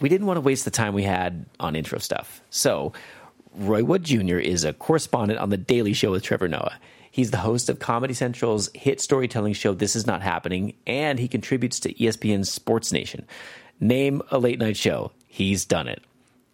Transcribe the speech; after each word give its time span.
we 0.00 0.08
didn't 0.08 0.26
want 0.26 0.36
to 0.36 0.42
waste 0.42 0.64
the 0.64 0.70
time 0.70 0.94
we 0.94 1.02
had 1.02 1.46
on 1.58 1.76
intro 1.76 1.98
stuff. 1.98 2.42
So, 2.50 2.92
Roy 3.54 3.82
Wood 3.82 4.04
Jr. 4.04 4.36
is 4.36 4.64
a 4.64 4.72
correspondent 4.72 5.40
on 5.40 5.50
The 5.50 5.56
Daily 5.56 5.94
Show 5.94 6.10
with 6.10 6.22
Trevor 6.22 6.48
Noah. 6.48 6.78
He's 7.10 7.30
the 7.30 7.38
host 7.38 7.70
of 7.70 7.78
Comedy 7.78 8.12
Central's 8.12 8.68
hit 8.74 9.00
storytelling 9.00 9.54
show 9.54 9.72
This 9.72 9.96
Is 9.96 10.06
Not 10.06 10.20
Happening, 10.20 10.74
and 10.86 11.18
he 11.18 11.28
contributes 11.28 11.80
to 11.80 11.94
ESPN's 11.94 12.50
Sports 12.50 12.92
Nation. 12.92 13.26
Name 13.80 14.20
a 14.30 14.38
late 14.38 14.58
night 14.58 14.76
show, 14.76 15.12
he's 15.26 15.64
done 15.64 15.88
it. 15.88 16.02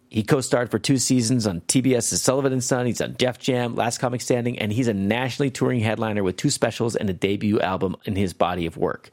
He 0.09 0.23
co 0.23 0.41
starred 0.41 0.71
for 0.71 0.79
two 0.79 0.99
seasons 0.99 1.47
on 1.47 1.61
TBS's 1.61 2.21
Sullivan 2.21 2.53
and 2.53 2.63
Son. 2.63 2.85
He's 2.85 3.01
on 3.01 3.13
Def 3.13 3.39
Jam, 3.39 3.75
Last 3.75 3.97
Comic 3.97 4.21
Standing, 4.21 4.59
and 4.59 4.71
he's 4.71 4.87
a 4.87 4.93
nationally 4.93 5.49
touring 5.49 5.79
headliner 5.79 6.23
with 6.23 6.37
two 6.37 6.49
specials 6.49 6.95
and 6.95 7.09
a 7.09 7.13
debut 7.13 7.59
album 7.59 7.95
in 8.05 8.15
his 8.15 8.31
body 8.31 8.65
of 8.65 8.77
work. 8.77 9.09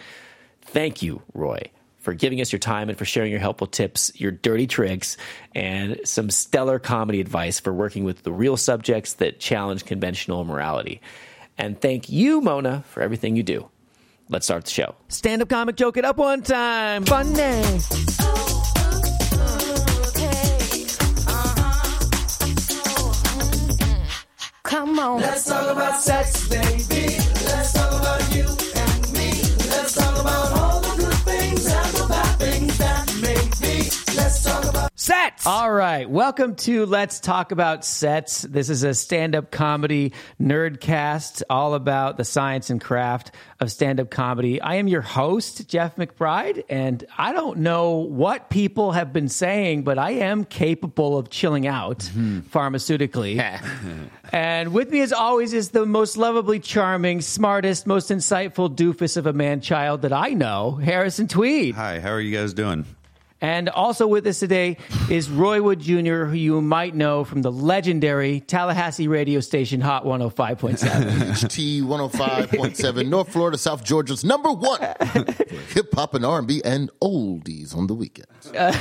Thank 0.60 1.02
you, 1.02 1.22
Roy, 1.32 1.62
for 2.00 2.14
giving 2.14 2.40
us 2.40 2.52
your 2.52 2.58
time 2.58 2.88
and 2.88 2.98
for 2.98 3.04
sharing 3.04 3.30
your 3.30 3.40
helpful 3.40 3.66
tips, 3.66 4.10
your 4.14 4.32
dirty 4.32 4.66
tricks, 4.66 5.16
and 5.54 6.00
some 6.04 6.30
stellar 6.30 6.78
comedy 6.78 7.20
advice 7.20 7.60
for 7.60 7.72
working 7.72 8.04
with 8.04 8.22
the 8.22 8.32
real 8.32 8.56
subjects 8.56 9.14
that 9.14 9.38
challenge 9.38 9.84
conventional 9.84 10.44
morality. 10.44 11.00
And 11.58 11.80
thank 11.80 12.08
you, 12.08 12.40
Mona, 12.40 12.82
for 12.88 13.02
everything 13.02 13.36
you 13.36 13.42
do. 13.42 13.68
Let's 14.30 14.46
start 14.46 14.64
the 14.64 14.70
show. 14.70 14.94
Stand 15.08 15.42
up 15.42 15.48
comic 15.48 15.76
joke 15.76 15.96
it 15.96 16.04
up 16.04 16.16
one 16.16 16.42
time. 16.42 17.04
Funny. 17.04 17.62
Come 24.62 24.98
on. 25.00 25.20
Let's 25.20 25.46
talk 25.46 25.68
about 25.68 26.00
sex, 26.00 26.48
baby. 26.48 27.16
Let's 27.44 27.72
talk 27.72 27.90
about 27.90 28.34
you 28.34 28.44
and 28.76 29.12
me. 29.12 29.32
Let's 29.68 29.94
talk 29.96 30.20
about 30.20 30.59
Sets. 35.10 35.44
All 35.44 35.72
right. 35.72 36.08
Welcome 36.08 36.54
to 36.54 36.86
Let's 36.86 37.18
Talk 37.18 37.50
About 37.50 37.84
Sets. 37.84 38.42
This 38.42 38.70
is 38.70 38.84
a 38.84 38.94
stand 38.94 39.34
up 39.34 39.50
comedy 39.50 40.12
nerdcast 40.40 41.42
all 41.50 41.74
about 41.74 42.16
the 42.16 42.24
science 42.24 42.70
and 42.70 42.80
craft 42.80 43.32
of 43.58 43.72
stand 43.72 43.98
up 43.98 44.08
comedy. 44.08 44.60
I 44.60 44.76
am 44.76 44.86
your 44.86 45.00
host, 45.00 45.66
Jeff 45.68 45.96
McBride, 45.96 46.62
and 46.68 47.04
I 47.18 47.32
don't 47.32 47.58
know 47.58 47.96
what 47.96 48.50
people 48.50 48.92
have 48.92 49.12
been 49.12 49.28
saying, 49.28 49.82
but 49.82 49.98
I 49.98 50.12
am 50.12 50.44
capable 50.44 51.18
of 51.18 51.28
chilling 51.28 51.66
out 51.66 51.98
mm-hmm. 51.98 52.42
pharmaceutically. 52.56 53.60
and 54.32 54.72
with 54.72 54.92
me, 54.92 55.00
as 55.00 55.12
always, 55.12 55.52
is 55.52 55.70
the 55.70 55.86
most 55.86 56.18
lovably 56.18 56.60
charming, 56.60 57.20
smartest, 57.20 57.84
most 57.84 58.10
insightful 58.10 58.72
doofus 58.72 59.16
of 59.16 59.26
a 59.26 59.32
man 59.32 59.60
child 59.60 60.02
that 60.02 60.12
I 60.12 60.34
know, 60.34 60.76
Harrison 60.76 61.26
Tweed. 61.26 61.74
Hi, 61.74 61.98
how 61.98 62.10
are 62.10 62.20
you 62.20 62.36
guys 62.38 62.54
doing? 62.54 62.86
And 63.40 63.70
also 63.70 64.06
with 64.06 64.26
us 64.26 64.38
today 64.38 64.76
is 65.08 65.30
Roy 65.30 65.62
Wood 65.62 65.80
Jr., 65.80 66.24
who 66.24 66.34
you 66.34 66.60
might 66.60 66.94
know 66.94 67.24
from 67.24 67.40
the 67.40 67.50
legendary 67.50 68.40
Tallahassee 68.40 69.08
radio 69.08 69.40
station 69.40 69.80
Hot 69.80 70.04
105.7. 70.04 71.48
T 71.50 71.80
105.7, 71.80 73.08
North 73.08 73.32
Florida, 73.32 73.56
South 73.56 73.82
Georgia's 73.82 74.24
number 74.24 74.52
one 74.52 74.80
hip 75.68 75.94
hop 75.94 76.12
and 76.14 76.26
R&B 76.26 76.60
and 76.64 76.90
oldies 77.02 77.74
on 77.74 77.86
the 77.86 77.94
weekend. 77.94 78.26
the 78.42 78.72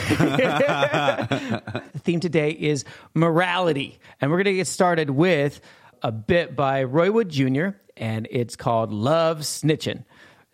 theme 1.99 2.19
today 2.19 2.51
is 2.51 2.83
morality. 3.13 3.97
And 4.19 4.29
we're 4.29 4.37
going 4.37 4.45
to 4.45 4.53
get 4.55 4.67
started 4.67 5.09
with 5.09 5.61
a 6.01 6.11
bit 6.11 6.55
by 6.55 6.83
Roy 6.83 7.11
Wood 7.11 7.29
Jr., 7.29 7.69
and 7.95 8.27
it's 8.29 8.55
called 8.55 8.91
Love 8.91 9.39
Snitchin'. 9.39 10.03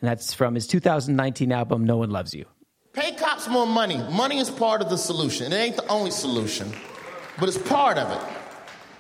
And 0.02 0.10
that's 0.10 0.34
from 0.34 0.56
his 0.56 0.68
2019 0.68 1.52
album, 1.52 1.86
No 1.86 1.98
One 1.98 2.10
Loves 2.12 2.34
You. 2.34 2.46
Pay 2.96 3.16
cops 3.16 3.50
more 3.50 3.68
money. 3.68 3.98
Money 4.10 4.38
is 4.38 4.50
part 4.50 4.82
of 4.82 4.90
the 4.90 4.98
solution. 4.98 5.52
It 5.52 5.58
ain't 5.58 5.76
the 5.76 5.88
only 5.88 6.12
solution, 6.12 6.72
but 7.38 7.50
it's 7.50 7.58
part 7.58 7.98
of 7.98 8.10
it. 8.10 8.36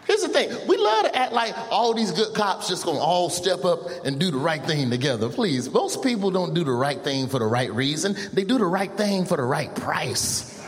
Here's 0.05 0.21
the 0.21 0.27
thing 0.27 0.49
we 0.67 0.75
love 0.75 1.05
to 1.05 1.15
act 1.15 1.31
like 1.31 1.55
all 1.71 1.93
these 1.93 2.11
good 2.11 2.35
cops 2.35 2.67
just 2.67 2.85
gonna 2.85 2.99
all 2.99 3.29
step 3.29 3.63
up 3.63 3.89
and 4.03 4.19
do 4.19 4.31
the 4.31 4.37
right 4.37 4.61
thing 4.61 4.89
together. 4.89 5.29
Please, 5.29 5.71
most 5.71 6.03
people 6.03 6.29
don't 6.29 6.53
do 6.53 6.65
the 6.65 6.71
right 6.71 7.01
thing 7.01 7.27
for 7.27 7.39
the 7.39 7.45
right 7.45 7.73
reason, 7.73 8.15
they 8.33 8.43
do 8.43 8.57
the 8.57 8.65
right 8.65 8.91
thing 8.97 9.25
for 9.25 9.37
the 9.37 9.43
right 9.43 9.73
price. 9.73 10.61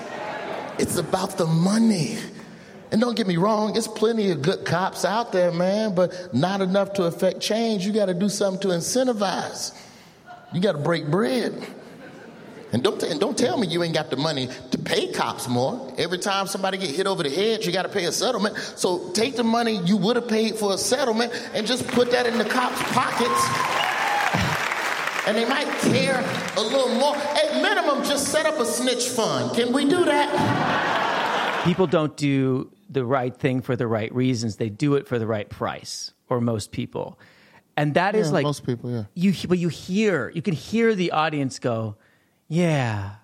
It's 0.80 0.98
about 0.98 1.38
the 1.38 1.46
money. 1.46 2.18
And 2.92 3.02
don't 3.02 3.18
get 3.18 3.28
me 3.28 3.36
wrong, 3.36 3.74
there's 3.74 3.90
plenty 3.90 4.32
of 4.32 4.42
good 4.42 4.64
cops 4.64 5.04
out 5.04 5.34
there, 5.34 5.52
man, 5.52 5.94
but 5.94 6.34
not 6.34 6.62
enough 6.62 6.94
to 6.94 7.04
affect 7.04 7.42
change. 7.42 7.86
You 7.86 7.92
gotta 7.92 8.14
do 8.14 8.30
something 8.30 8.62
to 8.62 8.68
incentivize. 8.70 9.78
You 10.54 10.62
gotta 10.62 10.78
break 10.78 11.08
bread. 11.08 11.68
And 12.74 12.84
don't, 12.84 13.02
and 13.04 13.20
don't 13.20 13.38
tell 13.38 13.58
me 13.58 13.68
you 13.68 13.82
ain't 13.84 13.94
got 13.94 14.10
the 14.10 14.18
money 14.18 14.50
to 14.72 14.78
pay 14.78 15.12
cops 15.12 15.48
more. 15.48 15.94
Every 15.98 16.18
time 16.18 16.48
somebody 16.48 16.78
get 16.78 16.90
hit 16.90 17.08
over 17.08 17.24
the 17.24 17.30
head, 17.30 17.66
you 17.66 17.72
got 17.72 17.84
to 17.84 17.90
pay 17.90 18.06
a 18.06 18.12
settlement. 18.12 18.58
So 18.58 19.10
take 19.12 19.36
the 19.36 19.44
money 19.44 19.78
you 19.86 19.96
would 19.98 20.16
have 20.18 20.28
paid 20.28 20.56
for 20.56 20.74
a 20.74 20.78
settlement 20.78 21.32
and 21.54 21.66
just 21.66 21.88
put 21.88 22.12
that 22.12 22.26
in 22.26 22.38
the 22.38 22.46
cops' 22.46 22.82
pockets. 22.92 23.42
And 25.28 25.36
they 25.36 25.46
might 25.46 25.68
care 25.92 26.24
a 26.56 26.62
little 26.62 26.90
more. 26.96 27.16
At 27.16 27.62
minimum, 27.62 28.04
just 28.06 28.30
set 28.30 28.46
up 28.46 28.60
a 28.60 28.66
snitch 28.66 29.10
fund. 29.10 29.56
Can 29.56 29.74
we 29.74 29.84
do 29.84 30.06
that? 30.06 31.64
People 31.66 31.88
don't 31.88 32.16
do 32.16 32.72
the 32.90 33.04
right 33.04 33.36
thing 33.36 33.62
for 33.62 33.76
the 33.76 33.88
right 33.88 34.14
reasons, 34.16 34.56
they 34.56 34.70
do 34.70 34.96
it 34.96 35.06
for 35.08 35.20
the 35.20 35.28
right 35.28 35.50
price, 35.50 36.14
or 36.30 36.40
most 36.40 36.72
people. 36.72 37.20
And 37.76 37.94
that 37.96 38.16
is 38.16 38.28
Yeah, 38.28 38.34
like 38.36 38.44
most 38.44 38.66
people, 38.66 38.90
yeah. 38.90 39.04
you 39.14 39.34
but 39.48 39.58
you 39.60 39.68
hear 39.68 40.32
you 40.34 40.42
can 40.42 40.54
hear 40.54 40.96
the 40.96 41.12
audience 41.12 41.60
go, 41.60 41.98
Yeah, 42.48 43.16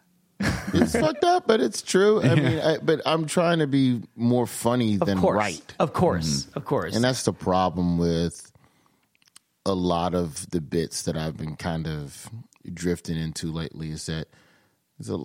It's 0.73 0.93
fucked 0.93 1.23
up, 1.23 1.47
but 1.47 1.61
it's 1.61 1.81
true. 1.81 2.21
I 2.21 2.35
mean, 2.35 2.59
I, 2.59 2.77
but 2.79 3.01
I'm 3.05 3.25
trying 3.25 3.59
to 3.59 3.67
be 3.67 4.01
more 4.15 4.47
funny 4.47 4.95
of 4.95 5.01
than 5.01 5.19
course. 5.19 5.37
right. 5.37 5.75
Of 5.79 5.93
course. 5.93 6.43
Mm-hmm. 6.43 6.57
Of 6.57 6.65
course. 6.65 6.95
And 6.95 7.03
that's 7.03 7.23
the 7.23 7.33
problem 7.33 7.97
with 7.97 8.51
a 9.65 9.73
lot 9.73 10.13
of 10.15 10.49
the 10.49 10.61
bits 10.61 11.03
that 11.03 11.15
I've 11.15 11.37
been 11.37 11.55
kind 11.55 11.87
of 11.87 12.29
drifting 12.73 13.17
into 13.17 13.51
lately 13.51 13.91
is 13.91 14.05
that 14.07 14.27
is 14.99 15.09
a, 15.09 15.19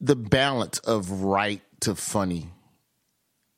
the 0.00 0.16
balance 0.16 0.78
of 0.80 1.10
right 1.22 1.62
to 1.80 1.94
funny 1.94 2.48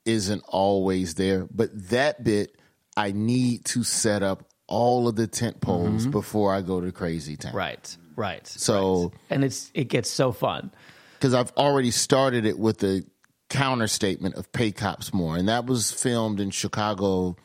isn't 0.04 0.42
always 0.46 1.14
there. 1.14 1.46
But 1.50 1.70
that 1.90 2.22
bit, 2.22 2.56
I 2.96 3.12
need 3.12 3.64
to 3.66 3.82
set 3.84 4.22
up 4.22 4.44
all 4.66 5.08
of 5.08 5.16
the 5.16 5.26
tent 5.26 5.60
poles 5.60 6.02
mm-hmm. 6.02 6.10
before 6.10 6.54
I 6.54 6.60
go 6.62 6.80
to 6.80 6.92
crazy 6.92 7.36
town. 7.36 7.54
right. 7.54 7.96
Right. 8.16 8.46
So- 8.46 9.04
right. 9.04 9.12
and 9.30 9.44
it's 9.44 9.70
it 9.74 9.84
gets 9.88 10.10
so 10.10 10.32
fun. 10.32 10.70
because 11.14 11.34
I've 11.34 11.52
already 11.56 11.90
started 11.90 12.44
it 12.46 12.58
with 12.58 12.78
the 12.78 13.04
counter 13.48 13.86
statement 13.86 14.34
of 14.36 14.50
pay 14.52 14.72
cops 14.72 15.12
more, 15.12 15.36
and 15.36 15.48
that 15.48 15.66
was 15.66 15.90
filmed 15.90 16.40
in 16.40 16.50
Chicago. 16.50 17.36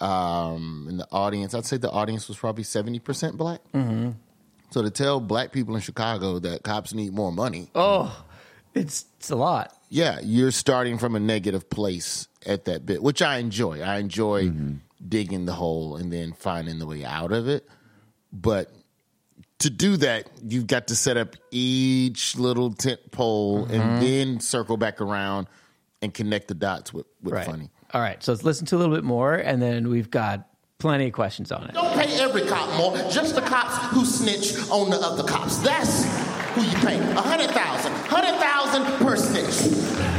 Um, 0.00 0.86
in 0.88 0.96
the 0.96 1.06
audience, 1.12 1.54
I'd 1.54 1.66
say 1.66 1.76
the 1.76 1.90
audience 1.90 2.26
was 2.28 2.38
probably 2.38 2.64
seventy 2.64 2.98
percent 2.98 3.36
black. 3.36 3.60
Mm-hmm. 3.74 4.10
So 4.70 4.82
to 4.82 4.90
tell 4.90 5.20
black 5.20 5.52
people 5.52 5.74
in 5.74 5.82
Chicago 5.82 6.38
that 6.38 6.62
cops 6.62 6.94
need 6.94 7.12
more 7.12 7.32
money, 7.32 7.70
Oh, 7.74 8.24
it's 8.74 9.04
it's 9.18 9.30
a 9.30 9.36
lot. 9.36 9.76
yeah, 9.90 10.18
you're 10.22 10.52
starting 10.52 10.96
from 10.96 11.16
a 11.16 11.20
negative 11.20 11.68
place 11.68 12.28
at 12.46 12.64
that 12.66 12.86
bit, 12.86 13.02
which 13.02 13.20
I 13.20 13.38
enjoy. 13.38 13.82
I 13.82 13.98
enjoy 13.98 14.52
digging 15.06 15.44
the 15.44 15.52
hole 15.54 15.96
and 15.96 16.10
then 16.12 16.32
finding 16.32 16.78
the 16.78 16.86
way 16.86 17.04
out 17.04 17.32
of 17.32 17.46
it. 17.48 17.68
But 18.32 18.72
to 19.60 19.70
do 19.70 19.96
that, 19.98 20.28
you've 20.42 20.66
got 20.66 20.88
to 20.88 20.96
set 20.96 21.16
up 21.16 21.36
each 21.50 22.36
little 22.36 22.72
tent 22.72 23.00
pole 23.10 23.64
and 23.64 23.82
mm-hmm. 23.82 24.00
then 24.00 24.40
circle 24.40 24.76
back 24.76 25.00
around 25.00 25.46
and 26.02 26.12
connect 26.12 26.48
the 26.48 26.54
dots 26.54 26.92
with, 26.92 27.06
with 27.22 27.34
Right. 27.34 27.46
funny. 27.46 27.70
All 27.92 28.00
right. 28.00 28.22
So 28.22 28.32
let's 28.32 28.44
listen 28.44 28.66
to 28.66 28.76
a 28.76 28.78
little 28.78 28.94
bit 28.94 29.04
more, 29.04 29.34
and 29.34 29.60
then 29.60 29.88
we've 29.88 30.10
got 30.10 30.48
plenty 30.78 31.06
of 31.06 31.12
questions 31.12 31.52
on 31.52 31.64
it. 31.64 31.74
Don't 31.74 31.92
pay 31.94 32.18
every 32.20 32.42
cop 32.46 32.74
more, 32.76 32.96
just 33.10 33.34
the 33.34 33.42
cops 33.42 33.76
who 33.94 34.04
snitch 34.04 34.56
on 34.70 34.90
the 34.90 34.96
other 34.96 35.24
cops. 35.24 35.58
That's 35.58 36.04
who 36.54 36.62
you 36.62 36.76
pay. 36.78 36.98
A 36.98 37.20
hundred 37.20 37.50
thousand. 37.50 37.92
Hundred 38.06 38.40
thousand 38.40 38.84
per 39.06 39.16
snitch. 39.16 40.09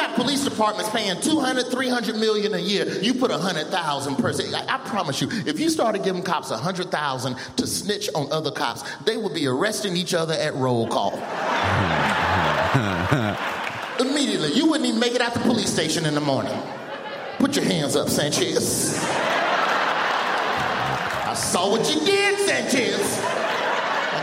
Got 0.00 0.14
police 0.14 0.42
departments 0.42 0.88
paying 0.88 1.20
200, 1.20 1.66
300 1.66 2.16
million 2.16 2.54
a 2.54 2.58
year. 2.58 2.86
You 3.02 3.12
put 3.12 3.30
a 3.30 3.36
hundred 3.36 3.66
thousand 3.66 4.16
per. 4.16 4.30
I, 4.30 4.64
I 4.66 4.78
promise 4.78 5.20
you, 5.20 5.28
if 5.30 5.60
you 5.60 5.68
started 5.68 6.02
giving 6.02 6.22
cops 6.22 6.50
a 6.50 6.56
hundred 6.56 6.90
thousand 6.90 7.36
to 7.56 7.66
snitch 7.66 8.08
on 8.14 8.32
other 8.32 8.50
cops, 8.50 8.82
they 9.00 9.18
would 9.18 9.34
be 9.34 9.46
arresting 9.46 9.98
each 9.98 10.14
other 10.14 10.32
at 10.32 10.54
roll 10.54 10.88
call. 10.88 11.12
Immediately, 14.00 14.54
you 14.54 14.70
wouldn't 14.70 14.88
even 14.88 14.98
make 14.98 15.14
it 15.14 15.20
out 15.20 15.34
the 15.34 15.40
police 15.40 15.70
station 15.70 16.06
in 16.06 16.14
the 16.14 16.20
morning. 16.22 16.58
Put 17.38 17.54
your 17.54 17.66
hands 17.66 17.94
up, 17.94 18.08
Sanchez. 18.08 18.98
I 21.26 21.34
saw 21.36 21.70
what 21.70 21.94
you 21.94 22.00
did, 22.06 22.38
Sanchez. 22.48 23.49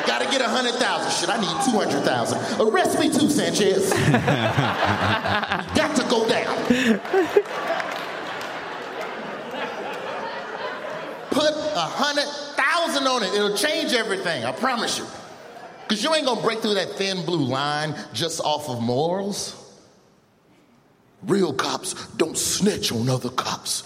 Gotta 0.07 0.25
get 0.31 0.39
a 0.39 0.47
hundred 0.47 0.75
thousand. 0.75 1.11
Shit, 1.11 1.29
I 1.29 1.39
need 1.39 1.65
two 1.65 1.77
hundred 1.77 2.03
thousand. 2.03 2.39
Arrest 2.61 2.97
me 2.97 3.09
too, 3.09 3.29
Sanchez. 3.29 3.91
Got 5.75 5.95
to 5.97 6.03
go 6.09 6.27
down. 6.27 6.55
Put 11.29 11.53
a 11.53 11.81
hundred 11.81 12.25
thousand 12.55 13.05
on 13.05 13.23
it. 13.23 13.33
It'll 13.33 13.57
change 13.57 13.93
everything. 13.93 14.45
I 14.45 14.53
promise 14.53 14.97
you. 14.97 15.05
Because 15.87 16.03
you 16.03 16.13
ain't 16.15 16.25
gonna 16.25 16.41
break 16.41 16.59
through 16.59 16.75
that 16.75 16.91
thin 16.91 17.25
blue 17.25 17.43
line 17.43 17.93
just 18.13 18.39
off 18.39 18.69
of 18.69 18.81
morals. 18.81 19.55
Real 21.23 21.53
cops 21.53 22.07
don't 22.15 22.37
snitch 22.37 22.91
on 22.93 23.09
other 23.09 23.29
cops. 23.29 23.83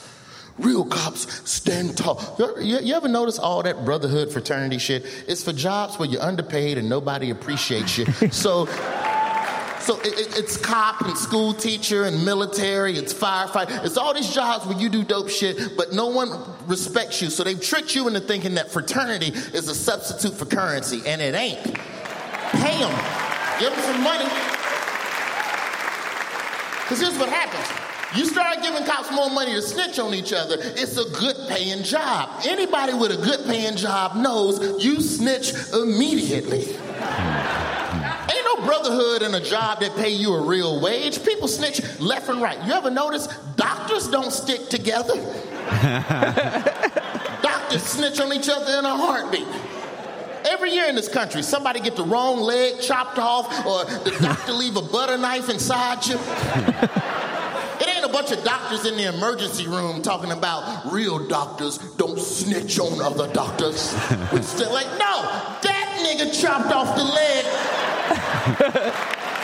Real 0.61 0.85
cops 0.85 1.49
stand 1.49 1.97
tall. 1.97 2.35
You, 2.61 2.79
you 2.79 2.93
ever 2.95 3.07
notice 3.07 3.39
all 3.39 3.63
that 3.63 3.83
brotherhood 3.83 4.31
fraternity 4.31 4.77
shit? 4.77 5.05
It's 5.27 5.43
for 5.43 5.53
jobs 5.53 5.97
where 5.97 6.07
you're 6.07 6.21
underpaid 6.21 6.77
and 6.77 6.87
nobody 6.89 7.29
appreciates 7.31 7.97
you. 7.97 8.05
so, 8.31 8.65
so 9.79 9.99
it, 10.01 10.07
it- 10.19 10.37
it's 10.37 10.57
cop 10.57 11.01
and 11.01 11.17
school 11.17 11.53
teacher 11.53 12.03
and 12.03 12.23
military. 12.23 12.95
It's 12.97 13.13
firefighter. 13.13 13.83
It's 13.83 13.97
all 13.97 14.13
these 14.13 14.33
jobs 14.33 14.65
where 14.67 14.77
you 14.77 14.89
do 14.89 15.03
dope 15.03 15.29
shit, 15.29 15.75
but 15.75 15.93
no 15.93 16.07
one 16.07 16.29
respects 16.67 17.21
you. 17.21 17.29
So 17.29 17.43
they've 17.43 17.59
tricked 17.59 17.95
you 17.95 18.07
into 18.07 18.19
thinking 18.19 18.53
that 18.55 18.71
fraternity 18.71 19.27
is 19.53 19.67
a 19.67 19.75
substitute 19.75 20.37
for 20.37 20.45
currency, 20.45 21.01
and 21.07 21.21
it 21.21 21.33
ain't. 21.35 21.63
Pay 21.63 22.77
them. 22.79 22.93
Give 23.59 23.71
them 23.71 23.81
some 23.81 24.03
money. 24.03 24.25
Because 26.83 26.99
here's 27.01 27.17
what 27.17 27.29
happens. 27.29 27.90
You 28.15 28.25
start 28.25 28.61
giving 28.61 28.83
cops 28.83 29.09
more 29.11 29.29
money 29.29 29.53
to 29.53 29.61
snitch 29.61 29.97
on 29.97 30.13
each 30.13 30.33
other, 30.33 30.57
it's 30.59 30.97
a 30.97 31.09
good 31.11 31.37
paying 31.47 31.83
job. 31.83 32.29
Anybody 32.45 32.93
with 32.93 33.11
a 33.11 33.17
good 33.17 33.45
paying 33.45 33.77
job 33.77 34.17
knows 34.17 34.83
you 34.83 34.99
snitch 34.99 35.53
immediately. 35.73 36.65
Hmm. 36.65 38.31
Ain't 38.31 38.45
no 38.45 38.65
brotherhood 38.65 39.21
in 39.21 39.33
a 39.35 39.39
job 39.39 39.79
that 39.79 39.95
pay 39.95 40.09
you 40.09 40.33
a 40.33 40.41
real 40.41 40.81
wage. 40.81 41.23
People 41.23 41.47
snitch 41.47 41.81
left 41.99 42.27
and 42.27 42.41
right. 42.41 42.61
You 42.65 42.73
ever 42.73 42.89
notice 42.89 43.27
doctors 43.55 44.09
don't 44.09 44.31
stick 44.31 44.67
together? 44.67 45.15
doctors 47.41 47.83
snitch 47.83 48.19
on 48.19 48.33
each 48.33 48.49
other 48.49 48.77
in 48.77 48.85
a 48.85 48.95
heartbeat. 48.95 49.47
Every 50.45 50.71
year 50.71 50.87
in 50.87 50.95
this 50.95 51.07
country, 51.07 51.43
somebody 51.43 51.79
get 51.79 51.95
the 51.95 52.03
wrong 52.03 52.41
leg 52.41 52.81
chopped 52.81 53.19
off, 53.19 53.65
or 53.65 53.85
the 53.85 54.17
doctor 54.21 54.51
leave 54.53 54.75
a 54.75 54.81
butter 54.81 55.17
knife 55.17 55.49
inside 55.49 56.05
you. 56.05 56.17
A 58.11 58.13
bunch 58.13 58.31
of 58.33 58.43
doctors 58.43 58.85
in 58.85 58.97
the 58.97 59.05
emergency 59.05 59.69
room 59.69 60.01
talking 60.01 60.33
about 60.33 60.91
real 60.91 61.25
doctors 61.29 61.77
don't 61.95 62.19
snitch 62.19 62.77
on 62.77 62.99
other 62.99 63.31
doctors. 63.31 63.93
Which 64.33 64.43
like, 64.69 64.87
no, 64.99 65.21
that 65.63 66.03
nigga 66.05 66.37
chopped 66.37 66.73
off 66.73 66.93
the 66.97 67.05
leg. 67.05 67.45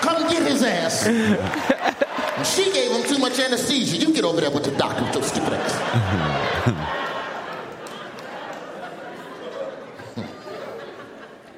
Come 0.01 0.29
get 0.29 0.45
his 0.51 0.63
ass. 0.63 1.05
she 2.53 2.69
gave 2.73 2.91
him 2.91 3.07
too 3.07 3.19
much 3.19 3.39
anesthesia. 3.39 3.95
You 4.05 4.13
get 4.13 4.25
over 4.25 4.41
there 4.41 4.51
with 4.51 4.65
the 4.65 4.71
doctor 4.71 5.01
with 5.05 5.13
your 5.13 5.23
stupid 5.23 5.53
ass. 5.53 6.83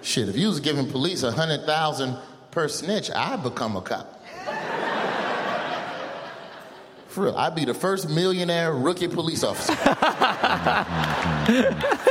Shit, 0.03 0.29
if 0.29 0.37
you 0.37 0.47
was 0.47 0.59
giving 0.59 0.87
police 0.87 1.23
a 1.23 1.31
hundred 1.31 1.65
thousand 1.65 2.19
per 2.51 2.67
snitch, 2.67 3.09
I'd 3.09 3.41
become 3.41 3.75
a 3.77 3.81
cop. 3.81 4.18
For 7.09 7.25
real, 7.25 7.35
I'd 7.35 7.55
be 7.55 7.65
the 7.65 7.73
first 7.73 8.07
millionaire 8.07 8.71
rookie 8.71 9.07
police 9.07 9.43
officer. 9.43 9.75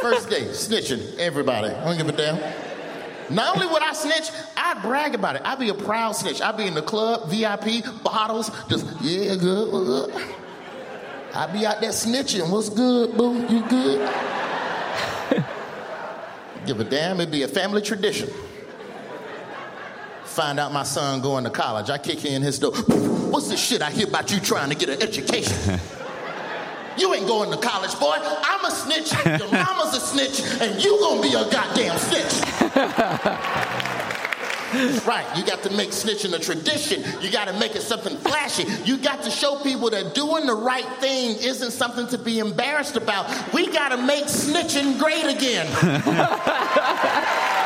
first 0.01 0.29
day, 0.29 0.43
snitching 0.49 1.17
everybody. 1.19 1.69
I 1.69 1.85
don't 1.85 1.97
give 1.97 2.09
a 2.09 2.13
damn. 2.13 2.37
Not 3.33 3.55
only 3.55 3.69
would 3.73 3.83
I 3.83 3.93
snitch, 3.93 4.31
I'd 4.57 4.83
brag 4.83 5.15
about 5.15 5.37
it. 5.37 5.43
I'd 5.45 5.61
be 5.61 5.69
a 5.69 5.75
proud 5.75 6.13
snitch. 6.13 6.41
I'd 6.41 6.57
be 6.57 6.67
in 6.67 6.75
the 6.75 6.83
club, 6.83 7.29
VIP, 7.29 7.85
bottles, 8.03 8.51
just, 8.69 8.87
yeah, 9.01 9.37
good, 9.37 9.73
what's 9.73 9.87
good. 9.87 10.13
I'd 11.33 11.53
be 11.53 11.65
out 11.65 11.81
there 11.81 11.91
snitching. 11.91 12.51
What's 12.51 12.69
good, 12.69 13.17
boo? 13.17 13.47
You 13.49 13.69
good? 13.69 14.01
Give 16.67 16.81
a 16.81 16.85
damn, 16.85 17.21
it'd 17.21 17.31
be 17.31 17.45
a 17.45 17.49
family 17.49 17.83
tradition. 17.83 18.31
Find 20.29 20.61
out 20.61 20.73
my 20.73 20.85
son 20.85 21.21
going 21.21 21.45
to 21.45 21.51
college. 21.51 21.91
I 21.91 21.99
kick 21.99 22.25
in 22.25 22.43
his 22.43 22.59
door. 22.59 22.73
What's 22.73 23.49
this 23.49 23.61
shit 23.61 23.83
I 23.83 23.91
hear 23.91 24.07
about 24.07 24.31
you 24.31 24.39
trying 24.39 24.71
to 24.71 24.77
get 24.77 24.89
an 24.89 25.03
education? 25.03 25.81
You 26.99 27.15
ain't 27.15 27.29
going 27.29 27.53
to 27.53 27.57
college, 27.57 27.97
boy. 28.01 28.17
I'm 28.19 28.65
a 28.65 28.73
snitch. 28.73 29.13
Your 29.25 29.53
mama's 29.53 29.95
a 29.95 30.01
snitch, 30.01 30.41
and 30.61 30.83
you 30.83 30.99
gonna 30.99 31.23
be 31.23 31.29
a 31.29 31.49
goddamn 31.49 31.97
snitch. 31.97 32.43
right, 35.07 35.25
you 35.37 35.47
got 35.47 35.63
to 35.63 35.71
make 35.77 35.91
snitching 35.91 36.35
a 36.35 36.41
tradition. 36.41 37.05
You 37.23 37.31
got 37.31 37.47
to 37.47 37.59
make 37.59 37.77
it 37.77 37.83
something 37.83 38.17
flashy. 38.17 38.65
You 38.85 38.99
got 38.99 39.23
to 39.23 39.31
show 39.31 39.63
people 39.63 39.91
that 39.91 40.15
doing 40.15 40.47
the 40.47 40.55
right 40.55 40.87
thing 41.01 41.37
isn't 41.37 41.71
something 41.71 42.09
to 42.09 42.19
be 42.19 42.41
embarrassed 42.41 42.97
about. 42.97 43.31
We 43.53 43.73
got 43.73 43.91
to 43.91 43.97
make 43.97 44.25
snitching 44.25 44.99
great 44.99 45.25
again. 45.25 45.67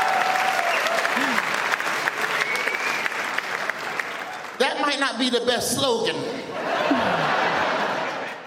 that 4.62 4.80
might 4.80 5.00
not 5.00 5.18
be 5.18 5.28
the 5.28 5.40
best 5.40 5.76
slogan. 5.76 6.16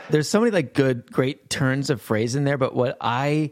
There's 0.10 0.30
so 0.30 0.40
many 0.40 0.52
like 0.52 0.74
good, 0.74 1.12
great 1.12 1.50
turns 1.50 1.90
of 1.90 2.02
phrase 2.02 2.36
in 2.36 2.46
there, 2.46 2.58
but 2.58 2.74
what 2.74 2.96
I 3.02 3.52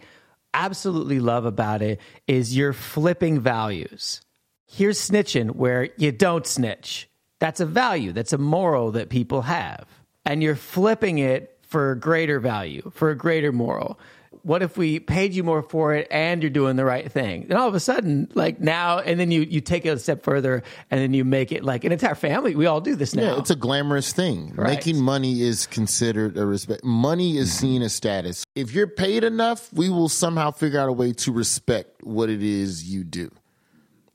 absolutely 0.53 1.19
love 1.19 1.45
about 1.45 1.81
it 1.81 1.99
is 2.27 2.55
you're 2.55 2.73
flipping 2.73 3.41
values. 3.41 4.21
Here's 4.65 4.97
snitching 4.97 5.55
where 5.55 5.89
you 5.97 6.11
don't 6.11 6.47
snitch. 6.47 7.09
That's 7.39 7.59
a 7.59 7.65
value, 7.65 8.13
that's 8.13 8.33
a 8.33 8.37
moral 8.37 8.91
that 8.91 9.09
people 9.09 9.41
have. 9.41 9.85
And 10.25 10.41
you're 10.41 10.55
flipping 10.55 11.17
it 11.17 11.59
for 11.63 11.91
a 11.91 11.99
greater 11.99 12.39
value, 12.39 12.91
for 12.93 13.09
a 13.09 13.17
greater 13.17 13.51
moral. 13.51 13.99
What 14.43 14.61
if 14.61 14.77
we 14.77 14.99
paid 14.99 15.33
you 15.33 15.43
more 15.43 15.61
for 15.61 15.95
it 15.95 16.07
and 16.11 16.43
you're 16.43 16.49
doing 16.49 16.75
the 16.75 16.83
right 16.83 17.09
thing? 17.09 17.43
And 17.43 17.53
all 17.53 17.69
of 17.69 17.75
a 17.75 17.79
sudden, 17.79 18.29
like 18.33 18.59
now, 18.59 18.99
and 18.99 19.17
then 19.17 19.31
you, 19.31 19.41
you 19.41 19.61
take 19.61 19.85
it 19.85 19.89
a 19.89 19.97
step 19.97 20.21
further 20.21 20.63
and 20.91 20.99
then 20.99 21.13
you 21.13 21.23
make 21.23 21.53
it 21.53 21.63
like 21.63 21.85
an 21.85 21.93
entire 21.93 22.13
family. 22.13 22.53
We 22.53 22.65
all 22.65 22.81
do 22.81 22.95
this 22.95 23.15
now. 23.15 23.23
Yeah, 23.23 23.39
it's 23.39 23.51
a 23.51 23.55
glamorous 23.55 24.11
thing. 24.11 24.53
Right. 24.53 24.75
Making 24.75 24.99
money 25.01 25.41
is 25.41 25.65
considered 25.65 26.37
a 26.37 26.45
respect. 26.45 26.83
Money 26.83 27.37
is 27.37 27.49
mm-hmm. 27.49 27.59
seen 27.59 27.81
as 27.83 27.93
status. 27.93 28.43
If 28.53 28.73
you're 28.73 28.87
paid 28.87 29.23
enough, 29.23 29.71
we 29.71 29.89
will 29.89 30.09
somehow 30.09 30.51
figure 30.51 30.79
out 30.79 30.89
a 30.89 30.93
way 30.93 31.13
to 31.13 31.31
respect 31.31 32.03
what 32.03 32.29
it 32.29 32.43
is 32.43 32.83
you 32.83 33.05
do. 33.05 33.31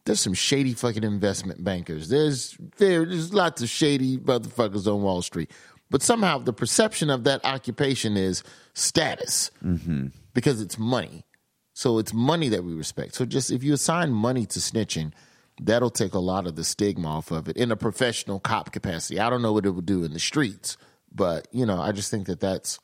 There's 0.05 0.21
some 0.21 0.33
shady 0.35 0.73
fucking 0.73 1.05
investment 1.05 1.63
bankers. 1.63 2.09
There's 2.09 2.57
there- 2.79 3.05
there's 3.05 3.35
lots 3.35 3.61
of 3.61 3.69
shady 3.69 4.17
motherfuckers 4.17 4.87
on 4.87 5.03
Wall 5.03 5.21
Street. 5.21 5.51
But 5.91 6.03
somehow 6.03 6.39
the 6.39 6.53
perception 6.53 7.11
of 7.11 7.25
that 7.25 7.45
occupation 7.45 8.17
is 8.17 8.43
status 8.75 9.51
mm-hmm. 9.65 10.09
because 10.35 10.61
it's 10.61 10.79
money. 10.79 11.25
So 11.73 11.99
it's 11.99 12.13
money 12.13 12.49
that 12.49 12.65
we 12.65 12.75
respect. 12.75 13.15
So 13.15 13.25
just 13.25 13.51
if 13.51 13.63
you 13.63 13.73
assign 13.73 14.13
money 14.13 14.45
to 14.47 14.59
snitching, 14.59 15.13
that'll 15.61 15.91
take 15.91 16.15
a 16.15 16.19
lot 16.19 16.47
of 16.47 16.57
the 16.57 16.65
stigma 16.65 17.09
off 17.09 17.31
of 17.31 17.49
it 17.49 17.57
in 17.57 17.71
a 17.71 17.77
professional 17.77 18.41
cop 18.41 18.73
capacity. 18.73 19.19
I 19.21 19.31
don't 19.31 19.43
know 19.43 19.53
what 19.53 19.65
it 19.65 19.71
would 19.71 19.87
do 19.87 20.05
in 20.05 20.13
the 20.13 20.19
streets, 20.19 20.77
but 21.15 21.49
you 21.53 21.65
know, 21.65 21.81
I 21.81 21.93
just 21.93 22.11
think 22.11 22.27
that 22.27 22.41
that's 22.41 22.79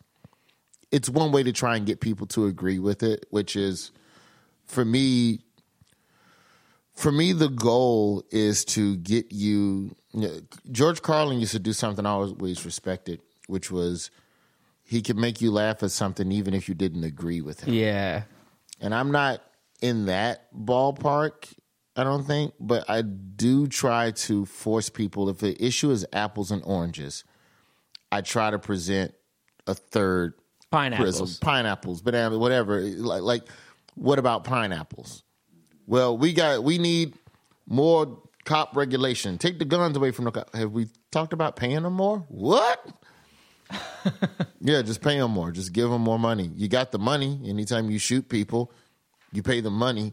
it's 0.91 1.09
one 1.09 1.33
way 1.33 1.43
to 1.43 1.53
try 1.53 1.77
and 1.77 1.87
get 1.87 2.01
people 2.01 2.27
to 2.29 2.47
agree 2.47 2.79
with 2.79 3.03
it, 3.03 3.27
which 3.31 3.57
is 3.57 3.91
for 4.65 4.85
me 4.85 5.41
for 6.95 7.11
me 7.11 7.33
the 7.33 7.49
goal 7.49 8.25
is 8.31 8.65
to 8.65 8.97
get 8.97 9.33
you, 9.33 9.97
George 10.71 11.03
Carlin 11.03 11.41
used 11.41 11.53
to 11.53 11.59
do 11.59 11.73
something 11.73 12.07
I 12.07 12.11
always 12.11 12.65
respected, 12.65 13.21
which 13.47 13.71
was 13.71 14.11
he 14.85 15.03
could 15.03 15.17
make 15.17 15.41
you 15.41 15.51
laugh 15.51 15.83
at 15.83 15.91
something 15.91 16.31
even 16.31 16.55
if 16.55 16.69
you 16.69 16.75
didn't 16.75 17.05
agree 17.05 17.41
with 17.41 17.61
him 17.65 17.73
yeah. 17.73 18.25
and 18.81 18.95
I'm 18.95 19.11
not 19.11 19.43
in 19.81 20.07
that 20.07 20.55
ballpark. 20.55 21.53
I 21.97 22.03
don't 22.03 22.25
think, 22.25 22.55
but 22.59 22.89
I 22.89 23.03
do 23.03 23.67
try 23.67 24.11
to 24.11 24.45
force 24.47 24.89
people. 24.89 25.29
If 25.29 25.39
the 25.39 25.63
issue 25.65 25.91
is 25.91 26.05
apples 26.13 26.51
and 26.51 26.63
oranges, 26.65 27.23
I 28.11 28.21
try 28.21 28.51
to 28.51 28.59
present 28.59 29.15
a 29.67 29.75
third 29.75 30.35
Pineapples. 30.71 31.19
prism, 31.19 31.39
pineapples, 31.41 32.03
banana, 32.03 32.35
uh, 32.35 32.39
whatever. 32.39 32.81
Like, 32.81 33.23
like, 33.23 33.43
what 33.95 34.19
about 34.19 34.43
pineapples? 34.43 35.23
Well, 35.87 36.19
we 36.19 36.33
got 36.33 36.65
we 36.65 36.79
need 36.79 37.15
more 37.67 38.21
cop 38.45 38.77
regulation. 38.77 39.39
Take 39.39 39.59
the 39.59 39.65
guns 39.65 39.97
away 39.97 40.11
from 40.11 40.27
the 40.27 40.31
cop. 40.31 40.55
Have 40.55 40.73
we 40.73 40.89
talked 41.11 41.33
about 41.33 41.57
paying 41.57 41.83
them 41.83 41.95
more? 41.95 42.25
What? 42.29 42.87
yeah, 44.61 44.83
just 44.83 45.01
pay 45.01 45.19
them 45.19 45.31
more. 45.31 45.51
Just 45.51 45.73
give 45.73 45.91
them 45.91 46.03
more 46.03 46.19
money. 46.19 46.51
You 46.55 46.69
got 46.69 46.93
the 46.93 46.99
money. 46.99 47.41
Anytime 47.47 47.91
you 47.91 47.99
shoot 47.99 48.29
people, 48.29 48.73
you 49.33 49.43
pay 49.43 49.61
the 49.61 49.71
money. 49.71 50.13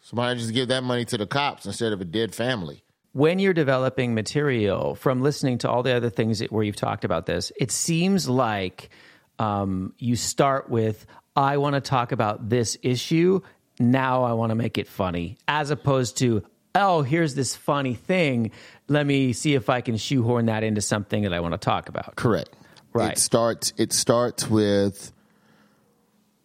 Somebody 0.00 0.40
just 0.40 0.54
give 0.54 0.68
that 0.68 0.84
money 0.84 1.04
to 1.06 1.18
the 1.18 1.26
cops 1.26 1.66
instead 1.66 1.92
of 1.92 2.00
a 2.00 2.04
dead 2.04 2.34
family? 2.34 2.84
when 3.12 3.38
you're 3.38 3.54
developing 3.54 4.14
material 4.14 4.94
from 4.94 5.22
listening 5.22 5.58
to 5.58 5.68
all 5.68 5.82
the 5.82 5.92
other 5.92 6.10
things 6.10 6.38
that, 6.38 6.52
where 6.52 6.62
you've 6.62 6.76
talked 6.76 7.04
about 7.04 7.26
this, 7.26 7.50
it 7.58 7.72
seems 7.72 8.28
like 8.28 8.90
um, 9.38 9.92
you 9.98 10.14
start 10.14 10.68
with, 10.68 11.06
I 11.34 11.56
want 11.56 11.74
to 11.74 11.80
talk 11.80 12.12
about 12.12 12.48
this 12.48 12.76
issue. 12.82 13.40
Now 13.80 14.22
I 14.24 14.34
want 14.34 14.50
to 14.50 14.54
make 14.54 14.78
it 14.78 14.86
funny, 14.86 15.36
as 15.48 15.70
opposed 15.70 16.18
to, 16.18 16.44
oh, 16.78 17.02
here's 17.02 17.34
this 17.34 17.54
funny 17.54 17.94
thing. 17.94 18.52
Let 18.88 19.06
me 19.06 19.32
see 19.32 19.54
if 19.54 19.68
I 19.68 19.80
can 19.80 19.96
shoehorn 19.96 20.46
that 20.46 20.62
into 20.62 20.80
something 20.80 21.24
that 21.24 21.34
I 21.34 21.40
want 21.40 21.52
to 21.52 21.58
talk 21.58 21.88
about. 21.88 22.16
Correct. 22.16 22.50
Right. 22.92 23.12
It 23.12 23.18
starts. 23.18 23.72
It 23.76 23.92
starts 23.92 24.48
with. 24.48 25.12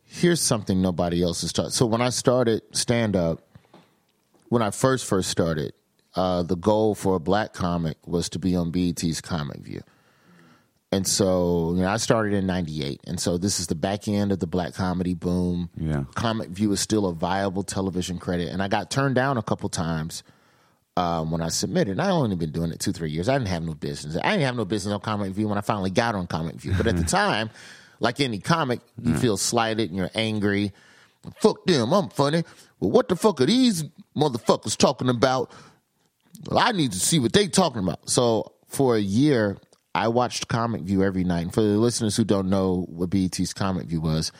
Here's 0.03 0.41
something 0.41 0.81
nobody 0.81 1.23
else 1.23 1.41
has 1.41 1.51
taught. 1.53 1.73
So 1.73 1.85
when 1.85 2.01
I 2.01 2.09
started 2.09 2.61
stand 2.71 3.15
up, 3.15 3.41
when 4.49 4.61
I 4.61 4.69
first 4.69 5.05
first 5.05 5.29
started, 5.29 5.73
uh, 6.15 6.43
the 6.43 6.55
goal 6.55 6.93
for 6.93 7.15
a 7.15 7.19
black 7.19 7.53
comic 7.53 7.97
was 8.05 8.29
to 8.29 8.39
be 8.39 8.55
on 8.55 8.69
BET's 8.69 9.21
Comic 9.21 9.61
View. 9.61 9.81
And 10.93 11.07
so, 11.07 11.73
you 11.75 11.81
know, 11.81 11.87
I 11.87 11.97
started 11.97 12.33
in 12.33 12.45
98. 12.45 13.01
And 13.07 13.19
so 13.19 13.39
this 13.39 13.59
is 13.59 13.65
the 13.65 13.75
back 13.75 14.07
end 14.07 14.31
of 14.31 14.39
the 14.39 14.45
black 14.45 14.75
comedy 14.75 15.15
boom. 15.15 15.71
Yeah. 15.75 16.03
Comic 16.13 16.49
View 16.49 16.71
is 16.71 16.81
still 16.81 17.07
a 17.07 17.13
viable 17.13 17.63
television 17.63 18.19
credit. 18.19 18.49
And 18.49 18.61
I 18.61 18.67
got 18.67 18.91
turned 18.91 19.15
down 19.15 19.37
a 19.37 19.41
couple 19.41 19.69
times 19.69 20.21
um, 20.95 21.31
when 21.31 21.41
I 21.41 21.49
submitted. 21.49 21.93
And 21.93 22.01
I 22.01 22.11
only 22.11 22.35
been 22.35 22.51
doing 22.51 22.71
it 22.71 22.79
two, 22.79 22.91
three 22.91 23.09
years. 23.09 23.27
I 23.27 23.33
didn't 23.33 23.47
have 23.47 23.63
no 23.63 23.73
business. 23.73 24.17
I 24.23 24.31
didn't 24.31 24.45
have 24.45 24.55
no 24.55 24.65
business 24.65 24.93
on 24.93 24.99
Comic 24.99 25.31
View 25.31 25.47
when 25.47 25.57
I 25.57 25.61
finally 25.61 25.89
got 25.89 26.13
on 26.13 26.27
Comic 26.27 26.55
View. 26.57 26.73
But 26.77 26.85
at 26.85 26.95
the 26.95 27.03
time, 27.05 27.49
like 27.99 28.19
any 28.19 28.37
comic, 28.37 28.79
you 29.01 29.15
feel 29.15 29.37
slighted 29.37 29.89
and 29.89 29.97
you're 29.97 30.11
angry. 30.13 30.73
Fuck 31.37 31.65
them, 31.65 31.91
I'm 31.91 32.09
funny. 32.09 32.43
Well, 32.79 32.91
what 32.91 33.07
the 33.07 33.15
fuck 33.15 33.41
are 33.41 33.45
these 33.47 33.85
motherfuckers 34.15 34.77
talking 34.77 35.09
about? 35.09 35.51
Well, 36.47 36.59
I 36.59 36.71
need 36.71 36.91
to 36.91 36.99
see 36.99 37.17
what 37.17 37.33
they 37.33 37.47
talking 37.47 37.81
about. 37.81 38.09
So 38.09 38.51
for 38.67 38.95
a 38.97 38.99
year, 38.99 39.57
I 39.95 40.07
watched 40.07 40.47
Comic 40.47 40.81
View 40.81 41.03
every 41.03 41.23
night. 41.23 41.41
And 41.41 41.53
for 41.53 41.61
the 41.61 41.77
listeners 41.77 42.15
who 42.15 42.23
don't 42.23 42.49
know 42.49 42.85
what 42.89 43.09
BET's 43.09 43.53
Comic 43.53 43.87
View 43.87 44.01
was, 44.01 44.31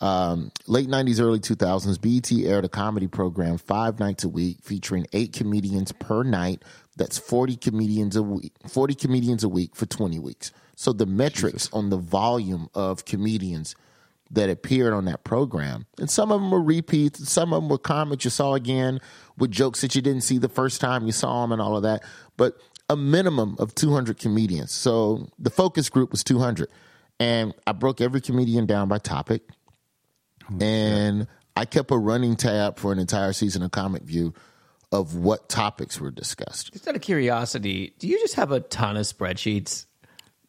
um, 0.00 0.50
late 0.66 0.88
90s, 0.88 1.20
early 1.20 1.38
2000s, 1.38 2.00
BET 2.00 2.32
aired 2.44 2.64
a 2.64 2.68
comedy 2.68 3.06
program 3.06 3.56
five 3.56 4.00
nights 4.00 4.24
a 4.24 4.28
week 4.28 4.58
featuring 4.60 5.06
eight 5.12 5.32
comedians 5.32 5.92
per 5.92 6.24
night. 6.24 6.64
That's 6.96 7.18
40 7.18 7.56
comedians 7.56 8.16
a 8.16 8.22
week, 8.22 8.52
40 8.68 8.94
comedians 8.94 9.44
a 9.44 9.48
week 9.48 9.74
for 9.74 9.86
20 9.86 10.18
weeks. 10.18 10.50
So 10.74 10.92
the 10.92 11.06
metrics 11.06 11.70
on 11.72 11.90
the 11.90 11.96
volume 11.96 12.68
of 12.74 13.04
comedians 13.04 13.76
that 14.30 14.50
appeared 14.50 14.92
on 14.92 15.04
that 15.04 15.24
program, 15.24 15.86
and 15.98 16.10
some 16.10 16.32
of 16.32 16.40
them 16.40 16.50
were 16.50 16.62
repeats, 16.62 17.18
and 17.18 17.28
some 17.28 17.52
of 17.52 17.62
them 17.62 17.68
were 17.68 17.78
comics 17.78 18.24
you 18.24 18.30
saw 18.30 18.54
again 18.54 18.98
with 19.38 19.50
jokes 19.50 19.82
that 19.82 19.94
you 19.94 20.02
didn't 20.02 20.22
see 20.22 20.38
the 20.38 20.48
first 20.48 20.80
time 20.80 21.06
you 21.06 21.12
saw 21.12 21.42
them 21.42 21.52
and 21.52 21.60
all 21.60 21.76
of 21.76 21.82
that. 21.82 22.02
But 22.36 22.56
a 22.92 22.96
minimum 22.96 23.56
of 23.58 23.74
200 23.74 24.18
comedians. 24.18 24.72
So 24.72 25.28
the 25.38 25.50
focus 25.50 25.88
group 25.88 26.10
was 26.12 26.22
200. 26.24 26.68
And 27.20 27.54
I 27.66 27.72
broke 27.72 28.00
every 28.00 28.20
comedian 28.20 28.66
down 28.66 28.88
by 28.88 28.98
topic. 28.98 29.42
and 30.60 31.26
I 31.56 31.64
kept 31.66 31.90
a 31.90 31.98
running 31.98 32.36
tab 32.36 32.78
for 32.78 32.92
an 32.92 32.98
entire 32.98 33.32
season 33.32 33.62
of 33.62 33.70
Comic 33.70 34.02
View 34.02 34.32
of 34.90 35.16
what 35.16 35.48
topics 35.48 36.00
were 36.00 36.10
discussed. 36.10 36.72
Just 36.72 36.88
out 36.88 36.96
of 36.96 37.02
curiosity, 37.02 37.94
do 37.98 38.08
you 38.08 38.18
just 38.20 38.34
have 38.34 38.52
a 38.52 38.60
ton 38.60 38.96
of 38.96 39.04
spreadsheets? 39.04 39.86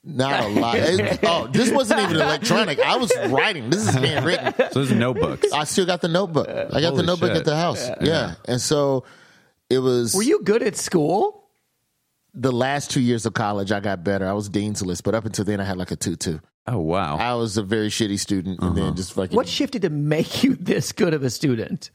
Not 0.04 0.44
a 0.44 0.48
lot. 0.48 0.76
It- 0.78 1.20
oh, 1.24 1.48
this 1.48 1.72
wasn't 1.72 2.02
even 2.02 2.16
electronic. 2.18 2.80
I 2.80 2.98
was 2.98 3.12
writing. 3.30 3.70
This 3.70 3.88
is 3.88 3.96
being 3.98 4.24
written. 4.24 4.54
So 4.72 4.84
there's 4.84 4.92
notebooks. 4.92 5.52
I 5.54 5.64
still 5.66 5.86
got 5.86 6.02
the 6.02 6.08
notebook. 6.10 6.48
I 6.50 6.82
got 6.82 6.96
the 6.96 7.04
notebook 7.04 7.30
shit. 7.30 7.38
at 7.38 7.46
the 7.46 7.56
house. 7.56 7.90
Yeah. 8.02 8.36
And 8.48 8.60
so 8.60 9.06
it 9.70 9.80
was 9.80 10.14
Were 10.16 10.24
you 10.24 10.42
good 10.44 10.64
at 10.64 10.76
school? 10.76 11.43
The 12.34 12.52
last 12.52 12.92
two 12.92 13.02
years 13.02 13.26
of 13.26 13.34
college, 13.34 13.72
I 13.72 13.80
got 13.80 14.04
better. 14.04 14.28
I 14.28 14.34
was 14.34 14.50
dean's 14.50 14.82
list, 14.82 15.04
but 15.04 15.16
up 15.16 15.26
until 15.26 15.46
then, 15.46 15.60
I 15.60 15.64
had 15.64 15.78
like 15.78 15.92
a 15.92 15.96
2 15.96 16.16
2. 16.16 16.40
Oh 16.68 16.80
wow. 16.80 17.18
I 17.18 17.34
was 17.34 17.58
a 17.58 17.64
very 17.64 17.90
shitty 17.90 18.18
student 18.20 18.62
and 18.62 18.76
then 18.76 18.86
uh-huh. 18.86 18.96
just 18.96 19.14
fucking. 19.14 19.36
What 19.36 19.48
shifted 19.48 19.82
to 19.84 19.90
make 19.90 20.44
you 20.44 20.56
this 20.56 20.92
good 20.92 21.14
of 21.14 21.24
a 21.24 21.30
student? 21.30 21.92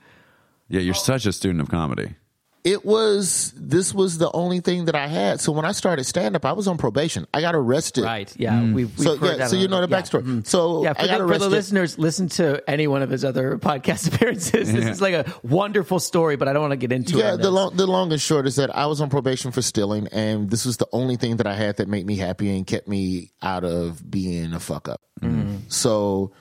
Yeah, 0.69 0.81
you're 0.81 0.95
such 0.95 1.25
a 1.27 1.33
student 1.33 1.63
of 1.63 1.71
comedy. 1.71 2.15
It 2.65 2.85
was, 2.85 3.55
this 3.57 3.95
was 3.95 4.19
the 4.19 4.31
only 4.33 4.61
thing 4.61 4.87
that 4.87 4.95
I 4.95 5.07
had. 5.07 5.41
So 5.41 5.53
when 5.53 5.65
I 5.65 5.73
started 5.73 6.05
stand 6.05 6.35
up, 6.37 6.45
I 6.45 6.53
was 6.53 6.67
on 6.69 6.77
probation. 6.77 7.27
I 7.33 7.41
got 7.41 7.55
arrested. 7.55 8.05
Right. 8.05 8.31
Yeah. 8.37 8.61
We've, 8.63 8.75
we've 8.75 8.99
So, 8.99 9.17
heard 9.17 9.31
yeah, 9.33 9.37
that 9.39 9.51
so 9.51 9.57
you 9.57 9.69
know 9.69 9.81
the 9.81 9.89
yeah. 9.89 10.03
backstory. 10.03 10.23
Mhm. 10.23 10.47
So 10.47 10.83
Yeah, 10.83 10.93
for, 10.93 10.99
I 11.01 11.03
the, 11.03 11.09
got 11.09 11.17
for 11.19 11.25
arrested. 11.25 11.45
the 11.45 11.51
listeners, 11.51 11.99
listen 11.99 12.29
to 12.31 12.63
any 12.69 12.87
one 12.89 13.03
of 13.03 13.11
his 13.11 13.25
other 13.25 13.59
podcast 13.63 14.13
appearances. 14.13 14.73
This 14.73 14.87
is 14.87 15.01
like 15.01 15.15
a 15.15 15.33
wonderful 15.43 15.99
story, 16.01 16.37
but 16.37 16.49
I 16.49 16.53
don't 16.53 16.61
want 16.63 16.73
to 16.73 16.77
get 16.77 16.93
into 16.93 17.19
it. 17.19 17.23
Yeah, 17.23 17.31
the 17.33 17.37
this. 17.39 17.47
long 17.51 17.77
the 17.77 17.87
long 17.87 18.13
and 18.13 18.21
short 18.21 18.47
is 18.47 18.57
that 18.57 18.75
I 18.77 18.87
was 18.87 19.01
on 19.01 19.09
probation 19.09 19.51
for 19.53 19.63
stealing, 19.63 20.09
and 20.09 20.51
this 20.51 20.67
was 20.67 20.77
the 20.79 20.89
only 20.93 21.17
thing 21.17 21.37
that 21.39 21.47
I 21.47 21.55
had 21.55 21.77
that 21.79 21.89
made 21.89 22.05
me 22.07 22.17
happy 22.17 22.55
and 22.57 22.67
kept 22.67 22.89
me 22.89 23.31
out 23.41 23.65
of 23.65 24.09
being 24.11 24.53
a 24.53 24.61
fuck 24.61 24.89
up. 24.89 25.01
So 25.69 26.33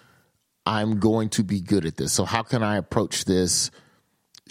I'm 0.66 1.00
going 1.00 1.30
to 1.30 1.44
be 1.44 1.62
good 1.62 1.86
at 1.86 1.98
this. 1.98 2.12
So 2.14 2.26
how 2.26 2.44
can 2.44 2.64
I 2.64 2.78
approach 2.78 3.26
this 3.26 3.72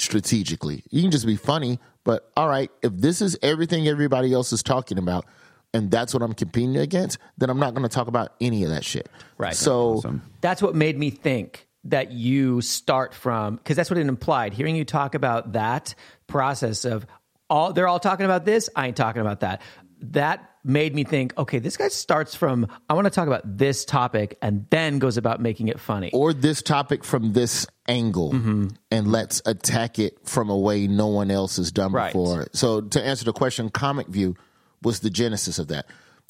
strategically? 0.01 0.83
You 0.91 1.03
can 1.03 1.11
just 1.11 1.27
be 1.27 1.37
funny, 1.37 1.79
but 2.05 2.31
all 2.37 2.49
right, 2.49 2.71
if 2.83 2.93
this 2.95 3.21
is 3.21 3.39
everything 3.43 3.89
everybody 3.89 4.33
else 4.33 4.53
is 4.53 4.63
talking 4.63 4.99
about. 4.99 5.27
And 5.75 5.91
that's 5.91 6.15
what 6.15 6.23
I'm 6.23 6.33
competing 6.33 6.77
against. 6.79 7.19
Then 7.37 7.51
I'm 7.51 7.59
not 7.59 7.75
going 7.75 7.83
to 7.83 7.95
talk 7.95 8.07
about 8.07 8.33
any 8.41 8.65
of 8.65 8.71
that 8.71 8.83
shit. 8.83 9.11
Right. 9.37 9.55
So 9.55 9.97
Awesome. 9.97 10.23
that's 10.41 10.63
what 10.63 10.75
made 10.75 10.97
me 10.97 11.11
think 11.11 11.67
that 11.85 12.13
you 12.13 12.63
start 12.63 13.13
from 13.13 13.57
because 13.57 13.77
that's 13.77 13.91
what 13.91 13.99
it 13.99 14.07
implied 14.07 14.53
hearing 14.55 14.75
you 14.75 14.85
talk 14.85 15.15
about 15.15 15.53
that 15.53 15.95
process 16.27 16.85
of 16.85 17.07
all 17.49 17.73
they're 17.73 17.87
all 17.87 18.01
talking 18.01 18.25
about 18.25 18.45
this 18.45 18.69
i 18.75 18.89
ain't 18.89 18.97
talking 18.97 19.21
about 19.23 19.39
that 19.41 19.63
that 20.01 20.51
made 20.65 20.95
me 20.95 21.05
think 21.05 21.33
okay 21.39 21.59
this 21.59 21.77
guy 21.77 21.89
starts 21.89 22.35
from 22.35 22.67
i 22.91 22.95
want 22.95 23.05
to 23.07 23.11
talk 23.11 23.27
about 23.29 23.57
this 23.57 23.85
topic 23.85 24.37
and 24.43 24.67
then 24.71 24.99
goes 24.99 25.17
about 25.17 25.41
making 25.41 25.69
it 25.69 25.79
funny 25.79 26.11
or 26.13 26.33
this 26.33 26.61
topic 26.61 27.05
from 27.05 27.33
this 27.33 27.67
angle 27.89 28.33
Mm-hmm. 28.33 28.69
and 28.91 29.13
let's 29.13 29.41
attack 29.47 29.99
it 29.99 30.19
from 30.29 30.51
a 30.51 30.57
way 30.59 30.87
no 30.89 31.07
one 31.07 31.31
else 31.31 31.57
has 31.57 31.71
done 31.71 31.93
Right. 31.93 32.13
before. 32.13 32.49
So 32.53 32.81
to 32.81 33.03
answer 33.03 33.25
the 33.25 33.33
question, 33.33 33.71
Comic 33.71 34.09
View 34.09 34.35
was 34.83 35.01
the 35.01 35.09
genesis 35.11 35.59
of 35.61 35.69
that. 35.69 35.87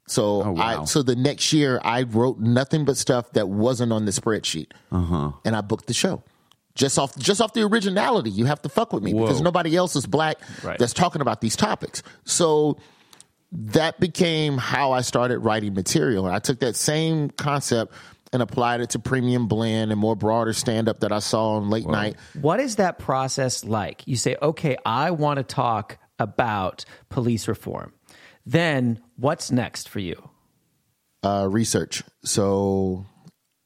So 0.06 0.42
Oh, 0.42 0.52
wow. 0.52 0.82
I 0.82 0.84
so 0.84 1.02
the 1.02 1.16
next 1.16 1.52
year 1.54 1.80
I 1.82 2.02
wrote 2.02 2.38
nothing 2.38 2.84
but 2.84 2.96
stuff 2.98 3.32
that 3.32 3.48
wasn't 3.48 3.90
on 3.92 4.04
the 4.04 4.12
spreadsheet. 4.12 4.70
Uh-huh. 4.92 5.32
And 5.46 5.56
I 5.56 5.62
booked 5.62 5.86
the 5.86 5.94
show. 5.94 6.22
Just 6.74 6.98
off 6.98 7.16
just 7.18 7.40
off 7.40 7.54
the 7.54 7.62
originality. 7.62 8.28
You 8.30 8.44
have 8.44 8.60
to 8.62 8.68
fuck 8.68 8.92
with 8.92 9.02
me 9.02 9.14
because 9.14 9.40
nobody 9.40 9.74
else 9.74 9.96
is 9.96 10.04
black 10.06 10.36
Right. 10.62 10.78
that's 10.78 10.92
talking 10.92 11.22
about 11.22 11.40
these 11.40 11.56
topics. 11.56 12.02
So 12.26 12.76
that 13.52 14.00
became 14.00 14.58
how 14.58 14.92
I 14.92 15.00
started 15.02 15.38
writing 15.40 15.74
material. 15.74 16.26
And 16.26 16.34
I 16.34 16.38
took 16.38 16.60
that 16.60 16.76
same 16.76 17.30
concept 17.30 17.92
and 18.32 18.42
applied 18.42 18.80
it 18.80 18.90
to 18.90 18.98
premium 18.98 19.46
blend 19.46 19.92
and 19.92 20.00
more 20.00 20.16
broader 20.16 20.52
stand 20.52 20.88
up 20.88 21.00
that 21.00 21.12
I 21.12 21.20
saw 21.20 21.56
on 21.56 21.70
late 21.70 21.86
night. 21.86 22.16
what 22.40 22.58
is 22.60 22.76
that 22.76 22.98
process 22.98 23.64
like 23.64 24.02
you 24.06 24.16
say 24.16 24.36
okay 24.42 24.76
i 24.84 25.12
want 25.12 25.36
to 25.38 25.44
talk 25.44 25.96
about 26.18 26.84
police 27.08 27.46
reform 27.46 27.92
then 28.44 29.00
what's 29.16 29.52
next 29.52 29.88
for 29.88 30.00
you 30.00 30.28
Uh, 31.22 31.46
research. 31.50 32.02
So 32.24 33.06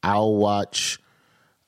I'll 0.03 0.35
watch, 0.35 0.99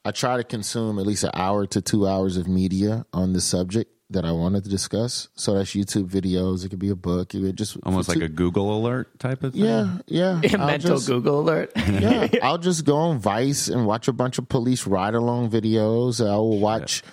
I 0.05 0.11
try 0.11 0.37
to 0.37 0.43
consume 0.43 0.97
at 0.99 1.05
least 1.05 1.23
an 1.23 1.31
hour 1.33 1.65
to 1.67 1.81
two 1.81 2.07
hours 2.07 2.37
of 2.37 2.47
media 2.47 3.05
on 3.11 3.33
the 3.33 3.41
subject 3.41 3.91
that 4.13 4.25
I 4.25 4.31
wanted 4.31 4.63
to 4.63 4.69
discuss. 4.69 5.27
So 5.35 5.53
that's 5.55 5.71
YouTube 5.71 6.07
videos. 6.09 6.65
It 6.65 6.69
could 6.69 6.79
be 6.79 6.89
a 6.89 6.95
book. 6.95 7.35
It 7.35 7.41
could 7.41 7.57
just 7.57 7.77
Almost 7.83 8.09
like 8.09 8.21
a 8.21 8.27
Google 8.29 8.77
alert 8.77 9.19
type 9.19 9.43
of 9.43 9.53
thing. 9.53 9.63
yeah, 9.65 9.97
yeah. 10.07 10.41
I'll 10.53 10.65
mental 10.67 10.95
just- 10.95 11.07
google 11.07 11.41
alert 11.41 11.71
yeah, 11.77 12.27
I'll 12.41 12.57
just 12.57 12.85
go 12.85 12.95
on 12.95 13.19
Vice 13.19 13.67
and 13.67 13.85
watch 13.85 14.07
a 14.07 14.13
bunch 14.13 14.37
of 14.37 14.47
police 14.49 14.87
ride 14.87 15.13
along 15.13 15.49
videos. 15.51 16.25
I 16.25 16.35
will 16.37 16.59
watch 16.59 17.03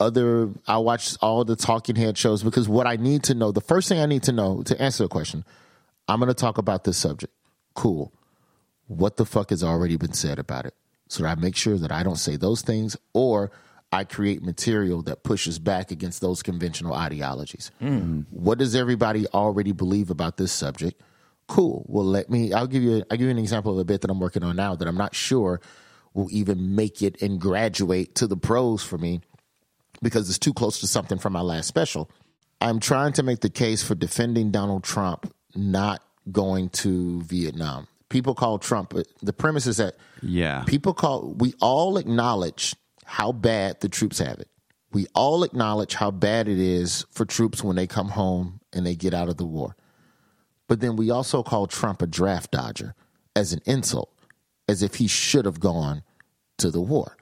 other. 0.00 0.50
I'll 0.66 0.84
watch 0.84 1.16
all 1.20 1.44
the 1.44 1.56
talking 1.56 1.96
head 1.96 2.18
shows 2.18 2.42
because 2.42 2.68
what 2.68 2.86
I 2.86 2.96
need 2.96 3.22
to 3.24 3.34
know, 3.34 3.52
the 3.52 3.60
first 3.60 3.88
thing 3.88 4.00
I 4.00 4.06
need 4.06 4.22
to 4.24 4.32
know 4.32 4.62
to 4.62 4.80
answer 4.82 5.04
the 5.04 5.08
question, 5.08 5.44
I'm 6.08 6.18
going 6.20 6.28
to 6.28 6.34
talk 6.34 6.58
about 6.58 6.84
this 6.84 6.96
subject. 6.96 7.32
Cool. 7.74 8.12
What 8.86 9.16
the 9.16 9.24
fuck 9.24 9.50
has 9.50 9.64
already 9.64 9.96
been 9.96 10.12
said 10.12 10.38
about 10.38 10.66
it? 10.66 10.74
So 11.08 11.22
that 11.22 11.38
I 11.38 11.40
make 11.40 11.54
sure 11.56 11.76
that 11.78 11.92
I 11.92 12.02
don't 12.02 12.16
say 12.16 12.36
those 12.36 12.62
things 12.62 12.96
or 13.12 13.50
I 13.94 14.04
create 14.04 14.42
material 14.42 15.02
that 15.02 15.22
pushes 15.22 15.58
back 15.58 15.90
against 15.90 16.20
those 16.20 16.42
conventional 16.42 16.94
ideologies. 16.94 17.70
Mm. 17.80 17.88
Mm-hmm. 17.88 18.20
What 18.30 18.58
does 18.58 18.74
everybody 18.74 19.26
already 19.28 19.72
believe 19.72 20.10
about 20.10 20.36
this 20.36 20.52
subject? 20.52 21.00
Cool. 21.46 21.84
Well, 21.88 22.04
let 22.04 22.28
me. 22.30 22.52
I'll 22.52 22.66
give 22.66 22.82
you. 22.82 23.04
I'll 23.10 23.16
give 23.16 23.26
you 23.26 23.30
an 23.30 23.38
example 23.38 23.72
of 23.72 23.78
a 23.78 23.84
bit 23.84 24.00
that 24.00 24.10
I'm 24.10 24.18
working 24.20 24.42
on 24.42 24.56
now 24.56 24.74
that 24.74 24.88
I'm 24.88 24.96
not 24.96 25.14
sure 25.14 25.60
will 26.14 26.28
even 26.30 26.74
make 26.74 27.02
it 27.02 27.20
and 27.22 27.40
graduate 27.40 28.14
to 28.16 28.26
the 28.26 28.36
pros 28.36 28.82
for 28.82 28.96
me 28.98 29.20
because 30.02 30.28
it's 30.28 30.38
too 30.38 30.52
close 30.54 30.80
to 30.80 30.86
something 30.86 31.18
from 31.18 31.32
my 31.32 31.40
last 31.40 31.66
special. 31.66 32.10
I'm 32.60 32.80
trying 32.80 33.12
to 33.14 33.22
make 33.22 33.40
the 33.40 33.50
case 33.50 33.82
for 33.82 33.94
defending 33.94 34.50
Donald 34.50 34.84
Trump 34.84 35.32
not 35.54 36.02
going 36.32 36.68
to 36.70 37.22
Vietnam. 37.22 37.86
People 38.08 38.34
call 38.34 38.58
Trump. 38.58 38.94
The 39.22 39.32
premise 39.32 39.66
is 39.66 39.76
that 39.78 39.96
Yeah. 40.22 40.62
people 40.64 40.94
call. 40.94 41.34
We 41.36 41.54
all 41.60 41.96
acknowledge 41.98 42.74
how 43.04 43.32
bad 43.32 43.80
the 43.80 43.88
troops 43.88 44.18
have 44.18 44.38
it. 44.38 44.48
We 44.92 45.06
all 45.14 45.42
acknowledge 45.42 45.94
how 45.94 46.10
bad 46.10 46.48
it 46.48 46.58
is 46.58 47.04
for 47.10 47.24
troops 47.24 47.64
when 47.64 47.76
they 47.76 47.86
come 47.86 48.10
home 48.10 48.60
and 48.72 48.86
they 48.86 48.94
get 48.94 49.12
out 49.14 49.28
of 49.28 49.36
the 49.36 49.46
war. 49.46 49.76
But 50.68 50.80
then 50.80 50.96
we 50.96 51.10
also 51.10 51.42
call 51.42 51.66
Trump 51.66 52.00
a 52.00 52.06
draft 52.06 52.52
dodger 52.52 52.94
as 53.36 53.52
an 53.52 53.60
insult, 53.66 54.12
as 54.68 54.82
if 54.82 54.96
he 54.96 55.08
should 55.08 55.44
have 55.44 55.60
gone 55.60 56.02
to 56.58 56.70
the 56.70 56.80
war. 56.80 57.16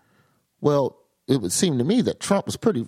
Well, 0.60 0.98
it 1.26 1.40
would 1.40 1.52
seem 1.52 1.78
to 1.78 1.84
me 1.84 2.02
that 2.02 2.20
Trump 2.20 2.46
was 2.46 2.56
pretty 2.56 2.86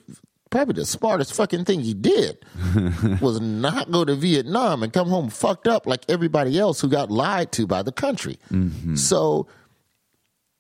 probably 0.51 0.75
the 0.75 0.87
smartest 0.87 1.35
fucking 1.35 1.65
thing 1.65 1.81
he 1.81 1.95
did 1.95 2.45
was 3.21 3.41
not 3.41 3.91
go 3.91 4.05
to 4.05 4.15
Vietnam 4.15 4.85
and 4.85 4.93
come 4.93 5.09
home 5.09 5.29
fucked 5.29 5.67
up 5.67 5.85
like 5.85 6.05
everybody 6.09 6.57
else 6.57 6.81
who 6.81 6.89
got 6.89 7.11
lied 7.11 7.51
to 7.51 7.67
by 7.67 7.83
the 7.83 7.91
country. 7.91 8.39
Mm-hmm. 8.53 8.95
So 8.95 9.49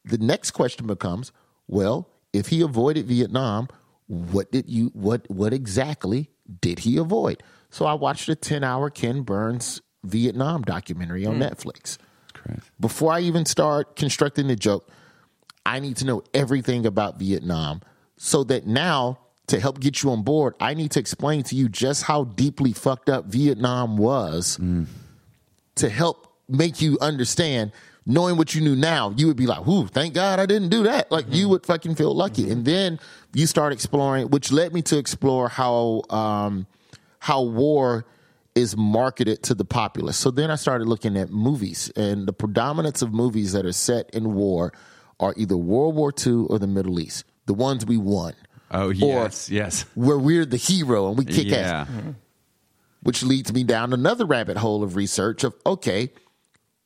the 0.05 0.19
next 0.19 0.51
question 0.51 0.89
becomes, 0.89 1.31
well, 1.69 2.09
if 2.35 2.49
he 2.49 2.61
avoided 2.61 3.07
Vietnam, 3.07 3.69
what 4.07 4.53
did 4.53 4.69
you 4.69 4.91
what 4.93 5.31
what 5.31 5.55
exactly 5.55 6.31
did 6.61 6.81
he 6.81 6.99
avoid? 6.99 7.43
So 7.71 7.87
I 7.87 7.95
watched 7.95 8.29
a 8.29 8.37
10-hour 8.37 8.91
Ken 8.91 9.23
Burns 9.23 9.81
Vietnam 10.05 10.63
documentary 10.63 11.25
on 11.25 11.37
hmm. 11.37 11.43
Netflix. 11.43 11.97
Crazy. 12.35 12.61
Before 12.79 13.13
I 13.13 13.21
even 13.21 13.47
start 13.47 13.97
constructing 13.97 14.49
the 14.49 14.57
joke, 14.57 14.91
I 15.65 15.81
need 15.81 15.97
to 15.99 16.05
know 16.05 16.23
everything 16.35 16.85
about 16.85 17.19
Vietnam 17.19 17.81
so 18.17 18.45
that 18.45 18.67
now 18.67 19.19
to 19.47 19.61
help 19.61 19.81
get 19.81 20.03
you 20.03 20.11
on 20.11 20.23
board, 20.23 20.55
I 20.61 20.75
need 20.75 20.91
to 20.93 21.01
explain 21.01 21.43
to 21.45 21.55
you 21.55 21.69
just 21.69 22.03
how 22.03 22.25
deeply 22.25 22.73
fucked 22.73 23.09
up 23.09 23.27
Vietnam 23.27 23.97
was 23.97 24.57
hmm. 24.57 24.85
to 25.77 25.89
help 25.89 26.35
make 26.49 26.81
you 26.81 26.99
understand. 27.01 27.73
Knowing 28.07 28.37
what 28.37 28.55
you 28.55 28.61
knew 28.61 28.77
now, 28.77 29.15
you 29.17 29.27
would 29.27 29.37
be 29.37 29.47
like, 29.47 29.67
"Ooh, 29.67 29.87
thank 29.87 30.13
God 30.13 30.39
I 30.39 30.45
didn't 30.47 30.69
do 30.69 30.83
that." 30.83 31.11
Like 31.11 31.25
you 31.31 31.49
would 31.49 31.65
fucking 31.65 31.95
feel 31.95 32.15
lucky, 32.15 32.51
and 32.51 32.65
then 32.67 33.01
you 33.33 33.47
start 33.47 33.73
exploring, 33.73 34.29
which 34.29 34.53
led 34.53 34.75
me 34.75 34.83
to 34.83 34.99
explore 34.99 35.49
how 35.49 36.03
um, 36.11 36.67
how 37.21 37.43
war 37.43 38.05
is 38.55 38.77
marketed 38.77 39.43
to 39.45 39.55
the 39.55 39.65
populace. 39.65 40.17
So 40.19 40.31
then 40.31 40.51
I 40.51 40.57
started 40.57 40.87
looking 40.87 41.17
at 41.17 41.31
movies, 41.31 41.91
and 41.97 42.27
the 42.29 42.33
predominance 42.35 43.01
of 43.01 43.13
movies 43.15 43.53
that 43.53 43.65
are 43.65 43.73
set 43.73 44.11
in 44.11 44.35
war 44.35 44.73
are 45.19 45.33
either 45.39 45.57
World 45.57 45.95
War 45.95 46.13
II 46.27 46.47
or 46.51 46.59
the 46.59 46.67
Middle 46.67 47.01
East, 47.01 47.25
the 47.47 47.55
ones 47.55 47.87
we 47.87 47.97
won, 47.97 48.35
Oh 48.71 48.91
yes, 48.91 49.49
yes. 49.51 49.87
where 49.95 50.19
we're 50.19 50.45
the 50.45 50.57
hero 50.59 51.09
and 51.09 51.17
we 51.17 51.25
kick 51.25 51.47
Yeah. 51.47 51.87
ass 51.89 51.89
which 53.03 53.23
leads 53.23 53.53
me 53.53 53.63
down 53.65 53.93
another 53.93 54.25
rabbit 54.25 54.57
hole 54.57 54.83
of 54.83 54.97
research 54.97 55.45
of 55.45 55.55
okay, 55.67 56.11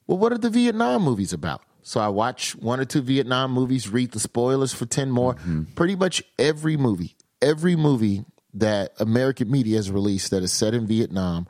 well, 0.09 0.19
what 0.19 0.33
are 0.33 0.39
the 0.39 0.51
Vietnam 0.51 1.03
movies 1.03 1.33
about? 1.33 1.63
So 1.83 2.01
I 2.01 2.09
watch 2.09 2.57
one 2.57 2.81
or 2.81 2.85
two 2.85 3.01
Vietnam 3.01 3.53
movies, 3.53 3.89
read 3.89 4.11
the 4.11 4.21
spoilers 4.21 4.75
for 4.75 4.85
10 4.85 5.11
more. 5.11 5.35
Mm-hmm. 5.35 5.63
Pretty 5.75 5.95
much 5.95 6.23
every 6.39 6.77
movie, 6.77 7.15
every 7.41 7.77
movie 7.77 8.25
that 8.55 8.93
American 8.99 9.51
media 9.51 9.77
has 9.77 9.91
released 9.91 10.31
that 10.33 10.43
is 10.43 10.53
set 10.53 10.75
in 10.75 10.87
Vietnam, 10.87 11.47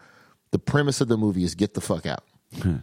the 0.50 0.58
premise 0.58 1.00
of 1.00 1.08
the 1.08 1.16
movie 1.16 1.44
is 1.44 1.54
get 1.54 1.74
the 1.74 1.80
fuck 1.80 2.04
out. 2.04 2.24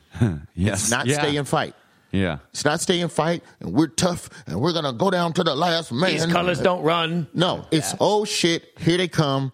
Yes. 0.56 0.90
Not 0.90 1.06
yeah. 1.06 1.20
stay 1.20 1.36
and 1.38 1.48
fight. 1.48 1.76
Yeah. 2.12 2.38
It's 2.52 2.64
not 2.64 2.80
stay 2.80 3.02
and 3.02 3.12
fight, 3.12 3.44
and 3.60 3.74
we're 3.74 3.88
tough, 3.88 4.30
and 4.48 4.62
we're 4.62 4.72
gonna 4.72 4.94
go 4.94 5.12
down 5.12 5.34
to 5.34 5.44
the 5.44 5.54
last 5.54 5.92
man. 5.92 6.12
These 6.12 6.26
colors 6.28 6.62
don't 6.62 6.82
run. 6.82 7.28
No, 7.34 7.66
it's 7.72 7.94
oh 8.00 8.24
shit, 8.24 8.72
here 8.80 8.98
they 8.98 9.10
come. 9.10 9.52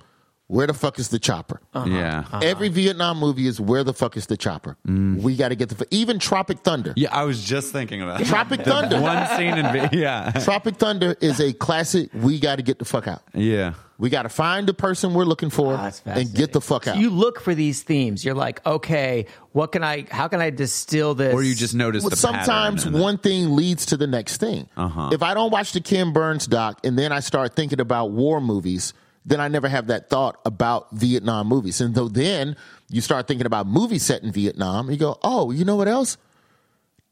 Where 0.52 0.68
the 0.68 0.74
fuck 0.74 1.00
is 1.00 1.08
the 1.08 1.18
chopper? 1.18 1.62
Yeah. 1.74 2.26
Every 2.44 2.68
Vietnam 2.68 3.20
movie 3.20 3.48
is 3.48 3.62
where 3.62 3.86
the 3.86 3.94
fuck 3.94 4.18
is 4.18 4.26
the 4.26 4.36
chopper? 4.36 4.76
We 4.86 5.38
got 5.38 5.50
to 5.50 5.56
get 5.56 5.70
the 5.70 5.76
fuck. 5.76 5.88
even 5.92 6.20
Tropic 6.20 6.60
Thunder. 6.60 6.92
Yeah, 6.98 7.16
I 7.16 7.24
was 7.24 7.42
just 7.42 7.72
thinking 7.72 8.02
about 8.02 8.26
Tropic 8.26 8.62
Thunder. 8.66 9.00
One 9.00 9.26
scene 9.38 9.58
in 9.58 9.64
vi- 9.72 9.90
yeah. 9.94 10.32
Tropic 10.44 10.76
Thunder 10.76 11.16
is 11.22 11.40
a 11.40 11.54
classic. 11.54 12.10
We 12.14 12.38
got 12.38 12.58
to 12.58 12.64
get 12.64 12.80
the 12.80 12.86
fuck 12.86 13.08
out. 13.08 13.22
Yeah. 13.34 13.76
We 13.98 14.10
got 14.10 14.24
to 14.24 14.30
find 14.30 14.68
the 14.68 14.74
person 14.74 15.14
we're 15.14 15.24
looking 15.26 15.52
for 15.52 15.76
Ah, 15.76 15.92
and 16.06 16.34
get 16.34 16.52
the 16.52 16.60
fuck 16.60 16.84
So 16.84 16.92
out. 16.92 16.98
you 16.98 17.12
look 17.12 17.40
for 17.40 17.56
these 17.56 17.84
themes. 17.84 18.26
You're 18.26 18.34
like, 18.36 18.66
okay, 18.66 19.28
what 19.54 19.72
can 19.72 19.84
I? 19.86 20.06
How 20.12 20.28
can 20.28 20.42
I 20.42 20.50
distill 20.50 21.14
this? 21.14 21.34
Or 21.34 21.44
you 21.44 21.56
just 21.56 21.76
notice 21.76 22.04
Well, 22.04 22.10
the 22.10 22.16
sometimes 22.18 22.82
pattern 22.84 22.96
and- 22.96 23.02
one 23.04 23.18
thing 23.20 23.56
leads 23.56 23.86
to 23.86 23.96
the 23.98 24.08
next 24.08 24.38
thing. 24.38 24.68
Uh-huh. 24.76 25.12
If 25.14 25.24
I 25.24 25.34
don't 25.34 25.52
watch 25.52 25.72
the 25.72 25.80
Ken 25.82 26.12
Burns 26.12 26.46
doc 26.48 26.80
and 26.84 27.00
then 27.00 27.14
I 27.14 27.22
start 27.22 27.56
thinking 27.56 27.80
about 27.80 28.10
war 28.12 28.42
movies, 28.42 28.94
then 29.26 29.40
I 29.40 29.48
never 29.48 29.68
have 29.68 29.88
that 29.88 30.10
thought 30.10 30.40
about 30.46 30.92
Vietnam 30.92 31.48
movies. 31.48 31.80
And 31.82 31.94
though 31.94 32.08
then 32.08 32.56
you 32.90 33.02
start 33.02 33.28
thinking 33.28 33.46
about 33.46 33.68
movies 33.68 34.04
set 34.04 34.24
in 34.24 34.32
Vietnam, 34.32 34.90
you 34.90 34.98
go, 34.98 35.20
oh, 35.24 35.52
you 35.52 35.64
know 35.66 35.76
what 35.76 35.88
else? 35.88 36.18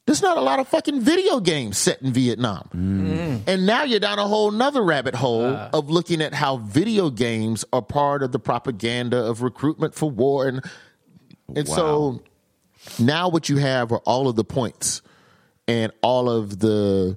There's 0.06 0.24
not 0.24 0.38
a 0.38 0.42
lot 0.42 0.58
of 0.58 0.68
fucking 0.68 1.02
video 1.02 1.40
games 1.40 1.78
set 1.78 2.02
in 2.02 2.12
Vietnam. 2.12 2.68
Mm. 2.76 3.42
And 3.46 3.68
now 3.68 3.84
you're 3.84 4.00
down 4.00 4.18
a 4.18 4.28
whole 4.28 4.50
nother 4.50 4.82
rabbit 4.82 5.14
hole 5.14 5.46
of 5.46 5.92
looking 5.92 6.20
at 6.20 6.34
how 6.34 6.58
video 6.58 7.12
games 7.12 7.64
are 7.72 7.84
part 7.84 8.24
of 8.24 8.32
the 8.32 8.40
propaganda 8.40 9.24
of 9.24 9.44
recruitment 9.44 9.94
for 9.94 10.10
war. 10.10 10.48
And, 10.48 10.66
and 11.56 11.68
so 11.68 12.24
now 12.98 13.30
what 13.30 13.50
you 13.50 13.58
have 13.58 13.92
are 13.92 14.00
all 14.00 14.28
of 14.28 14.36
the 14.36 14.44
points 14.44 15.04
and 15.68 15.92
all 16.02 16.28
of 16.28 16.58
the 16.58 17.16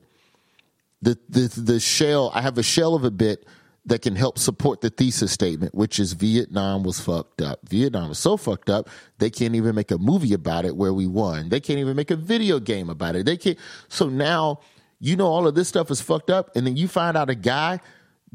the 1.01 1.19
the 1.31 1.49
the 1.49 1.81
shell. 1.81 2.31
I 2.35 2.43
have 2.43 2.59
a 2.59 2.63
shell 2.63 2.95
of 2.95 3.05
a 3.05 3.11
bit 3.11 3.47
that 3.85 4.03
can 4.03 4.15
help 4.15 4.39
support 4.39 4.81
the 4.81 4.91
thesis 4.91 5.33
statement, 5.33 5.75
which 5.75 5.99
is 5.99 6.13
Vietnam 6.13 6.85
was 6.85 7.01
fucked 7.01 7.43
up. 7.43 7.59
Vietnam 7.69 8.11
was 8.11 8.19
so 8.19 8.37
fucked 8.37 8.71
up 8.71 8.89
they 9.19 9.31
can't 9.31 9.55
even 9.55 9.75
make 9.75 9.91
a 9.91 9.99
movie 9.99 10.35
about 10.35 10.65
it 10.65 10.77
where 10.77 10.93
we 10.93 11.07
won. 11.07 11.49
They 11.49 11.61
can't 11.61 11.79
even 11.79 11.95
make 11.95 12.11
a 12.11 12.17
video 12.17 12.59
game 12.59 12.91
about 12.91 13.15
it. 13.15 13.25
They 13.25 13.37
can't. 13.37 13.59
So 13.89 14.09
now 14.09 14.61
you 14.99 15.17
know 15.17 15.27
all 15.27 15.47
of 15.47 15.55
this 15.55 15.69
stuff 15.69 15.91
is 15.91 16.01
fucked 16.01 16.31
up, 16.31 16.55
and 16.57 16.67
then 16.67 16.77
you 16.77 16.89
find 16.89 17.17
out 17.17 17.31
a 17.31 17.35
guy 17.35 17.81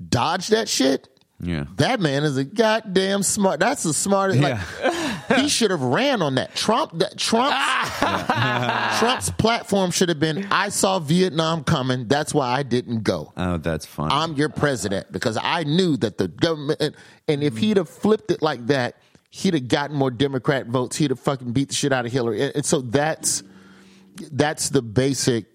dodged 0.09 0.51
that 0.51 0.69
shit. 0.69 1.09
Yeah. 1.39 1.65
That 1.75 1.99
man 1.99 2.23
is 2.23 2.37
a 2.37 2.43
goddamn 2.43 3.21
smart. 3.21 3.59
That's 3.59 3.83
the 3.83 3.93
smartest. 3.93 4.39
Like, 4.39 4.59
he 5.35 5.49
should 5.49 5.69
have 5.69 5.81
ran 5.83 6.21
on 6.23 6.35
that. 6.35 6.55
Trump. 6.55 6.97
That 6.97 7.17
Trump. 7.17 7.53
Ah. 7.53 8.97
Trump's 8.99 9.29
platform 9.29 9.91
should 9.91 10.09
have 10.09 10.19
been. 10.19 10.47
I 10.49 10.69
saw 10.69 10.97
Vietnam 10.97 11.63
coming. 11.63 12.07
That's 12.07 12.33
why 12.33 12.49
I 12.49 12.63
didn't 12.63 13.03
go. 13.03 13.33
Oh, 13.37 13.57
that's 13.57 13.85
fun. 13.85 14.11
I'm 14.11 14.33
your 14.33 14.49
president 14.49 15.11
because 15.11 15.37
I 15.41 15.63
knew 15.63 15.95
that 15.97 16.17
the 16.17 16.27
government. 16.27 16.81
And, 16.81 16.95
and 17.27 17.43
if 17.43 17.57
he'd 17.57 17.77
have 17.77 17.89
flipped 17.89 18.31
it 18.31 18.41
like 18.41 18.65
that, 18.67 18.95
he'd 19.29 19.53
have 19.53 19.67
gotten 19.67 19.95
more 19.95 20.09
Democrat 20.09 20.65
votes. 20.65 20.97
He'd 20.97 21.11
have 21.11 21.19
fucking 21.19 21.51
beat 21.53 21.69
the 21.69 21.75
shit 21.75 21.93
out 21.93 22.07
of 22.07 22.11
Hillary. 22.11 22.41
And, 22.41 22.55
and 22.55 22.65
so 22.65 22.81
that's 22.81 23.43
that's 24.31 24.69
the 24.69 24.81
basic. 24.81 25.45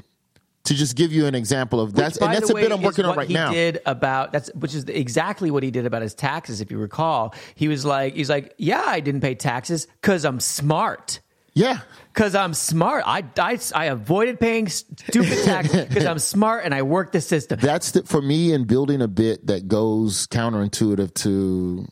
To 0.67 0.75
just 0.75 0.95
give 0.95 1.13
you 1.13 1.27
an 1.27 1.35
example 1.35 1.81
of 1.81 1.93
that's, 1.93 2.19
and 2.19 2.33
that's 2.33 2.49
a 2.49 2.55
bit 2.55 2.71
I'm 2.71 2.83
working 2.83 3.05
on 3.05 3.17
right 3.17 3.27
he 3.27 3.35
now. 3.35 3.51
Did 3.53 3.81
about 3.85 4.31
that's 4.33 4.49
which 4.55 4.75
is 4.77 4.85
exactly 4.85 5.51
what 5.51 5.65
he 5.65 5.73
did 5.73 5.87
about 5.87 6.03
his 6.03 6.15
taxes. 6.15 6.61
If 6.61 6.71
you 6.71 6.79
recall, 6.79 7.35
he 7.57 7.67
was 7.67 7.85
like, 7.85 8.15
he's 8.15 8.31
like, 8.31 8.55
yeah, 8.59 8.85
I 8.87 9.01
didn't 9.01 9.23
pay 9.23 9.35
taxes 9.35 9.89
because 10.01 10.25
I'm 10.25 10.39
smart. 10.39 11.21
Yeah, 11.55 11.81
Because 12.15 12.35
I'm 12.35 12.55
smart. 12.55 13.05
I, 13.07 13.25
I, 13.37 13.59
I 13.75 13.85
avoided 13.87 14.41
paying 14.41 14.69
stupid 14.69 15.39
taxes 15.45 15.85
because 15.85 16.07
I'm 16.07 16.19
smart 16.19 16.65
and 16.65 16.75
I 16.75 16.81
work 16.81 17.13
the 17.13 17.21
system. 17.21 17.61
that's 17.61 17.91
the, 17.91 18.05
for 18.05 18.23
me 18.23 18.55
in 18.55 18.65
building 18.65 19.03
a 19.03 19.09
bit 19.09 19.47
that 19.49 19.69
goes 19.69 20.27
counterintuitive 20.29 21.13
to 21.15 21.87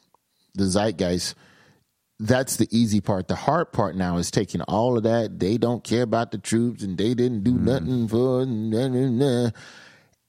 the 0.54 0.64
zeitgeist. 0.64 1.34
That's 2.22 2.56
the 2.56 2.68
easy 2.70 3.00
part. 3.00 3.28
The 3.28 3.34
hard 3.34 3.72
part 3.72 3.96
now 3.96 4.18
is 4.18 4.30
taking 4.30 4.60
all 4.62 4.98
of 4.98 5.04
that. 5.04 5.40
They 5.40 5.56
don't 5.56 5.82
care 5.82 6.02
about 6.02 6.32
the 6.32 6.38
troops 6.38 6.82
and 6.82 6.98
they 6.98 7.14
didn't 7.14 7.44
do 7.44 7.52
mm-hmm. 7.52 7.64
nothing 7.64 8.08
for 8.08 8.44
nah, 8.44 8.88
nah, 8.88 9.44
nah, 9.44 9.50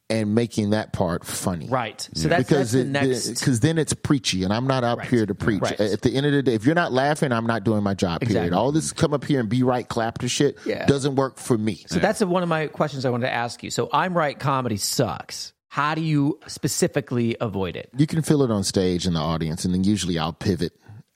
and 0.10 0.34
making 0.34 0.70
that 0.70 0.94
part 0.94 1.26
funny. 1.26 1.68
Right. 1.68 2.08
So 2.14 2.30
that's, 2.30 2.50
that's 2.50 2.72
the 2.72 2.86
next. 2.86 3.28
because 3.30 3.60
then 3.60 3.78
it's 3.78 3.94
preachy, 3.94 4.44
and 4.44 4.54
I'm 4.54 4.68
not 4.68 4.86
up 4.86 5.00
Right. 5.00 5.08
here 5.10 5.26
to 5.26 5.36
preach. 5.36 5.62
Right. 5.62 5.80
At 5.80 6.02
the 6.02 6.16
end 6.16 6.26
of 6.26 6.32
the 6.32 6.44
day, 6.44 6.54
if 6.54 6.66
you're 6.66 6.76
not 6.76 6.94
laughing, 6.94 7.34
I'm 7.34 7.46
not 7.46 7.66
doing 7.66 7.84
my 7.84 7.94
job. 7.94 8.22
Period. 8.22 8.38
Exactly. 8.38 8.58
All 8.58 8.72
this 8.72 8.94
come 8.94 9.14
up 9.14 9.26
here 9.26 9.42
and 9.42 9.50
be 9.50 9.64
right, 9.64 9.88
clap 9.88 10.20
to 10.20 10.30
shit 10.30 10.58
Yeah. 10.66 10.86
doesn't 10.86 11.16
work 11.16 11.38
for 11.38 11.58
me. 11.58 11.84
So 11.88 12.00
that's 12.00 12.22
one 12.22 12.42
of 12.42 12.50
my 12.50 12.68
questions 12.68 13.06
I 13.06 13.10
wanted 13.10 13.28
to 13.28 13.34
ask 13.34 13.64
you. 13.64 13.70
So 13.70 13.90
I'm 13.92 14.18
right. 14.18 14.38
Comedy 14.38 14.78
sucks. 14.78 15.54
How 15.68 15.96
do 15.96 16.02
you 16.02 16.40
specifically 16.48 17.38
avoid 17.40 17.78
it? 17.78 17.90
you 17.98 18.06
can 18.06 18.22
feel 18.22 18.44
it 18.44 18.52
on 18.52 18.64
stage 18.64 19.08
in 19.08 19.14
the 19.14 19.22
audience, 19.22 19.64
and 19.64 19.74
then 19.74 19.86
usually 19.86 20.20
I'll 20.20 20.34
pivot 20.34 20.74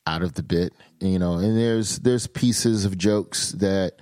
out 0.08 0.22
of 0.22 0.34
the 0.34 0.44
bit, 0.44 0.74
you 1.00 1.20
know. 1.20 1.34
And 1.34 1.58
there's 1.58 2.00
there's 2.00 2.28
pieces 2.28 2.86
of 2.86 2.98
jokes 2.98 3.52
that 3.54 4.02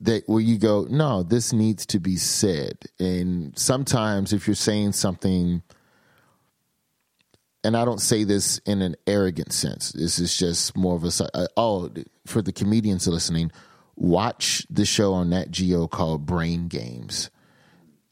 that 0.00 0.28
where 0.28 0.40
you 0.40 0.58
go, 0.58 0.86
no, 0.90 1.22
this 1.22 1.52
needs 1.52 1.86
to 1.86 1.98
be 1.98 2.16
said. 2.16 2.78
And 2.98 3.56
sometimes 3.58 4.32
if 4.32 4.46
you're 4.46 4.54
saying 4.54 4.92
something, 4.92 5.62
and 7.64 7.76
I 7.76 7.84
don't 7.84 8.00
say 8.00 8.24
this 8.24 8.58
in 8.66 8.82
an 8.82 8.96
arrogant 9.06 9.52
sense, 9.52 9.92
this 9.92 10.18
is 10.18 10.36
just 10.36 10.76
more 10.76 10.96
of 10.96 11.04
a 11.04 11.30
uh, 11.34 11.46
oh, 11.56 11.90
for 12.26 12.42
the 12.42 12.52
comedians 12.52 13.08
listening, 13.08 13.50
watch 13.96 14.66
the 14.70 14.84
show 14.84 15.14
on 15.14 15.30
Nat 15.30 15.50
Geo 15.50 15.86
called 15.86 16.26
Brain 16.26 16.68
Games. 16.68 17.30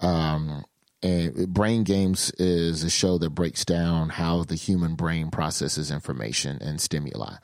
Um, 0.00 0.64
and 1.04 1.52
Brain 1.52 1.84
Games 1.84 2.30
is 2.38 2.82
a 2.82 2.88
show 2.88 3.18
that 3.18 3.30
breaks 3.30 3.66
down 3.66 4.08
how 4.08 4.42
the 4.42 4.54
human 4.54 4.94
brain 4.94 5.30
processes 5.30 5.90
information 5.90 6.56
and 6.62 6.80
stimuli. 6.80 7.34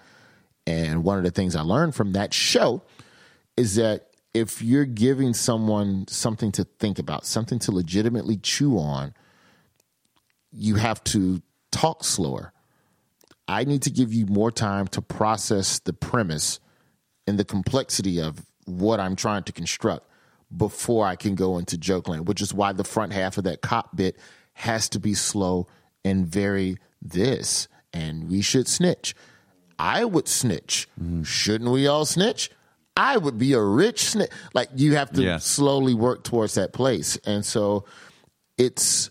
And 0.66 1.04
one 1.04 1.18
of 1.18 1.24
the 1.24 1.30
things 1.30 1.54
I 1.54 1.60
learned 1.60 1.94
from 1.94 2.12
that 2.14 2.32
show 2.32 2.82
is 3.58 3.74
that 3.74 4.06
if 4.32 4.62
you're 4.62 4.86
giving 4.86 5.34
someone 5.34 6.06
something 6.08 6.52
to 6.52 6.64
think 6.64 6.98
about, 6.98 7.26
something 7.26 7.58
to 7.58 7.72
legitimately 7.72 8.38
chew 8.38 8.78
on, 8.78 9.12
you 10.50 10.76
have 10.76 11.04
to 11.04 11.42
talk 11.70 12.02
slower. 12.02 12.54
I 13.46 13.64
need 13.64 13.82
to 13.82 13.90
give 13.90 14.14
you 14.14 14.24
more 14.24 14.50
time 14.50 14.86
to 14.88 15.02
process 15.02 15.80
the 15.80 15.92
premise 15.92 16.60
and 17.26 17.38
the 17.38 17.44
complexity 17.44 18.22
of 18.22 18.46
what 18.64 19.00
I'm 19.00 19.16
trying 19.16 19.42
to 19.42 19.52
construct 19.52 20.09
before 20.56 21.06
I 21.06 21.16
can 21.16 21.34
go 21.34 21.58
into 21.58 21.78
joke 21.78 22.08
land, 22.08 22.26
which 22.28 22.40
is 22.42 22.52
why 22.52 22.72
the 22.72 22.84
front 22.84 23.12
half 23.12 23.38
of 23.38 23.44
that 23.44 23.60
cop 23.60 23.94
bit 23.96 24.16
has 24.54 24.88
to 24.90 24.98
be 25.00 25.14
slow 25.14 25.66
and 26.04 26.26
very 26.26 26.76
this, 27.00 27.68
and 27.92 28.28
we 28.28 28.42
should 28.42 28.66
snitch. 28.68 29.14
I 29.78 30.04
would 30.04 30.28
snitch. 30.28 30.88
Mm-hmm. 31.00 31.22
Shouldn't 31.22 31.70
we 31.70 31.86
all 31.86 32.04
snitch? 32.04 32.50
I 32.96 33.16
would 33.16 33.38
be 33.38 33.54
a 33.54 33.62
rich 33.62 34.00
snitch. 34.04 34.30
Like 34.52 34.68
you 34.74 34.96
have 34.96 35.10
to 35.12 35.22
Yes. 35.22 35.46
slowly 35.46 35.94
work 35.94 36.24
towards 36.24 36.54
that 36.54 36.72
place. 36.72 37.16
And 37.24 37.44
so 37.44 37.84
it's 38.58 39.10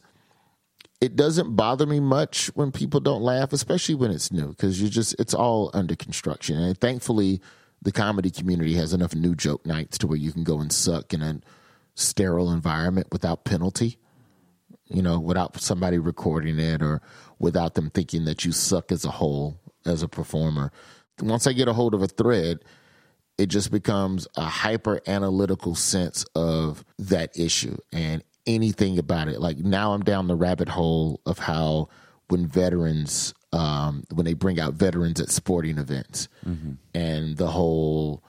it 1.01 1.15
doesn't 1.15 1.55
bother 1.55 1.85
me 1.85 1.99
much 2.01 2.47
when 2.55 2.71
people 2.71 2.99
don't 2.99 3.21
laugh, 3.21 3.53
especially 3.53 3.95
when 3.95 4.11
it's 4.11 4.31
new, 4.31 4.49
because 4.49 4.81
you 4.81 4.89
just 4.89 5.15
it's 5.17 5.33
all 5.33 5.71
under 5.73 5.95
construction. 5.95 6.57
And 6.57 6.77
thankfully, 6.77 7.41
the 7.81 7.91
comedy 7.91 8.29
community 8.29 8.75
has 8.75 8.93
enough 8.93 9.15
new 9.15 9.35
joke 9.35 9.65
nights 9.65 9.97
to 9.99 10.07
where 10.07 10.17
you 10.17 10.31
can 10.31 10.43
go 10.43 10.59
and 10.59 10.71
suck 10.71 11.13
in 11.13 11.21
a 11.21 11.39
sterile 11.95 12.51
environment 12.51 13.07
without 13.11 13.45
penalty. 13.45 13.97
You 14.87 15.03
know, 15.03 15.19
without 15.19 15.59
somebody 15.61 15.99
recording 15.99 16.57
it 16.57 16.81
or 16.81 17.01
without 17.37 17.75
them 17.75 17.91
thinking 17.91 18.25
that 18.25 18.43
you 18.43 18.51
suck 18.51 18.91
as 18.91 19.05
a 19.05 19.11
whole 19.11 19.59
as 19.85 20.01
a 20.01 20.07
performer. 20.07 20.71
Once 21.21 21.45
I 21.45 21.53
get 21.53 21.67
a 21.67 21.73
hold 21.73 21.93
of 21.93 22.01
a 22.01 22.07
thread, 22.07 22.59
it 23.37 23.47
just 23.47 23.71
becomes 23.71 24.27
a 24.35 24.45
hyper 24.45 24.99
analytical 25.07 25.75
sense 25.75 26.25
of 26.35 26.83
that 26.97 27.37
issue 27.37 27.77
and 27.93 28.23
anything 28.45 28.97
about 28.97 29.27
it. 29.27 29.39
Like 29.39 29.57
now 29.59 29.93
I'm 29.93 30.03
down 30.03 30.27
the 30.27 30.35
rabbit 30.35 30.69
hole 30.69 31.21
of 31.25 31.39
how 31.39 31.89
when 32.27 32.47
veterans, 32.47 33.33
um, 33.51 34.03
when 34.13 34.25
they 34.25 34.33
bring 34.33 34.59
out 34.59 34.73
veterans 34.75 35.19
at 35.19 35.29
sporting 35.29 35.77
events 35.77 36.27
and 36.93 37.37
the 37.37 37.47
whole, 37.47 38.23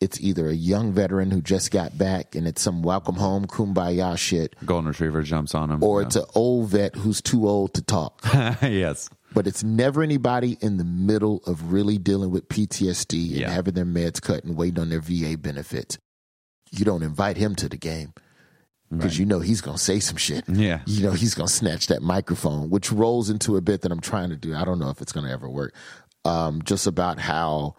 it's 0.00 0.20
either 0.20 0.48
a 0.48 0.54
young 0.54 0.92
veteran 0.92 1.30
who 1.30 1.40
just 1.40 1.70
got 1.70 1.96
back 1.96 2.34
and 2.34 2.46
it's 2.46 2.60
some 2.62 2.82
welcome 2.82 3.14
home 3.16 3.46
kumbaya 3.46 4.16
shit, 4.18 4.54
Golden 4.64 4.88
Retriever 4.88 5.22
jumps 5.22 5.54
on 5.54 5.70
him. 5.70 5.82
or 5.82 6.00
Yeah. 6.00 6.06
it's 6.06 6.16
an 6.16 6.24
old 6.34 6.68
vet 6.70 6.94
who's 6.96 7.22
too 7.22 7.48
old 7.48 7.74
to 7.74 7.82
talk 7.82 8.20
yes. 8.62 9.08
but 9.32 9.46
it's 9.46 9.62
never 9.64 10.02
anybody 10.02 10.58
in 10.60 10.76
the 10.78 10.84
middle 10.84 11.42
of 11.46 11.72
really 11.72 11.96
dealing 11.98 12.30
with 12.30 12.48
PTSD 12.48 13.28
and 13.30 13.40
Yeah. 13.40 13.50
having 13.50 13.74
their 13.74 13.86
meds 13.86 14.20
cut 14.20 14.44
and 14.44 14.56
waiting 14.56 14.80
on 14.80 14.88
their 14.90 15.00
VA 15.00 15.36
benefits. 15.38 15.98
You 16.72 16.84
don't 16.84 17.02
invite 17.04 17.36
him 17.36 17.54
to 17.56 17.68
the 17.68 17.76
game 17.76 18.12
because 18.90 19.18
you 19.18 19.26
know 19.26 19.40
he's 19.40 19.60
going 19.60 19.76
to 19.76 19.82
say 19.82 19.98
some 20.00 20.16
shit. 20.16 20.44
Yeah. 20.48 20.80
You 20.86 21.02
know 21.04 21.12
he's 21.12 21.34
going 21.34 21.48
to 21.48 21.52
snatch 21.52 21.88
that 21.88 22.02
microphone, 22.02 22.70
which 22.70 22.92
rolls 22.92 23.30
into 23.30 23.56
a 23.56 23.60
bit 23.60 23.82
that 23.82 23.92
I'm 23.92 24.00
trying 24.00 24.30
to 24.30 24.36
do. 24.36 24.54
I 24.54 24.64
don't 24.64 24.78
know 24.78 24.90
if 24.90 25.00
it's 25.02 25.12
going 25.12 25.26
to 25.26 25.32
ever 25.32 25.48
work. 25.48 25.74
Um, 26.24 26.62
just 26.62 26.86
about 26.86 27.18
how 27.20 27.76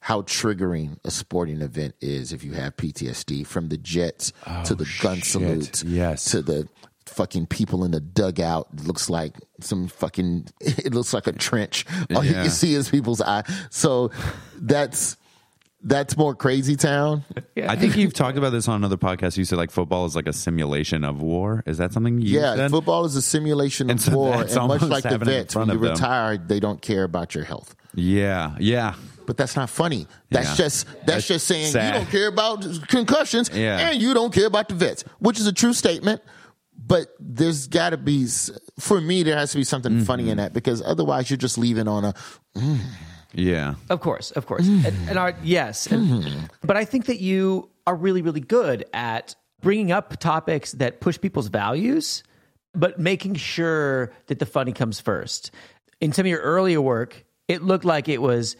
how 0.00 0.22
triggering 0.22 0.98
a 1.04 1.10
sporting 1.10 1.60
event 1.62 1.94
is 2.00 2.32
if 2.32 2.42
you 2.42 2.52
have 2.52 2.76
PTSD 2.76 3.46
from 3.46 3.68
the 3.68 3.76
jets 3.78 4.32
to 4.64 4.74
the 4.74 4.84
gun 5.00 5.16
shit. 5.18 5.24
salutes 5.26 5.84
Yes. 5.84 6.24
to 6.32 6.42
the 6.42 6.68
fucking 7.06 7.46
people 7.46 7.84
in 7.84 7.90
the 7.92 8.00
dugout 8.00 8.68
It 8.74 8.84
looks 8.84 9.08
like 9.10 9.36
some 9.60 9.86
fucking 9.88 10.46
it 10.60 10.92
looks 10.94 11.12
like 11.14 11.26
a 11.26 11.32
trench 11.32 11.84
all 12.14 12.24
you 12.24 12.32
can 12.32 12.48
see 12.50 12.74
is 12.74 12.88
people's 12.88 13.20
eye 13.20 13.44
so 13.70 14.10
that's 14.56 15.16
that's 15.84 16.16
more 16.16 16.34
crazy 16.34 16.76
town 16.76 17.24
I 17.56 17.74
think 17.76 17.96
you've 17.96 18.14
talked 18.14 18.38
about 18.38 18.50
this 18.50 18.68
on 18.68 18.76
another 18.76 18.96
podcast. 18.96 19.36
You 19.36 19.44
said 19.44 19.58
like 19.58 19.70
football 19.70 20.04
is 20.06 20.14
like 20.14 20.26
a 20.28 20.32
simulation 20.32 21.02
of 21.04 21.20
war. 21.20 21.62
Is 21.66 21.78
that 21.78 21.92
something 21.92 22.20
you 22.20 22.38
yeah 22.40 22.54
said? 22.56 22.70
football 22.70 23.04
is 23.04 23.16
a 23.16 23.22
simulation 23.22 23.90
And 23.90 23.98
of 23.98 24.04
so 24.04 24.16
war 24.16 24.36
that's 24.38 24.54
and 24.56 24.68
much 24.68 24.82
almost 24.82 24.90
like 24.90 25.02
the 25.02 25.08
happening 25.10 25.34
in 25.34 25.40
vets 25.42 25.54
when 25.56 25.66
front 25.66 25.80
you 25.80 25.86
of 25.88 25.96
them. 25.96 26.04
retire 26.04 26.36
they 26.38 26.60
don't 26.60 26.80
care 26.80 27.04
about 27.04 27.34
your 27.34 27.44
health 27.44 27.74
Yeah. 27.94 28.56
Yeah. 28.60 28.94
but 29.26 29.36
that's 29.36 29.54
not 29.56 29.70
funny. 29.70 30.06
That's 30.30 30.50
Yeah. 30.50 30.54
just 30.64 30.86
that's, 30.86 31.06
That's 31.06 31.26
just 31.28 31.46
saying 31.46 31.66
sad. 31.72 31.86
you 31.94 32.00
don't 32.00 32.10
care 32.10 32.28
about 32.28 32.66
concussions 32.88 33.50
Yeah. 33.52 33.90
and 33.90 34.00
you 34.02 34.14
don't 34.14 34.32
care 34.32 34.46
about 34.46 34.68
the 34.68 34.74
vets, 34.74 35.04
which 35.18 35.38
is 35.40 35.46
a 35.46 35.52
true 35.52 35.72
statement. 35.72 36.20
But 36.84 37.14
there's 37.20 37.68
got 37.68 37.90
to 37.90 37.96
be, 37.96 38.24
s- 38.24 38.50
for 38.80 39.00
me, 39.00 39.22
there 39.22 39.36
has 39.36 39.52
to 39.52 39.56
be 39.58 39.62
something 39.64 39.92
Mm-hmm. 39.92 40.04
funny 40.04 40.30
in 40.30 40.38
that 40.38 40.52
because 40.52 40.82
otherwise 40.82 41.30
you're 41.30 41.36
just 41.36 41.56
leaving 41.56 41.86
on 41.86 42.04
a. 42.06 42.14
Yeah. 43.34 43.74
Of 43.90 44.00
course, 44.00 44.30
of 44.32 44.46
course. 44.46 44.66
and, 44.66 44.86
and 45.08 45.18
our, 45.18 45.34
yes. 45.42 45.86
and- 45.86 46.50
but 46.62 46.76
I 46.76 46.84
think 46.84 47.06
that 47.06 47.20
you 47.20 47.70
are 47.86 47.96
really, 47.96 48.22
really 48.22 48.40
good 48.40 48.84
at 48.92 49.34
bringing 49.60 49.92
up 49.92 50.18
topics 50.18 50.72
that 50.72 51.00
push 51.00 51.20
people's 51.20 51.48
values, 51.48 52.22
but 52.74 52.98
making 52.98 53.34
sure 53.34 54.12
that 54.26 54.38
the 54.38 54.46
funny 54.46 54.72
comes 54.72 55.00
first. 55.00 55.50
In 56.00 56.12
some 56.12 56.26
of 56.26 56.30
your 56.30 56.40
earlier 56.40 56.80
work, 56.80 57.24
it 57.48 57.62
looked 57.62 57.84
like 57.84 58.08
it 58.08 58.20
was 58.20 58.56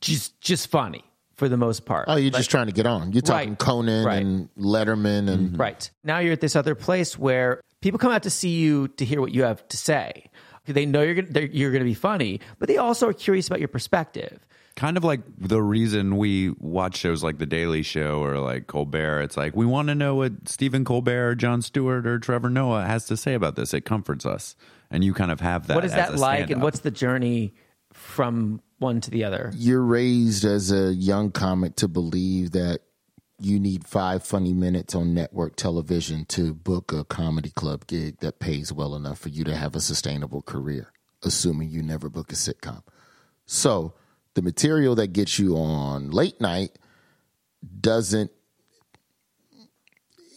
just 0.00 0.40
just 0.40 0.68
funny 0.68 1.04
for 1.36 1.48
the 1.48 1.56
most 1.56 1.84
part. 1.84 2.04
Oh, 2.08 2.16
you're 2.16 2.30
just 2.30 2.50
trying 2.50 2.66
to 2.66 2.72
get 2.72 2.86
on. 2.86 3.12
You're 3.12 3.22
talking 3.22 3.50
Right. 3.50 3.58
Conan 3.58 4.04
Right. 4.04 4.22
and 4.22 4.48
Letterman 4.56 5.28
and 5.28 5.58
Right. 5.58 5.90
Now 6.04 6.18
you're 6.20 6.32
at 6.32 6.40
this 6.40 6.54
other 6.54 6.74
place 6.76 7.18
where 7.18 7.60
people 7.80 7.98
come 7.98 8.12
out 8.12 8.22
to 8.22 8.30
see 8.30 8.50
you 8.50 8.88
to 8.88 9.04
hear 9.04 9.20
what 9.20 9.32
you 9.32 9.42
have 9.42 9.66
to 9.68 9.76
say. 9.76 10.30
They 10.66 10.86
know 10.86 11.02
you're 11.02 11.14
gonna, 11.14 11.48
you're 11.52 11.70
going 11.70 11.80
to 11.82 11.84
be 11.84 11.94
funny, 11.94 12.40
but 12.58 12.68
they 12.68 12.78
also 12.78 13.08
are 13.08 13.12
curious 13.12 13.46
about 13.46 13.58
your 13.58 13.68
perspective. 13.68 14.46
Kind 14.76 14.96
of 14.96 15.04
like 15.04 15.20
the 15.38 15.62
reason 15.62 16.16
we 16.16 16.50
watch 16.58 16.96
shows 16.96 17.22
like 17.22 17.38
The 17.38 17.46
Daily 17.46 17.82
Show 17.82 18.24
or 18.24 18.38
like 18.38 18.66
Colbert. 18.66 19.22
It's 19.22 19.36
like 19.36 19.54
we 19.54 19.66
want 19.66 19.88
to 19.88 19.94
know 19.94 20.16
what 20.16 20.48
Stephen 20.48 20.84
Colbert 20.84 21.28
or 21.28 21.34
Jon 21.34 21.62
Stewart 21.62 22.06
or 22.06 22.18
Trevor 22.18 22.50
Noah 22.50 22.84
has 22.84 23.04
to 23.06 23.16
say 23.16 23.34
about 23.34 23.54
this. 23.56 23.72
It 23.72 23.82
comforts 23.82 24.26
us. 24.26 24.56
And 24.90 25.04
you 25.04 25.14
kind 25.14 25.30
of 25.30 25.40
have 25.40 25.68
that. 25.68 25.74
what 25.74 25.84
is 25.84 25.92
as 25.92 25.96
that 25.96 26.14
a 26.14 26.16
like, 26.16 26.40
and 26.40 26.48
stand-up. 26.48 26.64
what's 26.64 26.80
the 26.80 26.90
journey 26.90 27.54
from 27.92 28.60
one 28.78 29.00
to 29.00 29.10
the 29.10 29.24
other? 29.24 29.52
you're 29.54 29.82
raised 29.82 30.44
as 30.44 30.72
a 30.72 30.92
young 30.92 31.30
comic 31.30 31.76
to 31.76 31.88
believe 31.88 32.50
that 32.52 32.80
you 33.38 33.58
need 33.58 33.86
five 33.86 34.24
funny 34.24 34.52
minutes 34.52 34.94
on 34.94 35.12
network 35.14 35.56
television 35.56 36.24
to 36.26 36.54
book 36.54 36.92
a 36.92 37.04
comedy 37.04 37.50
club 37.50 37.86
gig 37.86 38.18
that 38.20 38.38
pays 38.38 38.72
well 38.72 38.94
enough 38.94 39.18
for 39.18 39.28
you 39.28 39.44
to 39.44 39.56
have 39.56 39.74
a 39.74 39.80
sustainable 39.80 40.42
career, 40.42 40.92
assuming 41.22 41.70
you 41.70 41.82
never 41.82 42.08
book 42.08 42.32
a 42.32 42.36
sitcom. 42.36 42.82
So 43.46 43.94
the 44.34 44.42
material 44.42 44.94
that 44.96 45.12
gets 45.12 45.38
you 45.38 45.56
on 45.56 46.10
late 46.10 46.40
night 46.40 46.78
doesn't 47.80 48.30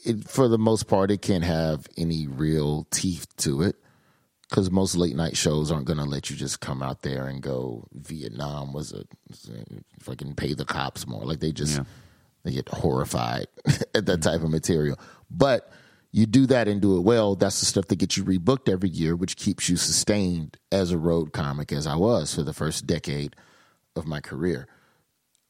it, 0.06 0.28
for 0.28 0.48
the 0.48 0.58
most 0.58 0.88
part 0.88 1.12
it 1.12 1.22
can't 1.22 1.44
have 1.44 1.88
any 1.98 2.28
real 2.28 2.88
teeth 2.92 3.28
to 3.38 3.62
it 3.62 3.76
because 4.50 4.72
most 4.72 4.96
late 4.96 5.16
night 5.16 5.36
shows 5.36 5.72
aren't 5.72 5.86
going 5.86 6.00
to 6.00 6.06
let 6.06 6.30
you 6.30 6.36
just 6.36 6.62
come 6.62 6.82
out 6.82 7.02
there 7.02 7.28
and 7.28 7.42
go 7.42 7.86
Vietnam 7.94 8.72
was 8.72 8.94
a 8.94 9.04
fucking 10.00 10.36
pay 10.36 10.54
the 10.54 10.64
cops 10.66 11.06
more. 11.06 11.26
Like 11.26 11.42
they 11.42 11.52
just 11.52 11.78
Yeah. 11.78 11.84
They 12.48 12.54
get 12.54 12.70
horrified 12.70 13.48
at 13.68 13.94
that 13.94 14.06
mm-hmm. 14.06 14.22
type 14.22 14.42
of 14.42 14.50
material. 14.50 14.98
But 15.30 15.72
you 16.12 16.26
do 16.26 16.46
that 16.48 16.68
and 16.68 16.82
do 16.82 16.98
it 16.98 17.02
well. 17.02 17.36
That's 17.36 17.60
the 17.60 17.66
stuff 17.66 17.88
that 17.88 17.98
gets 17.98 18.16
you 18.18 18.24
rebooked 18.24 18.70
every 18.70 18.90
year, 18.90 19.16
which 19.16 19.36
keeps 19.36 19.68
you 19.70 19.76
sustained 19.76 20.58
as 20.72 20.92
a 20.92 20.98
road 20.98 21.34
comic, 21.34 21.72
as 21.72 21.86
I 21.86 21.96
was 21.96 22.34
for 22.34 22.44
the 22.44 22.54
first 22.54 22.88
decade 22.88 23.36
of 23.96 24.08
my 24.08 24.22
career. 24.22 24.68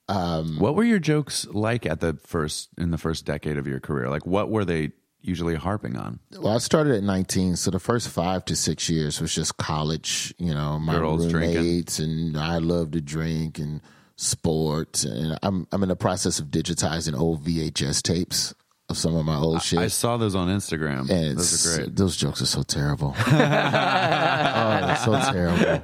Um, 0.09 0.57
what 0.57 0.75
were 0.75 0.83
your 0.83 0.99
jokes 0.99 1.45
like 1.51 1.85
at 1.85 1.99
the 1.99 2.13
first 2.25 2.69
in 2.77 2.91
the 2.91 2.97
first 2.97 3.25
decade 3.25 3.57
of 3.57 3.67
your 3.67 3.79
career? 3.79 4.09
Like 4.09 4.25
what 4.25 4.49
were 4.49 4.65
they 4.65 4.91
usually 5.21 5.55
harping 5.55 5.97
on? 5.97 6.19
Well, 6.31 6.55
I 6.55 6.59
started 6.59 6.95
at 6.95 7.03
19, 7.03 7.57
so 7.57 7.71
the 7.71 7.79
first 7.79 8.07
five 8.07 8.45
to 8.45 8.55
six 8.55 8.89
years 8.89 9.19
was 9.19 9.35
just 9.35 9.57
college. 9.57 10.33
You 10.37 10.53
know, 10.53 10.79
my 10.79 10.93
Girls 10.93 11.27
drinking. 11.27 11.57
roommates, 11.57 11.99
and 11.99 12.37
I 12.37 12.57
love 12.57 12.91
to 12.91 13.01
drink 13.01 13.59
and 13.59 13.81
sports. 14.17 15.03
And 15.05 15.37
I'm 15.41 15.65
I'm 15.71 15.81
in 15.83 15.89
the 15.89 15.95
process 15.95 16.39
of 16.39 16.47
digitizing 16.47 17.17
old 17.17 17.43
VHS 17.45 18.01
tapes 18.03 18.53
of 18.89 18.97
some 18.97 19.15
of 19.15 19.25
my 19.25 19.35
old 19.37 19.61
shit. 19.61 19.79
I 19.79 19.87
saw 19.87 20.17
those 20.17 20.35
on 20.35 20.47
Instagram. 20.49 21.09
and 21.09 21.37
those 21.37 21.65
are 21.67 21.77
great. 21.83 21.95
Those 21.95 22.15
jokes 22.17 22.41
are 22.41 22.45
so 22.45 22.63
terrible. 22.63 23.15
oh, 23.27 23.31
they're 23.31 24.95
so 24.97 25.19
terrible. 25.31 25.83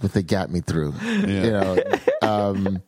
But 0.00 0.12
they 0.12 0.22
got 0.22 0.50
me 0.50 0.60
through. 0.60 0.94
You 1.02 1.50
know, 1.50 1.78
um, 2.22 2.82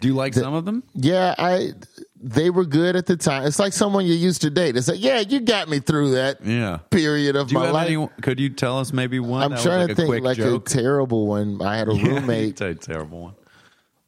Do 0.00 0.08
you 0.08 0.14
like 0.14 0.34
some 0.34 0.54
of 0.54 0.64
them? 0.64 0.82
yeah, 0.94 1.34
I 1.38 1.72
they 2.20 2.50
were 2.50 2.64
good 2.64 2.96
at 2.96 3.06
the 3.06 3.16
time. 3.16 3.46
It's 3.46 3.60
like 3.60 3.72
someone 3.72 4.04
you 4.04 4.14
used 4.14 4.42
to 4.42 4.50
date. 4.50 4.76
It's 4.76 4.88
like, 4.88 5.00
yeah, 5.00 5.20
you 5.20 5.38
got 5.38 5.68
me 5.68 5.78
through 5.78 6.12
that 6.12 6.44
Yeah. 6.44 6.78
period 6.90 7.36
of 7.36 7.46
Do 7.48 7.54
my 7.54 7.70
life. 7.70 7.88
any, 7.88 8.08
could 8.22 8.40
you 8.40 8.48
tell 8.48 8.80
us 8.80 8.92
maybe 8.92 9.20
one? 9.20 9.42
I'm 9.44 9.50
that 9.52 9.60
trying 9.62 9.86
was 9.86 9.96
to 9.96 10.02
a 10.02 10.06
think 10.08 10.24
like 10.24 10.36
joke? 10.36 10.68
a 10.68 10.68
terrible 10.68 11.28
one. 11.28 11.62
I 11.62 11.76
had 11.76 11.86
a 11.86 11.92
roommate. 11.94 12.60
a 12.60 12.74
terrible 12.74 13.20
one. 13.20 13.34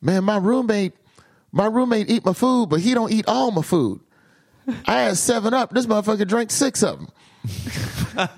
Man, 0.02 0.24
my 0.24 0.36
roommate, 0.38 0.92
my 1.52 1.66
roommate 1.66 2.08
eat 2.10 2.24
my 2.24 2.32
food, 2.32 2.68
but 2.70 2.80
he 2.80 2.94
don't 2.94 3.12
eat 3.12 3.26
all 3.28 3.50
my 3.50 3.62
food. 3.62 4.00
I 4.86 5.00
had 5.02 5.16
seven 5.16 5.52
up. 5.52 5.70
This 5.72 5.86
motherfucker 5.86 6.26
drank 6.26 6.50
six 6.50 6.82
of 6.82 6.98
them. 6.98 7.08
God. 8.14 8.30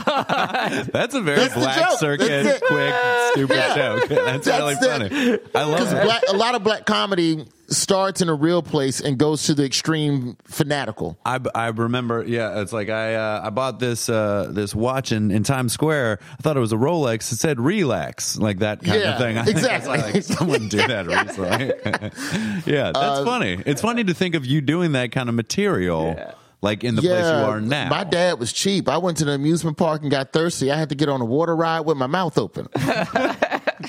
That's 0.92 1.14
a 1.14 1.20
very 1.20 1.38
That's 1.40 1.54
the 1.54 1.60
black 1.60 1.90
joke. 1.90 1.98
circuit, 1.98 2.28
That's 2.28 2.62
it. 2.62 2.62
quick, 2.66 2.94
stupid 3.32 3.74
joke. 3.74 4.08
That's, 4.08 4.46
That's 4.46 4.46
really 4.46 4.74
it. 4.74 4.78
funny. 4.78 5.38
I 5.54 5.64
love 5.64 5.78
Because 5.80 5.92
it. 5.92 6.04
black, 6.04 6.22
a 6.28 6.36
lot 6.36 6.54
of 6.54 6.62
black 6.62 6.86
comedy 6.86 7.46
starts 7.72 8.20
in 8.20 8.28
a 8.28 8.34
real 8.34 8.62
place 8.62 9.00
and 9.00 9.18
goes 9.18 9.44
to 9.44 9.54
the 9.54 9.64
extreme 9.64 10.36
fanatical. 10.44 11.18
I, 11.24 11.40
I 11.54 11.68
remember, 11.68 12.24
yeah, 12.26 12.60
it's 12.60 12.72
like 12.72 12.88
I 12.88 13.14
uh, 13.14 13.40
I 13.44 13.50
bought 13.50 13.78
this 13.78 14.08
uh, 14.08 14.48
this 14.50 14.74
watch 14.74 15.12
in, 15.12 15.30
in 15.30 15.42
Times 15.42 15.72
Square. 15.72 16.20
I 16.38 16.42
thought 16.42 16.56
it 16.56 16.60
was 16.60 16.72
a 16.72 16.76
Rolex. 16.76 17.32
It 17.32 17.36
said 17.36 17.60
relax, 17.60 18.36
like 18.38 18.58
that 18.60 18.82
kind 18.84 19.00
Yeah, 19.00 19.12
of 19.14 19.18
thing. 19.18 19.38
I 19.38 19.46
exactly. 19.46 19.98
like 19.98 20.22
someone 20.22 20.68
did 20.68 20.88
that 20.90 21.06
recently. 22.66 22.70
yeah, 22.72 22.92
that's 22.92 22.96
Uh, 22.98 23.24
funny. 23.24 23.62
It's 23.66 23.80
funny 23.80 24.04
to 24.04 24.14
think 24.14 24.34
of 24.34 24.46
you 24.46 24.60
doing 24.60 24.92
that 24.92 25.12
kind 25.12 25.28
of 25.28 25.34
material, 25.34 26.16
like 26.60 26.84
in 26.84 26.94
the 26.94 27.02
place 27.02 27.24
you 27.24 27.30
are 27.30 27.60
now. 27.60 27.88
My 27.88 28.04
dad 28.04 28.38
was 28.38 28.52
cheap. 28.52 28.88
I 28.88 28.98
went 28.98 29.16
to 29.18 29.24
the 29.24 29.32
amusement 29.32 29.76
park 29.76 30.02
and 30.02 30.10
got 30.10 30.32
thirsty. 30.32 30.70
I 30.70 30.78
had 30.78 30.90
to 30.90 30.94
get 30.94 31.08
on 31.08 31.20
a 31.20 31.24
water 31.24 31.56
ride 31.56 31.80
with 31.80 31.96
my 31.96 32.06
mouth 32.06 32.38
open. 32.38 32.68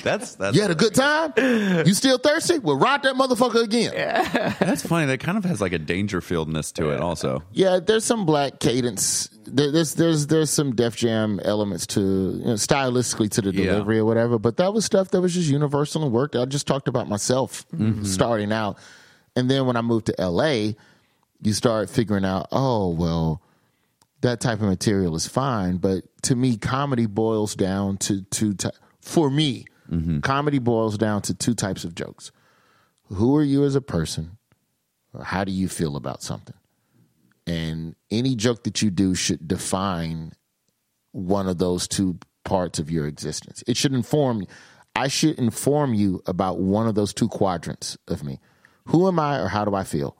That's 0.02 0.34
that's 0.34 0.56
You 0.56 0.62
had 0.62 0.70
a 0.70 0.74
good 0.74 0.94
time? 0.94 1.32
You 1.36 1.94
still 1.94 2.18
thirsty? 2.18 2.58
Well, 2.58 2.76
ride 2.76 3.02
that 3.02 3.14
motherfucker 3.14 3.62
again. 3.62 3.92
that's 4.58 4.86
funny. 4.86 5.06
That 5.06 5.20
kind 5.20 5.38
of 5.38 5.44
has 5.44 5.60
like 5.60 5.72
a 5.72 5.78
Dangerfieldness 5.78 6.72
to 6.74 6.90
it, 6.90 7.00
also. 7.00 7.42
Yeah, 7.52 7.80
there's 7.80 8.04
some 8.04 8.26
black 8.26 8.60
cadence. 8.60 9.28
There, 9.46 9.70
there's 9.70 9.94
there's 9.94 10.26
there's 10.28 10.50
some 10.50 10.74
Def 10.74 10.96
Jam 10.96 11.40
elements 11.44 11.86
to 11.88 12.00
you 12.00 12.44
know, 12.44 12.54
stylistically 12.54 13.30
to 13.32 13.42
the 13.42 13.52
Yeah. 13.52 13.72
delivery 13.72 13.98
or 13.98 14.04
whatever. 14.04 14.38
But 14.38 14.56
that 14.56 14.72
was 14.72 14.84
stuff 14.84 15.10
that 15.10 15.20
was 15.20 15.34
just 15.34 15.48
universal 15.48 16.02
and 16.02 16.12
worked. 16.12 16.36
I 16.36 16.44
just 16.46 16.66
talked 16.66 16.88
about 16.88 17.08
myself 17.08 17.66
mm-hmm. 17.68 18.04
starting 18.04 18.52
out, 18.52 18.78
and 19.36 19.50
then 19.50 19.66
when 19.66 19.76
I 19.76 19.82
moved 19.82 20.06
to 20.06 20.20
L.A., 20.20 20.76
you 21.42 21.52
start 21.52 21.90
figuring 21.90 22.24
out, 22.24 22.48
oh 22.52 22.88
well, 22.88 23.42
that 24.22 24.40
type 24.40 24.60
of 24.60 24.68
material 24.68 25.14
is 25.14 25.26
fine. 25.26 25.76
But 25.76 26.04
to 26.22 26.34
me, 26.34 26.56
comedy 26.56 27.06
boils 27.06 27.54
down 27.54 27.98
to 27.98 28.22
two. 28.22 28.54
Ty- 28.54 28.70
for 29.00 29.28
me, 29.30 29.66
Mm-hmm. 29.90 30.20
comedy 30.20 30.58
boils 30.58 30.96
down 30.96 31.22
to 31.22 31.34
two 31.34 31.54
types 31.54 31.84
of 31.84 31.94
jokes. 31.94 32.32
Who 33.12 33.36
are 33.36 33.42
you 33.42 33.64
as 33.64 33.74
a 33.74 33.82
person? 33.82 34.38
Or 35.12 35.22
how 35.22 35.44
do 35.44 35.52
you 35.52 35.68
feel 35.68 35.96
about 35.96 36.22
something? 36.22 36.56
and 37.46 37.94
any 38.10 38.34
joke 38.34 38.64
that 38.64 38.82
you 38.82 38.90
do 38.90 39.14
should 39.14 39.46
define 39.46 40.32
one 41.12 41.48
of 41.48 41.58
those 41.58 41.86
two 41.86 42.18
parts 42.44 42.78
of 42.78 42.90
your 42.90 43.06
existence. 43.06 43.62
It 43.66 43.76
should 43.76 43.92
inform 43.92 44.46
I 44.96 45.08
should 45.08 45.38
inform 45.38 45.94
you 45.94 46.22
about 46.26 46.60
one 46.60 46.86
of 46.86 46.94
those 46.94 47.12
two 47.12 47.28
quadrants 47.28 47.98
of 48.06 48.22
me. 48.22 48.38
Who 48.86 49.08
am 49.08 49.18
I 49.18 49.40
or 49.40 49.48
how 49.48 49.64
do 49.64 49.74
I 49.74 49.82
feel? 49.82 50.16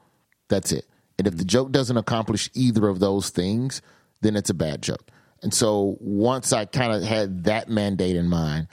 That's 0.49 0.73
it. 0.73 0.87
And 1.17 1.29
if 1.29 1.35
the 1.35 1.45
mm-hmm. 1.45 1.49
joke 1.49 1.73
doesn't 1.73 1.97
accomplish 1.97 2.51
either 2.55 2.89
of 2.89 2.99
those 2.99 3.31
things, 3.31 3.83
then 4.21 4.35
it's 4.35 4.51
a 4.51 4.55
bad 4.55 4.83
joke. 4.83 5.11
And 5.43 5.55
so 5.55 5.97
once 6.01 6.53
I 6.53 6.65
kind 6.65 6.93
of 6.93 7.03
had 7.03 7.45
that 7.45 7.69
mandate 7.69 8.17
in 8.17 8.27
mind, 8.27 8.67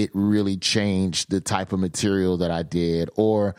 it 0.00 0.10
really 0.14 0.56
changed 0.56 1.30
the 1.30 1.42
type 1.42 1.72
of 1.74 1.78
material 1.78 2.38
that 2.38 2.50
I 2.50 2.62
did 2.62 3.10
or 3.16 3.54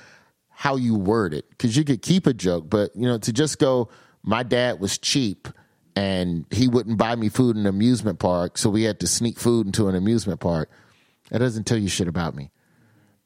how 0.50 0.76
you 0.76 0.96
word 0.96 1.36
it. 1.36 1.48
Because 1.52 1.78
you 1.78 1.84
could 1.84 2.02
keep 2.02 2.26
a 2.26 2.34
joke, 2.34 2.68
but 2.68 2.96
you 2.96 3.06
know, 3.06 3.20
to 3.20 3.32
just 3.32 3.60
go, 3.60 3.90
my 4.24 4.42
dad 4.42 4.80
was 4.80 4.98
cheap 4.98 5.48
and 5.96 6.46
he 6.50 6.68
wouldn't 6.68 6.98
buy 6.98 7.16
me 7.16 7.30
food 7.30 7.58
in 7.58 7.62
an 7.62 7.68
amusement 7.68 8.18
park, 8.18 8.58
so 8.58 8.70
we 8.70 8.84
had 8.84 9.00
to 9.02 9.08
sneak 9.08 9.38
food 9.38 9.68
into 9.68 9.88
an 9.88 9.96
amusement 9.96 10.40
park. 10.40 10.72
That 11.30 11.40
doesn't 11.40 11.66
tell 11.66 11.78
you 11.78 11.90
shit 11.90 12.08
about 12.08 12.36
me. 12.36 12.50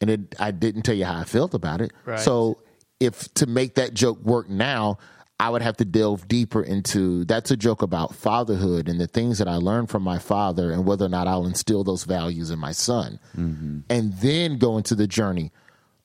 And 0.01 0.10
it 0.10 0.36
I 0.38 0.51
didn't 0.51 0.82
tell 0.82 0.95
you 0.95 1.06
how 1.06 1.19
I 1.19 1.23
felt 1.23 1.54
about 1.54 1.80
it. 1.80 1.93
Right. 2.04 2.19
So 2.19 2.58
if 2.99 3.34
to 3.36 3.45
make 3.45 3.75
that 3.75 3.93
joke 3.93 4.19
work 4.23 4.49
now, 4.49 4.97
I 5.39 5.50
would 5.50 5.62
have 5.62 5.76
to 5.78 5.86
delve 5.86 6.28
deeper 6.28 6.63
into 6.63 7.26
that's 7.26 7.52
a 7.52 7.58
joke 7.58 7.82
about 7.82 8.15
fatherhood 8.15 8.88
and 8.88 9.00
the 9.00 9.08
things 9.08 9.38
that 9.39 9.50
I 9.50 9.56
learned 9.56 9.89
from 9.89 10.02
my 10.02 10.17
father 10.17 10.71
and 10.71 10.86
whether 10.86 11.06
or 11.06 11.10
not 11.10 11.28
I'll 11.28 11.45
instill 11.45 11.84
those 11.84 12.06
values 12.06 12.52
in 12.52 12.60
my 12.60 12.71
son. 12.71 13.19
Mm-hmm. 13.38 13.80
And 13.89 14.13
then 14.13 14.58
go 14.58 14.78
into 14.78 14.95
the 14.95 15.08
journey 15.08 15.52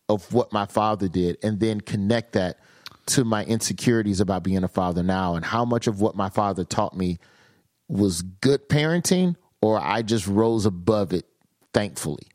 of 0.08 0.32
what 0.34 0.52
my 0.52 0.66
father 0.66 1.06
did 1.06 1.38
and 1.44 1.60
then 1.60 1.80
connect 1.80 2.32
that 2.32 2.58
to 3.06 3.24
my 3.24 3.44
insecurities 3.44 4.20
about 4.20 4.42
being 4.42 4.64
a 4.64 4.68
father 4.68 5.02
now 5.02 5.36
and 5.36 5.44
how 5.44 5.64
much 5.64 5.86
of 5.86 6.00
what 6.00 6.16
my 6.16 6.28
father 6.28 6.64
taught 6.64 6.96
me 6.96 7.18
was 7.88 8.22
good 8.22 8.68
parenting 8.68 9.36
or 9.62 9.78
I 9.80 10.02
just 10.02 10.26
rose 10.26 10.66
above 10.66 11.12
it 11.12 11.26
thankfully. 11.72 12.26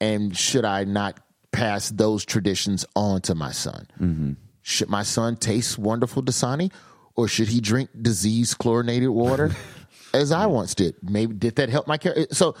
And 0.00 0.36
should 0.36 0.64
I 0.64 0.84
not 0.84 1.18
pass 1.50 1.90
those 1.90 2.24
traditions 2.24 2.86
on 2.94 3.22
to 3.22 3.34
my 3.34 3.50
son? 3.50 3.88
Mm-hmm. 4.00 4.32
Should 4.68 4.90
my 4.90 5.02
son 5.02 5.36
taste 5.36 5.78
wonderful 5.78 6.22
Dasani 6.22 6.70
or 7.16 7.26
should 7.26 7.48
he 7.48 7.58
drink 7.58 7.88
disease 8.02 8.52
chlorinated 8.52 9.08
water 9.08 9.52
as 10.12 10.30
I 10.30 10.44
once 10.44 10.74
did? 10.74 10.94
Maybe 11.02 11.32
did 11.32 11.56
that 11.56 11.70
help 11.70 11.86
my 11.86 11.96
character? 11.96 12.34
So 12.34 12.54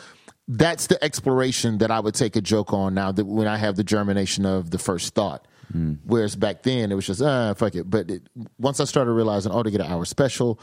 that's 0.48 0.86
the 0.86 1.04
exploration 1.04 1.76
that 1.78 1.90
I 1.90 2.00
would 2.00 2.14
take 2.14 2.34
a 2.34 2.40
joke 2.40 2.72
on 2.72 2.94
now 2.94 3.12
that 3.12 3.26
when 3.26 3.46
I 3.46 3.58
have 3.58 3.76
the 3.76 3.84
germination 3.84 4.46
of 4.46 4.70
the 4.70 4.78
first 4.78 5.14
thought. 5.14 5.46
Whereas 6.06 6.34
back 6.34 6.62
then 6.62 6.90
it 6.90 6.94
was 6.94 7.06
just, 7.06 7.20
ah, 7.20 7.52
fuck 7.52 7.74
it. 7.74 7.90
But 7.90 8.10
it, 8.10 8.22
once 8.58 8.80
I 8.80 8.84
started 8.84 9.12
realizing, 9.12 9.52
oh, 9.52 9.62
to 9.62 9.70
get 9.70 9.82
an 9.82 9.92
hour 9.92 10.06
special 10.06 10.58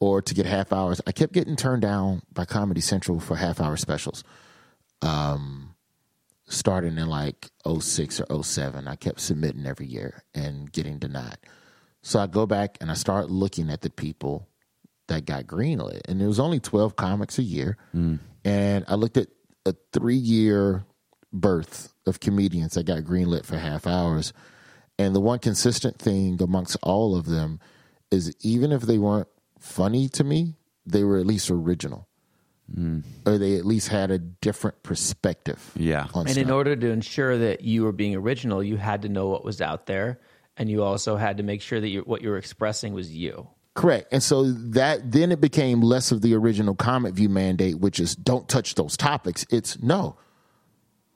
or 0.00 0.20
to 0.20 0.34
get 0.34 0.44
half 0.44 0.70
hours, 0.70 1.00
I 1.06 1.12
kept 1.12 1.32
getting 1.32 1.56
turned 1.56 1.80
down 1.80 2.20
by 2.34 2.44
Comedy 2.44 2.82
Central 2.82 3.20
for 3.20 3.36
half 3.36 3.58
hour 3.58 3.78
specials. 3.78 4.22
Um, 5.00 5.67
starting 6.48 6.98
in 6.98 7.08
like 7.08 7.50
06 7.66 8.20
or 8.20 8.42
07, 8.42 8.88
I 8.88 8.96
kept 8.96 9.20
submitting 9.20 9.66
every 9.66 9.86
year 9.86 10.22
and 10.34 10.70
getting 10.72 10.98
denied. 10.98 11.38
So 12.02 12.18
I 12.18 12.26
go 12.26 12.46
back 12.46 12.78
and 12.80 12.90
I 12.90 12.94
start 12.94 13.30
looking 13.30 13.70
at 13.70 13.82
the 13.82 13.90
people 13.90 14.48
that 15.08 15.24
got 15.24 15.46
greenlit. 15.46 16.02
And 16.08 16.20
there 16.20 16.28
was 16.28 16.40
only 16.40 16.60
12 16.60 16.96
comics 16.96 17.38
a 17.38 17.42
year. 17.42 17.76
Mm. 17.94 18.18
And 18.44 18.84
I 18.88 18.94
looked 18.94 19.16
at 19.16 19.28
a 19.66 19.74
three 19.92 20.16
year 20.16 20.84
birth 21.32 21.92
of 22.06 22.20
comedians 22.20 22.74
that 22.74 22.86
got 22.86 23.02
greenlit 23.02 23.44
for 23.44 23.58
half 23.58 23.86
hours. 23.86 24.32
And 24.98 25.14
the 25.14 25.20
one 25.20 25.38
consistent 25.38 25.98
thing 25.98 26.40
amongst 26.42 26.76
all 26.82 27.16
of 27.16 27.26
them 27.26 27.60
is 28.10 28.34
even 28.40 28.72
if 28.72 28.82
they 28.82 28.98
weren't 28.98 29.28
funny 29.58 30.08
to 30.10 30.24
me, 30.24 30.54
they 30.86 31.04
were 31.04 31.18
at 31.18 31.26
least 31.26 31.50
original. 31.50 32.07
Mm. 32.76 33.02
Or 33.26 33.38
they 33.38 33.56
at 33.56 33.64
least 33.64 33.88
had 33.88 34.10
a 34.10 34.18
different 34.18 34.82
perspective. 34.82 35.72
Yeah. 35.74 36.08
On 36.14 36.28
And 36.28 36.36
in 36.36 36.50
order 36.50 36.76
to 36.76 36.90
ensure 36.90 37.38
that 37.38 37.62
you 37.62 37.84
were 37.84 37.92
being 37.92 38.14
original, 38.14 38.62
you 38.62 38.76
had 38.76 39.02
to 39.02 39.08
know 39.08 39.28
what 39.28 39.44
was 39.44 39.60
out 39.60 39.86
there, 39.86 40.20
and 40.56 40.70
you 40.70 40.82
also 40.82 41.16
had 41.16 41.38
to 41.38 41.42
make 41.42 41.62
sure 41.62 41.80
that 41.80 41.88
you, 41.88 42.02
what 42.02 42.22
you 42.22 42.28
were 42.28 42.36
expressing 42.36 42.92
was 42.92 43.14
you. 43.14 43.48
Correct. 43.74 44.12
And 44.12 44.22
so 44.22 44.50
that 44.50 45.12
then 45.12 45.30
it 45.30 45.40
became 45.40 45.80
less 45.80 46.10
of 46.10 46.20
the 46.20 46.34
original 46.34 46.74
comic 46.74 47.14
view 47.14 47.28
mandate, 47.28 47.78
which 47.78 48.00
is 48.00 48.16
don't 48.16 48.48
touch 48.48 48.74
those 48.74 48.96
topics. 48.96 49.46
It's 49.50 49.80
no. 49.80 50.16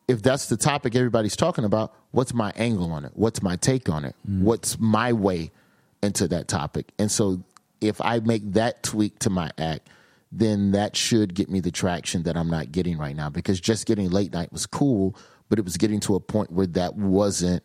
If 0.06 0.22
that's 0.22 0.48
the 0.48 0.56
topic 0.56 0.94
everybody's 0.94 1.34
talking 1.34 1.64
about, 1.64 1.92
what's 2.12 2.32
my 2.32 2.52
angle 2.54 2.92
on 2.92 3.04
it? 3.04 3.12
What's 3.14 3.42
my 3.42 3.56
take 3.56 3.88
on 3.88 4.04
it? 4.04 4.14
Mm. 4.28 4.42
What's 4.42 4.78
my 4.78 5.12
way 5.12 5.50
into 6.02 6.28
that 6.28 6.46
topic? 6.46 6.92
And 6.98 7.10
so 7.10 7.42
if 7.80 8.00
I 8.00 8.20
make 8.20 8.52
that 8.52 8.84
tweak 8.84 9.18
to 9.20 9.30
my 9.30 9.50
act, 9.58 9.88
then 10.35 10.73
that 10.73 10.97
should 10.97 11.35
get 11.35 11.51
me 11.51 11.61
the 11.61 11.71
traction 11.71 12.23
that 12.23 12.37
I'm 12.37 12.49
not 12.49 12.73
getting 12.73 12.97
right 12.97 13.14
now 13.14 13.29
because 13.29 13.61
just 13.61 13.85
getting 13.87 14.09
late 14.11 14.33
night 14.33 14.51
was 14.51 14.64
cool, 14.66 15.14
but 15.51 15.59
it 15.59 15.64
was 15.64 15.77
getting 15.77 16.01
to 16.01 16.14
a 16.14 16.21
point 16.21 16.51
where 16.51 16.66
that 16.68 16.97
wasn't 16.97 17.62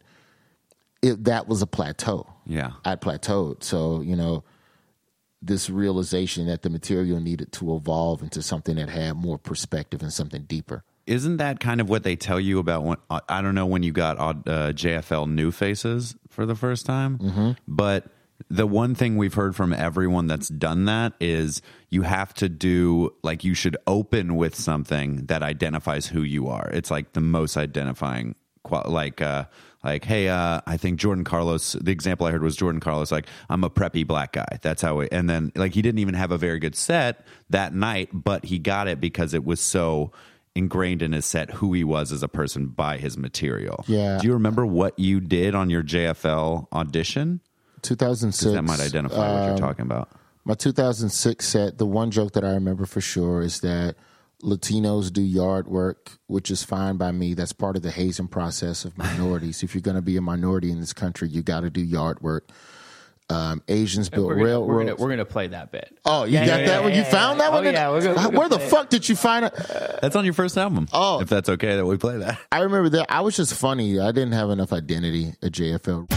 it, 1.02 1.24
that 1.26 1.48
was 1.48 1.62
a 1.62 1.68
plateau. 1.68 2.28
Yeah. 2.46 2.72
I 2.84 2.96
plateaued. 2.96 3.64
So, 3.64 4.02
you 4.02 4.16
know, 4.16 4.44
this 5.42 5.70
realization 5.70 6.48
that 6.48 6.64
the 6.64 6.70
material 6.70 7.20
needed 7.20 7.52
to 7.54 7.76
evolve 7.76 8.24
into 8.24 8.42
something 8.42 8.76
that 8.78 8.90
had 8.90 9.14
more 9.16 9.38
perspective 9.38 10.02
and 10.02 10.12
something 10.12 10.44
deeper. 10.44 10.84
Isn't 11.06 11.38
that 11.38 11.60
kind 11.62 11.80
of 11.80 11.88
what 11.88 12.04
they 12.04 12.16
tell 12.18 12.40
you 12.40 12.60
about 12.60 12.84
when 12.84 12.98
I 13.30 13.42
don't 13.42 13.56
know 13.56 13.66
when 13.68 13.84
you 13.84 13.92
got 13.94 14.18
uh, 14.20 14.34
JFL 14.74 15.30
New 15.30 15.52
Faces 15.52 16.16
for 16.28 16.46
the 16.46 16.56
first 16.56 16.86
time, 16.86 17.18
Mm-hmm. 17.20 17.52
but 17.68 18.08
the 18.50 18.67
one 18.67 18.95
thing 18.95 19.17
we've 19.17 19.34
heard 19.34 19.56
from 19.56 19.73
everyone 19.73 20.28
that's 20.28 20.47
done 20.47 20.86
that 20.86 21.13
is 21.19 21.62
you 21.89 22.04
have 22.04 22.34
to 22.36 22.47
do 22.47 23.13
like 23.23 23.43
you 23.43 23.54
should 23.54 23.76
open 23.88 24.36
with 24.36 24.56
something 24.56 25.26
that 25.26 25.43
identifies 25.43 26.08
who 26.08 26.21
you 26.21 26.47
are. 26.47 26.69
It's 26.71 26.91
like 26.91 27.13
the 27.13 27.21
most 27.21 27.58
identifying 27.58 28.36
like 28.86 29.21
uh 29.21 29.45
like 29.84 30.04
hey 30.04 30.28
uh 30.28 30.60
I 30.67 30.76
think 30.78 31.00
Jordan 31.00 31.23
Carlos 31.23 31.73
the 31.73 31.91
example 31.91 32.28
I 32.28 32.32
heard 32.32 32.43
was 32.43 32.58
Jordan 32.58 32.82
Carlos 32.82 33.12
like 33.12 33.28
I'm 33.50 33.63
a 33.63 33.69
preppy 33.69 34.06
black 34.06 34.34
guy. 34.34 34.60
That's 34.62 34.82
how 34.82 35.00
it 35.00 35.10
and 35.12 35.30
then 35.30 35.52
like 35.56 35.73
he 35.73 35.82
didn't 35.82 36.00
even 36.00 36.15
have 36.15 36.32
a 36.32 36.38
very 36.38 36.60
good 36.60 36.76
set 36.76 37.26
that 37.50 37.73
night, 37.73 38.10
but 38.13 38.45
he 38.45 38.60
got 38.60 38.88
it 38.88 39.00
because 39.00 39.34
it 39.34 39.45
was 39.45 39.60
so 39.60 40.12
ingrained 40.56 41.02
in 41.02 41.12
his 41.13 41.26
set 41.26 41.52
who 41.52 41.73
he 41.73 41.84
was 41.84 42.12
as 42.12 42.23
a 42.23 42.28
person 42.28 42.67
by 42.67 42.97
his 42.97 43.17
material. 43.17 43.86
Yeah. 43.88 44.17
Do 44.17 44.28
you 44.28 44.34
remember 44.34 44.65
what 44.65 44.97
you 44.97 45.19
did 45.19 45.54
on 45.54 45.69
your 45.69 45.84
JFL 45.84 46.67
audition? 46.73 47.41
2006. 47.82 48.54
That 48.54 48.62
might 48.63 48.80
identify 48.80 49.18
what 49.18 49.42
um, 49.42 49.48
you're 49.50 49.58
talking 49.58 49.86
about. 49.86 50.10
My 50.46 50.54
2006 50.54 51.46
set, 51.46 51.78
the 51.78 51.86
one 51.86 52.10
joke 52.12 52.34
that 52.34 52.44
I 52.46 52.52
remember 52.52 52.86
for 52.86 53.02
sure 53.02 53.42
is 53.42 53.60
that 53.62 53.96
Latinos 54.44 55.12
do 55.12 55.22
yard 55.22 55.68
work, 55.68 56.12
which 56.28 56.50
is 56.52 56.63
fine 56.63 56.96
by 56.98 57.12
me. 57.12 57.34
That's 57.34 57.54
part 57.54 57.76
of 57.76 57.82
the 57.82 57.92
hazing 57.92 58.28
process 58.28 58.86
of 58.86 58.98
minorities. 58.98 59.63
if 59.63 59.74
you're 59.76 59.82
going 59.82 59.96
to 59.96 60.02
be 60.02 60.16
a 60.16 60.22
minority 60.22 60.72
in 60.72 60.80
this 60.80 60.94
country, 60.94 61.28
you 61.28 61.42
got 61.42 61.62
to 61.62 61.70
do 61.70 61.82
yard 61.82 62.22
work. 62.22 62.50
Um, 63.30 63.62
Asians 63.68 64.10
built 64.10 64.26
We're 64.28 64.36
gonna, 64.36 64.46
railroads. 64.46 65.02
we're, 65.02 65.10
gonna, 65.10 65.26
play 65.26 65.48
that 65.48 65.70
bit. 65.70 65.98
oh, 66.06 66.24
you 66.24 66.38
got 66.38 66.66
that 66.66 66.82
one? 66.82 66.94
You 66.94 67.04
found 67.04 67.42
that 67.42 67.50
Oh, 67.52 67.56
one? 67.56 67.66
yeah, 67.66 67.90
we're 67.92 68.02
gonna- 68.02 68.30
we're 68.30 68.40
Where 68.40 68.48
the 68.48 68.56
play 68.56 68.66
it. 68.68 68.70
fuck 68.70 68.90
did 68.90 69.10
you 69.10 69.18
find 69.18 69.44
it? 69.44 69.54
That's 70.02 70.16
on 70.16 70.24
your 70.24 70.34
first 70.34 70.58
album. 70.58 70.88
Oh. 70.94 71.20
if 71.20 71.28
that's 71.28 71.50
okay 71.50 71.76
that 71.76 71.86
we 71.86 71.98
play 71.98 72.20
that. 72.20 72.40
I 72.54 72.60
remember 72.60 72.88
that. 72.90 73.08
I 73.12 73.20
was 73.20 73.36
just 73.36 73.54
funny. 73.54 74.00
I 74.00 74.13
didn't 74.13 74.32
have 74.32 74.50
enough 74.50 74.72
identity 74.72 75.34
at 75.44 75.52
JFL. 75.52 76.10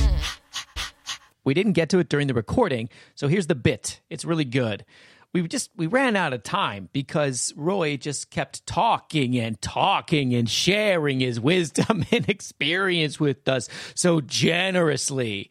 We 1.50 1.54
didn't 1.54 1.72
get 1.72 1.88
to 1.88 1.98
it 1.98 2.08
during 2.08 2.28
the 2.28 2.34
recording, 2.34 2.88
so 3.16 3.26
here's 3.26 3.48
the 3.48 3.56
bit. 3.56 4.00
It's 4.08 4.24
really 4.24 4.44
good. 4.44 4.84
We 5.32 5.48
just 5.48 5.72
we 5.74 5.88
ran 5.88 6.14
out 6.14 6.32
of 6.32 6.44
time 6.44 6.88
because 6.92 7.52
Roy 7.56 7.96
just 7.96 8.30
kept 8.30 8.64
talking 8.68 9.36
and 9.36 9.60
talking 9.60 10.32
and 10.32 10.48
sharing 10.48 11.18
his 11.18 11.40
wisdom 11.40 12.04
and 12.12 12.28
experience 12.28 13.18
with 13.18 13.48
us 13.48 13.68
so 13.96 14.20
generously. 14.20 15.50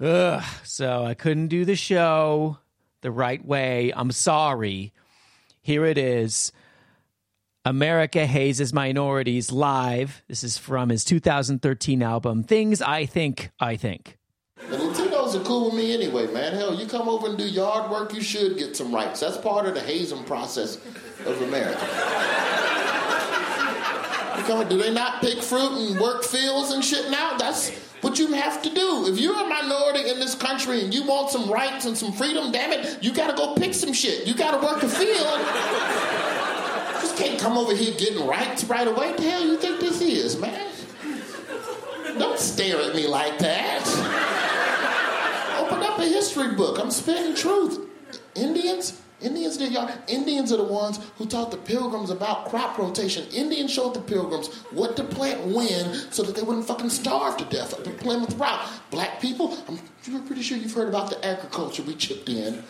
Ugh, 0.00 0.42
so 0.64 1.04
I 1.04 1.12
couldn't 1.12 1.48
do 1.48 1.66
the 1.66 1.76
show 1.76 2.56
the 3.02 3.10
right 3.10 3.44
way. 3.44 3.92
I'm 3.94 4.12
sorry. 4.12 4.94
Here 5.60 5.84
it 5.84 5.98
is. 5.98 6.52
America 7.66 8.26
Hazes 8.26 8.72
Minorities 8.72 9.52
live. 9.52 10.22
This 10.26 10.42
is 10.42 10.56
from 10.56 10.88
his 10.88 11.04
2013 11.04 12.02
album, 12.02 12.44
Things 12.44 12.80
I 12.80 13.04
Think 13.04 13.50
I 13.60 13.76
Think. 13.76 14.16
The 14.68 14.76
Latinos 14.76 15.34
are 15.34 15.44
cool 15.44 15.66
with 15.66 15.74
me 15.74 15.94
anyway, 15.94 16.32
man. 16.32 16.52
Hell, 16.52 16.74
you 16.74 16.86
come 16.86 17.08
over 17.08 17.26
and 17.28 17.38
do 17.38 17.44
yard 17.44 17.90
work, 17.90 18.14
you 18.14 18.20
should 18.22 18.56
get 18.56 18.76
some 18.76 18.94
rights. 18.94 19.20
That's 19.20 19.36
part 19.36 19.66
of 19.66 19.74
the 19.74 19.80
hazing 19.80 20.24
process 20.24 20.76
of 21.26 21.42
America. 21.42 21.80
You 24.36 24.44
come, 24.44 24.68
do 24.68 24.78
they 24.78 24.92
not 24.92 25.20
pick 25.20 25.42
fruit 25.42 25.72
and 25.72 26.00
work 26.00 26.24
fields 26.24 26.70
and 26.70 26.84
shit 26.84 27.10
now? 27.10 27.36
That's 27.36 27.70
what 28.00 28.18
you 28.18 28.32
have 28.32 28.62
to 28.62 28.70
do. 28.72 29.06
If 29.08 29.18
you're 29.18 29.38
a 29.38 29.48
minority 29.48 30.08
in 30.08 30.20
this 30.20 30.34
country 30.34 30.82
and 30.82 30.94
you 30.94 31.04
want 31.04 31.30
some 31.30 31.50
rights 31.50 31.84
and 31.84 31.96
some 31.96 32.12
freedom, 32.12 32.52
damn 32.52 32.72
it, 32.72 33.02
you 33.02 33.12
gotta 33.12 33.36
go 33.36 33.54
pick 33.54 33.74
some 33.74 33.92
shit. 33.92 34.26
You 34.26 34.34
gotta 34.34 34.64
work 34.64 34.82
a 34.82 34.88
field. 34.88 35.40
Just 37.00 37.16
can't 37.16 37.40
come 37.40 37.58
over 37.58 37.74
here 37.74 37.94
getting 37.98 38.26
rights 38.26 38.64
right 38.64 38.86
away. 38.86 39.14
The 39.16 39.22
hell 39.22 39.44
you 39.44 39.56
think 39.56 39.80
this 39.80 40.00
is, 40.00 40.38
man? 40.38 40.68
Don't 42.20 42.38
stare 42.38 42.78
at 42.82 42.94
me 42.94 43.06
like 43.06 43.38
that. 43.38 43.82
Open 45.58 45.82
up 45.82 45.98
a 45.98 46.04
history 46.04 46.54
book. 46.54 46.78
I'm 46.78 46.90
spitting 46.90 47.34
truth. 47.34 47.88
Indians, 48.34 49.00
Indians 49.22 49.56
did 49.56 49.72
y'all. 49.72 49.90
Indians 50.06 50.52
are 50.52 50.58
the 50.58 50.64
ones 50.64 51.00
who 51.16 51.24
taught 51.24 51.50
the 51.50 51.56
pilgrims 51.56 52.10
about 52.10 52.50
crop 52.50 52.76
rotation. 52.76 53.26
Indians 53.32 53.72
showed 53.72 53.94
the 53.94 54.02
pilgrims 54.02 54.48
what 54.70 54.96
to 54.96 55.04
plant 55.04 55.46
when 55.46 55.94
so 56.12 56.22
that 56.22 56.36
they 56.36 56.42
wouldn't 56.42 56.66
fucking 56.66 56.90
starve 56.90 57.38
to 57.38 57.44
death 57.46 57.86
in 57.86 57.94
Plymouth 57.94 58.34
Rock. 58.34 58.68
Black 58.90 59.18
people, 59.22 59.56
I'm 59.66 60.26
pretty 60.26 60.42
sure 60.42 60.58
you've 60.58 60.74
heard 60.74 60.88
about 60.88 61.08
the 61.08 61.24
agriculture 61.24 61.82
we 61.82 61.94
chipped 61.94 62.28
in. 62.28 62.62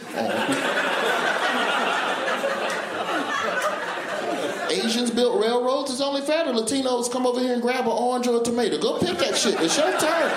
Asians 4.70 5.10
built 5.10 5.40
railroads. 5.40 5.90
It's 5.90 6.00
only 6.00 6.20
fair 6.20 6.44
the 6.44 6.52
Latinos 6.52 7.10
come 7.10 7.26
over 7.26 7.40
here 7.40 7.52
and 7.52 7.62
grab 7.62 7.84
an 7.84 7.92
orange 7.92 8.26
or 8.26 8.40
a 8.40 8.44
tomato. 8.44 8.78
Go 8.78 8.98
pick 8.98 9.18
that 9.18 9.36
shit. 9.36 9.60
It's 9.60 9.76
your 9.76 9.90
turn. 9.98 10.30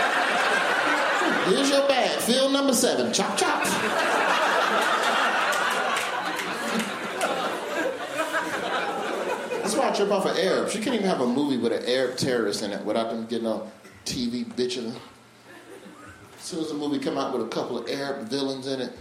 Here's 1.54 1.69
your 1.69 1.88
bag. 1.88 2.19
Field 2.22 2.54
number 2.54 2.74
seven. 2.74 3.13
Chop 3.13 3.38
chop. 3.38 3.63
That's 9.62 9.76
why 9.76 9.89
I 9.89 9.93
trip 9.93 10.12
off 10.12 10.26
of 10.26 10.38
Arabs. 10.38 10.76
You 10.76 10.82
can't 10.82 10.96
even 10.96 11.08
have 11.08 11.22
a 11.22 11.28
movie 11.28 11.58
with 11.58 11.74
an 11.74 11.84
Arab 11.86 12.17
terrorist 12.17 12.63
in 12.63 12.72
it 12.72 12.84
without 12.84 13.10
them 13.10 13.26
getting 13.26 13.48
on 13.48 13.69
TV 14.06 14.46
bitching. 14.46 14.96
As 16.38 16.43
soon 16.43 16.60
as 16.62 16.69
the 16.69 16.74
movie 16.74 17.00
come 17.00 17.17
out 17.17 17.34
with 17.34 17.46
a 17.46 17.50
couple 17.50 17.78
of 17.78 17.89
Arab 17.89 18.28
villains 18.28 18.67
in 18.67 18.82
it, 18.82 18.91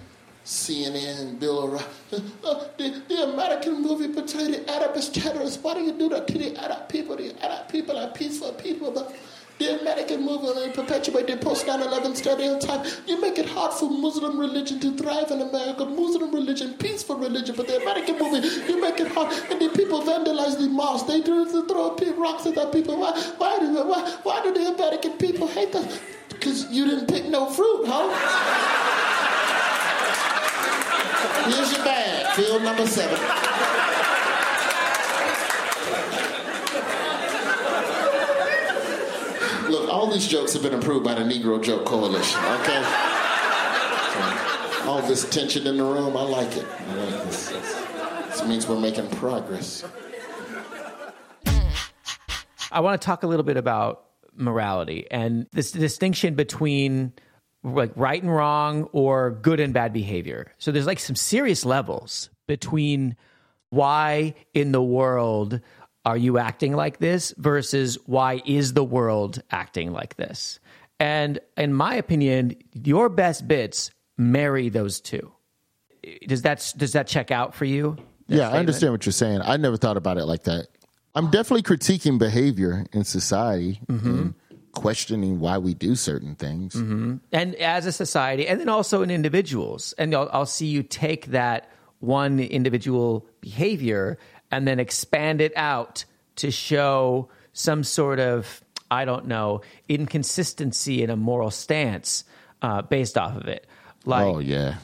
CNN, 0.44 1.38
Bill 1.38 1.60
O'Reilly, 1.60 1.84
uh, 2.44 2.64
the, 2.76 3.02
the 3.08 3.32
American 3.32 3.80
movie 3.80 4.08
portrayed 4.08 4.54
the 4.54 4.70
Arab 4.70 4.96
as 4.96 5.08
terrorists. 5.08 5.62
Why 5.62 5.74
do 5.74 5.82
you 5.82 5.92
do 5.92 6.08
that 6.08 6.26
to 6.28 6.38
the 6.38 6.56
Arab 6.56 6.88
people? 6.88 7.16
The 7.16 7.34
Arab 7.44 7.68
people 7.68 7.96
are 7.96 8.10
peaceful 8.10 8.52
people, 8.54 8.90
but 8.90 9.14
the 9.58 9.80
American 9.80 10.24
movie 10.24 10.52
they 10.58 10.72
perpetuate 10.72 11.28
the 11.28 11.36
post 11.36 11.66
9/11 11.66 12.16
stereotype. 12.16 12.84
You 13.06 13.20
make 13.20 13.38
it 13.38 13.46
hard 13.46 13.72
for 13.72 13.88
Muslim 13.88 14.38
religion 14.38 14.80
to 14.80 14.96
thrive 14.96 15.30
in 15.30 15.40
America. 15.42 15.84
Muslim 15.84 16.34
religion, 16.34 16.74
peaceful 16.74 17.16
religion, 17.16 17.54
but 17.56 17.68
the 17.68 17.76
American 17.80 18.18
movie 18.18 18.46
you 18.66 18.80
make 18.80 18.98
it 18.98 19.08
hard, 19.08 19.32
and 19.50 19.60
the 19.60 19.68
people 19.68 20.02
vandalize 20.02 20.58
the 20.58 20.66
mosques. 20.66 21.06
They 21.06 21.20
throw 21.22 21.44
rocks 22.16 22.46
at 22.46 22.56
the 22.56 22.66
people. 22.72 22.98
Why? 22.98 23.12
Why 23.38 23.58
do 23.60 23.72
why, 23.84 24.00
why 24.24 24.42
do 24.42 24.52
the 24.52 24.74
American 24.74 25.12
people 25.12 25.46
hate 25.46 25.74
us? 25.76 26.00
Because 26.28 26.70
you 26.70 26.84
didn't 26.86 27.06
pick 27.06 27.26
no 27.26 27.46
fruit, 27.46 27.86
huh? 27.86 28.08
Here's 31.44 31.72
field 32.42 32.62
number 32.62 32.86
seven. 32.86 33.18
Look, 39.70 39.88
all 39.88 40.10
these 40.10 40.26
jokes 40.26 40.52
have 40.54 40.62
been 40.62 40.74
approved 40.74 41.04
by 41.04 41.14
the 41.14 41.20
Negro 41.22 41.62
Joke 41.62 41.84
Coalition, 41.84 42.40
okay? 42.60 42.84
All 44.84 45.00
this 45.02 45.28
tension 45.30 45.66
in 45.66 45.76
the 45.76 45.84
room, 45.84 46.16
I 46.16 46.22
like 46.22 46.56
it. 46.56 46.66
I 46.66 46.94
like 46.94 47.24
this. 47.24 47.48
This 48.28 48.44
means 48.44 48.66
we're 48.66 48.80
making 48.80 49.08
progress. 49.10 49.84
I 52.72 52.80
want 52.80 53.00
to 53.00 53.04
talk 53.04 53.22
a 53.22 53.26
little 53.26 53.44
bit 53.44 53.56
about 53.56 54.06
morality 54.34 55.06
and 55.10 55.46
this 55.52 55.72
distinction 55.72 56.34
between 56.34 57.12
like 57.62 57.92
right 57.96 58.22
and 58.22 58.34
wrong 58.34 58.84
or 58.92 59.30
good 59.30 59.60
and 59.60 59.72
bad 59.72 59.92
behavior. 59.92 60.52
So 60.58 60.72
there's 60.72 60.86
like 60.86 60.98
some 60.98 61.16
serious 61.16 61.64
levels 61.64 62.30
between 62.46 63.16
why 63.70 64.34
in 64.54 64.72
the 64.72 64.82
world 64.82 65.60
are 66.04 66.16
you 66.16 66.38
acting 66.38 66.74
like 66.74 66.98
this 66.98 67.32
versus 67.38 67.96
why 68.06 68.42
is 68.44 68.74
the 68.74 68.84
world 68.84 69.42
acting 69.50 69.92
like 69.92 70.16
this? 70.16 70.58
And 70.98 71.40
in 71.56 71.72
my 71.72 71.94
opinion, 71.94 72.56
your 72.72 73.08
best 73.08 73.46
bits 73.48 73.90
marry 74.16 74.68
those 74.68 75.00
two. 75.00 75.32
Does 76.26 76.42
that 76.42 76.72
does 76.76 76.92
that 76.92 77.06
check 77.06 77.30
out 77.30 77.54
for 77.54 77.64
you? 77.64 77.96
Yeah, 78.28 78.50
I 78.50 78.58
understand 78.58 78.92
what 78.92 79.06
you're 79.06 79.12
saying. 79.12 79.40
I 79.42 79.56
never 79.56 79.76
thought 79.76 79.96
about 79.96 80.18
it 80.18 80.24
like 80.24 80.44
that. 80.44 80.68
I'm 81.14 81.30
definitely 81.30 81.62
critiquing 81.62 82.18
behavior 82.18 82.86
in 82.92 83.04
society 83.04 83.80
and 83.88 84.00
mm-hmm. 84.00 84.56
questioning 84.72 85.38
why 85.40 85.58
we 85.58 85.74
do 85.74 85.94
certain 85.94 86.34
things. 86.34 86.74
Mm-hmm. 86.74 87.16
and 87.32 87.54
as 87.56 87.86
a 87.86 87.92
society, 87.92 88.48
and 88.48 88.58
then 88.58 88.68
also 88.68 89.02
in 89.02 89.10
individuals. 89.10 89.92
And 89.98 90.14
I'll, 90.14 90.30
I'll 90.32 90.46
see 90.46 90.66
you 90.66 90.82
take 90.82 91.26
that 91.26 91.70
one 92.02 92.40
individual 92.40 93.24
behavior 93.40 94.18
and 94.50 94.66
then 94.66 94.78
expand 94.80 95.40
it 95.40 95.52
out 95.56 96.04
to 96.36 96.50
show 96.50 97.28
some 97.52 97.84
sort 97.84 98.18
of, 98.18 98.62
I 98.90 99.04
don't 99.04 99.26
know, 99.26 99.60
inconsistency 99.88 101.02
in 101.02 101.10
a 101.10 101.16
moral 101.16 101.50
stance 101.50 102.24
uh, 102.60 102.82
based 102.82 103.16
off 103.16 103.36
of 103.36 103.46
it. 103.46 103.66
Like, 104.04 104.26
oh 104.26 104.38
yeah, 104.40 104.76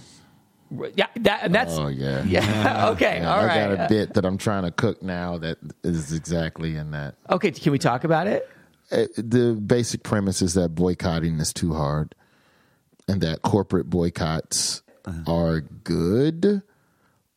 yeah, 0.94 1.06
that, 1.16 1.40
and 1.42 1.54
that's, 1.54 1.72
oh 1.76 1.88
yeah, 1.88 2.22
yeah, 2.26 2.90
okay, 2.90 3.18
Yeah, 3.20 3.32
all 3.34 3.40
I 3.40 3.46
right. 3.46 3.76
got 3.76 3.86
a 3.86 3.88
bit 3.88 4.14
that 4.14 4.24
I'm 4.24 4.38
trying 4.38 4.62
to 4.62 4.70
cook 4.70 5.02
now 5.02 5.38
that 5.38 5.58
is 5.82 6.12
exactly 6.12 6.76
in 6.76 6.92
that. 6.92 7.16
okay, 7.30 7.50
can 7.50 7.72
we 7.72 7.78
talk 7.78 8.04
about 8.04 8.26
it? 8.28 8.48
Uh, 8.92 9.04
the 9.16 9.54
basic 9.54 10.02
premise 10.02 10.40
is 10.40 10.54
that 10.54 10.70
boycotting 10.70 11.40
is 11.40 11.52
too 11.52 11.74
hard 11.74 12.14
and 13.08 13.20
that 13.22 13.42
corporate 13.42 13.90
boycotts 13.90 14.82
are 15.26 15.60
good, 15.60 16.62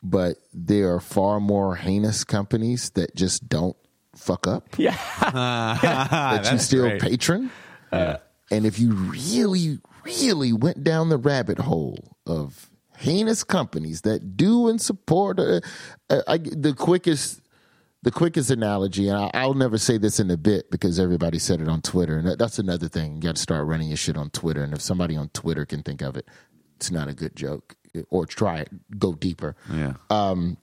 but 0.03 0.37
there 0.53 0.93
are 0.93 0.99
far 0.99 1.39
more 1.39 1.75
heinous 1.75 2.23
companies 2.23 2.89
that 2.91 3.15
just 3.15 3.47
don't 3.47 3.75
fuck 4.15 4.47
up 4.47 4.77
Yeah. 4.77 4.97
that 5.21 6.51
you 6.51 6.57
still 6.59 6.87
great. 6.89 7.01
patron. 7.01 7.51
And 7.91 8.65
if 8.65 8.79
you 8.79 8.91
really, 8.93 9.79
really 10.03 10.51
went 10.53 10.83
down 10.83 11.09
the 11.09 11.17
rabbit 11.17 11.59
hole 11.59 12.17
of 12.25 12.69
heinous 12.97 13.43
companies 13.43 14.01
that 14.01 14.35
do 14.35 14.67
and 14.67 14.81
support, 14.81 15.39
uh, 15.39 15.61
uh, 16.09 16.21
I, 16.27 16.37
the 16.37 16.73
quickest, 16.73 17.41
the 18.03 18.11
quickest 18.11 18.51
analogy, 18.51 19.07
and 19.07 19.17
I, 19.17 19.31
I'll 19.33 19.53
never 19.53 19.77
say 19.77 19.97
this 19.97 20.19
in 20.19 20.29
a 20.29 20.37
bit 20.37 20.69
because 20.71 20.99
everybody 20.99 21.39
said 21.39 21.61
it 21.61 21.69
on 21.69 21.81
Twitter, 21.81 22.17
and 22.17 22.27
that, 22.27 22.39
that's 22.39 22.59
another 22.59 22.89
thing. 22.89 23.15
You 23.15 23.21
got 23.21 23.35
to 23.37 23.41
start 23.41 23.65
running 23.67 23.87
your 23.87 23.97
shit 23.97 24.17
on 24.17 24.29
Twitter, 24.31 24.63
and 24.63 24.73
if 24.73 24.81
somebody 24.81 25.15
on 25.15 25.29
Twitter 25.29 25.65
can 25.65 25.81
think 25.83 26.01
of 26.01 26.17
it, 26.17 26.27
it's 26.75 26.91
not 26.91 27.07
a 27.07 27.13
good 27.13 27.35
joke. 27.35 27.75
Or 28.09 28.25
try 28.25 28.59
it, 28.59 28.69
go 28.97 29.13
deeper 29.13 29.55
Yeah. 29.73 29.93
Um, 30.09 30.57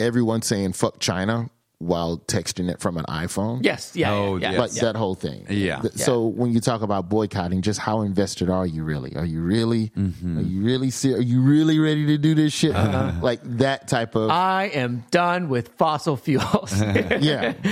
everyone 0.00 0.42
saying 0.42 0.72
fuck 0.72 0.98
China 0.98 1.50
while 1.82 2.18
texting 2.18 2.70
it 2.70 2.80
from 2.80 2.96
an 2.96 3.04
iPhone. 3.08 3.64
yes. 3.64 3.92
Yeah. 3.94 4.12
Oh, 4.12 4.36
yeah, 4.36 4.46
yeah, 4.46 4.50
yes. 4.52 4.60
Like 4.60 4.76
yeah. 4.76 4.82
that 4.92 4.96
whole 4.96 5.14
thing. 5.14 5.46
Yeah. 5.50 5.80
Th- 5.80 5.94
So 5.94 6.26
when 6.26 6.52
you 6.52 6.60
talk 6.60 6.82
about 6.82 7.08
boycotting, 7.08 7.62
just 7.62 7.80
how 7.80 8.02
invested 8.02 8.48
are 8.48 8.66
you 8.66 8.84
really? 8.84 9.14
Are 9.16 9.24
you 9.24 9.42
really? 9.42 9.90
Mm-hmm. 9.96 10.38
Are 10.38 10.42
you 10.42 10.62
really? 10.62 10.90
ser- 10.90 11.16
Are 11.16 11.20
you 11.20 11.42
really 11.42 11.78
ready 11.78 12.06
to 12.06 12.18
do 12.18 12.34
this 12.34 12.52
shit? 12.52 12.74
Uh-huh. 12.74 13.12
Like 13.22 13.40
that 13.58 13.88
type 13.88 14.14
of 14.14 14.30
I 14.30 14.64
am 14.74 15.04
done 15.10 15.48
with 15.48 15.68
fossil 15.76 16.16
fuels. 16.16 16.72
yeah. 17.20 17.52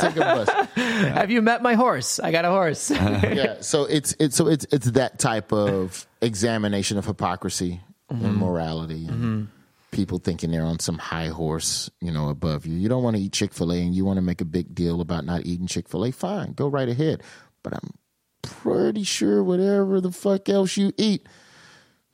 Take 0.00 0.16
a 0.16 0.20
bus. 0.20 0.48
Have 0.76 1.30
you 1.30 1.42
met 1.42 1.62
my 1.62 1.74
horse? 1.74 2.20
I 2.20 2.30
got 2.32 2.44
a 2.44 2.50
horse. 2.50 2.90
Yeah. 2.90 3.56
So 3.60 3.84
it's 3.84 4.14
it's 4.18 4.36
so 4.36 4.48
it's 4.48 4.66
it's 4.70 4.90
that 4.92 5.18
type 5.18 5.52
of 5.52 6.06
examination 6.20 6.98
of 6.98 7.06
hypocrisy 7.06 7.80
Mm-hmm. 8.10 8.24
and 8.24 8.36
morality. 8.38 9.06
And 9.06 9.48
People 9.90 10.18
thinking 10.18 10.50
they're 10.50 10.62
on 10.62 10.78
some 10.78 10.98
high 10.98 11.28
horse, 11.28 11.90
you 12.00 12.12
know, 12.12 12.28
above 12.28 12.64
you. 12.66 12.76
You 12.76 12.88
don't 12.88 13.02
want 13.02 13.16
to 13.16 13.22
eat 13.22 13.32
Chick 13.32 13.52
Fil 13.52 13.72
A, 13.72 13.76
and 13.82 13.94
you 13.94 14.04
want 14.04 14.18
to 14.18 14.22
make 14.22 14.40
a 14.40 14.44
big 14.44 14.74
deal 14.74 15.00
about 15.00 15.24
not 15.24 15.44
eating 15.46 15.66
Chick 15.66 15.88
Fil 15.88 16.04
A. 16.04 16.12
Fine, 16.12 16.52
go 16.52 16.68
right 16.68 16.88
ahead. 16.88 17.22
But 17.62 17.74
I'm 17.74 17.94
pretty 18.42 19.02
sure 19.02 19.42
whatever 19.42 20.00
the 20.00 20.12
fuck 20.12 20.48
else 20.48 20.76
you 20.76 20.92
eat 20.96 21.26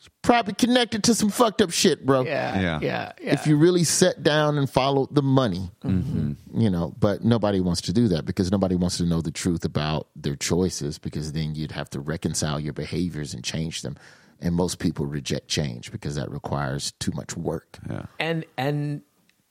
is 0.01 0.09
probably 0.23 0.55
connected 0.55 1.05
to 1.05 1.15
some 1.15 1.29
fucked 1.31 1.61
up 1.63 1.71
shit, 1.71 2.05
bro. 2.07 2.23
yeah, 2.25 2.59
Yeah. 2.61 2.79
yeah, 2.83 3.13
yeah. 3.21 3.33
If 3.35 3.47
you 3.47 3.57
really 3.57 3.85
sat 3.85 4.23
down 4.23 4.59
and 4.59 4.69
followed 4.69 5.15
the 5.15 5.23
money, 5.23 5.71
Mm-hmm. 5.85 6.61
you 6.61 6.71
know, 6.71 6.95
but 6.99 7.25
nobody 7.25 7.61
wants 7.61 7.81
to 7.83 7.93
do 7.93 8.09
that 8.09 8.25
because 8.25 8.51
nobody 8.51 8.75
wants 8.75 8.97
to 8.99 9.05
know 9.05 9.21
the 9.21 9.31
truth 9.31 9.65
about 9.65 10.09
their 10.17 10.35
choices 10.37 10.99
because 10.99 11.33
then 11.33 11.55
you'd 11.55 11.73
have 11.73 11.91
to 11.91 12.01
reconcile 12.01 12.59
your 12.59 12.73
behaviors 12.73 13.35
and 13.35 13.45
change 13.45 13.83
them. 13.83 13.97
And 14.41 14.55
most 14.55 14.79
people 14.79 15.07
reject 15.07 15.49
change 15.49 15.91
because 15.91 16.17
that 16.17 16.31
requires 16.31 16.93
too 17.01 17.13
much 17.15 17.37
work. 17.37 17.79
Yeah. 17.89 18.07
and 18.19 18.45
and 18.57 19.03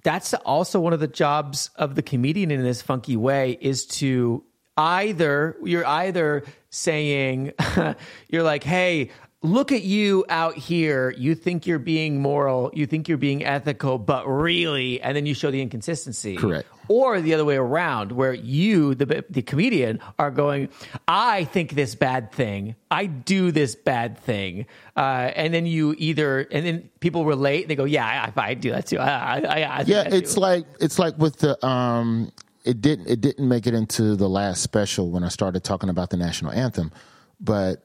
that's 0.03 0.33
also 0.35 0.79
one 0.79 0.93
of 0.93 0.99
the 0.99 1.07
jobs 1.07 1.71
of 1.75 1.95
the 1.95 2.03
comedian 2.03 2.51
in 2.51 2.63
this 2.63 2.81
funky 2.81 3.17
way 3.17 3.57
is 3.59 3.87
to 3.87 4.43
either 4.77 5.57
you're 5.63 5.85
either 5.85 6.43
saying 6.69 7.51
you're 8.29 8.43
like 8.43 8.63
hey 8.63 9.09
look 9.41 9.71
at 9.71 9.81
you 9.83 10.25
out 10.29 10.55
here 10.55 11.11
you 11.17 11.33
think 11.33 11.65
you're 11.65 11.79
being 11.79 12.21
moral 12.21 12.69
you 12.73 12.85
think 12.85 13.07
you're 13.07 13.17
being 13.17 13.43
ethical 13.43 13.97
but 13.97 14.27
really 14.27 15.01
and 15.01 15.15
then 15.15 15.25
you 15.25 15.33
show 15.33 15.49
the 15.49 15.61
inconsistency 15.61 16.35
Correct. 16.35 16.67
Or 16.87 17.21
the 17.21 17.33
other 17.33 17.45
way 17.45 17.55
around 17.55 18.11
where 18.11 18.33
you 18.33 18.95
the 18.95 19.23
the 19.29 19.41
comedian 19.41 19.99
are 20.19 20.31
going 20.31 20.69
i 21.07 21.43
think 21.45 21.71
this 21.71 21.95
bad 21.95 22.31
thing 22.31 22.75
i 22.91 23.05
do 23.05 23.51
this 23.51 23.75
bad 23.75 24.17
thing 24.17 24.65
uh, 24.97 25.31
and 25.35 25.53
then 25.53 25.65
you 25.65 25.93
either 25.97 26.41
and 26.51 26.65
then 26.65 26.89
people 26.99 27.25
relate 27.25 27.63
and 27.63 27.71
they 27.71 27.75
go 27.75 27.85
yeah 27.85 28.31
i, 28.35 28.41
I 28.41 28.53
do 28.53 28.71
that 28.71 28.87
too 28.87 28.99
i, 28.99 29.39
I, 29.39 29.61
I, 29.63 29.83
Yeah, 29.87 30.03
it's 30.09 30.37
like 30.37 30.65
it's 30.79 30.99
like 30.99 31.17
with 31.17 31.37
the 31.37 31.63
um 31.65 32.31
it 32.63 32.81
didn't 32.81 33.07
it 33.07 33.21
didn't 33.21 33.47
make 33.47 33.67
it 33.67 33.73
into 33.73 34.15
the 34.15 34.27
last 34.27 34.61
special 34.61 35.11
when 35.11 35.23
I 35.23 35.29
started 35.29 35.63
talking 35.63 35.89
about 35.89 36.09
the 36.09 36.17
national 36.17 36.51
anthem, 36.51 36.91
but 37.39 37.83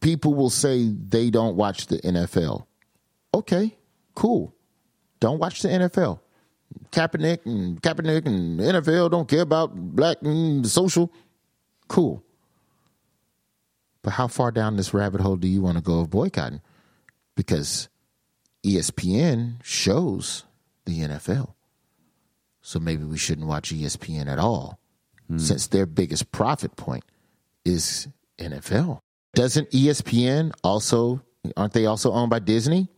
people 0.00 0.34
will 0.34 0.50
say 0.50 0.88
they 0.88 1.30
don't 1.30 1.56
watch 1.56 1.86
the 1.86 1.98
NFL. 1.98 2.66
Okay, 3.34 3.76
cool. 4.14 4.54
Don't 5.20 5.38
watch 5.38 5.62
the 5.62 5.68
NFL. 5.68 6.20
Kaepernick 6.90 7.44
and 7.46 7.80
Kaepernick 7.82 8.26
and 8.26 8.58
NFL 8.58 9.10
don't 9.10 9.28
care 9.28 9.42
about 9.42 9.74
black 9.74 10.18
and 10.22 10.66
social. 10.66 11.12
Cool. 11.88 12.22
But 14.02 14.12
how 14.12 14.28
far 14.28 14.50
down 14.50 14.76
this 14.76 14.94
rabbit 14.94 15.20
hole 15.20 15.36
do 15.36 15.48
you 15.48 15.60
want 15.62 15.78
to 15.78 15.82
go 15.82 16.00
of 16.00 16.10
boycotting? 16.10 16.60
Because 17.34 17.88
ESPN 18.64 19.56
shows 19.62 20.44
the 20.84 21.00
NFL. 21.00 21.54
So 22.62 22.80
maybe 22.80 23.04
we 23.04 23.18
shouldn't 23.18 23.46
watch 23.46 23.72
ESPN 23.72 24.26
at 24.26 24.38
all 24.38 24.78
hmm. 25.28 25.38
since 25.38 25.68
their 25.68 25.86
biggest 25.86 26.32
profit 26.32 26.76
point 26.76 27.04
is 27.64 28.08
NFL. 28.38 29.00
Doesn't 29.34 29.70
ESPN 29.70 30.52
also, 30.64 31.20
aren't 31.56 31.74
they 31.74 31.86
also 31.86 32.12
owned 32.12 32.30
by 32.30 32.38
Disney? 32.38 32.88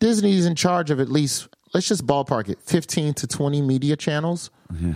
Disney's 0.00 0.46
in 0.46 0.56
charge 0.56 0.90
of 0.90 0.98
at 0.98 1.08
least, 1.08 1.48
let's 1.74 1.88
just 1.88 2.06
ballpark 2.06 2.48
it, 2.48 2.58
15 2.62 3.14
to 3.14 3.26
20 3.26 3.62
media 3.62 3.96
channels. 3.96 4.50
Yeah. 4.78 4.94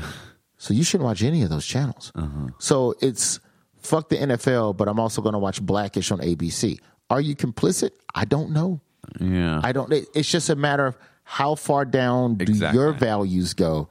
So 0.59 0.73
you 0.75 0.85
shouldn't 0.85 1.05
watch 1.07 1.23
any 1.23 1.43
of 1.43 1.51
those 1.51 1.67
channels. 1.67 2.13
Uh-huh. 2.15 2.49
So 2.59 2.95
it's 3.01 3.41
fuck 3.81 4.09
the 4.09 4.17
NFL, 4.17 4.77
but 4.77 4.89
I'm 4.89 4.99
also 4.99 5.21
going 5.23 5.35
to 5.35 5.39
watch 5.39 5.61
Blackish 5.63 6.11
on 6.11 6.19
ABC. 6.21 6.79
Are 7.11 7.21
you 7.21 7.37
complicit? 7.37 7.91
I 8.15 8.25
don't 8.25 8.51
know. 8.51 8.81
Yeah. 9.21 9.61
I 9.63 9.73
don't. 9.73 9.93
it- 9.93 10.09
It's 10.15 10.31
just 10.31 10.49
a 10.51 10.57
matter 10.57 10.87
of 10.87 10.97
how 11.23 11.55
far 11.57 11.85
down 11.85 12.37
do 12.37 12.43
Exactly. 12.45 12.79
your 12.81 12.93
values 12.93 13.53
go, 13.55 13.89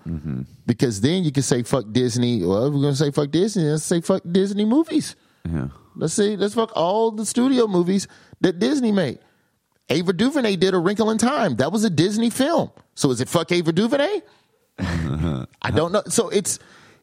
because 0.66 1.02
then 1.02 1.24
you 1.24 1.32
can 1.32 1.44
say 1.44 1.64
fuck 1.64 1.86
Disney. 1.92 2.44
Well, 2.44 2.72
we're 2.72 2.82
gonna 2.82 2.96
say 2.96 3.12
fuck 3.12 3.30
Disney. 3.32 3.64
Let's 3.64 3.84
say 3.84 4.00
fuck 4.02 4.22
Disney 4.30 4.64
movies. 4.66 5.16
yeah. 5.50 5.68
Let's 5.98 6.14
say 6.14 6.36
let's 6.36 6.54
fuck 6.56 6.72
all 6.76 7.12
the 7.12 7.26
studio 7.26 7.68
movies 7.68 8.08
that 8.42 8.60
Disney 8.60 8.92
made. 8.92 9.20
Ava 9.90 10.14
DuVernay 10.14 10.56
did 10.56 10.74
A 10.74 10.80
Wrinkle 10.80 11.12
in 11.12 11.18
Time. 11.18 11.56
That 11.58 11.72
was 11.72 11.84
a 11.84 11.90
Disney 11.90 12.30
film. 12.30 12.72
So 12.96 13.12
is 13.12 13.22
it 13.22 13.30
fuck 13.30 13.52
Ava 13.52 13.72
DuVernay? 13.72 14.22
I 14.80 15.72
don't 15.74 15.92
know. 15.92 16.04
So 16.08 16.30
it's 16.30 16.60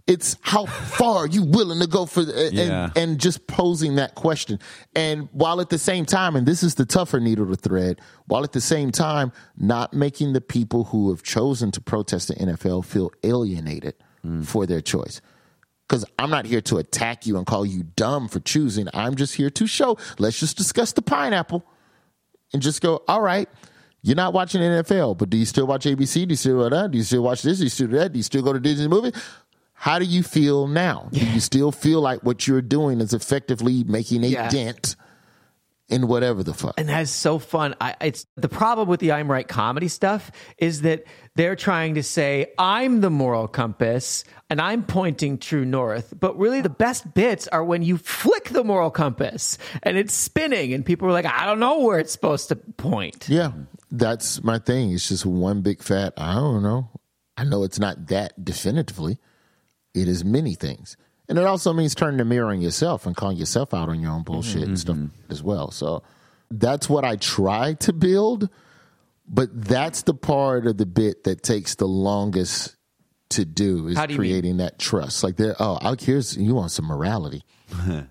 it's 0.07 0.37
how 0.41 0.67
far 0.67 1.19
are 1.19 1.27
you 1.29 1.45
willing 1.45 1.79
to 1.79 1.87
go 1.87 2.07
for 2.07 2.25
the, 2.25 2.47
and, 2.47 2.55
Yeah. 2.57 2.91
and 2.97 3.21
just 3.21 3.47
posing 3.47 3.95
that 3.97 4.17
question. 4.17 4.59
And 4.97 5.29
while 5.31 5.61
at 5.61 5.69
the 5.69 5.79
same 5.79 6.05
time, 6.05 6.35
and 6.35 6.45
this 6.47 6.65
is 6.65 6.75
the 6.75 6.85
tougher 6.85 7.21
needle 7.21 7.47
to 7.47 7.55
thread, 7.55 8.01
while 8.27 8.43
at 8.43 8.51
the 8.51 8.61
same 8.61 8.91
time 8.91 9.31
not 9.57 9.95
making 9.95 10.33
the 10.33 10.41
people 10.41 10.85
who 10.85 11.11
have 11.11 11.23
chosen 11.23 11.71
to 11.71 11.81
protest 11.81 12.29
the 12.29 12.35
NFL 12.35 12.85
feel 12.85 13.13
alienated 13.23 13.95
mm. 14.27 14.45
for 14.45 14.67
their 14.67 14.81
choice. 14.81 15.21
Because 15.89 16.05
I'm 16.19 16.31
not 16.31 16.47
here 16.47 16.63
to 16.63 16.79
attack 16.79 17.27
you 17.27 17.37
and 17.37 17.47
call 17.47 17.65
you 17.65 17.85
dumb 17.95 18.27
for 18.27 18.41
choosing. 18.41 18.89
I'm 18.95 19.15
just 19.15 19.37
here 19.37 19.51
to 19.51 19.67
show. 19.69 19.99
Let's 20.19 20.41
just 20.41 20.57
discuss 20.57 20.93
the 20.93 21.03
pineapple 21.03 21.65
and 22.53 22.61
just 22.63 22.81
go, 22.81 23.03
all 23.09 23.21
right, 23.21 23.49
you're 24.03 24.17
not 24.17 24.33
watching 24.33 24.61
NFL, 24.61 25.19
but 25.19 25.31
do 25.31 25.37
you 25.37 25.45
still 25.47 25.67
watch 25.67 25.85
ABC? 25.85 26.27
Do 26.27 26.33
you 26.33 26.37
still 26.37 26.63
do 26.65 26.71
that? 26.71 26.91
Do 26.91 26.99
you 26.99 27.05
still 27.05 27.23
watch 27.23 27.43
this? 27.43 27.59
Do 27.59 27.65
you 27.65 27.71
still 27.71 27.89
do 27.89 27.99
that? 27.99 28.13
Do 28.13 28.19
you 28.19 28.23
still 28.23 28.43
go 28.43 28.53
to 28.53 28.61
Disney 28.61 28.89
movie? 28.89 29.13
How 29.75 29.99
do 29.99 30.05
you 30.05 30.23
feel 30.23 30.67
now? 30.69 31.09
Do 31.13 31.25
you 31.25 31.41
still 31.41 31.73
feel 31.73 32.01
like 32.01 32.23
what 32.23 32.47
you're 32.47 32.63
doing 32.63 33.01
is 33.01 33.13
effectively 33.15 33.85
making 33.85 34.25
a 34.25 34.29
Yeah. 34.29 34.49
dent 34.49 34.97
in 35.93 36.09
whatever 36.09 36.43
the 36.43 36.55
fuck? 36.55 36.75
and 36.79 36.89
that's 36.89 37.11
so 37.11 37.39
fun. 37.39 37.75
I, 37.81 37.95
it's 38.01 38.27
the 38.37 38.49
problem 38.49 38.89
with 38.89 39.01
the 39.01 39.13
I'm 39.13 39.31
right 39.31 39.47
comedy 39.47 39.89
stuff 39.89 40.33
is 40.59 40.83
that 40.83 41.05
they're 41.37 41.57
trying 41.57 41.95
to 41.95 42.03
say 42.03 42.53
I'm 42.59 43.01
the 43.01 43.11
moral 43.11 43.47
compass 43.47 44.25
and 44.51 44.61
I'm 44.61 44.83
pointing 44.83 45.39
true 45.39 45.65
north, 45.65 46.15
but 46.19 46.37
really 46.37 46.61
the 46.61 46.69
best 46.69 47.15
bits 47.15 47.47
are 47.49 47.65
when 47.65 47.83
you 47.83 47.99
flick 47.99 48.49
the 48.51 48.65
moral 48.65 48.91
compass 48.91 49.59
and 49.83 49.97
it's 49.97 50.13
spinning, 50.15 50.73
and 50.75 50.85
people 50.85 51.09
are 51.09 51.13
like, 51.13 51.27
I 51.27 51.47
don't 51.47 51.61
know 51.61 51.81
where 51.81 51.99
it's 51.99 52.13
supposed 52.13 52.49
to 52.49 52.57
point. 52.57 53.29
Yeah, 53.29 53.53
that's 53.91 54.43
my 54.43 54.59
thing. 54.59 54.93
It's 54.93 55.09
just 55.09 55.27
one 55.27 55.63
big 55.63 55.83
fat, 55.83 56.15
I 56.17 56.35
don't 56.35 56.63
know. 56.63 56.91
I 57.37 57.45
know 57.45 57.63
it's 57.65 57.79
not 57.79 58.09
that 58.09 58.45
definitively. 58.45 59.19
It 59.95 60.09
is 60.09 60.25
many 60.25 60.55
things. 60.55 60.97
And 61.29 61.39
it 61.39 61.45
also 61.45 61.73
means 61.73 61.95
turning 61.95 62.19
the 62.19 62.25
mirror 62.25 62.51
on 62.51 62.61
yourself 62.61 63.07
and 63.07 63.17
calling 63.17 63.37
yourself 63.37 63.73
out 63.73 63.89
on 63.89 64.01
your 64.01 64.11
own 64.11 64.19
mm-hmm, 64.19 64.33
bullshit 64.33 64.63
and 64.65 64.79
stuff 64.79 64.97
mm-hmm. 64.97 65.33
as 65.33 65.43
well. 65.43 65.71
So 65.71 66.03
that's 66.51 66.89
what 66.89 67.05
I 67.05 67.17
try 67.17 67.75
to 67.75 67.93
build, 67.93 68.49
but 69.27 69.49
that's 69.65 70.03
the 70.03 70.15
part 70.15 70.67
of 70.67 70.77
the 70.77 70.87
bit 70.87 71.25
that 71.25 71.43
takes 71.43 71.77
the 71.77 71.87
longest 71.87 72.77
to 73.31 73.45
do 73.45 73.89
is 73.89 73.97
do 73.97 74.03
you 74.03 74.09
mean? 74.09 74.17
creating 74.17 74.57
that 74.59 74.79
trust. 74.79 75.25
Like 75.25 75.37
there, 75.37 75.57
oh, 75.59 75.79
I- 75.81 75.97
here's 75.99 76.37
you 76.37 76.55
want 76.55 76.71
some 76.71 76.87
morality. 76.87 77.45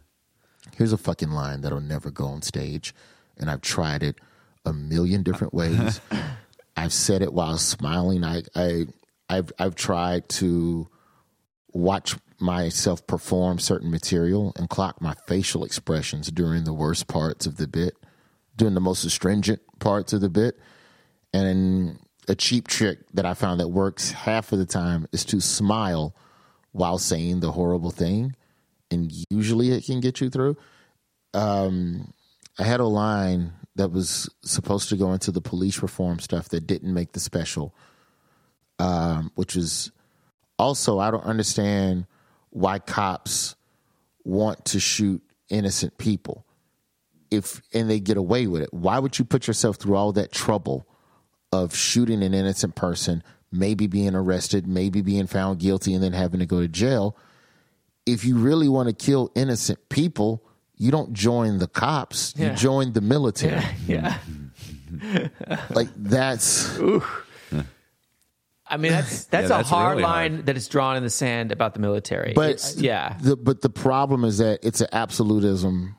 here's 0.75 0.93
a 0.93 0.97
fucking 0.97 1.29
line 1.29 1.61
that'll 1.61 1.79
never 1.79 2.09
go 2.09 2.25
on 2.25 2.41
stage, 2.41 2.95
and 3.37 3.49
I've 3.49 3.61
tried 3.61 4.03
it 4.03 4.19
a 4.65 4.73
million 4.73 5.23
different 5.23 5.53
ways. 5.53 6.01
I've 6.77 6.93
said 6.93 7.21
it 7.21 7.33
while 7.33 7.57
smiling. 7.57 8.23
I, 8.23 8.43
I, 8.55 8.85
I've, 9.29 9.51
I've 9.59 9.75
tried 9.75 10.29
to 10.29 10.87
watch 11.73 12.15
myself 12.41 13.05
perform 13.07 13.59
certain 13.59 13.91
material 13.91 14.53
and 14.55 14.69
clock 14.69 15.01
my 15.01 15.15
facial 15.27 15.63
expressions 15.63 16.31
during 16.31 16.63
the 16.63 16.73
worst 16.73 17.07
parts 17.07 17.45
of 17.45 17.57
the 17.57 17.67
bit, 17.67 17.95
during 18.55 18.73
the 18.73 18.81
most 18.81 19.03
astringent 19.03 19.61
parts 19.79 20.13
of 20.13 20.21
the 20.21 20.29
bit. 20.29 20.59
And 21.33 21.99
a 22.27 22.35
cheap 22.35 22.67
trick 22.67 22.99
that 23.13 23.25
I 23.25 23.33
found 23.33 23.59
that 23.59 23.69
works 23.69 24.11
half 24.11 24.51
of 24.51 24.59
the 24.59 24.65
time 24.65 25.07
is 25.11 25.25
to 25.25 25.39
smile 25.39 26.15
while 26.71 26.97
saying 26.97 27.39
the 27.39 27.51
horrible 27.51 27.91
thing. 27.91 28.35
And 28.89 29.11
usually 29.29 29.71
it 29.71 29.85
can 29.85 29.99
get 29.99 30.21
you 30.21 30.29
through. 30.29 30.57
Um, 31.33 32.13
I 32.59 32.63
had 32.63 32.79
a 32.79 32.85
line 32.85 33.53
that 33.75 33.91
was 33.91 34.29
supposed 34.43 34.89
to 34.89 34.97
go 34.97 35.13
into 35.13 35.31
the 35.31 35.41
police 35.41 35.81
reform 35.81 36.19
stuff 36.19 36.49
that 36.49 36.67
didn't 36.67 36.93
make 36.93 37.13
the 37.13 37.19
special, 37.19 37.73
um, 38.79 39.31
which 39.35 39.55
is 39.55 39.91
also, 40.59 40.99
I 40.99 41.09
don't 41.09 41.23
understand 41.23 42.05
why 42.51 42.79
cops 42.79 43.55
want 44.23 44.63
to 44.65 44.79
shoot 44.79 45.21
innocent 45.49 45.97
people 45.97 46.45
if 47.31 47.61
and 47.73 47.89
they 47.89 47.99
get 47.99 48.17
away 48.17 48.45
with 48.47 48.61
it. 48.61 48.73
Why 48.73 48.99
would 48.99 49.17
you 49.17 49.25
put 49.25 49.47
yourself 49.47 49.77
through 49.77 49.95
all 49.95 50.11
that 50.13 50.31
trouble 50.31 50.85
of 51.51 51.75
shooting 51.75 52.21
an 52.23 52.33
innocent 52.33 52.75
person, 52.75 53.23
maybe 53.51 53.87
being 53.87 54.15
arrested, 54.15 54.67
maybe 54.67 55.01
being 55.01 55.27
found 55.27 55.59
guilty, 55.59 55.93
and 55.93 56.03
then 56.03 56.13
having 56.13 56.41
to 56.41 56.45
go 56.45 56.61
to 56.61 56.67
jail? 56.67 57.17
If 58.05 58.25
you 58.25 58.37
really 58.37 58.67
want 58.67 58.89
to 58.89 58.93
kill 58.95 59.31
innocent 59.35 59.89
people, 59.89 60.43
you 60.75 60.91
don't 60.91 61.13
join 61.13 61.59
the 61.59 61.67
cops. 61.67 62.33
Yeah. 62.35 62.51
You 62.51 62.57
join 62.57 62.93
the 62.93 63.01
military. 63.01 63.63
Yeah. 63.87 64.17
Like 65.71 65.87
that's 65.95 66.77
I 68.71 68.77
mean, 68.77 68.91
that's 68.91 69.25
that's 69.33 69.49
Yeah, 69.49 69.59
a 69.59 69.63
hard 69.63 69.97
really 69.97 70.03
line 70.03 70.31
hard. 70.33 70.45
that 70.47 70.57
is 70.57 70.67
drawn 70.67 70.95
in 70.97 71.03
the 71.03 71.09
sand 71.09 71.51
about 71.51 71.73
the 71.73 71.79
military. 71.79 72.33
but 72.33 72.51
It's- 72.51 72.77
uh, 72.77 72.81
yeah, 72.81 73.17
the 73.21 73.35
but 73.35 73.61
the 73.61 73.69
problem 73.69 74.23
is 74.23 74.39
that 74.39 74.59
it's 74.63 74.81
an 74.81 74.87
absolutism 74.91 75.95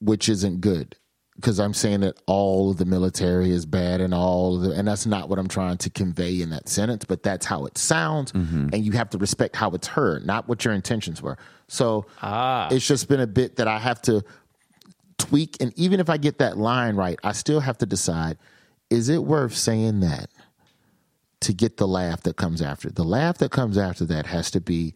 which 0.00 0.28
isn't 0.28 0.60
good 0.60 0.96
because 1.36 1.58
i'm 1.60 1.72
saying 1.72 2.00
that 2.00 2.14
all 2.26 2.70
of 2.72 2.76
the 2.76 2.84
military 2.84 3.50
is 3.50 3.64
bad 3.64 4.00
and 4.00 4.12
all 4.12 4.56
of 4.56 4.62
the, 4.62 4.70
and 4.72 4.86
that's 4.86 5.06
not 5.06 5.28
what 5.28 5.38
i'm 5.38 5.48
trying 5.48 5.78
to 5.78 5.88
convey 5.88 6.42
in 6.42 6.50
that 6.50 6.68
sentence 6.68 7.04
but 7.04 7.22
that's 7.22 7.46
how 7.46 7.64
it 7.66 7.78
sounds 7.78 8.32
mm-hmm. 8.32 8.68
and 8.72 8.84
you 8.84 8.92
have 8.92 9.08
to 9.08 9.16
respect 9.18 9.54
how 9.56 9.70
it's 9.70 9.86
heard 9.86 10.26
not 10.26 10.48
what 10.48 10.64
your 10.64 10.74
intentions 10.74 11.22
were. 11.22 11.38
So 11.68 12.04
ah. 12.20 12.68
it's 12.70 12.86
just 12.86 13.08
been 13.08 13.20
a 13.20 13.26
bit 13.26 13.56
that 13.56 13.68
i 13.68 13.78
have 13.78 14.02
to 14.02 14.22
tweak 15.18 15.56
and 15.60 15.72
even 15.78 16.00
if 16.00 16.10
i 16.10 16.16
get 16.16 16.38
that 16.38 16.58
line 16.58 16.96
right 16.96 17.18
i 17.24 17.32
still 17.32 17.60
have 17.60 17.78
to 17.78 17.86
decide 17.86 18.36
is 18.90 19.08
it 19.08 19.22
worth 19.24 19.54
saying 19.54 20.00
that 20.00 20.28
to 21.42 21.52
get 21.52 21.76
the 21.76 21.86
laugh 21.86 22.22
that 22.22 22.36
comes 22.36 22.62
after 22.62 22.90
the 22.90 23.04
laugh 23.04 23.38
that 23.38 23.50
comes 23.50 23.76
after 23.76 24.04
that 24.04 24.26
has 24.26 24.50
to 24.50 24.60
be 24.60 24.94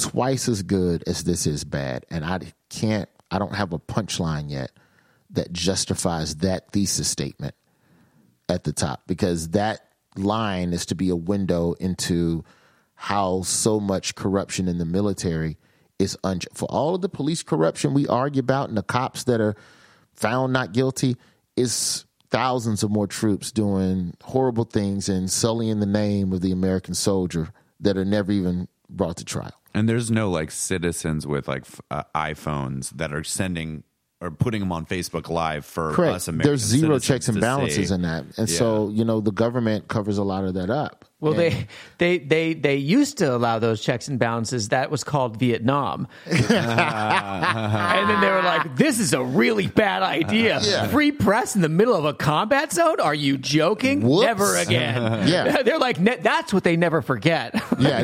twice 0.00 0.48
as 0.48 0.62
good 0.62 1.04
as 1.06 1.24
this 1.24 1.46
is 1.46 1.62
bad. 1.64 2.06
And 2.10 2.24
I 2.24 2.40
can't, 2.70 3.08
I 3.30 3.38
don't 3.38 3.54
have 3.54 3.72
a 3.72 3.78
punchline 3.78 4.50
yet 4.50 4.72
that 5.30 5.52
justifies 5.52 6.36
that 6.36 6.72
thesis 6.72 7.08
statement 7.08 7.54
at 8.48 8.64
the 8.64 8.72
top 8.72 9.02
because 9.06 9.50
that 9.50 9.80
line 10.16 10.72
is 10.72 10.86
to 10.86 10.94
be 10.94 11.10
a 11.10 11.16
window 11.16 11.74
into 11.74 12.44
how 12.94 13.42
so 13.42 13.78
much 13.78 14.14
corruption 14.14 14.66
in 14.68 14.78
the 14.78 14.84
military 14.84 15.56
is 15.98 16.16
for 16.54 16.66
all 16.66 16.94
of 16.94 17.02
the 17.02 17.08
police 17.08 17.42
corruption 17.42 17.94
we 17.94 18.08
argue 18.08 18.40
about 18.40 18.68
and 18.68 18.76
the 18.76 18.82
cops 18.82 19.24
that 19.24 19.40
are 19.40 19.54
found 20.14 20.52
not 20.52 20.72
guilty 20.72 21.16
is 21.56 22.06
thousands 22.30 22.82
of 22.82 22.90
more 22.90 23.06
troops 23.06 23.50
doing 23.52 24.14
horrible 24.22 24.64
things 24.64 25.08
and 25.08 25.30
sullying 25.30 25.80
the 25.80 25.86
name 25.86 26.32
of 26.32 26.40
the 26.40 26.52
American 26.52 26.94
soldier 26.94 27.50
that 27.80 27.96
are 27.96 28.04
never 28.04 28.32
even 28.32 28.68
brought 28.88 29.16
to 29.18 29.24
trial. 29.24 29.52
And 29.74 29.88
there's 29.88 30.10
no 30.10 30.30
like 30.30 30.50
citizens 30.50 31.26
with 31.26 31.48
like 31.48 31.64
uh, 31.90 32.02
iPhones 32.14 32.90
that 32.90 33.12
are 33.12 33.24
sending 33.24 33.84
or 34.20 34.30
putting 34.30 34.60
them 34.60 34.72
on 34.72 34.84
Facebook 34.84 35.28
Live 35.30 35.64
for 35.64 35.92
Correct. 35.92 36.16
us 36.16 36.28
American 36.28 36.48
There's 36.50 36.60
zero 36.60 36.98
checks 36.98 37.28
and 37.28 37.40
balances 37.40 37.88
say- 37.88 37.94
in 37.94 38.02
that, 38.02 38.24
and 38.36 38.48
so 38.50 38.88
you 38.90 39.04
know 39.04 39.20
the 39.20 39.32
government 39.32 39.88
covers 39.88 40.18
a 40.18 40.24
lot 40.24 40.44
of 40.44 40.54
that 40.54 40.70
up. 40.70 41.04
Well, 41.20 41.32
And- 41.38 41.40
they, 41.40 41.66
they 41.98 42.18
they 42.18 42.54
they 42.54 42.76
used 42.76 43.18
to 43.18 43.34
allow 43.36 43.58
those 43.58 43.82
checks 43.82 44.08
and 44.08 44.18
balances. 44.18 44.70
That 44.70 44.90
was 44.90 45.04
called 45.04 45.36
Vietnam, 45.38 46.08
and 46.26 46.38
then 46.48 48.20
they 48.20 48.30
were 48.30 48.42
like, 48.42 48.76
"This 48.76 48.98
is 48.98 49.12
a 49.12 49.22
really 49.22 49.66
bad 49.66 50.02
idea. 50.02 50.60
Yeah. 50.62 50.86
Free 50.88 51.12
press 51.12 51.54
in 51.56 51.60
the 51.62 51.68
middle 51.68 51.94
of 51.94 52.04
a 52.06 52.14
combat 52.14 52.72
zone? 52.72 53.00
Are 53.00 53.14
you 53.14 53.36
joking? 53.36 54.00
Whoops. 54.02 54.24
Never 54.26 54.56
again." 54.56 55.28
Yeah. 55.30 55.62
they're 55.64 55.78
like, 55.78 56.00
"Ne- 56.00 56.16
"That's 56.22 56.52
what 56.54 56.64
they 56.64 56.76
never 56.76 57.02
forget." 57.02 57.54
Yeah, 57.80 58.00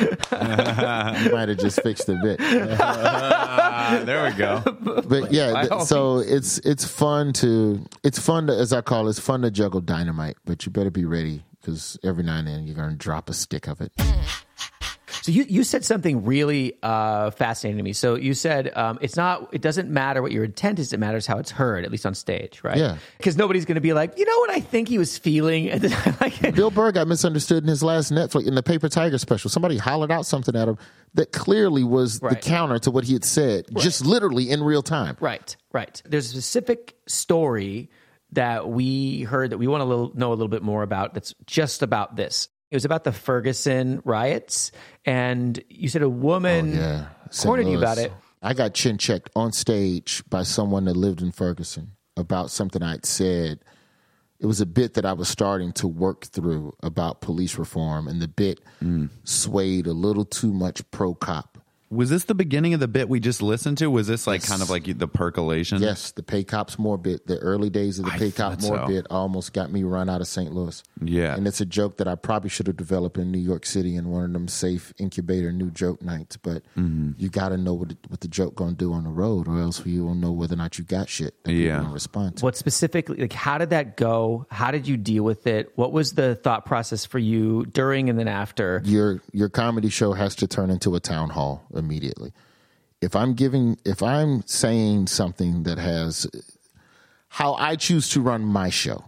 you 0.00 1.30
might 1.32 1.48
have 1.48 1.58
just 1.58 1.82
fixed 1.82 2.08
a 2.08 2.14
bit, 2.22 2.40
Ah, 2.40 4.02
there 4.04 4.24
we 4.28 4.36
go. 4.36 4.60
but 5.08 5.32
yeah. 5.32 5.62
Th- 5.68 5.82
so 5.82 6.18
it's 6.18 6.58
it's 6.58 6.84
fun 6.84 7.32
to 7.34 7.84
it's 8.02 8.18
fun 8.18 8.46
to 8.48 8.52
as 8.56 8.72
I 8.72 8.80
call 8.80 9.06
it, 9.06 9.10
it's 9.10 9.20
fun 9.20 9.42
to 9.42 9.50
juggle 9.50 9.80
dynamite, 9.80 10.36
but 10.44 10.64
you 10.66 10.72
better 10.72 10.90
be 10.90 11.04
ready 11.04 11.44
because 11.60 11.98
every 12.02 12.24
now 12.24 12.38
and 12.38 12.48
then 12.48 12.66
you're 12.66 12.76
going 12.76 12.90
to 12.90 12.96
drop 12.96 13.28
a 13.28 13.34
stick 13.34 13.66
of 13.68 13.80
it. 13.80 13.92
So 15.22 15.32
you, 15.32 15.44
you 15.48 15.64
said 15.64 15.84
something 15.84 16.24
really 16.24 16.78
uh, 16.82 17.30
fascinating 17.30 17.76
to 17.78 17.82
me. 17.82 17.92
So 17.92 18.14
you 18.14 18.32
said 18.32 18.72
um, 18.74 18.98
it's 19.02 19.16
not 19.16 19.48
it 19.52 19.60
doesn't 19.60 19.90
matter 19.90 20.22
what 20.22 20.32
your 20.32 20.44
intent 20.44 20.78
is; 20.78 20.92
it 20.92 20.98
matters 20.98 21.26
how 21.26 21.38
it's 21.38 21.50
heard, 21.50 21.84
at 21.84 21.90
least 21.90 22.06
on 22.06 22.14
stage, 22.14 22.62
right? 22.64 22.78
Yeah. 22.78 22.96
Because 23.18 23.36
nobody's 23.36 23.64
going 23.64 23.74
to 23.74 23.82
be 23.82 23.92
like, 23.92 24.18
you 24.18 24.24
know 24.24 24.38
what 24.38 24.50
I 24.50 24.60
think 24.60 24.88
he 24.88 24.98
was 24.98 25.18
feeling. 25.18 25.68
like, 26.20 26.54
Bill 26.54 26.70
Burr 26.70 26.92
got 26.92 27.06
misunderstood 27.06 27.62
in 27.62 27.68
his 27.68 27.82
last 27.82 28.10
Netflix 28.10 28.46
in 28.46 28.54
the 28.54 28.62
Paper 28.62 28.88
Tiger 28.88 29.18
special. 29.18 29.50
Somebody 29.50 29.76
hollered 29.76 30.10
out 30.10 30.24
something 30.24 30.56
at 30.56 30.68
him 30.68 30.78
that 31.14 31.32
clearly 31.32 31.84
was 31.84 32.20
the 32.20 32.36
counter 32.36 32.78
to 32.78 32.90
what 32.90 33.04
he 33.04 33.12
had 33.12 33.24
said, 33.24 33.66
just 33.78 34.06
literally 34.06 34.48
in 34.50 34.62
real 34.62 34.82
time. 34.82 35.16
Right, 35.20 35.54
right. 35.72 36.00
There's 36.06 36.26
a 36.26 36.40
specific 36.40 36.96
story 37.06 37.90
that 38.32 38.68
we 38.68 39.22
heard 39.22 39.50
that 39.50 39.58
we 39.58 39.66
want 39.66 39.80
to 39.80 39.84
little, 39.84 40.12
know 40.14 40.30
a 40.30 40.34
little 40.34 40.48
bit 40.48 40.62
more 40.62 40.82
about 40.82 41.14
that's 41.14 41.34
just 41.46 41.82
about 41.82 42.16
this. 42.16 42.48
It 42.70 42.76
was 42.76 42.84
about 42.84 43.04
the 43.04 43.12
Ferguson 43.12 44.00
riots, 44.04 44.70
and 45.04 45.60
you 45.68 45.88
said 45.88 46.02
a 46.02 46.08
woman 46.08 46.76
Oh, 46.76 46.80
Yeah, 46.80 47.06
St. 47.30 47.46
cornered 47.46 47.68
you 47.68 47.78
about 47.78 47.98
it. 47.98 48.12
I 48.42 48.54
got 48.54 48.74
chin 48.74 48.96
checked 48.96 49.30
on 49.36 49.52
stage 49.52 50.22
by 50.30 50.44
someone 50.44 50.84
that 50.86 50.96
lived 50.96 51.20
in 51.20 51.32
Ferguson 51.32 51.92
about 52.16 52.50
something 52.50 52.82
I'd 52.82 53.04
said. 53.04 53.60
It 54.38 54.46
was 54.46 54.60
a 54.62 54.66
bit 54.66 54.94
that 54.94 55.04
I 55.04 55.12
was 55.12 55.28
starting 55.28 55.72
to 55.74 55.88
work 55.88 56.24
through 56.26 56.72
about 56.82 57.20
police 57.20 57.58
reform, 57.58 58.08
and 58.08 58.22
the 58.22 58.28
bit 58.28 58.60
mm. 58.82 59.10
swayed 59.24 59.86
a 59.86 59.92
little 59.92 60.24
too 60.24 60.52
much 60.52 60.88
pro 60.90 61.14
cop. 61.14 61.49
Was 61.90 62.08
this 62.08 62.22
the 62.24 62.36
beginning 62.36 62.72
of 62.72 62.78
the 62.78 62.86
bit 62.86 63.08
we 63.08 63.18
just 63.18 63.42
listened 63.42 63.78
to? 63.78 63.90
Was 63.90 64.06
this 64.06 64.26
like 64.26 64.44
kind 64.44 64.62
of 64.62 64.70
like 64.70 64.84
the 64.98 65.08
percolation? 65.08 65.82
Yes, 65.82 66.12
the 66.12 66.22
pay 66.22 66.44
cops 66.44 66.78
more 66.78 66.96
bit, 66.96 67.26
the 67.26 67.36
early 67.38 67.68
days 67.68 67.98
of 67.98 68.04
the 68.04 68.12
I 68.12 68.18
pay 68.18 68.30
cop 68.30 68.60
more 68.62 68.76
so. 68.78 68.86
bit 68.86 69.06
almost 69.10 69.52
got 69.52 69.72
me 69.72 69.82
run 69.82 70.08
out 70.08 70.20
of 70.20 70.28
St. 70.28 70.52
Louis. 70.52 70.80
Yeah. 71.02 71.34
And 71.34 71.48
it's 71.48 71.60
a 71.60 71.66
joke 71.66 71.96
that 71.96 72.06
I 72.06 72.14
probably 72.14 72.48
should 72.48 72.68
have 72.68 72.76
developed 72.76 73.18
in 73.18 73.32
New 73.32 73.38
York 73.40 73.66
City 73.66 73.96
in 73.96 74.08
one 74.08 74.24
of 74.24 74.32
them 74.32 74.46
safe 74.46 74.94
incubator 74.98 75.50
new 75.50 75.70
joke 75.72 76.00
nights. 76.00 76.36
But 76.36 76.62
Mm-hmm. 76.78 77.12
you 77.18 77.28
got 77.28 77.48
to 77.48 77.56
know 77.56 77.74
what, 77.74 77.90
it, 77.90 77.98
what 78.08 78.20
the 78.20 78.28
joke 78.28 78.54
going 78.54 78.70
to 78.70 78.76
do 78.76 78.92
on 78.92 79.02
the 79.04 79.10
road, 79.10 79.48
or 79.48 79.58
else 79.58 79.84
you 79.84 80.04
will 80.04 80.14
know 80.14 80.30
whether 80.30 80.54
or 80.54 80.58
not 80.58 80.78
you 80.78 80.84
got 80.84 81.08
shit 81.08 81.42
that 81.42 81.52
Yeah. 81.52 81.70
people 81.72 81.82
gonna 81.84 81.94
respond 81.94 82.36
to. 82.36 82.44
What 82.44 82.56
specifically, 82.56 83.16
like, 83.16 83.32
how 83.32 83.58
did 83.58 83.70
that 83.70 83.96
go? 83.96 84.46
How 84.50 84.70
did 84.70 84.86
you 84.86 84.96
deal 84.96 85.24
with 85.24 85.48
it? 85.48 85.72
What 85.74 85.90
was 85.92 86.12
the 86.12 86.36
thought 86.36 86.64
process 86.66 87.04
for 87.04 87.18
you 87.18 87.66
during 87.66 88.08
and 88.08 88.16
then 88.18 88.28
after? 88.28 88.80
your 88.84 89.20
your 89.32 89.48
comedy 89.48 89.88
show 89.88 90.12
has 90.12 90.36
to 90.36 90.46
turn 90.46 90.70
into 90.70 90.94
a 90.94 91.00
town 91.00 91.30
hall 91.30 91.64
immediately. 91.80 92.32
If 93.00 93.16
I'm 93.16 93.34
giving 93.34 93.76
if 93.84 94.02
I'm 94.02 94.46
saying 94.46 95.08
something 95.08 95.64
that 95.64 95.78
has 95.78 96.28
how 97.28 97.54
I 97.54 97.74
choose 97.76 98.08
to 98.10 98.20
run 98.20 98.44
my 98.44 98.70
show 98.70 99.04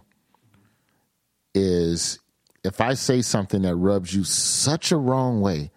is 1.53 2.19
if 2.63 2.81
I 2.81 2.95
say 2.95 3.21
something 3.21 3.61
that 3.61 3.75
rubs 3.75 4.13
you 4.13 4.23
such 4.23 4.91
a 4.91 4.97
wrong 4.97 5.41
way 5.41 5.71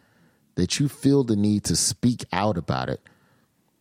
that 0.55 0.81
you 0.81 0.89
feel 0.89 1.25
the 1.25 1.37
need 1.37 1.65
to 1.65 1.77
speak 1.77 2.25
out 2.33 2.57
about 2.57 2.89
it, 2.89 3.01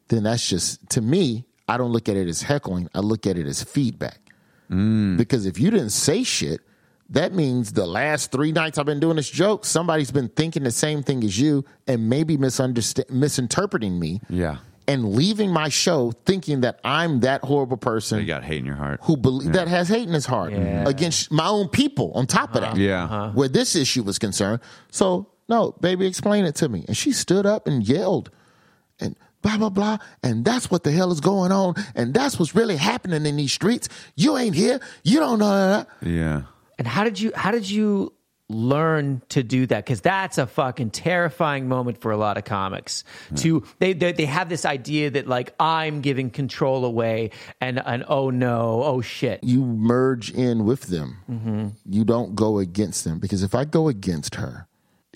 then 0.09 0.23
that's 0.23 0.47
just 0.47 0.89
to 0.89 1.01
me, 1.01 1.45
I 1.67 1.77
don't 1.77 1.91
look 1.91 2.09
at 2.09 2.17
it 2.17 2.27
as 2.27 2.41
heckling, 2.41 2.89
I 2.93 2.99
look 2.99 3.25
at 3.25 3.37
it 3.37 3.47
as 3.47 3.63
feedback. 3.63 4.19
Mm. 4.69 5.17
Because 5.17 5.45
if 5.45 5.59
you 5.59 5.71
didn't 5.71 5.91
say 5.91 6.23
shit, 6.23 6.61
that 7.09 7.33
means 7.33 7.73
the 7.73 7.85
last 7.85 8.31
three 8.31 8.51
nights 8.51 8.77
I've 8.77 8.85
been 8.85 8.99
doing 8.99 9.15
this 9.17 9.29
joke, 9.29 9.65
somebody's 9.65 10.11
been 10.11 10.29
thinking 10.29 10.63
the 10.63 10.71
same 10.71 11.03
thing 11.03 11.23
as 11.23 11.39
you 11.39 11.63
and 11.87 12.09
maybe 12.09 12.37
misunderstand, 12.37 13.09
misinterpreting 13.09 13.99
me. 13.99 14.21
Yeah. 14.29 14.57
And 14.87 15.13
leaving 15.15 15.51
my 15.51 15.69
show 15.69 16.11
thinking 16.25 16.61
that 16.61 16.79
I'm 16.83 17.21
that 17.21 17.41
horrible 17.43 17.77
person 17.77 18.19
You 18.19 18.25
got 18.27 18.43
hate 18.43 18.59
in 18.59 18.65
your 18.65 18.75
heart. 18.75 18.99
who 19.03 19.17
believe 19.17 19.53
that 19.53 19.67
has 19.67 19.89
hate 19.89 20.07
in 20.07 20.13
his 20.13 20.27
heart 20.27 20.53
against 20.53 21.31
my 21.31 21.47
own 21.47 21.69
people 21.69 22.11
on 22.13 22.27
top 22.27 22.53
of 22.53 22.61
that. 22.61 22.73
Uh-huh. 22.73 22.77
Yeah. 22.79 23.03
Uh-huh. 23.05 23.31
Where 23.33 23.47
this 23.47 23.75
issue 23.75 24.03
was 24.03 24.19
concerned. 24.19 24.59
So, 24.91 25.27
no, 25.49 25.71
baby, 25.81 26.05
explain 26.05 26.45
it 26.45 26.53
to 26.57 26.69
me. 26.69 26.85
And 26.87 26.95
she 26.95 27.13
stood 27.13 27.47
up 27.47 27.65
and 27.65 27.87
yelled 27.87 28.29
and 28.99 29.15
blah, 29.41 29.57
blah, 29.57 29.69
blah. 29.69 29.97
And 30.21 30.45
that's 30.45 30.69
what 30.69 30.83
the 30.83 30.91
hell 30.91 31.11
is 31.11 31.19
going 31.19 31.51
on. 31.51 31.73
And 31.95 32.13
that's 32.13 32.37
what's 32.37 32.53
really 32.53 32.77
happening 32.77 33.25
in 33.25 33.37
these 33.37 33.53
streets. 33.53 33.89
You 34.15 34.37
ain't 34.37 34.53
here. 34.55 34.79
You 35.03 35.19
don't 35.19 35.39
know 35.39 35.49
that. 35.49 35.87
Yeah. 36.03 36.43
And 36.77 36.87
how 36.87 37.03
did 37.03 37.19
you 37.19 37.31
how 37.35 37.51
did 37.51 37.69
you 37.69 38.13
learn 38.47 39.21
to 39.29 39.43
do 39.43 39.65
that? 39.65 39.83
Because 39.83 40.01
that's 40.01 40.37
a 40.37 40.45
fucking 40.45 40.91
terrifying 40.91 41.67
moment 41.67 41.99
for 42.01 42.11
a 42.11 42.17
lot 42.17 42.37
of 42.37 42.43
comics. 42.43 43.03
Hmm. 43.29 43.35
To 43.35 43.63
they, 43.79 43.93
they 43.93 44.11
they 44.11 44.25
have 44.25 44.49
this 44.49 44.65
idea 44.65 45.09
that 45.11 45.27
like 45.27 45.53
I'm 45.59 46.01
giving 46.01 46.29
control 46.29 46.85
away, 46.85 47.31
and 47.59 47.81
and 47.83 48.03
oh 48.07 48.29
no, 48.29 48.83
oh 48.83 49.01
shit. 49.01 49.43
You 49.43 49.63
merge 49.63 50.31
in 50.31 50.65
with 50.65 50.83
them. 50.83 51.17
Mm-hmm. 51.29 51.67
You 51.89 52.03
don't 52.03 52.35
go 52.35 52.59
against 52.59 53.03
them. 53.03 53.19
Because 53.19 53.43
if 53.43 53.55
I 53.55 53.65
go 53.65 53.87
against 53.87 54.35
her, 54.35 54.67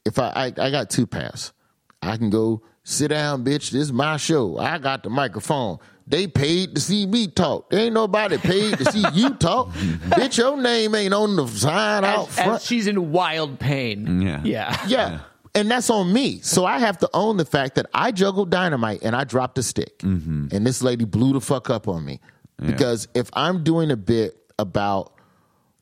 if 0.06 0.18
I, 0.18 0.30
I, 0.30 0.46
I 0.66 0.72
got 0.72 0.90
two 0.90 1.06
paths, 1.06 1.54
I 2.02 2.18
can 2.18 2.30
go 2.30 2.64
sit 2.84 3.10
down, 3.10 3.44
bitch. 3.44 3.72
This 3.72 3.84
is 3.84 3.94
my 3.94 4.18
show. 4.18 4.58
I 4.58 4.78
got 4.78 5.04
the 5.04 5.10
microphone. 5.10 5.80
They 6.10 6.26
paid 6.26 6.74
to 6.76 6.82
see 6.82 7.06
me 7.06 7.28
talk. 7.28 7.70
There 7.70 7.80
ain't 7.82 7.94
nobody 7.94 8.40
paid 8.40 8.80
to 8.80 8.92
see 8.92 9.04
you 9.14 9.36
talk. 9.36 9.70
bitch, 9.74 10.40
your 10.40 10.58
name 10.58 10.96
ain't 10.96 11.14
on 11.14 11.36
the 11.36 11.48
sign 11.48 12.04
out 12.04 12.30
front. 12.30 12.52
as 12.54 12.66
she's 12.66 12.88
in 12.88 13.12
wild 13.12 13.60
pain. 13.60 14.22
Yeah. 14.22 14.42
yeah. 14.44 14.88
Yeah. 14.88 15.20
And 15.54 15.70
that's 15.70 15.90
on 15.90 16.12
me. 16.12 16.40
So 16.42 16.66
I 16.66 16.80
have 16.80 16.98
to 17.00 17.10
own 17.14 17.38
the 17.38 17.46
fact 17.46 17.76
that 17.76 17.86
I 17.94 18.12
juggled 18.12 18.50
dynamite 18.50 19.04
and 19.04 19.16
I 19.16 19.24
dropped 19.24 19.58
a 19.60 19.64
stick. 19.64 20.00
Mm-hmm. 20.00 20.48
And 20.52 20.66
this 20.66 20.82
lady 20.82 21.06
blew 21.06 21.34
the 21.34 21.42
fuck 21.42 21.70
up 21.70 21.88
on 21.88 22.04
me. 22.04 22.20
Because 22.62 23.08
if 23.14 23.30
I'm 23.34 23.64
doing 23.64 23.90
a 23.90 23.96
bit 23.96 24.36
about 24.58 25.14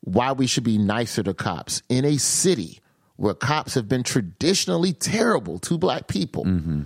why 0.02 0.32
we 0.32 0.46
should 0.46 0.64
be 0.64 0.78
nicer 0.78 1.22
to 1.22 1.34
cops 1.34 1.82
in 1.88 2.04
a 2.04 2.18
city 2.18 2.80
where 3.16 3.34
cops 3.34 3.74
have 3.74 3.88
been 3.88 4.04
traditionally 4.04 4.92
terrible 4.92 5.58
to 5.60 5.76
black 5.76 6.06
people, 6.06 6.44
mm-hmm. 6.44 6.82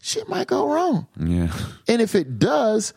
Shit 0.00 0.28
might 0.28 0.46
go 0.46 0.72
wrong. 0.72 1.06
Yeah. 1.18 1.52
And 1.88 2.00
if 2.00 2.14
it 2.14 2.38
does, 2.38 2.94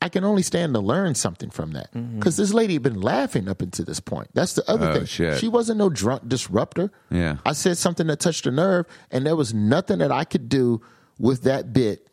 I 0.00 0.08
can 0.08 0.24
only 0.24 0.42
stand 0.42 0.74
to 0.74 0.80
learn 0.80 1.14
something 1.14 1.50
from 1.50 1.72
that. 1.72 1.92
Mm-hmm. 1.92 2.18
Because 2.18 2.36
this 2.36 2.52
lady 2.52 2.74
had 2.74 2.82
been 2.82 3.00
laughing 3.00 3.48
up 3.48 3.62
until 3.62 3.84
this 3.84 4.00
point. 4.00 4.28
That's 4.34 4.54
the 4.54 4.68
other 4.68 4.88
Oh, 4.88 4.94
thing. 4.94 5.04
shit. 5.06 5.38
She 5.38 5.48
wasn't 5.48 5.78
no 5.78 5.90
drunk 5.90 6.26
disruptor. 6.26 6.90
Yeah. 7.10 7.36
I 7.46 7.52
said 7.52 7.78
something 7.78 8.06
that 8.08 8.18
touched 8.20 8.46
a 8.46 8.50
nerve, 8.50 8.86
and 9.10 9.24
there 9.26 9.36
was 9.36 9.54
nothing 9.54 9.98
that 9.98 10.10
I 10.10 10.24
could 10.24 10.48
do 10.48 10.80
with 11.18 11.42
that 11.44 11.72
bit. 11.72 12.08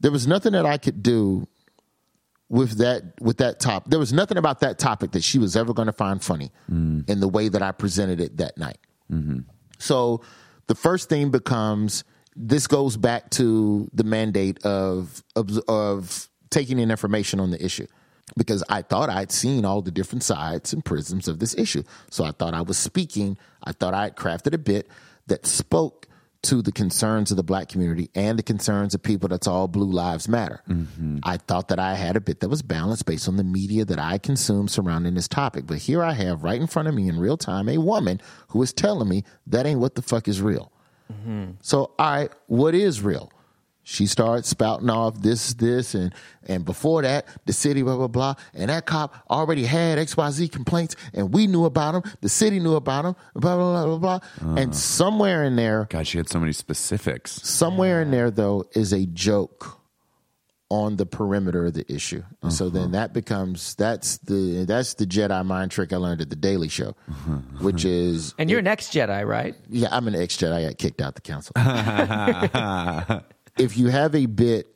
There 0.00 0.10
was 0.10 0.26
nothing 0.26 0.52
that 0.52 0.66
I 0.66 0.78
could 0.78 1.02
do 1.02 1.46
with 2.48 2.78
that 2.78 3.20
with 3.20 3.36
that 3.36 3.60
top. 3.60 3.88
There 3.88 4.00
was 4.00 4.12
nothing 4.12 4.36
about 4.36 4.60
that 4.60 4.78
topic 4.78 5.12
that 5.12 5.22
she 5.22 5.38
was 5.38 5.56
ever 5.56 5.72
going 5.72 5.86
to 5.86 5.92
find 5.92 6.22
funny 6.22 6.50
mm. 6.70 7.08
in 7.08 7.20
the 7.20 7.28
way 7.28 7.48
that 7.48 7.62
I 7.62 7.70
presented 7.70 8.20
it 8.20 8.38
that 8.38 8.58
night. 8.58 8.78
Mm-hmm. 9.10 9.40
So 9.78 10.22
the 10.66 10.74
first 10.74 11.08
thing 11.08 11.30
becomes 11.30 12.02
this 12.36 12.66
goes 12.66 12.96
back 12.96 13.30
to 13.30 13.88
the 13.92 14.04
mandate 14.04 14.64
of, 14.64 15.22
of 15.36 15.58
of 15.68 16.28
taking 16.50 16.78
in 16.78 16.90
information 16.90 17.40
on 17.40 17.50
the 17.50 17.64
issue 17.64 17.86
because 18.36 18.62
I 18.68 18.82
thought 18.82 19.10
I'd 19.10 19.32
seen 19.32 19.64
all 19.64 19.82
the 19.82 19.90
different 19.90 20.22
sides 20.22 20.72
and 20.72 20.84
prisms 20.84 21.28
of 21.28 21.38
this 21.38 21.54
issue. 21.56 21.82
So 22.10 22.24
I 22.24 22.32
thought 22.32 22.54
I 22.54 22.62
was 22.62 22.78
speaking. 22.78 23.38
I 23.64 23.72
thought 23.72 23.94
I 23.94 24.04
had 24.04 24.16
crafted 24.16 24.54
a 24.54 24.58
bit 24.58 24.88
that 25.26 25.46
spoke 25.46 26.06
to 26.42 26.62
the 26.62 26.72
concerns 26.72 27.30
of 27.30 27.36
the 27.36 27.42
black 27.42 27.68
community 27.68 28.08
and 28.14 28.38
the 28.38 28.42
concerns 28.42 28.94
of 28.94 29.02
people 29.02 29.28
that's 29.28 29.46
all 29.46 29.68
blue 29.68 29.90
lives 29.90 30.26
matter. 30.26 30.62
Mm-hmm. 30.68 31.18
I 31.22 31.36
thought 31.36 31.68
that 31.68 31.78
I 31.78 31.94
had 31.94 32.16
a 32.16 32.20
bit 32.20 32.40
that 32.40 32.48
was 32.48 32.62
balanced 32.62 33.04
based 33.04 33.28
on 33.28 33.36
the 33.36 33.44
media 33.44 33.84
that 33.84 33.98
I 33.98 34.16
consume 34.16 34.66
surrounding 34.66 35.14
this 35.14 35.28
topic. 35.28 35.66
But 35.66 35.78
here 35.78 36.02
I 36.02 36.14
have 36.14 36.42
right 36.42 36.58
in 36.58 36.66
front 36.66 36.88
of 36.88 36.94
me 36.94 37.08
in 37.08 37.18
real 37.18 37.36
time 37.36 37.68
a 37.68 37.76
woman 37.76 38.22
who 38.48 38.62
is 38.62 38.72
telling 38.72 39.08
me 39.08 39.24
that 39.48 39.66
ain't 39.66 39.80
what 39.80 39.96
the 39.96 40.02
fuck 40.02 40.28
is 40.28 40.40
real. 40.40 40.72
So, 41.60 41.92
all 41.98 42.10
right, 42.10 42.30
what 42.46 42.74
is 42.74 43.02
real? 43.02 43.30
She 43.82 44.06
starts 44.06 44.48
spouting 44.48 44.90
off 44.90 45.20
this, 45.20 45.54
this, 45.54 45.94
and 45.94 46.14
and 46.46 46.64
before 46.64 47.02
that, 47.02 47.26
the 47.46 47.52
city, 47.52 47.82
blah 47.82 47.96
blah 47.96 48.06
blah. 48.06 48.34
And 48.54 48.70
that 48.70 48.86
cop 48.86 49.14
already 49.28 49.64
had 49.64 49.98
X 49.98 50.16
Y 50.16 50.30
Z 50.30 50.48
complaints, 50.48 50.94
and 51.12 51.32
we 51.32 51.46
knew 51.48 51.64
about 51.64 51.92
them. 51.92 52.12
The 52.20 52.28
city 52.28 52.60
knew 52.60 52.74
about 52.74 53.02
them. 53.02 53.16
Blah 53.34 53.56
blah 53.56 53.84
blah 53.84 53.98
blah 53.98 54.18
blah. 54.18 54.54
And 54.56 54.70
uh. 54.70 54.74
somewhere 54.74 55.44
in 55.44 55.56
there, 55.56 55.88
God, 55.90 56.06
she 56.06 56.18
had 56.18 56.28
so 56.28 56.38
many 56.38 56.52
specifics. 56.52 57.32
somewhere 57.32 58.02
in 58.02 58.10
there 58.10 58.30
though 58.30 58.64
is 58.74 58.92
a 58.92 59.06
joke 59.06 59.79
on 60.70 60.96
the 60.96 61.04
perimeter 61.04 61.66
of 61.66 61.74
the 61.74 61.92
issue. 61.92 62.22
And 62.42 62.52
so 62.52 62.70
then 62.70 62.82
uh-huh. 62.82 62.92
that 62.92 63.12
becomes 63.12 63.74
that's 63.74 64.18
the 64.18 64.64
that's 64.64 64.94
the 64.94 65.04
Jedi 65.04 65.44
mind 65.44 65.72
trick 65.72 65.92
I 65.92 65.96
learned 65.96 66.20
at 66.20 66.30
the 66.30 66.36
Daily 66.36 66.68
Show, 66.68 66.94
uh-huh. 67.08 67.32
which 67.60 67.84
is 67.84 68.34
And 68.38 68.48
you're 68.48 68.60
an 68.60 68.68
ex 68.68 68.88
Jedi, 68.88 69.26
right? 69.26 69.54
yeah, 69.68 69.88
I'm 69.90 70.06
an 70.06 70.14
ex 70.14 70.36
Jedi. 70.36 70.52
I 70.52 70.68
got 70.68 70.78
kicked 70.78 71.00
out 71.00 71.16
the 71.16 71.20
council. 71.20 71.52
if 73.58 73.76
you 73.76 73.88
have 73.88 74.14
a 74.14 74.26
bit, 74.26 74.68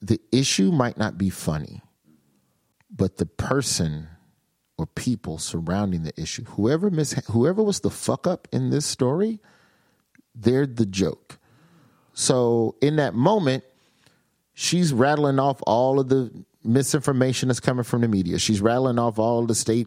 the 0.00 0.20
issue 0.30 0.70
might 0.70 0.96
not 0.96 1.18
be 1.18 1.28
funny, 1.28 1.82
but 2.88 3.16
the 3.16 3.26
person 3.26 4.08
or 4.78 4.86
people 4.86 5.38
surrounding 5.38 6.04
the 6.04 6.18
issue, 6.20 6.44
whoever 6.44 6.90
mis- 6.90 7.20
whoever 7.30 7.62
was 7.62 7.80
the 7.80 7.90
fuck 7.90 8.28
up 8.28 8.46
in 8.52 8.70
this 8.70 8.86
story, 8.86 9.40
they're 10.32 10.66
the 10.66 10.86
joke. 10.86 11.38
So 12.12 12.76
in 12.80 12.96
that 12.96 13.14
moment, 13.14 13.64
she's 14.58 14.90
rattling 14.92 15.38
off 15.38 15.60
all 15.66 16.00
of 16.00 16.08
the 16.08 16.32
misinformation 16.64 17.48
that's 17.48 17.60
coming 17.60 17.84
from 17.84 18.00
the 18.00 18.08
media. 18.08 18.38
She's 18.40 18.60
rattling 18.60 18.98
off 18.98 19.18
all 19.20 19.46
the 19.46 19.54
state 19.54 19.86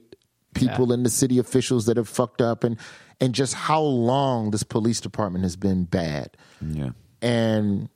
people 0.53 0.91
and 0.93 1.05
the 1.05 1.09
city 1.09 1.37
officials 1.39 1.85
that 1.87 1.97
have 1.97 2.07
fucked 2.07 2.41
up 2.41 2.63
and 2.63 2.77
and 3.19 3.35
just 3.35 3.53
how 3.53 3.81
long 3.81 4.51
this 4.51 4.63
police 4.63 5.01
department 5.01 5.43
has 5.43 5.55
been 5.57 5.83
bad. 5.83 6.37
Yeah. 6.61 6.91
And 7.21 7.89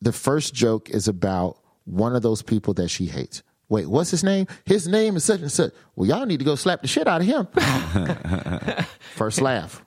the 0.00 0.12
first 0.12 0.54
joke 0.54 0.90
is 0.90 1.06
about 1.06 1.58
one 1.84 2.16
of 2.16 2.22
those 2.22 2.42
people 2.42 2.74
that 2.74 2.88
she 2.88 3.06
hates. 3.06 3.42
Wait, 3.68 3.86
what's 3.86 4.10
his 4.10 4.24
name? 4.24 4.46
His 4.64 4.88
name 4.88 5.14
is 5.16 5.24
such 5.24 5.40
and 5.40 5.52
such. 5.52 5.72
Well, 5.94 6.08
y'all 6.08 6.24
need 6.26 6.38
to 6.38 6.44
go 6.44 6.54
slap 6.54 6.80
the 6.80 6.88
shit 6.88 7.06
out 7.06 7.20
of 7.20 7.26
him. 7.26 7.46
first 9.14 9.40
laugh. 9.42 9.84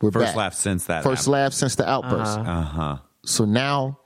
We're 0.00 0.10
First 0.10 0.26
back. 0.26 0.36
laugh 0.36 0.54
since 0.54 0.86
that. 0.86 1.04
First 1.04 1.28
laugh 1.28 1.52
since 1.52 1.76
the 1.76 1.88
outburst. 1.88 2.38
Uh 2.38 2.62
huh. 2.62 2.96
So 3.24 3.44
now, 3.44 4.00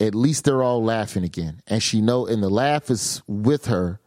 at 0.00 0.14
least 0.14 0.44
they're 0.44 0.62
all 0.62 0.82
laughing 0.82 1.24
again, 1.24 1.60
and 1.66 1.82
she 1.82 2.00
know, 2.00 2.26
and 2.26 2.42
the 2.42 2.48
laugh 2.48 2.90
is 2.90 3.22
with 3.26 3.66
her 3.66 4.00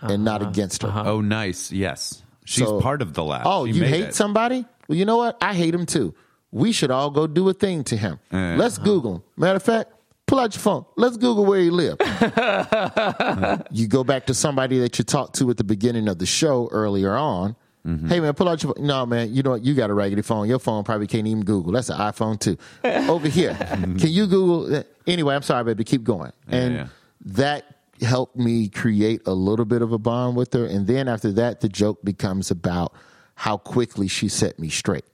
and 0.00 0.24
not 0.24 0.40
uh-huh. 0.40 0.50
against 0.50 0.82
her. 0.82 0.88
Uh-huh. 0.88 1.02
Oh, 1.06 1.20
nice. 1.20 1.72
Yes. 1.72 2.22
She's 2.44 2.66
So- 2.66 2.80
part 2.80 3.02
of 3.02 3.14
the 3.14 3.24
laugh. 3.24 3.42
Oh, 3.44 3.66
She 3.66 3.72
you 3.72 3.84
hate 3.84 4.04
it. 4.06 4.14
somebody? 4.14 4.64
Well, 4.88 4.98
you 4.98 5.04
know 5.04 5.18
what? 5.18 5.36
I 5.40 5.54
hate 5.54 5.74
him 5.74 5.86
too. 5.86 6.14
We 6.52 6.72
should 6.72 6.90
all 6.90 7.10
go 7.10 7.26
do 7.26 7.48
a 7.48 7.52
thing 7.52 7.84
to 7.84 7.96
him. 7.96 8.18
Uh, 8.32 8.56
Let's 8.56 8.76
uh-huh. 8.76 8.84
Google 8.84 9.14
him. 9.16 9.22
Matter 9.36 9.56
of 9.56 9.62
fact, 9.62 9.92
pull 10.26 10.40
out 10.40 10.54
your 10.54 10.60
phone. 10.60 10.84
Let's 10.96 11.16
Google 11.16 11.44
where 11.44 11.60
he 11.60 11.70
live. 11.70 11.96
you 13.70 13.86
go 13.86 14.02
back 14.02 14.26
to 14.26 14.34
somebody 14.34 14.78
that 14.78 14.98
you 14.98 15.04
talked 15.04 15.36
to 15.36 15.50
at 15.50 15.58
the 15.58 15.64
beginning 15.64 16.08
of 16.08 16.18
the 16.18 16.26
show 16.26 16.68
earlier 16.72 17.14
on. 17.16 17.54
Mm-hmm. 17.86 18.08
Hey 18.08 18.20
man, 18.20 18.34
pull 18.34 18.48
out 18.48 18.62
your. 18.62 18.74
No 18.78 19.06
man, 19.06 19.32
you 19.32 19.42
know 19.42 19.50
what? 19.50 19.64
You 19.64 19.74
got 19.74 19.90
a 19.90 19.94
raggedy 19.94 20.22
phone. 20.22 20.48
Your 20.48 20.58
phone 20.58 20.84
probably 20.84 21.06
can't 21.06 21.26
even 21.26 21.44
Google. 21.44 21.72
That's 21.72 21.88
an 21.88 21.98
iPhone 21.98 22.38
too. 22.38 22.58
Over 23.10 23.28
here, 23.28 23.54
can 23.54 23.98
you 23.98 24.26
Google? 24.26 24.84
Anyway, 25.06 25.34
I'm 25.34 25.42
sorry, 25.42 25.64
baby. 25.64 25.84
Keep 25.84 26.04
going. 26.04 26.32
And 26.48 26.74
yeah. 26.74 26.86
that 27.24 27.76
helped 28.02 28.36
me 28.36 28.68
create 28.68 29.22
a 29.26 29.32
little 29.32 29.64
bit 29.64 29.82
of 29.82 29.92
a 29.92 29.98
bond 29.98 30.36
with 30.36 30.52
her. 30.52 30.66
And 30.66 30.86
then 30.86 31.08
after 31.08 31.32
that, 31.32 31.60
the 31.60 31.68
joke 31.68 32.02
becomes 32.04 32.50
about 32.50 32.94
how 33.34 33.56
quickly 33.56 34.08
she 34.08 34.28
set 34.28 34.58
me 34.58 34.68
straight 34.68 35.04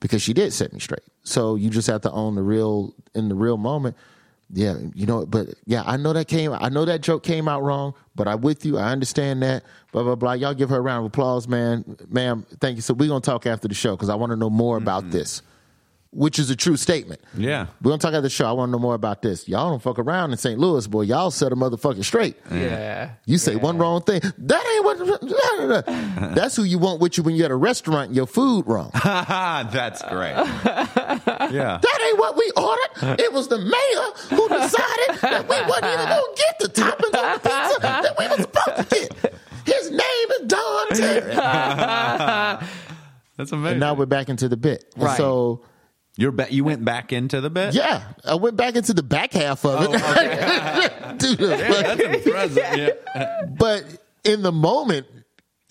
because 0.00 0.20
she 0.20 0.34
did 0.34 0.52
set 0.52 0.72
me 0.72 0.80
straight. 0.80 1.04
So 1.22 1.54
you 1.54 1.70
just 1.70 1.86
have 1.88 2.02
to 2.02 2.10
own 2.10 2.34
the 2.34 2.42
real 2.42 2.94
in 3.14 3.28
the 3.28 3.34
real 3.34 3.56
moment. 3.56 3.96
Yeah, 4.52 4.76
you 4.94 5.06
know, 5.06 5.26
but 5.26 5.48
yeah, 5.66 5.84
I 5.86 5.96
know 5.96 6.12
that 6.12 6.26
came. 6.26 6.52
I 6.52 6.68
know 6.70 6.84
that 6.84 7.02
joke 7.02 7.22
came 7.22 7.46
out 7.46 7.62
wrong, 7.62 7.94
but 8.16 8.26
I'm 8.26 8.40
with 8.40 8.66
you. 8.66 8.78
I 8.78 8.90
understand 8.90 9.42
that. 9.42 9.64
Blah 9.92 10.02
blah 10.02 10.16
blah. 10.16 10.32
Y'all 10.32 10.54
give 10.54 10.70
her 10.70 10.78
a 10.78 10.80
round 10.80 11.06
of 11.06 11.12
applause, 11.12 11.46
man, 11.46 11.84
ma'am. 12.08 12.44
Thank 12.60 12.76
you. 12.76 12.82
So 12.82 12.94
we're 12.94 13.08
gonna 13.08 13.20
talk 13.20 13.46
after 13.46 13.68
the 13.68 13.74
show 13.74 13.94
because 13.94 14.08
I 14.08 14.16
want 14.16 14.30
to 14.30 14.36
know 14.36 14.50
more 14.50 14.76
about 14.76 15.04
mm-hmm. 15.04 15.12
this, 15.12 15.42
which 16.12 16.38
is 16.40 16.50
a 16.50 16.56
true 16.56 16.76
statement. 16.76 17.20
Yeah. 17.36 17.66
We're 17.82 17.90
gonna 17.90 17.98
talk 18.00 18.08
after 18.14 18.22
the 18.22 18.30
show. 18.30 18.46
I 18.48 18.52
want 18.52 18.68
to 18.68 18.72
know 18.72 18.78
more 18.80 18.94
about 18.94 19.22
this. 19.22 19.48
Y'all 19.48 19.70
don't 19.70 19.80
fuck 19.82 19.98
around 19.98 20.32
in 20.32 20.38
St. 20.38 20.58
Louis, 20.58 20.86
boy. 20.88 21.02
Y'all 21.02 21.30
set 21.30 21.52
a 21.52 21.56
motherfucker 21.56 22.04
straight. 22.04 22.36
Yeah. 22.50 23.12
You 23.26 23.38
say 23.38 23.54
one 23.56 23.78
wrong 23.78 24.02
thing. 24.02 24.20
That 24.38 24.66
ain't 24.74 24.84
what. 24.84 26.34
That's 26.34 26.56
who 26.56 26.64
you 26.64 26.78
want 26.78 27.00
with 27.00 27.16
you 27.16 27.22
when 27.22 27.36
you're 27.36 27.44
at 27.46 27.50
a 27.52 27.56
restaurant. 27.56 28.08
and 28.08 28.16
Your 28.16 28.26
food 28.26 28.66
wrong. 28.66 28.90
That's 29.04 30.02
great. 30.02 30.32
yeah. 30.34 31.78
That 31.80 31.98
ain't 32.08 32.18
what 32.18 32.36
we 32.36 32.50
ordered. 32.56 33.20
It 33.20 33.32
was 33.32 33.46
the 33.48 33.58
mayor 33.58 34.36
who 34.36 34.48
decided 34.48 35.20
that 35.22 35.48
we 35.48 35.56
wasn't 35.68 35.92
even 35.92 36.06
gonna 36.08 36.22
get 36.36 36.58
the 36.58 36.68
toppings 36.68 37.18
on 37.18 37.32
the 37.34 37.38
pizza 37.38 37.80
that 37.82 38.14
we 38.18 38.26
were 38.28 38.36
supposed 38.42 38.90
to 38.90 38.96
get. 39.22 39.34
His 39.64 39.90
name 39.90 40.30
is 40.40 40.46
Don 40.48 40.88
Terry. 40.88 41.34
That's 43.36 43.52
amazing. 43.52 43.72
And 43.72 43.80
now 43.80 43.94
we're 43.94 44.06
back 44.06 44.28
into 44.28 44.48
the 44.48 44.56
bit. 44.56 44.84
And 44.96 45.04
Right. 45.04 45.16
So 45.16 45.62
You're 46.20 46.32
ba- 46.32 46.48
you 46.52 46.64
went 46.64 46.84
back 46.84 47.12
into 47.14 47.40
the 47.40 47.48
bit? 47.50 47.72
yeah, 47.74 48.02
I 48.24 48.34
went 48.34 48.56
back 48.56 48.76
into 48.76 48.92
the 48.92 49.02
back 49.02 49.32
half 49.32 49.64
of 49.64 49.82
it. 49.94 50.00
Oh, 50.04 51.14
Dude, 51.18 51.38
That's 51.38 52.00
impressive. 52.02 52.56
Yeah. 53.14 53.42
but 53.58 53.84
in 54.24 54.42
the 54.42 54.52
moment. 54.52 55.06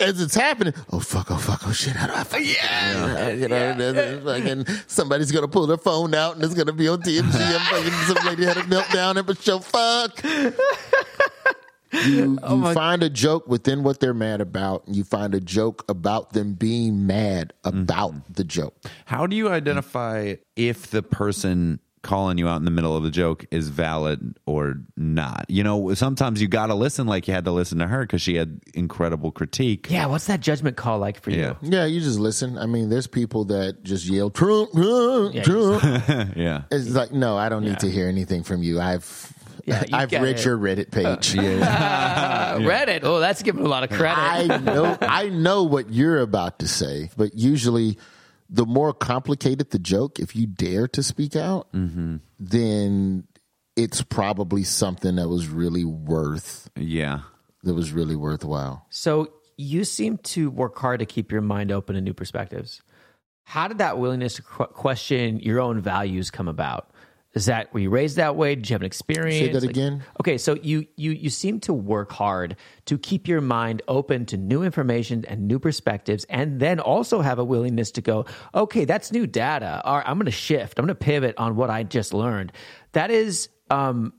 As 0.01 0.21
it's 0.21 0.33
happening, 0.33 0.73
oh 0.93 1.01
fuck, 1.01 1.29
oh 1.29 1.35
fuck, 1.35 1.59
oh 1.67 1.73
shit, 1.73 1.93
how 1.93 2.07
do 2.07 2.13
I 2.13 2.23
fuck? 2.23 2.39
Yeah, 2.41 3.31
you 3.31 3.49
know, 3.49 3.73
there's- 3.73 4.23
fucking 4.23 4.65
somebody's 4.87 5.29
gonna 5.29 5.49
pull 5.49 5.67
their 5.67 5.75
phone 5.77 6.13
out 6.15 6.35
and 6.35 6.43
it's 6.45 6.53
gonna 6.53 6.71
be 6.71 6.87
on 6.87 7.01
TMZ. 7.01 7.19
I'm 7.35 7.59
fucking 7.67 8.15
some 8.15 8.25
lady 8.25 8.45
had 8.45 8.55
a 8.55 8.61
meltdown 8.61 9.17
and 9.17 9.27
but 9.27 9.41
show 9.41 9.59
fuck. 9.59 10.23
You, 11.91 12.37
Oh 12.43 12.67
you 12.67 12.73
find 12.73 13.03
a 13.03 13.09
joke 13.09 13.47
within 13.47 13.83
what 13.83 13.99
they're 13.99 14.13
mad 14.13 14.41
about, 14.41 14.87
and 14.87 14.95
you 14.95 15.03
find 15.03 15.33
a 15.33 15.39
joke 15.39 15.83
about 15.89 16.33
them 16.33 16.53
being 16.53 17.07
mad 17.07 17.53
about 17.63 18.13
mm-hmm. 18.13 18.33
the 18.33 18.43
joke. 18.43 18.75
How 19.05 19.27
do 19.27 19.35
you 19.35 19.49
identify 19.49 20.35
if 20.55 20.87
the 20.87 21.03
person 21.03 21.79
calling 22.01 22.37
you 22.37 22.47
out 22.47 22.55
in 22.55 22.65
the 22.65 22.71
middle 22.71 22.95
of 22.95 23.03
the 23.03 23.11
joke 23.11 23.45
is 23.51 23.69
valid 23.69 24.37
or 24.45 24.75
not? 24.95 25.45
You 25.49 25.63
know, 25.63 25.93
sometimes 25.93 26.41
you 26.41 26.47
got 26.47 26.67
to 26.67 26.75
listen 26.75 27.07
like 27.07 27.27
you 27.27 27.33
had 27.33 27.45
to 27.45 27.51
listen 27.51 27.79
to 27.79 27.87
her 27.87 28.01
because 28.01 28.21
she 28.21 28.35
had 28.35 28.61
incredible 28.73 29.31
critique. 29.31 29.87
Yeah. 29.89 30.05
What's 30.05 30.25
that 30.25 30.39
judgment 30.39 30.77
call 30.77 30.99
like 30.99 31.21
for 31.21 31.31
you? 31.31 31.39
Yeah. 31.39 31.53
Yeah, 31.61 31.85
you 31.85 31.99
just 31.99 32.19
listen. 32.19 32.57
I 32.57 32.65
mean, 32.65 32.89
there's 32.89 33.07
people 33.07 33.45
that 33.45 33.83
just 33.83 34.05
yell 34.05 34.29
Trump, 34.29 34.71
Trump, 34.71 35.35
Yeah, 35.35 35.43
Trump. 35.43 35.83
yeah. 36.35 36.63
It's 36.71 36.89
like, 36.89 37.11
no, 37.11 37.37
I 37.37 37.49
don't 37.49 37.63
need 37.63 37.79
to 37.79 37.89
hear 37.89 38.07
anything 38.07 38.43
from 38.43 38.63
you. 38.63 38.79
I've 38.79 39.33
Yeah, 39.66 39.84
I've 39.93 40.12
read 40.12 40.39
it. 40.39 40.45
your 40.45 40.57
Reddit 40.57 40.91
page. 40.91 41.36
Uh, 41.39 42.57
Reddit. 42.60 43.01
Oh, 43.03 43.20
that's 43.20 43.43
giving 43.43 43.66
a 43.66 43.70
lot 43.70 43.84
of 43.84 43.89
credit. 43.91 44.18
I 44.20 44.57
know 44.57 44.97
I 45.01 45.30
know 45.30 45.64
what 45.64 45.91
you're 45.93 46.20
about 46.20 46.60
to 46.60 46.68
say, 46.68 47.10
but 47.18 47.36
usually 47.36 47.97
the 48.49 48.66
more 48.66 48.93
complicated 48.93 49.70
the 49.70 49.80
joke, 49.80 50.20
if 50.20 50.36
you 50.36 50.47
dare 50.47 50.88
to 50.89 51.03
speak 51.03 51.36
out, 51.36 51.68
then 52.39 53.28
it's 53.76 54.01
probably 54.01 54.64
something 54.64 55.16
that 55.16 55.30
was 55.30 55.47
really 55.47 55.86
worth 55.86 56.70
Yeah. 56.76 57.22
that 57.64 57.74
was 57.74 57.91
really 57.91 58.16
worthwhile. 58.16 58.86
So 58.89 59.32
you 59.57 59.84
seem 59.84 60.18
to 60.20 60.49
work 60.49 60.78
hard 60.78 60.99
to 60.99 61.05
keep 61.05 61.32
your 61.32 61.41
mind 61.41 61.72
open 61.72 61.95
to 61.95 62.01
new 62.01 62.14
perspectives. 62.14 62.82
How 63.43 63.68
did 63.68 63.80
that 63.80 63.97
willingness 63.97 64.36
to 64.36 64.41
qu- 64.43 64.66
question 64.68 65.39
your 65.39 65.60
own 65.60 65.80
values 65.82 66.30
come 66.32 66.47
about? 66.47 66.89
Is 67.36 67.45
that 67.45 67.71
were 67.73 67.80
you 67.80 67.91
raised 67.91 68.15
that 68.15 68.36
way? 68.36 68.55
Did 68.55 68.69
you 68.69 68.73
have 68.73 68.82
an 68.82 68.88
experience? 68.88 69.53
Say 69.53 69.59
that 69.59 69.63
again? 69.63 70.03
Okay, 70.19 70.39
so 70.39 70.55
you 70.55 70.88
you 70.95 71.11
you 71.11 71.30
seem 71.30 71.59
to 71.61 71.73
work 71.73 72.11
hard 72.11 72.55
to 72.86 72.97
keep 72.97 73.27
your 73.27 73.39
mind 73.39 73.84
open 73.88 74.25
to 74.27 74.38
new 74.38 74.63
information 74.63 75.23
and 75.25 75.47
new 75.47 75.59
perspectives, 75.59 76.25
and 76.25 76.59
then 76.59 76.80
also 76.80 77.21
have 77.21 77.38
a 77.38 77.43
willingness 77.43 77.91
to 77.91 78.01
go, 78.01 78.25
okay, 78.55 78.84
that's 78.84 79.11
new 79.11 79.27
data. 79.27 79.80
All 79.86 79.97
right, 79.97 80.09
I'm 80.09 80.15
going 80.17 80.25
to 80.25 80.32
shift. 80.32 80.80
I'm 80.80 80.86
going 80.86 80.95
to 80.95 80.95
pivot 80.95 81.36
on 81.38 81.55
what 81.55 81.69
I 81.69 81.84
just 81.84 82.15
learned. 82.15 82.51
That 82.93 83.11
is, 83.11 83.49
um, 83.69 84.13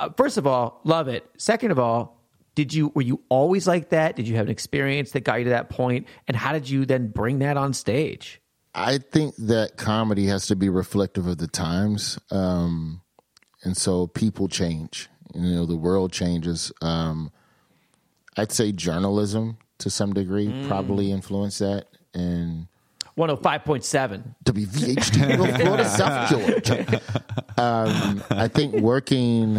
uh, 0.00 0.08
first 0.16 0.36
of 0.36 0.46
all, 0.48 0.80
love 0.82 1.06
it. 1.06 1.24
Second 1.38 1.70
of 1.70 1.78
all, 1.78 2.20
did 2.56 2.74
you 2.74 2.90
were 2.96 3.02
you 3.02 3.22
always 3.28 3.68
like 3.68 3.90
that? 3.90 4.16
Did 4.16 4.26
you 4.26 4.34
have 4.36 4.46
an 4.46 4.50
experience 4.50 5.12
that 5.12 5.20
got 5.20 5.38
you 5.38 5.44
to 5.44 5.50
that 5.50 5.70
point? 5.70 6.08
And 6.26 6.36
how 6.36 6.52
did 6.52 6.68
you 6.68 6.84
then 6.84 7.08
bring 7.08 7.38
that 7.38 7.56
on 7.56 7.74
stage? 7.74 8.40
I 8.76 8.98
think 8.98 9.34
that 9.38 9.78
comedy 9.78 10.26
has 10.26 10.46
to 10.48 10.54
be 10.54 10.68
reflective 10.68 11.26
of 11.26 11.38
the 11.38 11.46
times. 11.46 12.18
Um, 12.30 13.00
and 13.64 13.74
so 13.74 14.06
people 14.06 14.48
change. 14.48 15.08
You 15.34 15.54
know, 15.54 15.66
the 15.66 15.76
world 15.76 16.12
changes. 16.12 16.70
Um, 16.82 17.32
I'd 18.36 18.52
say 18.52 18.72
journalism 18.72 19.56
to 19.78 19.88
some 19.88 20.12
degree 20.12 20.66
probably 20.68 21.10
influenced 21.10 21.60
that. 21.60 21.86
And 22.12 22.68
105.7. 23.16 24.34
WVHD, 24.44 25.56
Florida, 25.62 25.88
South 25.88 26.30
Georgia. 26.30 27.00
Um, 27.56 28.22
I 28.30 28.46
think 28.48 28.74
working, 28.74 29.56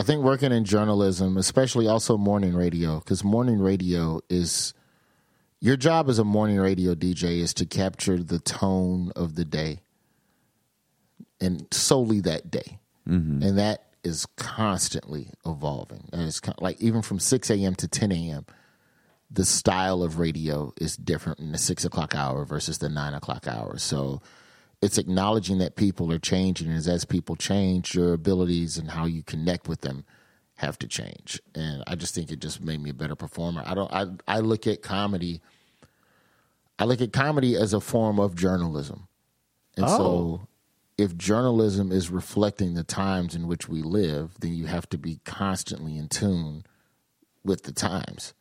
I 0.00 0.02
think 0.02 0.24
working 0.24 0.50
in 0.50 0.64
journalism, 0.64 1.36
especially 1.36 1.86
also 1.86 2.18
morning 2.18 2.54
radio, 2.54 2.98
because 2.98 3.22
morning 3.22 3.60
radio 3.60 4.20
is 4.28 4.74
your 5.60 5.76
job 5.76 6.08
as 6.08 6.18
a 6.18 6.24
morning 6.24 6.58
radio 6.58 6.94
DJ 6.94 7.40
is 7.40 7.54
to 7.54 7.66
capture 7.66 8.22
the 8.22 8.38
tone 8.38 9.12
of 9.16 9.34
the 9.34 9.44
day, 9.44 9.80
and 11.40 11.66
solely 11.70 12.20
that 12.20 12.50
day, 12.50 12.78
mm-hmm. 13.08 13.42
and 13.42 13.58
that 13.58 13.84
is 14.02 14.26
constantly 14.36 15.30
evolving. 15.44 16.08
And 16.12 16.22
it's 16.22 16.40
con- 16.40 16.54
like 16.60 16.80
even 16.80 17.02
from 17.02 17.18
six 17.18 17.50
a.m. 17.50 17.74
to 17.76 17.88
ten 17.88 18.12
a.m 18.12 18.46
the 19.30 19.44
style 19.44 20.02
of 20.02 20.18
radio 20.18 20.72
is 20.80 20.96
different 20.96 21.38
in 21.38 21.52
the 21.52 21.58
six 21.58 21.84
o'clock 21.84 22.14
hour 22.14 22.44
versus 22.44 22.78
the 22.78 22.88
nine 22.88 23.14
o'clock 23.14 23.46
hour. 23.46 23.78
So 23.78 24.20
it's 24.82 24.98
acknowledging 24.98 25.58
that 25.58 25.76
people 25.76 26.12
are 26.12 26.18
changing, 26.18 26.68
and 26.68 26.86
as 26.86 27.04
people 27.04 27.36
change, 27.36 27.94
your 27.94 28.12
abilities 28.12 28.76
and 28.76 28.90
how 28.90 29.04
you 29.06 29.22
connect 29.22 29.68
with 29.68 29.82
them 29.82 30.04
have 30.60 30.78
to 30.78 30.86
change. 30.86 31.40
And 31.54 31.82
I 31.86 31.94
just 31.94 32.14
think 32.14 32.30
it 32.30 32.38
just 32.40 32.62
made 32.62 32.80
me 32.82 32.90
a 32.90 32.94
better 32.94 33.16
performer. 33.16 33.62
I 33.64 33.74
don't. 33.74 33.92
I 33.92 34.06
I 34.28 34.40
look 34.40 34.66
at 34.66 34.82
comedy. 34.82 35.40
I 36.78 36.84
look 36.84 37.00
at 37.00 37.12
comedy 37.12 37.56
as 37.56 37.72
a 37.72 37.80
form 37.80 38.18
of 38.18 38.34
journalism, 38.34 39.08
and 39.76 39.86
Oh. 39.86 39.96
so 39.98 40.48
if 40.96 41.16
journalism 41.16 41.90
is 41.92 42.10
reflecting 42.10 42.74
the 42.74 42.84
times 42.84 43.34
in 43.34 43.46
which 43.46 43.68
we 43.68 43.80
live, 43.82 44.34
then 44.40 44.54
you 44.54 44.66
have 44.66 44.88
to 44.90 44.98
be 44.98 45.20
constantly 45.24 45.96
in 45.96 46.08
tune 46.08 46.64
with 47.42 47.62
the 47.62 47.72
times. 47.72 48.34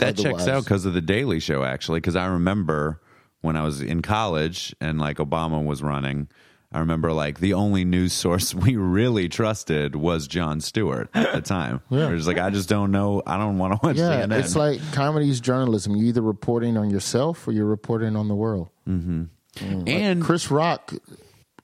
That 0.00 0.16
checks 0.16 0.46
out 0.48 0.64
because 0.64 0.84
of 0.84 0.94
the 0.94 1.00
Daily 1.00 1.38
Show, 1.40 1.62
actually. 1.62 2.00
Because 2.00 2.16
I 2.16 2.26
remember 2.26 3.00
when 3.40 3.56
I 3.56 3.62
was 3.62 3.80
in 3.80 4.02
college 4.02 4.74
and 4.80 4.98
like 4.98 5.18
Obama 5.18 5.64
was 5.64 5.82
running, 5.82 6.28
I 6.76 6.80
remember 6.80 7.10
like 7.12 7.40
the 7.40 7.54
only 7.54 7.86
news 7.86 8.12
source 8.12 8.54
we 8.66 8.76
really 8.76 9.30
trusted 9.30 9.96
was 9.96 10.28
Jon 10.28 10.60
Stewart 10.60 11.08
at 11.14 11.32
the 11.32 11.40
time. 11.40 11.80
Yeah. 11.88 12.08
It 12.08 12.12
was 12.12 12.26
like, 12.26 12.38
I 12.38 12.50
just 12.50 12.68
don't 12.68 12.90
know. 12.90 13.22
I 13.26 13.38
don't 13.38 13.56
want 13.56 13.72
to 13.72 13.80
watch 13.82 13.96
Yeah, 13.96 14.26
CNN. 14.26 14.38
it's 14.40 14.54
like 14.54 14.80
comedy 14.92 15.30
is 15.30 15.40
journalism. 15.40 15.96
You're 15.96 16.08
either 16.08 16.20
reporting 16.20 16.76
on 16.76 16.90
yourself 16.90 17.48
or 17.48 17.52
you're 17.52 17.64
reporting 17.64 18.14
on 18.14 18.28
the 18.28 18.34
world. 18.34 18.68
Mm-hmm. 18.86 19.24
Mm, 19.56 19.88
and 19.88 20.22
Chris 20.22 20.50
Rock, 20.50 20.92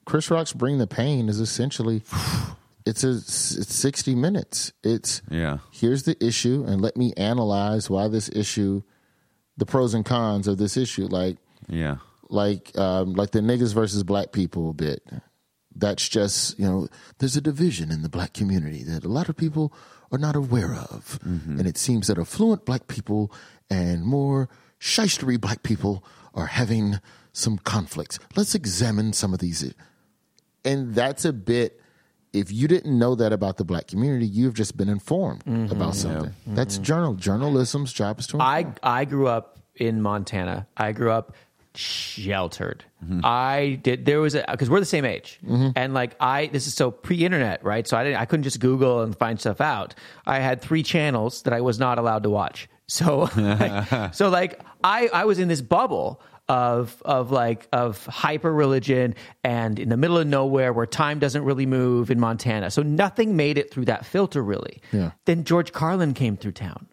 Chris 0.05 0.31
Rock's 0.31 0.51
Bring 0.51 0.79
the 0.79 0.87
Pain 0.87 1.29
is 1.29 1.39
essentially 1.39 2.01
it's 2.87 3.03
a 3.03 3.11
it's 3.11 3.75
60 3.75 4.15
minutes. 4.15 4.73
It's 4.83 5.21
yeah, 5.29 5.59
here's 5.71 6.03
the 6.03 6.17
issue 6.25 6.65
and 6.67 6.81
let 6.81 6.97
me 6.97 7.13
analyze 7.17 7.87
why 7.87 8.07
this 8.07 8.29
issue, 8.29 8.81
the 9.57 9.67
pros 9.67 9.93
and 9.93 10.03
cons 10.03 10.47
of 10.47 10.57
this 10.57 10.75
issue. 10.75 11.05
Like 11.05 11.37
yeah. 11.69 11.97
Like 12.33 12.77
um, 12.77 13.13
like 13.13 13.31
the 13.31 13.39
niggas 13.39 13.73
versus 13.73 14.03
black 14.03 14.31
people 14.31 14.73
bit. 14.73 15.03
That's 15.75 16.07
just 16.09 16.59
you 16.59 16.65
know 16.65 16.87
there's 17.19 17.35
a 17.35 17.41
division 17.41 17.91
in 17.91 18.01
the 18.01 18.09
black 18.09 18.33
community 18.33 18.83
that 18.83 19.05
a 19.05 19.07
lot 19.07 19.29
of 19.29 19.37
people 19.37 19.73
are 20.11 20.17
not 20.17 20.35
aware 20.35 20.73
of, 20.73 21.19
mm-hmm. 21.25 21.59
and 21.59 21.67
it 21.67 21.77
seems 21.77 22.07
that 22.07 22.19
affluent 22.19 22.65
black 22.65 22.87
people 22.87 23.31
and 23.69 24.03
more 24.03 24.49
shystery 24.79 25.39
black 25.39 25.63
people 25.63 26.03
are 26.35 26.47
having 26.47 26.99
some 27.31 27.57
conflicts. 27.57 28.19
Let's 28.35 28.53
examine 28.53 29.13
some 29.13 29.33
of 29.33 29.39
these, 29.39 29.73
and 30.65 30.93
that's 30.93 31.25
a 31.25 31.33
bit. 31.33 31.79
If 32.33 32.51
you 32.51 32.67
didn't 32.67 32.97
know 32.97 33.13
that 33.13 33.31
about 33.31 33.57
the 33.57 33.63
black 33.63 33.87
community, 33.87 34.25
you've 34.25 34.55
just 34.55 34.75
been 34.75 34.89
informed 34.89 35.45
mm-hmm. 35.45 35.71
about 35.71 35.93
something. 35.93 36.33
That's 36.47 36.75
mm-hmm. 36.75 36.83
journal 36.83 37.13
journalism's 37.13 37.93
job 37.93 38.19
is 38.19 38.27
to 38.27 38.37
inform. 38.37 38.75
I 38.83 39.01
I 39.01 39.05
grew 39.05 39.27
up 39.27 39.59
in 39.75 40.01
Montana. 40.01 40.67
I 40.77 40.91
grew 40.91 41.11
up 41.11 41.35
sheltered. 41.75 42.83
Mm-hmm. 43.03 43.21
I 43.23 43.79
did. 43.81 44.05
There 44.05 44.19
was 44.19 44.35
a 44.35 44.45
because 44.49 44.69
we're 44.69 44.79
the 44.79 44.85
same 44.85 45.05
age, 45.05 45.39
mm-hmm. 45.43 45.69
and 45.75 45.93
like 45.93 46.15
I, 46.19 46.47
this 46.47 46.67
is 46.67 46.73
so 46.73 46.91
pre-internet, 46.91 47.63
right? 47.63 47.87
So 47.87 47.97
I 47.97 48.03
didn't. 48.03 48.19
I 48.19 48.25
couldn't 48.25 48.43
just 48.43 48.59
Google 48.59 49.01
and 49.01 49.15
find 49.17 49.39
stuff 49.39 49.61
out. 49.61 49.95
I 50.25 50.39
had 50.39 50.61
three 50.61 50.83
channels 50.83 51.43
that 51.43 51.53
I 51.53 51.61
was 51.61 51.79
not 51.79 51.97
allowed 51.97 52.23
to 52.23 52.29
watch. 52.29 52.69
So, 52.85 53.29
like, 53.37 54.13
so 54.13 54.29
like 54.29 54.61
I 54.83 55.07
I 55.07 55.25
was 55.25 55.39
in 55.39 55.47
this 55.47 55.61
bubble 55.61 56.21
of 56.49 57.01
of 57.05 57.31
like 57.31 57.67
of 57.71 58.05
hyper 58.05 58.53
religion 58.53 59.15
and 59.43 59.79
in 59.79 59.89
the 59.89 59.97
middle 59.97 60.17
of 60.17 60.27
nowhere 60.27 60.73
where 60.73 60.85
time 60.85 61.17
doesn't 61.17 61.43
really 61.43 61.65
move 61.65 62.11
in 62.11 62.19
Montana. 62.19 62.69
So 62.69 62.83
nothing 62.83 63.35
made 63.35 63.57
it 63.57 63.71
through 63.71 63.85
that 63.85 64.05
filter 64.05 64.43
really. 64.43 64.81
Yeah. 64.91 65.11
Then 65.25 65.45
George 65.45 65.71
Carlin 65.71 66.13
came 66.13 66.35
through 66.35 66.51
town 66.51 66.87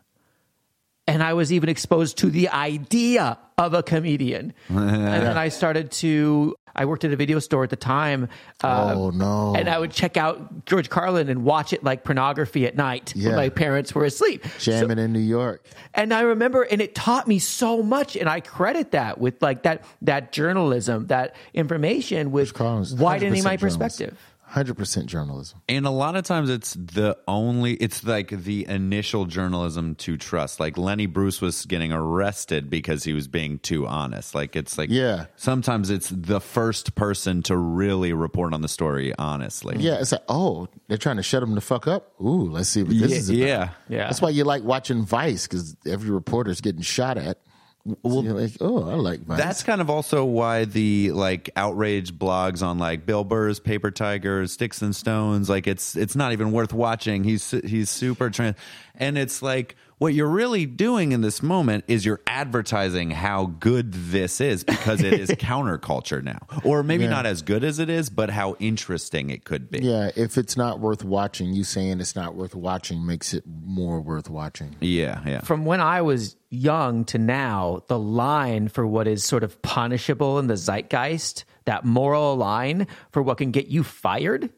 and 1.11 1.23
I 1.23 1.33
was 1.35 1.53
even 1.53 1.69
exposed 1.69 2.19
to 2.19 2.31
the 2.31 2.49
idea 2.49 3.39
of 3.59 3.75
a 3.75 3.83
comedian. 3.83 4.55
and 4.69 5.23
then 5.27 5.37
I 5.37 5.49
started 5.49 5.91
to. 6.03 6.55
I 6.73 6.85
worked 6.85 7.05
at 7.05 7.13
a 7.13 7.17
video 7.17 7.41
store 7.41 7.65
at 7.65 7.71
the 7.71 7.77
time. 7.77 8.29
uh, 8.63 8.95
Oh, 8.97 9.11
no. 9.11 9.55
And 9.57 9.69
I 9.69 9.77
would 9.77 9.91
check 9.91 10.17
out 10.17 10.67
George 10.67 10.89
Carlin 10.89 11.29
and 11.29 11.43
watch 11.45 11.73
it 11.73 11.83
like 11.83 12.05
pornography 12.05 12.65
at 12.65 12.77
night 12.77 13.13
Yeah. 13.17 13.31
when 13.31 13.37
my 13.37 13.49
parents 13.49 13.93
were 13.93 14.05
asleep. 14.05 14.45
jamming 14.61 14.99
in 15.01 15.13
New 15.13 15.19
York. 15.19 15.67
And 15.95 16.15
I 16.15 16.21
remember, 16.21 16.63
and 16.63 16.81
it 16.81 16.95
taught 16.95 17.27
me 17.27 17.41
so 17.41 17.83
much, 17.83 18.15
and 18.15 18.29
I 18.29 18.39
credit 18.39 18.93
that 18.93 19.19
with 19.19 19.43
like 19.43 19.65
that 19.65 19.85
that 20.03 20.31
journalism, 20.31 21.09
that 21.09 21.35
information 21.55 22.31
with 22.31 22.53
widening 22.57 23.43
my 23.43 23.57
journalism. 23.57 23.81
perspective. 23.81 24.19
Hundred 24.51 24.77
percent 24.77 25.07
journalism. 25.07 25.63
And 25.69 25.87
a 25.87 25.91
lot 25.91 26.17
of 26.17 26.25
times 26.25 26.51
it's 26.51 26.75
the 26.75 27.17
only, 27.29 27.75
it's 27.75 28.03
like 28.03 28.31
the 28.31 28.67
initial 28.69 29.25
journalism 29.27 29.95
to 29.97 30.17
trust. 30.17 30.59
Like 30.59 30.77
Lenny 30.77 31.07
Bruce 31.07 31.41
was 31.41 31.65
getting 31.67 31.93
arrested 31.93 32.69
because 32.69 33.05
he 33.05 33.13
was 33.13 33.29
being 33.29 33.61
too 33.61 33.87
honest. 33.87 34.35
Like 34.35 34.57
it's 34.57 34.77
like, 34.77 34.91
Yeah. 34.91 35.27
sometimes 35.37 35.89
it's 35.89 36.09
the 36.09 36.41
first 36.41 36.97
person 36.97 37.43
to 37.45 37.57
really 37.57 38.13
report 38.13 38.53
on 38.53 38.61
the 38.61 38.69
story 38.69 39.15
honestly. 39.17 39.77
Yeah, 39.79 40.01
it's 40.01 40.11
like, 40.11 40.25
oh, 40.29 40.67
they're 40.89 40.99
trying 40.99 41.19
to 41.19 41.23
shut 41.23 41.45
him 41.45 41.55
the 41.55 41.61
fuck 41.61 41.87
up. 41.87 42.13
Ooh, 42.21 42.51
let's 42.51 42.71
see 42.71 42.83
what 42.83 42.91
this 42.99 43.11
Yeah, 43.13 43.17
is 43.19 43.29
about. 43.31 43.39
yeah. 43.39 43.69
Yeah. 43.89 43.99
That's 44.07 44.21
why 44.21 44.31
you 44.31 44.43
like 44.43 44.65
watching 44.65 45.05
Vice 45.05 45.47
because 45.47 45.77
every 45.87 46.11
reporter's 46.11 46.61
getting 46.61 46.83
shot 46.83 47.17
at. 47.19 47.39
Well, 47.85 48.23
you're 48.23 48.35
like, 48.35 48.53
oh, 48.61 48.91
I 48.91 48.95
like. 48.95 49.27
That's 49.27 49.63
kind 49.63 49.81
of 49.81 49.89
also 49.89 50.25
why 50.25 50.67
the 50.67 51.13
like 51.13 51.49
outrage 51.57 52.13
blogs 52.13 52.63
on 52.63 52.79
like 52.79 53.07
Bill 53.07 53.25
Burr's 53.25 53.59
Paper 53.59 53.91
Tigers, 53.91 54.53
Sticks 54.53 54.83
and 54.83 54.95
Stones, 54.95 55.49
like 55.49 55.67
it's 55.67 55.97
it's 55.97 56.15
not 56.15 56.33
even 56.33 56.53
worth 56.53 56.75
watching. 56.75 57.25
He's 57.25 57.51
he's 57.51 57.89
super 57.89 58.29
trans, 58.29 58.57
and 58.97 59.17
it's 59.17 59.41
like 59.41 59.77
what 60.01 60.15
you're 60.15 60.29
really 60.31 60.65
doing 60.67 61.13
in 61.13 61.21
this 61.21 61.43
moment 61.43 61.85
is 61.87 62.05
you're 62.07 62.23
advertising 62.27 63.11
how 63.11 63.47
good 63.61 63.93
this 63.93 64.41
is 64.41 64.65
because 64.65 65.03
it 65.03 65.13
is 65.13 65.29
counterculture 65.39 66.23
now, 66.25 66.39
or 66.65 66.83
maybe 66.83 67.05
Yeah. 67.05 67.11
not 67.11 67.27
as 67.27 67.43
good 67.43 67.63
as 67.63 67.79
it 67.79 67.91
is, 67.91 68.09
but 68.11 68.31
how 68.31 68.57
interesting 68.59 69.29
it 69.29 69.45
could 69.45 69.71
be. 69.71 69.81
yeah. 69.81 70.11
If 70.17 70.39
it's 70.39 70.57
not 70.57 70.81
worth 70.81 71.05
watching, 71.05 71.53
you 71.53 71.65
saying 71.65 72.01
it's 72.01 72.17
not 72.17 72.35
worth 72.35 72.55
watching 72.55 73.05
makes 73.07 73.35
it 73.35 73.45
more 73.47 74.01
worth 74.01 74.29
watching. 74.31 74.75
yeah, 74.81 75.21
yeah. 75.27 75.41
from 75.43 75.65
when 75.67 75.81
I 75.81 76.01
was 76.03 76.35
young 76.49 77.05
to 77.05 77.19
now, 77.19 77.83
the 77.89 77.99
line 77.99 78.69
for 78.69 78.87
what 78.87 79.07
is 79.07 79.23
sort 79.23 79.45
of 79.45 79.61
punishable 79.63 80.39
in 80.39 80.47
the 80.47 80.57
zeitgeist, 80.57 81.45
that 81.67 81.85
moral 81.85 82.37
line 82.37 82.87
for 83.13 83.23
what 83.23 83.37
can 83.39 83.51
get 83.51 83.69
you 83.69 83.85
fired, 83.85 84.51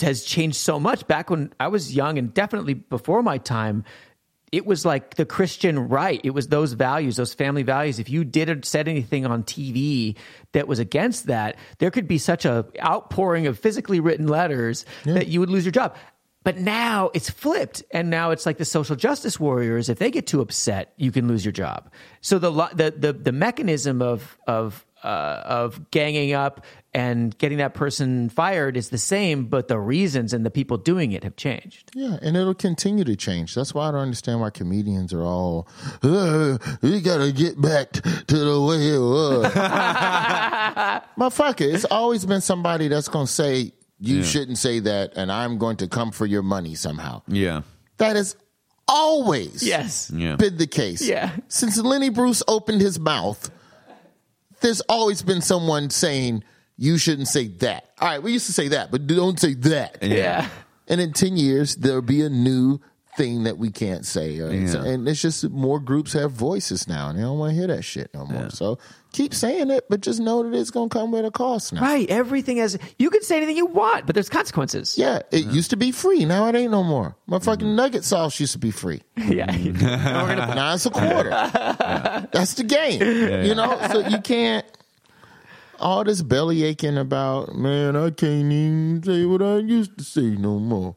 has 0.00 0.24
changed 0.24 0.56
so 0.56 0.80
much. 0.80 1.06
Back 1.06 1.30
when 1.30 1.52
I 1.60 1.68
was 1.68 1.94
young 1.94 2.18
and 2.18 2.34
definitely 2.34 2.74
before 2.74 3.22
my 3.22 3.38
time, 3.38 3.84
it 4.56 4.64
was 4.64 4.86
like 4.86 5.16
the 5.16 5.26
Christian 5.26 5.78
right. 5.78 6.18
It 6.24 6.30
was 6.30 6.48
those 6.48 6.72
values, 6.72 7.16
those 7.16 7.34
family 7.34 7.62
values. 7.62 7.98
If 7.98 8.08
you 8.08 8.24
did 8.24 8.48
or 8.48 8.58
said 8.62 8.88
anything 8.88 9.26
on 9.26 9.42
TV 9.42 10.16
that 10.52 10.66
was 10.66 10.78
against 10.78 11.26
that, 11.26 11.56
there 11.78 11.90
could 11.90 12.08
be 12.08 12.16
such 12.16 12.46
a 12.46 12.64
outpouring 12.82 13.46
of 13.46 13.58
physically 13.58 14.00
written 14.00 14.28
letters 14.28 14.86
that 15.04 15.26
you 15.26 15.40
would 15.40 15.50
lose 15.50 15.66
your 15.66 15.72
job. 15.72 15.94
But 16.46 16.58
now 16.58 17.10
it's 17.12 17.28
flipped, 17.28 17.82
and 17.90 18.08
now 18.08 18.30
it's 18.30 18.46
like 18.46 18.56
the 18.56 18.64
social 18.64 18.94
justice 18.94 19.40
warriors. 19.40 19.88
If 19.88 19.98
they 19.98 20.12
get 20.12 20.28
too 20.28 20.40
upset, 20.40 20.92
you 20.96 21.10
can 21.10 21.26
lose 21.26 21.44
your 21.44 21.50
job. 21.50 21.90
So 22.20 22.38
the 22.38 22.52
the 22.72 22.94
the, 22.96 23.12
the 23.12 23.32
mechanism 23.32 24.00
of 24.00 24.38
of 24.46 24.86
uh, 25.02 25.42
of 25.44 25.90
ganging 25.90 26.34
up 26.34 26.64
and 26.94 27.36
getting 27.38 27.58
that 27.58 27.74
person 27.74 28.28
fired 28.28 28.76
is 28.76 28.90
the 28.90 28.98
same, 28.98 29.46
but 29.46 29.66
the 29.66 29.78
reasons 29.78 30.32
and 30.32 30.46
the 30.46 30.50
people 30.50 30.76
doing 30.76 31.10
it 31.10 31.24
have 31.24 31.34
changed. 31.34 31.90
Yeah, 31.94 32.16
and 32.22 32.36
it'll 32.36 32.54
continue 32.54 33.02
to 33.02 33.16
change. 33.16 33.52
That's 33.54 33.74
why 33.74 33.88
I 33.88 33.90
don't 33.90 34.00
understand 34.02 34.40
why 34.40 34.50
comedians 34.50 35.12
are 35.12 35.22
all, 35.22 35.66
"Uh, 36.00 36.58
we 36.80 37.00
gotta 37.00 37.32
get 37.32 37.60
back 37.60 37.90
to 37.92 38.02
the 38.38 38.60
way 38.60 38.94
it 38.94 39.00
was. 39.00 39.52
Motherfucker, 41.18 41.74
it's 41.74 41.84
always 41.86 42.24
been 42.24 42.40
somebody 42.40 42.86
that's 42.86 43.08
gonna 43.08 43.26
say, 43.26 43.72
you 43.98 44.22
shouldn't 44.22 44.58
say 44.58 44.80
that, 44.80 45.12
and 45.16 45.30
I'm 45.32 45.58
going 45.58 45.76
to 45.78 45.88
come 45.88 46.10
for 46.12 46.26
your 46.26 46.42
money 46.42 46.74
somehow. 46.74 47.22
Yeah. 47.28 47.62
That 47.98 48.16
is 48.16 48.36
always 48.88 49.62
Yes. 49.62 50.10
Yeah. 50.14 50.36
been 50.36 50.56
the 50.58 50.66
case. 50.66 51.02
Yeah. 51.02 51.30
Since 51.48 51.78
Lenny 51.78 52.08
Bruce 52.10 52.42
opened 52.46 52.80
his 52.80 52.98
mouth, 53.00 53.50
there's 54.60 54.80
always 54.82 55.22
been 55.22 55.40
someone 55.40 55.90
saying, 55.90 56.44
you 56.76 56.98
shouldn't 56.98 57.28
say 57.28 57.48
that. 57.48 57.90
All 58.00 58.08
right, 58.08 58.22
we 58.22 58.32
used 58.32 58.46
to 58.46 58.52
say 58.52 58.68
that, 58.68 58.90
but 58.90 59.06
don't 59.06 59.40
say 59.40 59.54
that. 59.54 59.98
Yeah. 60.02 60.48
And 60.88 61.00
in 61.00 61.12
10 61.12 61.36
years, 61.36 61.74
there'll 61.76 62.02
be 62.02 62.22
a 62.22 62.28
new 62.28 62.80
thing 63.16 63.44
that 63.44 63.56
we 63.56 63.70
can't 63.70 64.04
say. 64.04 64.38
Or 64.40 64.52
Yeah. 64.52 64.84
and 64.84 65.08
it's 65.08 65.22
just 65.22 65.48
more 65.50 65.80
groups 65.80 66.12
have 66.12 66.32
voices 66.32 66.86
now, 66.86 67.08
and 67.08 67.18
they 67.18 67.22
don't 67.22 67.38
want 67.38 67.50
to 67.52 67.56
hear 67.56 67.66
that 67.68 67.82
shit 67.82 68.10
no 68.12 68.26
more. 68.26 68.50
So 68.50 68.78
keep 69.16 69.32
saying 69.32 69.70
it, 69.70 69.86
but 69.88 70.02
just 70.02 70.20
know 70.20 70.42
that 70.42 70.56
it's 70.56 70.70
going 70.70 70.90
to 70.90 70.92
come 70.92 71.10
with 71.10 71.24
a 71.24 71.30
cost 71.30 71.72
now. 71.72 71.80
Right. 71.80 72.08
Everything 72.10 72.58
has. 72.58 72.78
You 72.98 73.08
can 73.10 73.22
say 73.22 73.38
anything 73.38 73.56
you 73.56 73.66
want, 73.66 74.06
but 74.06 74.14
there's 74.14 74.28
consequences. 74.28 74.98
Yeah, 74.98 75.20
it 75.30 75.46
used 75.46 75.70
to 75.70 75.76
be 75.76 75.90
free. 75.90 76.24
Now 76.24 76.46
it 76.48 76.54
ain't 76.54 76.70
no 76.70 76.84
more. 76.84 77.16
My 77.26 77.38
mm-hmm. 77.38 77.44
fucking 77.44 77.76
nugget 77.76 78.04
sauce 78.04 78.38
used 78.38 78.52
to 78.52 78.58
be 78.58 78.70
free. 78.70 79.02
Yeah. 79.26 79.50
And 79.52 79.78
gonna- 79.78 80.54
Now 80.54 80.74
it's 80.74 80.86
a 80.86 80.90
quarter. 80.90 81.30
That's 82.32 82.54
the 82.54 82.62
game. 82.62 83.00
You 83.44 83.54
know, 83.54 83.78
so 83.90 84.06
you 84.06 84.20
can't. 84.20 84.64
All 85.78 86.04
this 86.04 86.22
belly 86.22 86.62
aching 86.62 86.96
about, 86.96 87.54
man, 87.54 87.96
I 87.96 88.10
can't 88.10 88.50
even 88.52 89.02
say 89.04 89.24
what 89.26 89.42
I 89.42 89.58
used 89.58 89.98
to 89.98 90.04
say 90.04 90.22
no 90.22 90.58
more. 90.58 90.96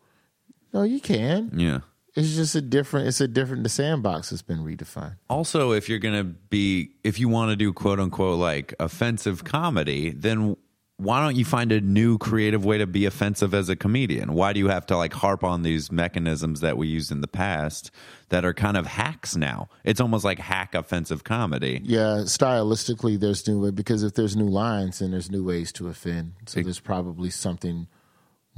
No, 0.71 0.83
you 0.83 0.99
can. 0.99 1.51
Yeah. 1.53 1.79
It's 2.19 2.35
just 2.35 2.55
a 2.55 2.61
different. 2.61 3.07
It's 3.07 3.21
a 3.21 3.27
different. 3.27 3.63
The 3.63 3.69
sandbox 3.69 4.29
has 4.31 4.41
been 4.41 4.59
redefined. 4.59 5.15
Also, 5.29 5.71
if 5.71 5.87
you're 5.87 5.99
gonna 5.99 6.23
be, 6.23 6.91
if 7.03 7.19
you 7.19 7.29
want 7.29 7.51
to 7.51 7.55
do 7.55 7.71
quote 7.73 7.99
unquote 7.99 8.39
like 8.39 8.73
offensive 8.79 9.43
comedy, 9.43 10.11
then 10.11 10.55
why 10.99 11.23
don't 11.23 11.37
you 11.37 11.45
find 11.45 11.71
a 11.71 11.79
new 11.79 12.17
creative 12.17 12.65
way 12.65 12.77
to 12.77 12.85
be 12.85 13.05
offensive 13.05 13.53
as 13.53 13.69
a 13.69 13.75
comedian? 13.77 14.33
Why 14.33 14.51
do 14.51 14.59
you 14.59 14.67
have 14.67 14.85
to 14.87 14.97
like 14.97 15.13
harp 15.13 15.45
on 15.45 15.63
these 15.63 15.93
mechanisms 15.93 16.59
that 16.59 16.77
we 16.77 16.87
used 16.87 17.09
in 17.09 17.21
the 17.21 17.27
past 17.27 17.89
that 18.27 18.43
are 18.43 18.53
kind 18.53 18.75
of 18.75 18.85
hacks 18.85 19.37
now? 19.37 19.69
It's 19.85 20.01
almost 20.01 20.25
like 20.25 20.39
hack 20.39 20.75
offensive 20.75 21.23
comedy. 21.23 21.79
Yeah, 21.85 22.23
stylistically, 22.25 23.17
there's 23.17 23.47
new 23.47 23.61
way 23.61 23.71
because 23.71 24.03
if 24.03 24.15
there's 24.15 24.35
new 24.35 24.49
lines, 24.49 24.99
then 24.99 25.11
there's 25.11 25.31
new 25.31 25.45
ways 25.45 25.71
to 25.73 25.87
offend. 25.87 26.33
So 26.47 26.61
there's 26.61 26.81
probably 26.81 27.29
something 27.29 27.87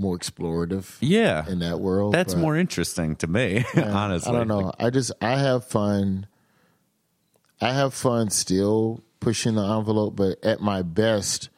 more 0.02 0.18
explorative. 0.18 0.98
Yeah. 1.00 1.48
in 1.48 1.60
that 1.60 1.80
world. 1.80 2.14
That's 2.14 2.34
but- 2.34 2.42
more 2.42 2.58
interesting 2.58 3.16
to 3.18 3.28
me, 3.28 3.64
honestly. 3.76 4.32
I 4.32 4.36
don't 4.36 4.48
know. 4.48 4.74
I 4.80 4.90
just 4.90 5.12
I 5.22 5.38
have 5.38 5.66
fun. 5.66 6.28
I 7.62 7.74
have 7.74 7.94
fun 7.94 8.32
still 8.32 9.04
pushing 9.20 9.56
the 9.56 9.64
envelope, 9.64 10.16
but 10.16 10.44
at 10.44 10.62
my 10.62 10.82
best, 10.82 11.50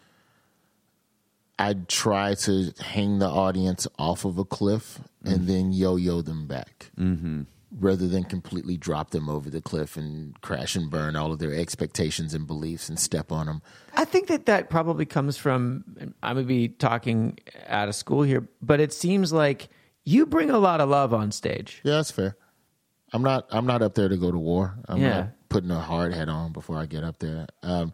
I 1.58 1.76
try 1.88 2.36
to 2.36 2.74
hang 2.80 3.20
the 3.20 3.28
audience 3.30 3.88
off 3.98 4.26
of 4.26 4.38
a 4.38 4.44
cliff 4.44 5.00
and 5.24 5.48
then 5.48 5.72
yo-yo 5.72 6.22
them 6.22 6.46
back, 6.46 6.92
mm-hmm. 7.00 7.44
Rather 7.80 8.08
than 8.08 8.24
completely 8.24 8.78
drop 8.78 9.10
them 9.12 9.28
over 9.28 9.50
the 9.50 9.62
cliff 9.62 9.98
and 9.98 10.40
crash 10.42 10.76
and 10.76 10.90
burn 10.92 11.16
all 11.16 11.32
of 11.32 11.40
their 11.40 11.54
expectations 11.54 12.34
and 12.34 12.46
beliefs 12.46 12.88
and 12.90 13.00
step 13.00 13.32
on 13.32 13.48
them. 13.48 13.62
I 13.96 14.06
think 14.06 14.28
that 14.28 14.46
that 14.46 14.70
probably 14.70 15.06
comes 15.06 15.38
from. 15.38 15.84
I'm 16.22 16.36
going 16.36 16.46
to 16.46 16.48
be 16.48 16.68
talking 16.70 17.40
out 17.68 17.88
of 17.90 17.96
school 17.96 18.22
here, 18.24 18.48
but 18.62 18.80
it 18.80 18.94
seems 18.94 19.34
like 19.34 19.70
you 20.04 20.26
bring 20.26 20.50
a 20.50 20.58
lot 20.60 20.82
of 20.82 20.90
love 20.90 21.14
on 21.14 21.32
stage. 21.32 21.82
Yeah, 21.84 21.94
that's 21.96 22.12
fair. 22.12 22.36
I'm 23.12 23.22
not. 23.24 23.48
I'm 23.52 23.66
not 23.66 23.82
up 23.82 23.96
there 23.96 24.10
to 24.10 24.18
go 24.18 24.32
to 24.32 24.38
war. 24.38 24.76
I'm 24.88 25.02
Yeah. 25.02 25.10
not 25.20 25.30
putting 25.50 25.72
a 25.72 25.80
hard 25.80 26.14
head 26.14 26.30
on 26.30 26.52
before 26.52 26.78
I 26.78 26.86
get 26.86 27.04
up 27.04 27.20
there. 27.20 27.48
Um, 27.62 27.94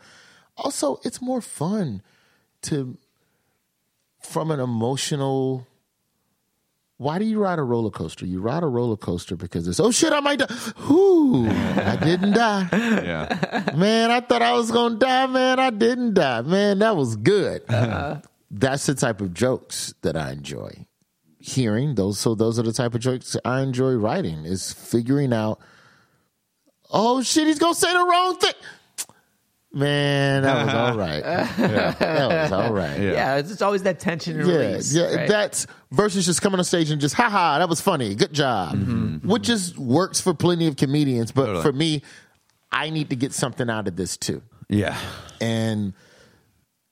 also, 0.57 0.99
it's 1.03 1.21
more 1.21 1.41
fun 1.41 2.01
to, 2.63 2.97
from 4.21 4.51
an 4.51 4.59
emotional. 4.59 5.67
Why 7.00 7.18
do 7.18 7.24
you 7.24 7.39
ride 7.39 7.60
a 7.60 7.64
roller 7.64 7.91
coaster? 7.91 8.26
You 8.26 8.41
ride 8.41 8.62
a 8.62 8.66
roller 8.68 8.97
coaster 8.97 9.38
because 9.38 9.70
it's 9.70 9.80
oh 9.80 9.89
shit, 9.89 10.12
I 10.12 10.20
might 10.20 10.39
die. 10.39 10.54
Whoo, 10.89 11.47
I 11.47 11.95
didn't 11.95 12.34
die. 12.34 12.68
Yeah. 13.00 13.72
Man, 13.74 14.12
I 14.12 14.20
thought 14.20 14.41
I 14.41 14.52
was 14.52 14.70
gonna 14.70 14.95
die. 14.95 15.26
Man, 15.28 15.60
I 15.60 15.70
didn't 15.70 16.16
die. 16.16 16.41
Man, 16.41 16.80
that 16.80 16.97
was 16.97 17.16
good. 17.16 17.64
Uh-huh. 17.70 18.20
That's 18.52 18.86
the 18.86 18.95
type 18.95 19.22
of 19.22 19.34
jokes 19.34 19.93
that 20.02 20.18
I 20.18 20.32
enjoy 20.32 20.86
hearing. 21.39 21.95
Those 21.95 22.20
so 22.20 22.36
those 22.36 22.60
are 22.60 22.64
the 22.64 22.74
type 22.74 22.93
of 22.93 23.00
jokes 23.00 23.38
I 23.45 23.62
enjoy 23.62 23.93
writing. 23.93 24.43
Is 24.43 24.74
figuring 24.74 25.32
out. 25.32 25.62
Oh 26.91 27.22
shit, 27.22 27.47
he's 27.47 27.60
gonna 27.60 27.76
say 27.76 27.93
the 27.93 28.00
wrong 28.04 28.36
thing. 28.39 28.54
Man, 29.72 30.41
that 30.43 30.65
was 30.65 30.74
all 30.74 30.97
right. 30.97 31.22
That 31.57 32.30
was 32.30 32.51
all 32.51 32.74
right. 32.74 32.99
Yeah, 32.99 33.36
it's, 33.38 33.51
it's 33.51 33.61
always 33.61 33.84
that 33.84 33.99
tension 33.99 34.39
and 34.39 34.49
Yeah, 34.49 34.55
release. 34.55 34.93
yeah. 34.93 35.13
right? 35.15 35.28
That's 35.30 35.67
versus 35.91 36.26
just 36.26 36.41
coming 36.41 36.57
on 36.59 36.63
stage 36.63 36.89
and 36.89 36.99
just, 36.99 37.13
haha, 37.13 37.59
that 37.59 37.70
was 37.70 37.80
funny, 37.80 38.15
good 38.15 38.34
job, 38.34 38.76
mm-hmm. 38.76 38.91
Mm-hmm. 39.17 39.30
which 39.30 39.43
just 39.43 39.78
works 39.78 40.20
for 40.20 40.34
plenty 40.34 40.65
of 40.65 40.76
comedians. 40.76 41.32
But 41.32 41.45
Totally. 41.45 41.63
for 41.63 41.72
me, 41.72 42.01
I 42.72 42.89
need 42.89 43.11
to 43.11 43.15
get 43.15 43.32
something 43.34 43.70
out 43.70 43.88
of 43.88 43.95
this 43.95 44.17
too. 44.17 44.41
Yeah. 44.70 44.97
And 45.39 45.93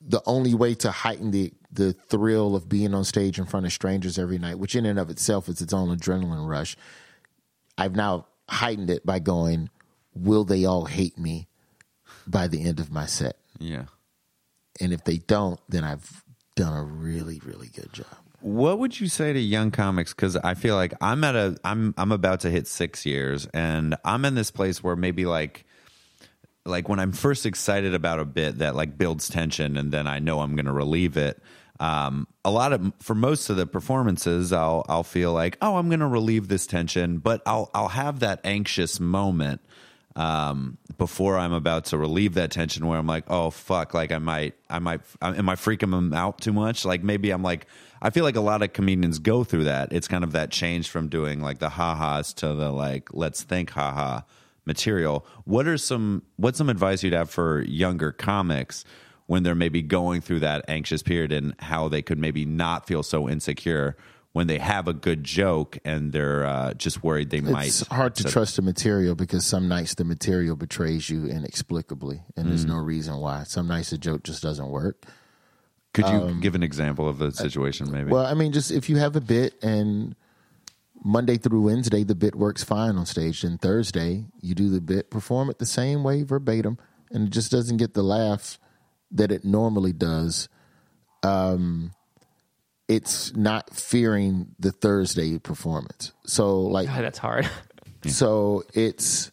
the 0.02 0.22
only 0.28 0.54
way 0.54 0.76
to 0.76 0.92
heighten 0.92 1.32
the 1.32 1.54
the 1.72 1.94
thrill 1.94 2.56
of 2.56 2.68
being 2.70 2.94
on 2.96 3.04
stage 3.04 3.38
in 3.38 3.46
front 3.46 3.66
of 3.66 3.74
strangers 3.74 4.18
every 4.18 4.40
night, 4.40 4.58
which 4.58 4.76
in 4.76 4.86
and 4.86 4.98
of 4.98 5.10
itself 5.12 5.48
is 5.50 5.62
its 5.62 5.74
own 5.74 5.96
adrenaline 5.96 6.48
rush, 6.48 6.76
I've 7.78 7.96
now 7.96 8.26
heightened 8.50 8.90
it 8.90 9.06
by 9.06 9.20
going, 9.20 9.70
will 10.16 10.44
they 10.44 10.66
all 10.66 10.86
hate 10.86 11.18
me 11.20 11.48
by 12.28 12.48
the 12.48 12.64
end 12.64 12.80
of 12.80 12.92
my 12.92 13.06
set? 13.06 13.38
Yeah. 13.60 13.86
And 14.80 14.94
if 14.94 15.04
they 15.04 15.18
don't, 15.18 15.60
then 15.70 15.84
I've 15.84 16.24
done 16.56 16.78
a 16.78 16.84
really, 16.84 17.42
really 17.44 17.70
good 17.70 17.92
job. 17.94 18.06
What 18.42 18.80
would 18.80 19.00
you 19.00 19.08
say 19.08 19.34
to 19.34 19.40
young 19.40 19.72
comics? 19.72 20.14
Because 20.14 20.36
I 20.36 20.54
feel 20.54 20.76
like 20.76 20.94
I'm 21.02 21.24
at 21.24 21.36
a 21.36 21.58
I'm 21.64 21.96
I'm 21.98 22.12
about 22.12 22.42
to 22.42 22.52
hit 22.52 22.68
six 22.68 23.06
years, 23.06 23.48
and 23.48 23.96
I'm 24.06 24.26
in 24.26 24.36
this 24.36 24.52
place 24.52 24.84
where 24.84 24.96
maybe 24.96 25.26
like 25.26 25.66
like 26.64 26.88
when 26.88 27.00
I'm 27.00 27.14
first 27.14 27.46
excited 27.46 27.96
about 27.96 28.20
a 28.20 28.26
bit 28.26 28.60
that 28.60 28.76
like 28.76 28.98
builds 28.98 29.28
tension, 29.28 29.76
and 29.76 29.92
then 29.92 30.06
I 30.06 30.20
know 30.20 30.42
I'm 30.42 30.56
going 30.56 30.66
to 30.66 30.74
relieve 30.74 31.18
it. 31.18 31.42
Um, 31.80 32.28
a 32.46 32.52
lot 32.52 32.74
of 32.74 32.94
for 33.00 33.16
most 33.16 33.50
of 33.50 33.58
the 33.58 33.66
performances, 33.66 34.54
I'll 34.54 34.86
I'll 34.88 35.04
feel 35.04 35.34
like 35.34 35.58
oh 35.62 35.78
I'm 35.78 35.90
going 35.90 36.02
to 36.02 36.08
relieve 36.08 36.48
this 36.48 36.68
tension, 36.68 37.18
but 37.18 37.42
I'll 37.48 37.72
I'll 37.74 37.90
have 37.90 38.20
that 38.20 38.42
anxious 38.44 39.00
moment 39.00 39.62
um, 40.18 40.80
before 40.98 41.38
I'm 41.38 41.54
about 41.54 41.86
to 41.86 41.98
relieve 41.98 42.34
that 42.34 42.50
tension 42.50 42.88
where 42.88 42.98
I'm 42.98 43.06
like, 43.06 43.26
oh 43.28 43.52
fuck, 43.52 43.94
like 43.94 44.12
I 44.12 44.18
might, 44.18 44.56
I 44.68 44.80
might, 44.80 45.02
am 45.22 45.48
I 45.48 45.54
freaking 45.54 45.92
them 45.92 46.12
out 46.12 46.42
too 46.42 46.52
much? 46.52 46.86
Like 46.86 47.04
maybe 47.04 47.30
I'm 47.30 47.44
like, 47.44 47.68
I 48.02 48.10
feel 48.10 48.24
like 48.24 48.36
a 48.36 48.42
lot 48.42 48.64
of 48.64 48.74
comedians 48.74 49.20
go 49.20 49.44
through 49.44 49.66
that. 49.66 49.94
It's 49.94 50.08
kind 50.08 50.24
of 50.24 50.32
that 50.32 50.50
change 50.50 50.90
from 50.90 51.08
doing 51.08 51.40
like 51.40 51.60
the 51.60 51.70
ha-has 51.70 52.34
to 52.34 52.56
the 52.56 52.72
like, 52.72 53.14
let's 53.14 53.44
think 53.44 53.70
ha-ha 53.70 54.26
material. 54.66 55.24
What 55.46 55.68
are 55.68 55.78
some, 55.78 56.24
what's 56.36 56.58
some 56.58 56.70
advice 56.70 57.04
you'd 57.04 57.14
have 57.14 57.30
for 57.30 57.62
younger 57.62 58.12
comics 58.12 58.86
when 59.28 59.44
they're 59.44 59.54
maybe 59.54 59.84
going 59.84 60.22
through 60.22 60.40
that 60.40 60.66
anxious 60.68 61.04
period 61.04 61.32
and 61.32 61.54
how 61.60 61.90
they 61.90 62.02
could 62.02 62.18
maybe 62.18 62.44
not 62.44 62.88
feel 62.88 63.04
so 63.04 63.30
insecure 63.30 63.96
when 64.38 64.46
they 64.46 64.60
have 64.60 64.88
a 64.88 64.94
good 64.94 65.24
joke 65.24 65.80
and 65.84 66.14
they're 66.14 66.46
uh, 66.46 66.72
just 66.76 67.04
worried 67.04 67.32
they 67.32 67.42
might. 67.42 67.70
It's 67.70 67.88
hard 67.88 68.14
to 68.18 68.24
trust 68.24 68.56
the 68.58 68.62
material 68.62 69.16
because 69.16 69.48
some 69.48 69.68
nights 69.68 69.96
the 69.96 70.04
material 70.06 70.56
betrays 70.56 71.10
you 71.10 71.26
inexplicably, 71.26 72.22
and 72.36 72.48
there's 72.48 72.64
no 72.64 72.78
reason 72.78 73.18
why. 73.18 73.46
Some 73.46 73.68
nights 73.68 73.90
the 73.90 73.98
joke 73.98 74.22
just 74.22 74.44
doesn't 74.44 74.70
work. 74.70 75.06
Could 75.96 76.08
you 76.10 76.40
give 76.40 76.54
an 76.54 76.62
example 76.62 77.10
of 77.10 77.18
the 77.18 77.32
situation 77.32 77.92
maybe? 77.92 78.04
Um, 78.04 78.10
Well, 78.12 78.28
I 78.28 78.36
mean, 78.36 78.52
just 78.52 78.70
if 78.70 78.92
you 78.92 78.98
have 78.98 79.16
a 79.16 79.22
bit 79.22 79.56
and 79.64 80.16
Monday 81.04 81.38
through 81.38 81.62
Wednesday 81.64 82.04
the 82.04 82.14
bit 82.14 82.36
works 82.36 82.64
fine 82.64 82.96
on 82.96 83.08
stage, 83.08 83.42
then 83.42 83.58
Thursday 83.58 84.26
you 84.40 84.54
do 84.54 84.70
the 84.70 84.82
bit, 84.82 85.10
perform 85.10 85.50
it 85.50 85.58
the 85.58 85.66
same 85.66 86.04
way 86.04 86.22
verbatim, 86.22 86.78
and 87.10 87.30
it 87.30 87.32
just 87.32 87.50
doesn't 87.50 87.78
get 87.78 87.96
the 87.96 88.04
laugh 88.04 88.60
that 89.10 89.32
it 89.32 89.44
normally 89.44 89.94
does. 89.94 90.48
Um, 91.24 91.94
it's 92.88 93.36
not 93.36 93.74
fearing 93.76 94.56
the 94.60 94.72
Thursday 94.72 95.38
performance. 95.40 96.14
So, 96.26 96.62
like, 96.62 96.88
God, 96.88 97.04
that's 97.04 97.18
hard. 97.18 97.50
so 98.06 98.64
it's 98.74 99.32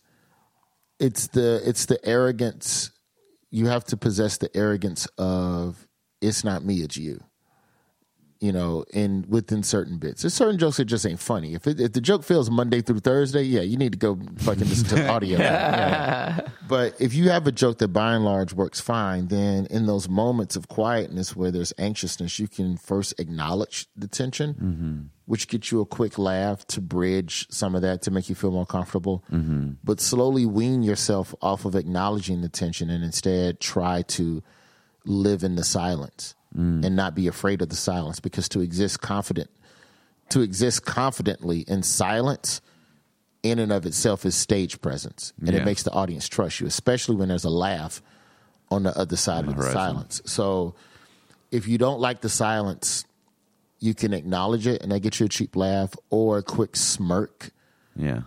it's 0.99 1.29
the 1.29 1.63
it's 1.65 1.87
the 1.87 2.05
arrogance 2.07 2.91
you 3.51 3.67
have 3.67 3.85
to 3.85 3.97
possess 3.97 4.39
the 4.39 4.55
arrogance 4.57 5.07
of 5.19 5.87
it's 6.21 6.45
not 6.45 6.65
me 6.65 6.83
it's 6.83 6.97
you 6.97 7.23
you 8.45 8.53
know 8.53 8.85
in 8.93 9.25
within 9.27 9.63
certain 9.63 9.97
bits. 9.97 10.21
There's 10.21 10.35
certain 10.35 10.59
jokes 10.59 10.77
that 10.77 10.85
just 10.85 11.07
ain't 11.07 11.19
funny. 11.19 11.55
If 11.55 11.67
it, 11.67 11.81
if 11.81 11.95
the 11.95 12.01
joke 12.03 12.25
fails 12.25 12.51
monday 12.51 12.83
through 12.83 13.01
thursday 13.01 13.43
yeah 13.43 13.63
you 13.63 13.79
need 13.79 13.93
to 13.93 13.99
go 13.99 14.19
fucking 14.39 14.69
listen 14.69 14.87
to 14.89 14.95
the 14.97 15.09
audio. 15.15 15.39
But 16.69 17.01
if 17.01 17.15
you 17.15 17.31
have 17.31 17.47
a 17.47 17.53
joke 17.53 17.79
that 17.79 17.89
by 17.89 18.15
and 18.15 18.25
large 18.25 18.53
works 18.53 18.81
fine 18.81 19.29
then 19.29 19.67
in 19.71 19.87
those 19.87 20.11
moments 20.11 20.57
of 20.57 20.69
quietness 20.69 21.35
where 21.35 21.51
there's 21.51 21.73
anxiousness 21.79 22.39
you 22.39 22.47
can 22.47 22.77
first 22.77 23.19
acknowledge 23.19 23.87
the 23.97 24.09
tension 24.09 24.55
mm-hmm. 24.55 25.01
which 25.25 25.49
gets 25.49 25.73
you 25.73 25.81
a 25.81 25.87
quick 25.87 26.19
laugh 26.19 26.67
to 26.67 26.83
bridge 26.83 27.47
some 27.51 27.75
of 27.75 27.81
that 27.81 28.03
to 28.03 28.11
make 28.11 28.29
you 28.29 28.35
feel 28.35 28.51
more 28.51 28.67
comfortable. 28.67 29.25
Mm-hmm. 29.33 29.73
But 29.83 30.01
slowly 30.01 30.45
wean 30.45 30.83
yourself 30.83 31.35
off 31.41 31.65
of 31.65 31.75
acknowledging 31.75 32.43
the 32.43 32.51
tension 32.51 32.91
and 32.91 33.03
instead 33.03 33.59
try 33.59 34.03
to 34.03 34.43
live 35.07 35.45
in 35.45 35.55
the 35.57 35.65
silence 35.65 36.35
Mm. 36.57 36.85
and 36.85 36.95
not 36.95 37.17
be 37.17 37.27
afraid 37.27 37.63
of 37.63 37.69
the 37.69 37.75
silence 37.77 38.21
because 38.21 38.49
to 38.51 38.61
exist 38.61 39.01
confident 39.01 39.51
to 40.29 40.41
exist 40.41 40.85
confidently 40.85 41.65
in 41.67 41.83
silence 41.83 42.61
in 43.43 43.59
and 43.59 43.73
of 43.73 43.85
itself 43.87 44.25
is 44.25 44.37
stage 44.37 44.81
presence 44.81 45.33
and 45.41 45.49
Yeah. 45.49 45.57
it 45.63 45.65
makes 45.65 45.83
the 45.83 45.91
audience 45.91 46.29
trust 46.29 46.61
you 46.61 46.67
especially 46.69 47.17
when 47.17 47.29
there's 47.29 47.45
a 47.45 47.51
laugh 47.51 48.01
on 48.71 48.85
the 48.85 48.97
other 48.97 49.17
side 49.17 49.45
of 49.45 49.51
the 49.51 49.55
horizon. 49.57 49.73
silence 49.75 50.23
so 50.27 50.75
if 51.51 51.67
you 51.67 51.77
don't 51.77 51.99
like 52.01 52.21
the 52.21 52.29
silence 52.29 53.05
you 53.81 53.93
can 53.93 54.15
acknowledge 54.15 54.67
it 54.69 54.81
and 54.81 54.93
that 54.93 55.01
gets 55.01 55.19
you 55.19 55.27
a 55.27 55.29
cheap 55.29 55.57
laugh 55.57 55.93
or 56.11 56.39
a 56.39 56.43
quick 56.43 56.77
smirk 56.77 57.51
Yeah. 57.97 58.23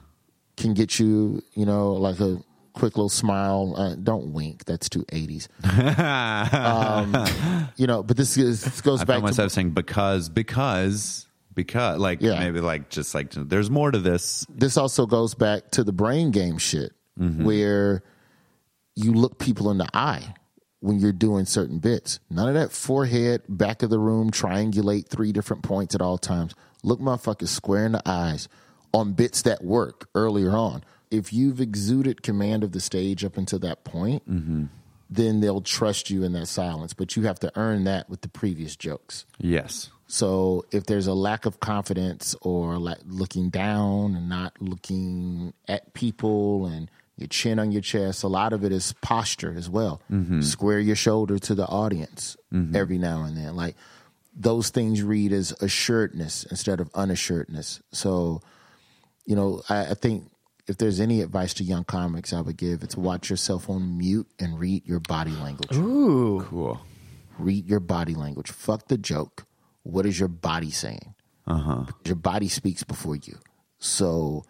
can 0.57 0.73
get 0.73 0.99
you, 0.99 1.41
you 1.53 1.65
know, 1.65 1.93
like 1.93 2.19
a 2.19 2.39
quick 2.78 2.95
little 2.97 3.09
smile. 3.09 3.73
Uh, 3.75 3.95
don't 3.95 4.34
wink. 4.34 4.65
That's 4.65 4.88
too 4.89 5.03
80s. 5.05 5.47
um, 6.53 7.69
you 7.78 7.88
know, 7.88 8.03
but 8.03 8.17
this, 8.17 8.38
is, 8.38 8.63
this 8.63 8.82
goes 8.82 9.01
I 9.01 9.05
back 9.05 9.17
to 9.17 9.21
myself 9.23 9.51
saying 9.51 9.71
because, 9.71 10.30
because, 10.30 11.28
because, 11.53 11.99
like 11.99 12.21
Yeah. 12.21 12.39
maybe 12.39 12.59
like 12.61 12.89
just 12.89 13.13
like 13.15 13.32
there's 13.32 13.69
more 13.69 13.91
to 13.91 13.99
this. 13.99 14.45
this 14.49 14.78
also 14.78 15.05
goes 15.05 15.34
back 15.36 15.71
to 15.71 15.84
the 15.84 15.91
brain 15.93 16.32
game 16.32 16.57
shit 16.57 16.91
where 17.15 18.03
you 18.95 19.11
look 19.13 19.39
people 19.39 19.71
in 19.71 19.80
the 19.80 19.88
eye 19.93 20.36
when 20.82 20.99
you're 20.99 21.11
doing 21.11 21.45
certain 21.45 21.80
bits. 21.80 22.19
None 22.30 22.47
of 22.49 22.53
that 22.53 22.71
forehead, 22.71 23.41
back 23.49 23.82
of 23.82 23.89
the 23.89 23.97
room, 23.97 24.30
triangulate 24.30 25.07
three 25.07 25.32
different 25.32 25.63
points 25.63 25.95
at 25.95 26.01
all 26.01 26.19
times. 26.19 26.53
Look 26.84 26.99
motherfuckers 26.99 27.47
square 27.47 27.88
in 27.88 27.93
the 27.93 28.03
eyes 28.05 28.47
on 28.93 29.13
bits 29.13 29.41
that 29.41 29.63
work 29.63 30.07
earlier 30.13 30.51
on. 30.55 30.84
If 31.10 31.32
you've 31.32 31.62
exuded 31.62 32.24
command 32.24 32.64
of 32.64 32.72
the 32.72 32.80
stage 32.80 33.24
up 33.24 33.38
until 33.38 33.60
that 33.60 33.84
point, 33.84 34.30
mm-hmm. 34.30 34.66
then 35.10 35.39
they'll 35.39 35.62
trust 35.62 36.10
you 36.10 36.24
in 36.24 36.34
that 36.34 36.47
silence. 36.47 36.93
But 36.93 37.16
you 37.16 37.24
have 37.24 37.39
to 37.39 37.51
earn 37.55 37.86
that 37.86 38.10
with 38.10 38.22
the 38.22 38.30
previous 38.30 38.76
jokes. 38.76 39.26
Yes. 39.39 39.89
So 40.08 40.66
if 40.72 40.86
there's 40.86 41.08
a 41.08 41.14
lack 41.14 41.45
of 41.45 41.60
confidence 41.60 42.36
or 42.41 42.78
like 42.78 42.99
looking 43.05 43.49
down 43.49 44.16
and 44.16 44.30
not 44.30 44.53
looking 44.62 45.53
at 45.68 45.93
people 45.93 46.66
and 46.66 46.89
your 47.18 47.28
chin 47.28 47.60
on 47.60 47.72
your 47.72 47.82
chest, 47.82 48.24
a 48.24 48.28
lot 48.28 48.53
of 48.53 48.64
it 48.64 48.72
is 48.72 48.93
posture 49.01 49.53
as 49.58 49.70
well. 49.70 50.01
Mm-hmm. 50.12 50.41
Square 50.41 50.82
your 50.82 50.95
shoulder 50.95 51.39
to 51.39 51.55
the 51.55 51.66
audience 51.66 52.38
mm-hmm. 52.53 52.76
every 52.76 52.97
now 52.97 53.24
and 53.24 53.36
then. 53.36 53.55
Like 53.55 53.76
those 54.34 54.70
things 54.70 55.03
read 55.03 55.34
as 55.34 55.51
assuredness 55.62 56.45
instead 56.45 56.80
of 56.80 56.89
unassuredness. 56.93 57.82
So, 57.91 58.41
you 59.26 59.36
know, 59.36 59.62
I, 59.68 59.88
I 59.88 59.93
think 59.95 60.30
if 60.68 60.78
there's 60.78 60.99
any 60.99 61.22
advice 61.22 61.53
to 61.55 61.63
young 61.63 61.86
comics 61.86 62.34
I 62.34 62.41
would 62.41 62.57
give, 62.57 62.84
it's 62.84 62.97
watch 62.97 63.30
yourself 63.30 63.70
on 63.70 63.97
mute 63.97 64.28
and 64.39 64.59
read 64.59 64.86
your 64.86 64.99
body 64.99 65.32
language 65.32 65.76
Ooh. 65.76 66.45
Cool. 66.49 66.80
read 67.39 67.68
your 67.68 67.80
body 67.80 68.13
language. 68.15 68.51
Fuck 68.51 68.88
the 68.88 68.97
joke. 68.97 69.45
What 69.84 70.05
is 70.05 70.20
your 70.20 70.30
body 70.30 70.72
saying? 70.72 71.15
Uh-huh. 71.47 71.86
Your 72.05 72.15
body 72.15 72.49
speaks 72.49 72.84
before 72.84 73.15
you. 73.15 73.38
So 73.80 74.43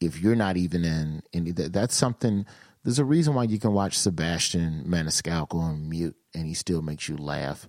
if 0.00 0.20
you're 0.20 0.36
not 0.36 0.56
even 0.56 0.84
in 0.84 1.22
any 1.32 1.52
that, 1.52 1.72
that's 1.72 1.94
something 1.96 2.44
there's 2.82 2.98
a 2.98 3.04
reason 3.04 3.34
why 3.34 3.44
you 3.44 3.58
can 3.58 3.72
watch 3.72 3.98
Sebastian 3.98 4.84
Maniscalco 4.86 5.54
on 5.54 5.88
mute 5.88 6.16
and 6.34 6.46
he 6.46 6.52
still 6.52 6.82
makes 6.82 7.08
you 7.08 7.16
laugh. 7.16 7.66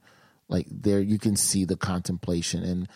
Like 0.49 0.67
there 0.69 0.99
you 0.99 1.17
can 1.17 1.37
see 1.37 1.63
the 1.63 1.77
contemplation 1.77 2.63
and 2.63 2.89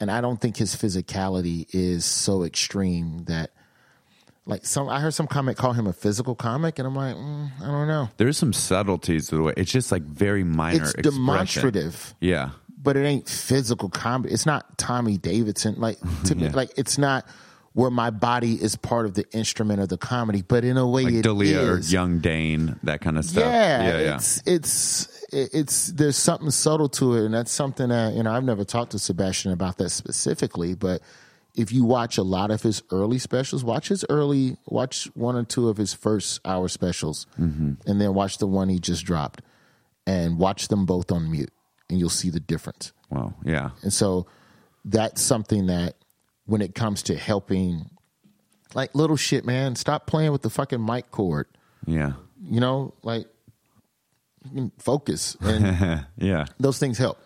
and 0.00 0.10
I 0.10 0.20
don't 0.20 0.40
think 0.40 0.56
his 0.56 0.74
physicality 0.76 1.66
is 1.72 2.04
so 2.04 2.42
extreme 2.42 3.24
that 3.24 3.52
like 4.46 4.64
some 4.66 4.88
I 4.88 5.00
heard 5.00 5.14
some 5.14 5.26
comic 5.26 5.56
call 5.56 5.72
him 5.72 5.86
a 5.86 5.92
physical 5.92 6.34
comic 6.34 6.78
and 6.78 6.86
I'm 6.86 6.94
like, 6.94 7.16
mm, 7.16 7.50
I 7.62 7.66
don't 7.66 7.88
know. 7.88 8.08
There's 8.18 8.36
some 8.36 8.52
subtleties 8.52 9.28
to 9.28 9.36
the 9.36 9.42
way 9.42 9.54
it's 9.56 9.72
just 9.72 9.90
like 9.90 10.02
very 10.02 10.44
minor. 10.44 10.82
It's 10.82 10.94
expression. 10.94 11.24
demonstrative. 11.24 12.14
Yeah. 12.20 12.50
but 12.76 12.96
it 12.96 13.04
ain't 13.04 13.28
physical 13.28 13.88
comedy. 13.88 14.34
It's 14.34 14.44
not 14.46 14.76
Tommy 14.76 15.16
Davidson. 15.16 15.76
Like 15.78 15.98
to 16.24 16.34
me, 16.34 16.48
like 16.50 16.70
it's 16.76 16.98
not 16.98 17.26
where 17.72 17.90
my 17.90 18.10
body 18.10 18.54
is 18.54 18.76
part 18.76 19.04
of 19.06 19.14
the 19.14 19.24
instrument 19.32 19.80
of 19.80 19.88
the 19.88 19.96
comedy. 19.98 20.42
But 20.42 20.64
in 20.64 20.76
a 20.76 20.86
way, 20.86 21.04
Like 21.04 21.14
it 21.14 21.24
Dalia 21.24 21.66
or. 21.66 21.78
Young 21.80 22.18
Dane, 22.20 22.78
that 22.82 23.00
kind 23.00 23.16
of 23.18 23.24
stuff. 23.24 23.44
Yeah, 23.44 23.82
yeah, 23.82 24.00
yeah. 24.00 24.14
it's 24.16 24.42
it's 24.46 25.26
it's 25.32 25.86
there's 25.88 26.16
something 26.16 26.50
subtle 26.50 26.88
to 26.90 27.14
it, 27.14 27.24
and 27.24 27.32
that's 27.34 27.50
something 27.50 27.88
that 27.88 28.12
you 28.14 28.22
know 28.22 28.30
I've 28.30 28.44
never 28.44 28.64
talked 28.64 28.92
to 28.92 28.98
Sebastian 28.98 29.52
about 29.52 29.78
that 29.78 29.88
specifically, 29.88 30.74
but. 30.74 31.00
If 31.54 31.70
you 31.72 31.84
watch 31.84 32.18
a 32.18 32.22
lot 32.24 32.50
of 32.50 32.62
his 32.62 32.82
early 32.90 33.18
specials, 33.18 33.62
watch 33.62 33.88
his 33.88 34.04
early, 34.10 34.56
watch 34.66 35.04
one 35.14 35.36
or 35.36 35.44
two 35.44 35.68
of 35.68 35.76
his 35.76 35.94
first 35.94 36.40
hour 36.44 36.66
specials, 36.68 37.26
Mm-hmm. 37.38 37.88
and 37.88 38.00
then 38.00 38.12
watch 38.14 38.38
the 38.38 38.46
one 38.48 38.68
he 38.68 38.78
just 38.80 39.04
dropped, 39.04 39.40
and 40.06 40.38
watch 40.38 40.66
them 40.68 40.84
both 40.84 41.12
on 41.12 41.30
mute, 41.30 41.52
and 41.88 41.98
you'll 42.00 42.10
see 42.10 42.28
the 42.30 42.40
difference. 42.40 42.92
Wow. 43.08 43.34
Yeah. 43.44 43.70
And 43.82 43.92
so 43.92 44.26
that's 44.84 45.22
something 45.22 45.66
that 45.68 45.94
when 46.46 46.60
it 46.60 46.74
comes 46.74 47.04
to 47.04 47.14
helping, 47.16 47.88
like 48.74 48.92
little 48.94 49.16
shit, 49.16 49.44
man, 49.44 49.76
stop 49.76 50.06
playing 50.08 50.32
with 50.32 50.42
the 50.42 50.50
fucking 50.50 50.84
mic 50.84 51.10
cord. 51.12 51.46
Yeah. 51.86 52.14
You 52.42 52.58
know, 52.60 52.94
like 53.04 53.28
focus, 54.78 55.36
and 55.40 56.04
Yeah. 56.18 56.46
those 56.58 56.78
things 56.78 56.98
help. 56.98 57.18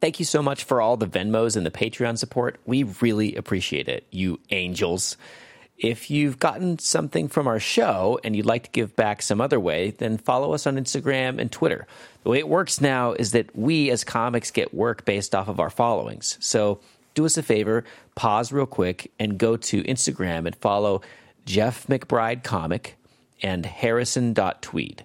Thank 0.00 0.18
you 0.18 0.26
so 0.26 0.42
much 0.42 0.64
for 0.64 0.80
all 0.80 0.96
the 0.96 1.06
Venmos 1.06 1.56
and 1.56 1.64
the 1.64 1.70
Patreon 1.70 2.18
support. 2.18 2.60
We 2.66 2.82
really 3.00 3.34
appreciate 3.34 3.88
it, 3.88 4.06
you 4.10 4.40
angels. 4.50 5.16
If 5.78 6.10
you've 6.10 6.38
gotten 6.38 6.78
something 6.78 7.28
from 7.28 7.46
our 7.46 7.58
show 7.58 8.18
and 8.24 8.34
you'd 8.34 8.46
like 8.46 8.64
to 8.64 8.70
give 8.70 8.96
back 8.96 9.20
some 9.20 9.40
other 9.40 9.60
way, 9.60 9.90
then 9.90 10.16
follow 10.16 10.54
us 10.54 10.66
on 10.66 10.76
Instagram 10.76 11.38
and 11.38 11.52
Twitter. 11.52 11.86
The 12.22 12.30
way 12.30 12.38
it 12.38 12.48
works 12.48 12.80
now 12.80 13.12
is 13.12 13.32
that 13.32 13.54
we 13.56 13.90
as 13.90 14.04
comics 14.04 14.50
get 14.50 14.74
work 14.74 15.04
based 15.04 15.34
off 15.34 15.48
of 15.48 15.60
our 15.60 15.70
followings. 15.70 16.38
So 16.40 16.80
do 17.14 17.26
us 17.26 17.36
a 17.36 17.42
favor, 17.42 17.84
pause 18.14 18.52
real 18.52 18.66
quick 18.66 19.12
and 19.18 19.38
go 19.38 19.56
to 19.56 19.82
Instagram 19.84 20.46
and 20.46 20.56
follow 20.56 21.02
Jeff 21.44 21.86
McBride 21.86 22.42
Comic 22.42 22.96
and 23.42 23.64
Harrison.tweed. 23.64 25.04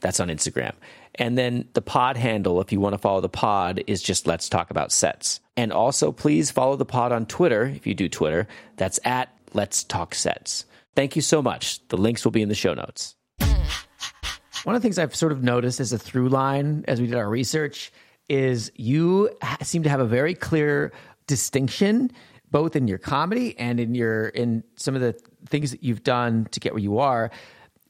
That's 0.00 0.20
on 0.20 0.28
Instagram. 0.28 0.72
And 1.18 1.36
then 1.36 1.68
the 1.72 1.82
pod 1.82 2.16
handle, 2.16 2.60
if 2.60 2.72
you 2.72 2.80
want 2.80 2.94
to 2.94 2.98
follow 2.98 3.20
the 3.20 3.28
pod, 3.28 3.82
is 3.86 4.02
just 4.02 4.26
Let's 4.26 4.48
Talk 4.48 4.70
About 4.70 4.92
Sets. 4.92 5.40
And 5.56 5.72
also, 5.72 6.12
please 6.12 6.50
follow 6.50 6.76
the 6.76 6.84
pod 6.84 7.12
on 7.12 7.26
Twitter, 7.26 7.64
if 7.64 7.86
you 7.86 7.94
do 7.94 8.08
Twitter. 8.08 8.46
That's 8.76 9.00
at 9.04 9.30
Let's 9.54 9.84
Talk 9.84 10.14
Sets. 10.14 10.66
Thank 10.94 11.16
you 11.16 11.22
so 11.22 11.42
much. 11.42 11.86
The 11.88 11.96
links 11.96 12.24
will 12.24 12.32
be 12.32 12.42
in 12.42 12.48
the 12.48 12.54
show 12.54 12.74
notes. 12.74 13.14
One 14.64 14.74
of 14.74 14.82
the 14.82 14.86
things 14.86 14.98
I've 14.98 15.14
sort 15.14 15.32
of 15.32 15.42
noticed 15.42 15.80
as 15.80 15.92
a 15.92 15.98
through 15.98 16.28
line 16.28 16.84
as 16.88 17.00
we 17.00 17.06
did 17.06 17.16
our 17.16 17.28
research 17.28 17.92
is 18.28 18.72
you 18.74 19.30
seem 19.62 19.84
to 19.84 19.88
have 19.88 20.00
a 20.00 20.06
very 20.06 20.34
clear 20.34 20.92
distinction 21.26 22.10
both 22.50 22.76
in 22.76 22.88
your 22.88 22.98
comedy 22.98 23.56
and 23.58 23.78
in 23.80 23.94
your 23.94 24.28
in 24.28 24.64
some 24.76 24.94
of 24.94 25.00
the 25.00 25.12
things 25.48 25.70
that 25.70 25.82
you've 25.82 26.02
done 26.02 26.46
to 26.52 26.60
get 26.60 26.72
where 26.72 26.82
you 26.82 26.98
are 26.98 27.30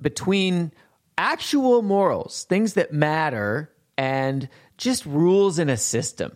between 0.00 0.72
actual 1.18 1.82
morals, 1.82 2.44
things 2.48 2.74
that 2.74 2.92
matter 2.92 3.70
and 3.96 4.48
just 4.76 5.06
rules 5.06 5.58
in 5.58 5.68
a 5.68 5.76
system. 5.76 6.32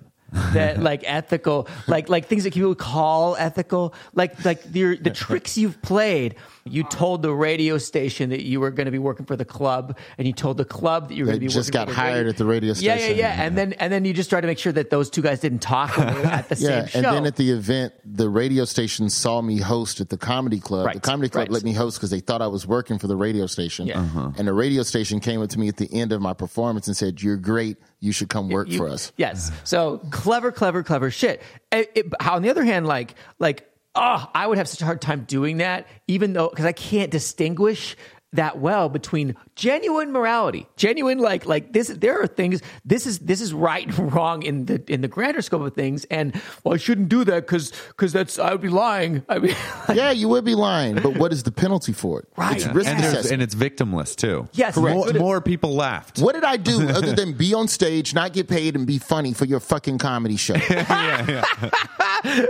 that 0.52 0.80
like 0.90 1.02
ethical 1.04 1.66
like 1.88 2.08
like 2.08 2.26
things 2.26 2.44
that 2.44 2.54
people 2.54 2.72
call 2.76 3.34
ethical 3.34 3.92
like 4.14 4.44
like 4.44 4.62
the 4.62 4.96
the 4.96 5.10
tricks 5.10 5.58
you've 5.58 5.82
played 5.82 6.36
you 6.70 6.84
told 6.84 7.22
the 7.22 7.32
radio 7.34 7.78
station 7.78 8.30
that 8.30 8.42
you 8.44 8.60
were 8.60 8.70
going 8.70 8.86
to 8.86 8.90
be 8.90 8.98
working 8.98 9.26
for 9.26 9.36
the 9.36 9.44
club 9.44 9.98
and 10.18 10.26
you 10.26 10.32
told 10.32 10.56
the 10.56 10.64
club 10.64 11.08
that 11.08 11.14
you 11.16 11.24
were 11.24 11.32
going 11.32 11.36
to 11.40 11.40
be 11.40 11.48
just 11.48 11.68
working 11.68 11.72
got 11.72 11.88
for 11.88 11.94
the 11.94 12.00
hired 12.00 12.16
radio- 12.18 12.30
at 12.30 12.36
the 12.36 12.44
radio 12.44 12.68
yeah 12.68 12.96
station. 12.96 13.16
yeah 13.18 13.34
yeah 13.36 13.42
and 13.42 13.58
then 13.58 13.72
and 13.74 13.92
then 13.92 14.04
you 14.04 14.12
just 14.12 14.30
tried 14.30 14.42
to 14.42 14.46
make 14.46 14.58
sure 14.58 14.72
that 14.72 14.90
those 14.90 15.10
two 15.10 15.22
guys 15.22 15.40
didn't 15.40 15.58
talk 15.60 15.96
when 15.96 16.06
they 16.14 16.20
were 16.20 16.26
at 16.26 16.48
the 16.48 16.54
Yeah, 16.58 16.86
same 16.86 17.02
show 17.02 17.08
and 17.08 17.16
then 17.16 17.26
at 17.26 17.36
the 17.36 17.50
event, 17.50 17.92
the 18.04 18.28
radio 18.28 18.64
station 18.64 19.10
saw 19.10 19.40
me 19.42 19.58
host 19.58 20.00
at 20.00 20.08
the 20.08 20.16
comedy 20.18 20.60
club. 20.60 20.86
Right, 20.86 20.94
The 20.94 21.00
comedy 21.00 21.28
club 21.28 21.42
right. 21.42 21.50
let 21.52 21.62
me 21.64 21.72
host 21.72 21.98
because 21.98 22.10
they 22.10 22.20
thought 22.20 22.42
I 22.42 22.46
was 22.46 22.66
working 22.66 22.98
for 22.98 23.06
the 23.06 23.16
radio 23.16 23.46
station. 23.46 23.86
Yeah. 23.86 24.00
Uh-huh. 24.00 24.30
And 24.38 24.46
the 24.48 24.52
radio 24.52 24.82
station 24.82 25.20
came 25.20 25.42
up 25.42 25.50
to 25.50 25.58
me 25.58 25.68
at 25.68 25.76
the 25.76 25.88
end 25.92 26.12
of 26.12 26.20
my 26.20 26.32
performance 26.34 26.86
and 26.86 26.96
said, 26.96 27.22
"You're 27.22 27.36
great. 27.36 27.76
You 28.00 28.12
should 28.12 28.28
come 28.28 28.48
work 28.48 28.68
You- 28.68 28.78
for 28.78 28.88
us." 28.88 29.12
Yes. 29.16 29.50
So 29.64 29.98
clever, 30.10 30.52
clever, 30.52 30.82
clever 30.82 31.10
shit. 31.10 31.42
It- 31.72 31.90
it- 31.94 32.06
how 32.20 32.34
on 32.36 32.42
the 32.42 32.50
other 32.50 32.64
hand, 32.64 32.86
like 32.86 33.14
like 33.38 33.66
oh, 33.94 34.30
I 34.34 34.46
would 34.46 34.58
have 34.58 34.68
such 34.68 34.82
a 34.82 34.84
hard 34.84 35.00
time 35.00 35.24
doing 35.24 35.58
that, 35.58 35.86
even 36.06 36.32
though 36.32 36.48
because 36.48 36.64
I 36.64 36.72
can't 36.72 37.10
distinguish 37.10 37.96
that 38.32 38.58
well 38.58 38.88
between 38.88 39.34
genuine 39.56 40.12
morality, 40.12 40.66
genuine 40.76 41.18
like 41.18 41.46
like 41.46 41.72
this. 41.72 41.88
There 41.88 42.20
are 42.22 42.26
things. 42.26 42.62
This 42.84 43.06
is 43.06 43.18
this 43.20 43.40
is 43.40 43.52
right 43.52 43.86
and 43.86 44.12
wrong 44.14 44.42
in 44.42 44.66
the 44.66 44.82
in 44.86 45.00
the 45.00 45.08
grander 45.08 45.42
scope 45.42 45.62
of 45.62 45.74
things, 45.74 46.04
and 46.10 46.40
well, 46.62 46.74
I 46.74 46.76
shouldn't 46.76 47.08
do 47.08 47.24
that 47.24 47.46
because 47.46 47.72
because 47.88 48.12
that's 48.12 48.38
I 48.38 48.52
would 48.52 48.60
be 48.60 48.68
lying. 48.68 49.24
I 49.28 49.38
mean, 49.40 49.56
yeah, 49.94 50.10
you 50.12 50.28
would 50.28 50.44
be 50.44 50.54
lying, 50.54 50.94
but 50.96 51.16
what 51.16 51.32
is 51.32 51.42
the 51.42 51.50
penalty 51.52 51.92
for 51.92 52.20
it? 52.20 52.28
Right. 52.36 52.56
It's 52.56 52.66
Yeah. 52.66 52.72
risk 52.72 52.88
And, 52.90 53.00
assessment. 53.00 53.32
and 53.32 53.42
it's 53.42 53.54
victimless 53.54 54.14
too. 54.14 54.48
Yes, 54.52 54.76
More, 54.76 55.04
correct. 55.04 55.18
more 55.18 55.40
people 55.40 55.74
laughed. 55.74 56.20
What 56.20 56.34
did 56.34 56.44
I 56.44 56.56
do 56.56 56.88
other 56.88 57.12
than 57.14 57.32
be 57.32 57.52
on 57.54 57.66
stage, 57.68 58.14
not 58.14 58.32
get 58.32 58.46
paid, 58.48 58.76
and 58.76 58.86
be 58.86 58.98
funny 58.98 59.32
for 59.32 59.44
your 59.44 59.60
fucking 59.60 59.98
comedy 59.98 60.36
show? 60.36 60.54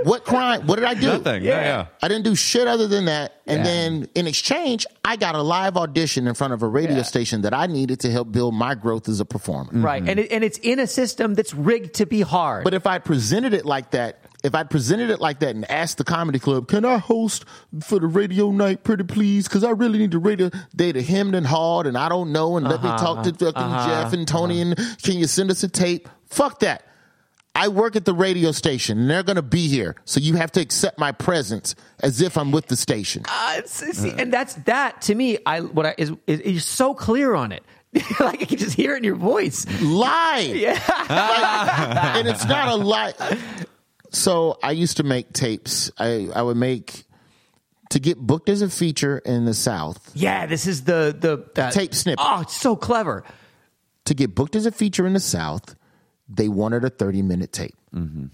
what 0.05 0.24
crime? 0.24 0.66
What 0.66 0.76
did 0.76 0.85
I 0.85 0.95
do? 0.95 1.07
Nothing. 1.07 1.43
Yeah. 1.45 1.61
yeah. 1.62 1.87
I 2.03 2.09
didn't 2.09 2.24
do 2.24 2.35
shit 2.35 2.66
other 2.66 2.87
than 2.87 3.07
that. 3.07 3.35
And 3.47 3.59
Yeah. 3.59 3.64
then 3.64 4.09
in 4.14 4.26
exchange, 4.26 4.87
I 5.05 5.16
got 5.16 5.35
a 5.35 5.43
live 5.43 5.70
audition 5.77 6.27
in 6.27 6.35
front 6.35 6.53
of 6.53 6.62
a 6.62 6.68
radio 6.68 6.97
Yeah. 6.97 7.03
station 7.03 7.43
that 7.43 7.55
I 7.55 7.66
needed 7.66 8.01
to 8.01 8.11
help 8.11 8.33
build 8.33 8.55
my 8.55 8.75
growth 8.75 9.09
as 9.09 9.21
a 9.21 9.25
performer. 9.25 9.71
right, 9.73 10.03
and 10.07 10.18
it, 10.21 10.31
and 10.33 10.45
it's 10.45 10.59
in 10.59 10.79
a 10.79 10.87
system 10.87 11.35
that's 11.35 11.55
rigged 11.55 11.95
to 11.95 12.07
be 12.07 12.21
hard. 12.23 12.64
But 12.64 12.75
if 12.75 12.87
I 12.87 12.99
presented 12.99 13.55
it 13.55 13.64
like 13.64 13.91
that, 13.93 14.25
if 14.43 14.55
I 14.55 14.62
presented 14.62 15.11
it 15.11 15.21
like 15.21 15.41
that 15.41 15.55
and 15.55 15.71
asked 15.71 15.99
the 15.99 16.05
comedy 16.05 16.39
club, 16.39 16.68
can 16.68 16.85
I 16.85 16.99
host 16.99 17.45
for 17.83 17.99
the 17.99 18.07
radio 18.07 18.51
night, 18.51 18.85
pretty 18.85 19.05
please? 19.05 19.47
Because 19.47 19.64
I 19.64 19.71
really 19.71 19.99
need 19.99 20.12
to 20.12 20.18
radio. 20.18 20.51
They'd 20.75 20.97
have 20.97 21.07
hemmed 21.07 21.35
and 21.35 21.47
hawed, 21.47 21.87
and 21.87 21.97
I 21.97 22.09
don't 22.09 22.33
know, 22.33 22.57
and 22.57 22.66
let 22.66 22.83
me 22.83 22.89
uh-huh, 22.89 22.99
talk 22.99 23.25
to 23.25 23.33
fucking 23.33 23.62
uh-huh, 23.62 23.89
Jeff 23.89 24.12
and 24.12 24.27
Tony, 24.27 24.62
uh-huh. 24.62 24.75
and 24.79 25.03
can 25.03 25.16
you 25.18 25.27
send 25.27 25.51
us 25.51 25.62
a 25.62 25.68
tape? 25.68 26.09
Fuck 26.27 26.61
that. 26.61 26.85
I 27.55 27.69
work 27.69 27.97
at 27.97 28.05
the 28.05 28.15
radio 28.15 28.53
station 28.53 28.99
and 28.99 29.11
they're 29.11 29.23
going 29.23 29.37
to 29.37 29.43
be 29.43 29.69
here. 29.69 29.97
So 30.05 30.21
you 30.21 30.35
have 30.35 30.53
to 30.53 30.61
accept 30.61 30.99
my 30.99 31.13
presence 31.13 31.75
as 32.01 32.21
if 32.21 32.39
I'm 32.39 32.53
with 32.53 32.67
the 32.67 32.77
station. 32.77 33.25
Uh, 33.29 33.63
see, 33.67 34.11
and 34.11 34.33
that's 34.33 34.55
that 34.55 35.03
to 35.03 35.15
me. 35.15 35.39
I 35.45 35.61
what 35.61 35.87
I 35.87 35.95
is, 35.99 36.13
is 36.27 36.41
you're 36.45 36.61
so 36.61 36.95
clear 36.95 37.35
on 37.35 37.53
it. 37.53 37.65
like 38.21 38.43
I 38.43 38.45
can 38.45 38.57
just 38.57 38.77
hear 38.77 38.95
it 38.95 38.99
in 38.99 39.05
your 39.05 39.17
voice. 39.17 39.67
lie. 39.83 40.53
Yeah. 40.55 42.15
and 42.17 42.29
it's 42.29 42.47
not 42.47 42.69
a 42.69 42.77
lie. 42.77 43.13
So 44.11 44.59
I 44.63 44.73
used 44.73 44.99
to 44.99 45.03
make 45.03 45.33
tapes. 45.33 45.91
I, 45.99 46.29
I 46.35 46.43
would 46.43 46.57
make 46.57 47.05
to 47.91 47.99
get 47.99 48.19
booked 48.19 48.49
as 48.49 48.63
a 48.63 48.71
feature 48.71 49.19
in 49.19 49.45
the 49.45 49.55
South. 49.55 50.11
Yeah, 50.15 50.47
this 50.47 50.67
is 50.67 50.85
the 50.85 51.17
the 51.19 51.61
uh, 51.61 51.71
Tape 51.73 51.95
snippet. 51.95 52.25
Oh, 52.27 52.41
it's 52.43 52.57
so 52.57 52.77
clever. 52.77 53.25
To 54.07 54.15
get 54.15 54.35
booked 54.35 54.57
as 54.57 54.67
a 54.67 54.73
feature 54.73 55.07
in 55.07 55.13
the 55.13 55.21
South, 55.21 55.77
they 56.33 56.49
wanted 56.49 56.85
a 56.85 56.91
30 56.91 57.22
minute 57.22 57.53
tape. 57.53 57.74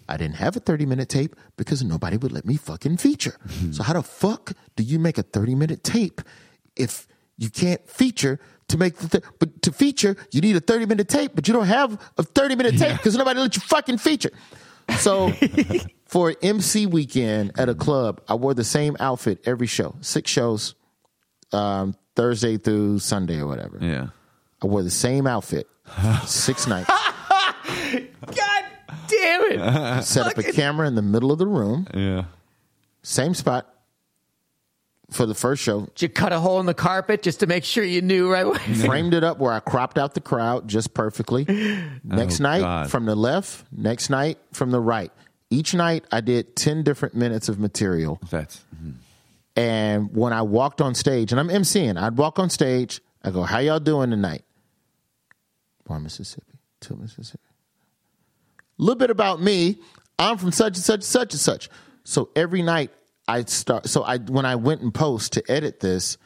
I 0.06 0.18
didn't 0.18 0.34
have 0.36 0.54
a 0.54 0.60
30 0.60 0.84
minute 0.84 1.08
tape 1.08 1.34
because 1.56 1.82
nobody 1.82 2.18
would 2.18 2.30
let 2.30 2.44
me 2.44 2.56
fucking 2.56 2.98
feature. 2.98 3.36
So 3.72 3.82
how 3.82 3.94
the 3.94 4.02
fuck 4.02 4.52
do 4.76 4.82
you 4.82 4.98
make 4.98 5.16
a 5.16 5.22
30 5.22 5.54
minute 5.54 5.82
tape 5.82 6.20
if 6.76 7.08
you 7.38 7.48
can't 7.48 7.88
feature 7.88 8.38
to 8.68 8.76
make 8.76 8.96
the 8.96 9.08
th- 9.08 9.24
but 9.38 9.62
to 9.62 9.72
feature 9.72 10.14
you 10.30 10.40
need 10.42 10.56
a 10.56 10.60
30 10.60 10.84
minute 10.86 11.08
tape 11.08 11.32
but 11.34 11.48
you 11.48 11.54
don't 11.54 11.66
have 11.68 11.98
a 12.18 12.22
30 12.22 12.54
minute 12.56 12.76
tape 12.76 12.96
because 12.98 13.16
nobody 13.16 13.40
let 13.40 13.56
you 13.56 13.62
fucking 13.62 13.96
feature. 13.98 14.30
So 14.98 15.32
for 16.06 16.34
MC 16.42 16.84
weekend 16.86 17.52
at 17.58 17.68
a 17.70 17.74
club, 17.74 18.20
I 18.28 18.34
wore 18.34 18.52
the 18.54 18.62
same 18.64 18.94
outfit 19.00 19.40
every 19.46 19.66
show, 19.68 19.94
six 20.02 20.30
shows, 20.30 20.74
um, 21.52 21.94
Thursday 22.14 22.58
through 22.58 22.98
Sunday 22.98 23.38
or 23.40 23.46
whatever. 23.46 23.78
Yeah. 23.80 24.08
I 24.62 24.66
wore 24.66 24.82
the 24.82 24.90
same 24.90 25.26
outfit, 25.26 25.66
six 26.26 26.66
nights. 26.66 26.90
God 29.08 29.16
damn 29.50 29.98
it! 29.98 30.02
Set 30.04 30.26
up 30.26 30.38
a 30.38 30.42
camera 30.52 30.86
in 30.86 30.94
the 30.94 31.02
middle 31.02 31.30
of 31.32 31.38
the 31.38 31.46
room, 31.46 31.86
Yeah. 31.94 32.24
same 33.02 33.34
spot 33.34 33.72
for 35.10 35.24
the 35.26 35.34
first 35.34 35.62
show. 35.62 35.82
Did 35.94 36.02
you 36.02 36.08
cut 36.08 36.32
a 36.32 36.40
hole 36.40 36.58
in 36.60 36.66
the 36.66 36.74
carpet 36.74 37.22
just 37.22 37.40
to 37.40 37.46
make 37.46 37.64
sure 37.64 37.84
you 37.84 38.02
knew 38.02 38.30
right 38.30 38.44
away? 38.46 38.58
Framed 38.86 39.14
it 39.14 39.22
up 39.22 39.38
where 39.38 39.52
I 39.52 39.60
cropped 39.60 39.98
out 39.98 40.14
the 40.14 40.20
crowd 40.20 40.66
just 40.68 40.94
perfectly. 40.94 41.44
Next 42.02 42.40
Oh, 42.40 42.42
night 42.42 42.60
God. 42.60 42.90
from 42.90 43.04
the 43.06 43.14
left, 43.14 43.64
next 43.70 44.10
night 44.10 44.38
from 44.52 44.70
the 44.72 44.80
right. 44.80 45.12
Each 45.48 45.74
night 45.74 46.04
I 46.10 46.20
did 46.22 46.56
10 46.56 46.82
different 46.82 47.14
minutes 47.14 47.48
of 47.48 47.60
material. 47.60 48.18
That's 48.30 48.64
mm-hmm. 48.74 48.90
And 49.58 50.14
when 50.14 50.32
I 50.32 50.42
walked 50.42 50.80
on 50.82 50.94
stage, 50.94 51.30
and 51.32 51.38
I'm 51.40 51.48
emceeing, 51.48 51.96
I'd 51.96 52.18
walk 52.18 52.38
on 52.38 52.50
stage. 52.50 53.00
I 53.24 53.30
go, 53.30 53.42
"How 53.42 53.58
y'all 53.60 53.80
doing 53.80 54.10
tonight?" 54.10 54.42
One 55.86 56.02
Mississippi, 56.02 56.58
two 56.80 56.96
Mississippi. 56.96 57.42
A 58.78 58.82
little 58.82 58.98
bit 58.98 59.10
about 59.10 59.40
me. 59.40 59.78
I'm 60.18 60.38
from 60.38 60.52
such 60.52 60.76
and 60.76 60.84
such 60.84 60.96
and 60.96 61.04
such 61.04 61.32
and 61.32 61.40
such. 61.40 61.68
So 62.04 62.30
every 62.36 62.62
night 62.62 62.90
I 63.28 63.44
start. 63.44 63.88
So 63.88 64.02
I 64.02 64.18
when 64.18 64.44
I 64.46 64.56
went 64.56 64.80
and 64.82 64.92
post 64.94 65.32
to 65.34 65.42
edit 65.50 65.80
this, 65.80 66.16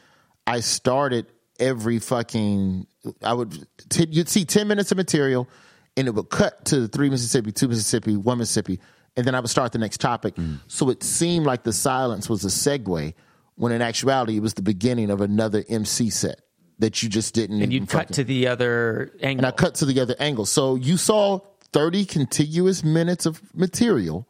I 0.46 0.60
started 0.60 1.26
every 1.58 1.98
fucking. 1.98 2.86
I 3.22 3.32
would 3.32 3.66
t- 3.88 4.06
you'd 4.10 4.28
see 4.28 4.44
ten 4.44 4.68
minutes 4.68 4.92
of 4.92 4.98
material, 4.98 5.48
and 5.96 6.06
it 6.06 6.14
would 6.14 6.28
cut 6.30 6.64
to 6.66 6.88
three 6.88 7.08
Mississippi, 7.10 7.52
two 7.52 7.68
Mississippi, 7.68 8.16
one 8.16 8.38
Mississippi, 8.38 8.80
and 9.16 9.26
then 9.26 9.34
I 9.34 9.40
would 9.40 9.50
start 9.50 9.72
the 9.72 9.78
next 9.78 10.00
topic. 10.00 10.34
Mm. 10.36 10.60
So 10.68 10.90
it 10.90 11.02
seemed 11.02 11.46
like 11.46 11.62
the 11.62 11.72
silence 11.72 12.28
was 12.28 12.44
a 12.44 12.48
segue, 12.48 13.14
when 13.54 13.72
in 13.72 13.80
actuality 13.80 14.36
it 14.36 14.40
was 14.42 14.54
the 14.54 14.62
beginning 14.62 15.10
of 15.10 15.20
another 15.20 15.64
MC 15.68 16.10
set 16.10 16.42
that 16.78 17.02
you 17.02 17.08
just 17.08 17.34
didn't. 17.34 17.62
And 17.62 17.72
you'd 17.72 17.88
cut 17.88 18.02
fucking- 18.08 18.14
to 18.14 18.24
the 18.24 18.48
other 18.48 19.12
angle. 19.22 19.44
and 19.44 19.46
I 19.46 19.56
cut 19.56 19.76
to 19.76 19.86
the 19.86 20.00
other 20.00 20.16
angle. 20.18 20.46
So 20.46 20.74
you 20.76 20.96
saw 20.96 21.40
30 21.72 22.04
contiguous 22.04 22.82
minutes 22.82 23.26
of 23.26 23.40
material, 23.54 24.26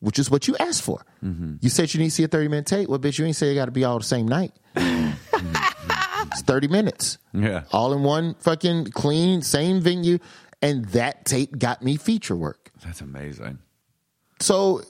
which 0.00 0.18
is 0.18 0.30
what 0.30 0.48
you 0.48 0.56
asked 0.58 0.82
for. 0.82 1.04
Mm-hmm. 1.22 1.56
You 1.60 1.68
said 1.68 1.92
you 1.94 2.00
need 2.00 2.08
to 2.08 2.14
see 2.14 2.24
a 2.24 2.28
30 2.28 2.48
minute 2.48 2.66
tape. 2.66 2.88
Well, 2.88 2.98
bitch, 2.98 3.18
you 3.18 3.24
ain't 3.24 3.36
say 3.36 3.52
it 3.52 3.54
got 3.54 3.66
to 3.66 3.70
be 3.70 3.84
all 3.84 3.98
the 3.98 4.04
same 4.04 4.26
night. 4.26 4.52
Mm-hmm. 4.76 6.26
it's 6.32 6.42
30 6.42 6.68
minutes. 6.68 7.18
Yeah. 7.32 7.64
All 7.72 7.92
in 7.92 8.02
one 8.02 8.34
fucking 8.40 8.86
clean, 8.86 9.42
same 9.42 9.80
venue. 9.80 10.18
And 10.62 10.86
that 10.86 11.26
tape 11.26 11.58
got 11.58 11.82
me 11.82 11.96
feature 11.96 12.36
work. 12.36 12.70
that's 12.82 13.00
amazing. 13.02 13.58
So 14.40 14.82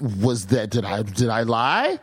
was 0.00 0.46
that 0.46 0.70
did 0.70 0.84
I 0.84 1.02
did 1.02 1.28
I 1.28 1.42
lie? 1.42 1.98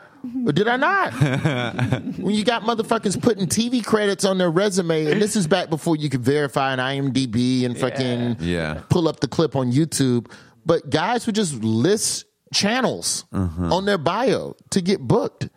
Or 0.45 0.51
did 0.51 0.67
I 0.67 0.77
not? 0.77 1.13
when 2.17 2.35
you 2.35 2.43
got 2.43 2.63
motherfuckers 2.63 3.21
putting 3.21 3.47
TV 3.47 3.83
credits 3.83 4.25
on 4.25 4.37
their 4.37 4.51
resume, 4.51 5.05
and 5.11 5.21
this 5.21 5.35
is 5.35 5.47
back 5.47 5.69
before 5.69 5.95
you 5.95 6.09
could 6.09 6.21
verify 6.21 6.73
an 6.73 6.79
IMDb 6.79 7.65
and 7.65 7.77
fucking 7.77 8.37
Yeah. 8.39 8.81
pull 8.89 9.07
up 9.07 9.19
the 9.19 9.27
clip 9.27 9.55
on 9.55 9.71
YouTube. 9.71 10.31
But 10.65 10.89
guys 10.89 11.25
would 11.25 11.35
just 11.35 11.55
list 11.63 12.25
channels 12.53 13.25
uh-huh. 13.31 13.75
on 13.75 13.85
their 13.85 13.97
bio 13.97 14.55
to 14.71 14.81
get 14.81 14.99
booked. 15.01 15.49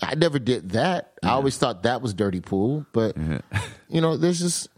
I 0.00 0.14
never 0.14 0.38
did 0.38 0.70
that. 0.70 1.12
I 1.22 1.30
always 1.30 1.56
thought 1.58 1.82
that 1.84 2.02
was 2.02 2.14
dirty 2.14 2.40
pool. 2.40 2.86
But 2.92 3.16
you 3.88 4.00
know, 4.00 4.16
there's 4.16 4.40
just 4.40 4.68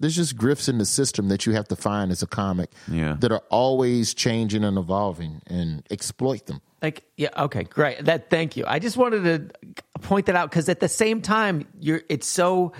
there's 0.00 0.14
just 0.16 0.36
grifts 0.36 0.68
in 0.68 0.78
the 0.78 0.84
system 0.84 1.28
that 1.28 1.44
you 1.46 1.52
have 1.52 1.66
to 1.68 1.76
find 1.76 2.10
as 2.12 2.22
a 2.22 2.26
comic 2.26 2.70
Yeah. 2.86 3.16
that 3.20 3.32
are 3.32 3.42
always 3.50 4.14
changing 4.14 4.62
and 4.64 4.78
evolving 4.78 5.42
and 5.46 5.82
exploit 5.90 6.46
them. 6.46 6.60
Like, 6.80 7.04
yeah, 7.16 7.30
okay, 7.36 7.64
great. 7.64 8.04
That, 8.04 8.30
thank 8.30 8.56
you. 8.56 8.64
I 8.66 8.78
just 8.78 8.96
wanted 8.96 9.24
to 9.24 9.74
point 10.00 10.26
that 10.26 10.36
out 10.36 10.50
because 10.50 10.68
at 10.68 10.80
the 10.80 10.88
same 10.88 11.22
time, 11.22 11.66
you're. 11.80 12.02
It's 12.08 12.28
so 12.28 12.72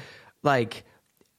like, 0.44 0.84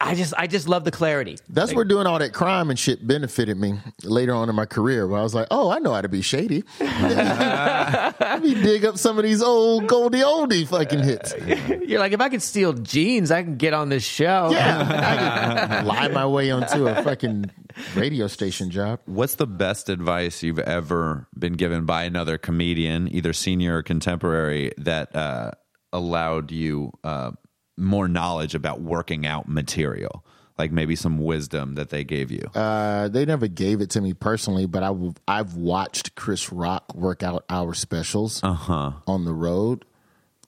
I 0.01 0.15
just, 0.15 0.33
I 0.37 0.47
just 0.47 0.67
love 0.67 0.83
the 0.83 0.91
clarity. 0.91 1.37
That's 1.49 1.73
where 1.73 1.85
doing 1.85 2.05
all 2.07 2.19
that 2.19 2.33
crime 2.33 2.69
and 2.69 2.77
shit 2.79 3.05
benefited 3.05 3.57
me 3.57 3.79
later 4.03 4.33
on 4.33 4.49
in 4.49 4.55
my 4.55 4.65
career. 4.65 5.07
Where 5.07 5.19
I 5.19 5.23
was 5.23 5.33
like, 5.33 5.47
"Oh, 5.51 5.69
I 5.69 5.79
know 5.79 5.93
how 5.93 6.01
to 6.01 6.09
be 6.09 6.21
shady. 6.21 6.63
Let 6.79 8.41
me 8.41 8.55
dig 8.55 8.85
up 8.85 8.97
some 8.97 9.17
of 9.17 9.23
these 9.23 9.41
old 9.41 9.87
Goldie 9.87 10.19
oldie 10.19 10.67
fucking 10.67 10.99
hits." 10.99 11.33
You're 11.87 11.99
like, 11.99 12.13
if 12.13 12.21
I 12.21 12.29
could 12.29 12.41
steal 12.41 12.73
jeans, 12.73 13.31
I 13.31 13.43
can 13.43 13.57
get 13.57 13.73
on 13.73 13.89
this 13.89 14.03
show. 14.03 14.49
Yeah, 14.51 15.79
I 15.79 15.81
lie 15.83 16.07
my 16.09 16.25
way 16.25 16.51
onto 16.51 16.87
a 16.87 17.03
fucking 17.03 17.51
radio 17.95 18.27
station 18.27 18.69
job. 18.69 18.99
What's 19.05 19.35
the 19.35 19.47
best 19.47 19.89
advice 19.89 20.43
you've 20.43 20.59
ever 20.59 21.27
been 21.37 21.53
given 21.53 21.85
by 21.85 22.03
another 22.03 22.37
comedian, 22.37 23.13
either 23.13 23.33
senior 23.33 23.77
or 23.77 23.83
contemporary, 23.83 24.71
that 24.77 25.15
uh, 25.15 25.51
allowed 25.93 26.51
you 26.51 26.91
uh, 27.03 27.31
more 27.77 28.07
knowledge 28.07 28.55
about 28.55 28.81
working 28.81 29.25
out 29.25 29.47
material? 29.47 30.25
Like 30.57 30.73
maybe 30.73 30.97
some 30.97 31.19
wisdom 31.19 31.75
that 31.75 31.89
they 31.89 32.03
gave 32.03 32.31
you. 32.31 32.41
Uh, 32.53 33.07
they 33.07 33.23
never 33.25 33.47
gave 33.47 33.79
it 33.79 33.91
to 33.91 34.01
me 34.01 34.13
personally, 34.13 34.65
but 34.65 34.83
I 34.83 34.87
w- 34.87 35.13
I've 35.25 35.55
watched 35.55 36.15
Chris 36.15 36.51
Rock 36.51 36.93
work 36.93 37.23
out 37.23 37.45
our 37.49 37.73
specials 37.73 38.41
Uh-huh. 38.43 38.91
on 39.07 39.23
the 39.23 39.33
road. 39.33 39.85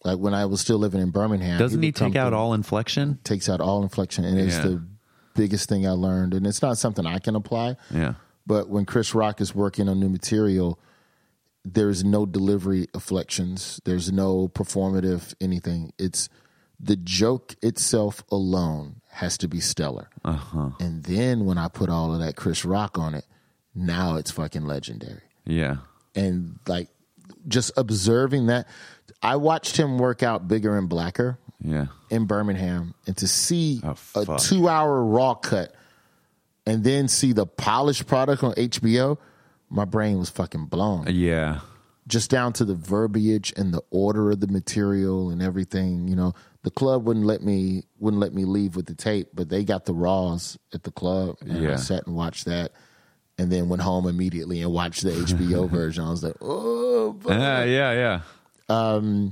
Like 0.04 0.18
when 0.20 0.34
I 0.34 0.48
was 0.48 0.60
still 0.60 0.80
living 0.80 1.00
in 1.00 1.12
Birmingham, 1.12 1.58
Doesn't 1.60 1.82
he 1.82 1.94
come 1.94 2.12
take 2.12 2.20
out 2.20 2.34
all 2.34 2.54
inflection? 2.54 3.20
takes 3.24 3.48
out 3.48 3.62
all 3.62 3.84
inflection, 3.84 4.26
and 4.26 4.38
it's 4.38 4.58
the 4.58 4.84
biggest 5.34 5.70
thing 5.70 5.88
I 5.88 5.92
learned. 5.92 6.34
And 6.34 6.46
it's 6.46 6.62
not 6.62 6.78
something 6.78 7.06
I 7.06 7.20
can 7.20 7.36
apply. 7.36 7.78
Yeah. 7.90 8.14
But 8.46 8.70
when 8.70 8.86
Chris 8.86 9.14
Rock 9.14 9.42
is 9.42 9.54
working 9.54 9.88
on 9.88 10.00
new 10.00 10.10
material, 10.10 10.80
there's 11.64 12.04
no 12.04 12.26
delivery 12.26 12.88
afflictions. 12.94 13.80
There's 13.86 14.12
no 14.12 14.48
performative 14.48 15.34
anything. 15.40 15.94
It's 15.98 16.28
the 16.80 16.96
joke 16.96 17.56
itself 17.62 18.24
alone 18.32 19.02
has 19.12 19.38
to 19.38 19.48
be 19.48 19.60
stellar. 19.60 20.10
Uh-huh. 20.26 20.72
And 20.80 21.04
then 21.04 21.46
when 21.46 21.58
I 21.58 21.68
put 21.68 21.90
all 21.90 22.14
of 22.14 22.20
that 22.22 22.36
Chris 22.36 22.66
Rock 22.66 22.98
on 22.98 23.14
it, 23.14 23.26
now 23.76 24.16
it's 24.16 24.32
fucking 24.32 24.66
legendary. 24.66 25.22
Yeah. 25.46 25.78
And 26.16 26.58
like 26.68 26.90
just 27.48 27.72
observing 27.78 28.48
that, 28.48 28.68
I 29.22 29.36
watched 29.36 29.78
him 29.78 30.00
work 30.00 30.24
out 30.24 30.48
bigger 30.48 30.78
and 30.78 30.90
blacker 30.90 31.38
Yeah. 31.64 31.86
in 32.10 32.26
Birmingham 32.26 32.94
and 33.06 33.16
to 33.18 33.28
see 33.28 33.82
Oh, 33.84 33.96
a 34.16 34.38
two 34.40 34.68
hour 34.68 35.04
raw 35.04 35.36
cut 35.36 35.74
and 36.66 36.84
then 36.84 37.08
see 37.08 37.34
the 37.34 37.46
polished 37.46 38.08
product 38.08 38.44
on 38.44 38.54
HBO, 38.54 39.18
my 39.70 39.86
brain 39.86 40.18
was 40.18 40.30
fucking 40.30 40.66
blown. 40.66 41.06
Yeah. 41.10 41.60
Just 42.08 42.32
down 42.32 42.54
to 42.54 42.66
the 42.66 42.74
verbiage 42.76 43.54
and 43.56 43.74
the 43.74 43.82
order 43.92 44.32
of 44.32 44.40
the 44.40 44.48
material 44.48 45.30
and 45.30 45.42
everything. 45.42 46.08
You 46.08 46.16
know, 46.16 46.34
the 46.64 46.72
club 46.72 47.06
wouldn't 47.06 47.26
let 47.26 47.42
me 47.44 47.84
wouldn't 48.00 48.20
let 48.20 48.34
me 48.34 48.44
leave 48.46 48.76
with 48.76 48.88
the 48.88 48.96
tape, 48.96 49.30
but 49.34 49.50
they 49.50 49.64
got 49.64 49.86
the 49.86 49.94
raws 49.94 50.58
at 50.74 50.84
the 50.84 50.92
club 50.92 51.38
and 51.42 51.68
I 51.68 51.76
sat 51.78 52.08
and 52.08 52.16
watched 52.16 52.46
that. 52.46 52.72
And 53.38 53.52
then 53.52 53.70
went 53.70 53.82
home 53.82 54.08
immediately 54.08 54.62
and 54.62 54.72
watched 54.72 55.02
the 55.04 55.12
HBO 55.12 55.68
version. 55.70 56.04
I 56.04 56.10
was 56.12 56.22
like, 56.24 56.36
oh, 56.42 57.14
fuck. 57.22 57.32
Yeah. 57.32 57.64
Yeah. 57.64 58.22
Yeah. 58.70 59.30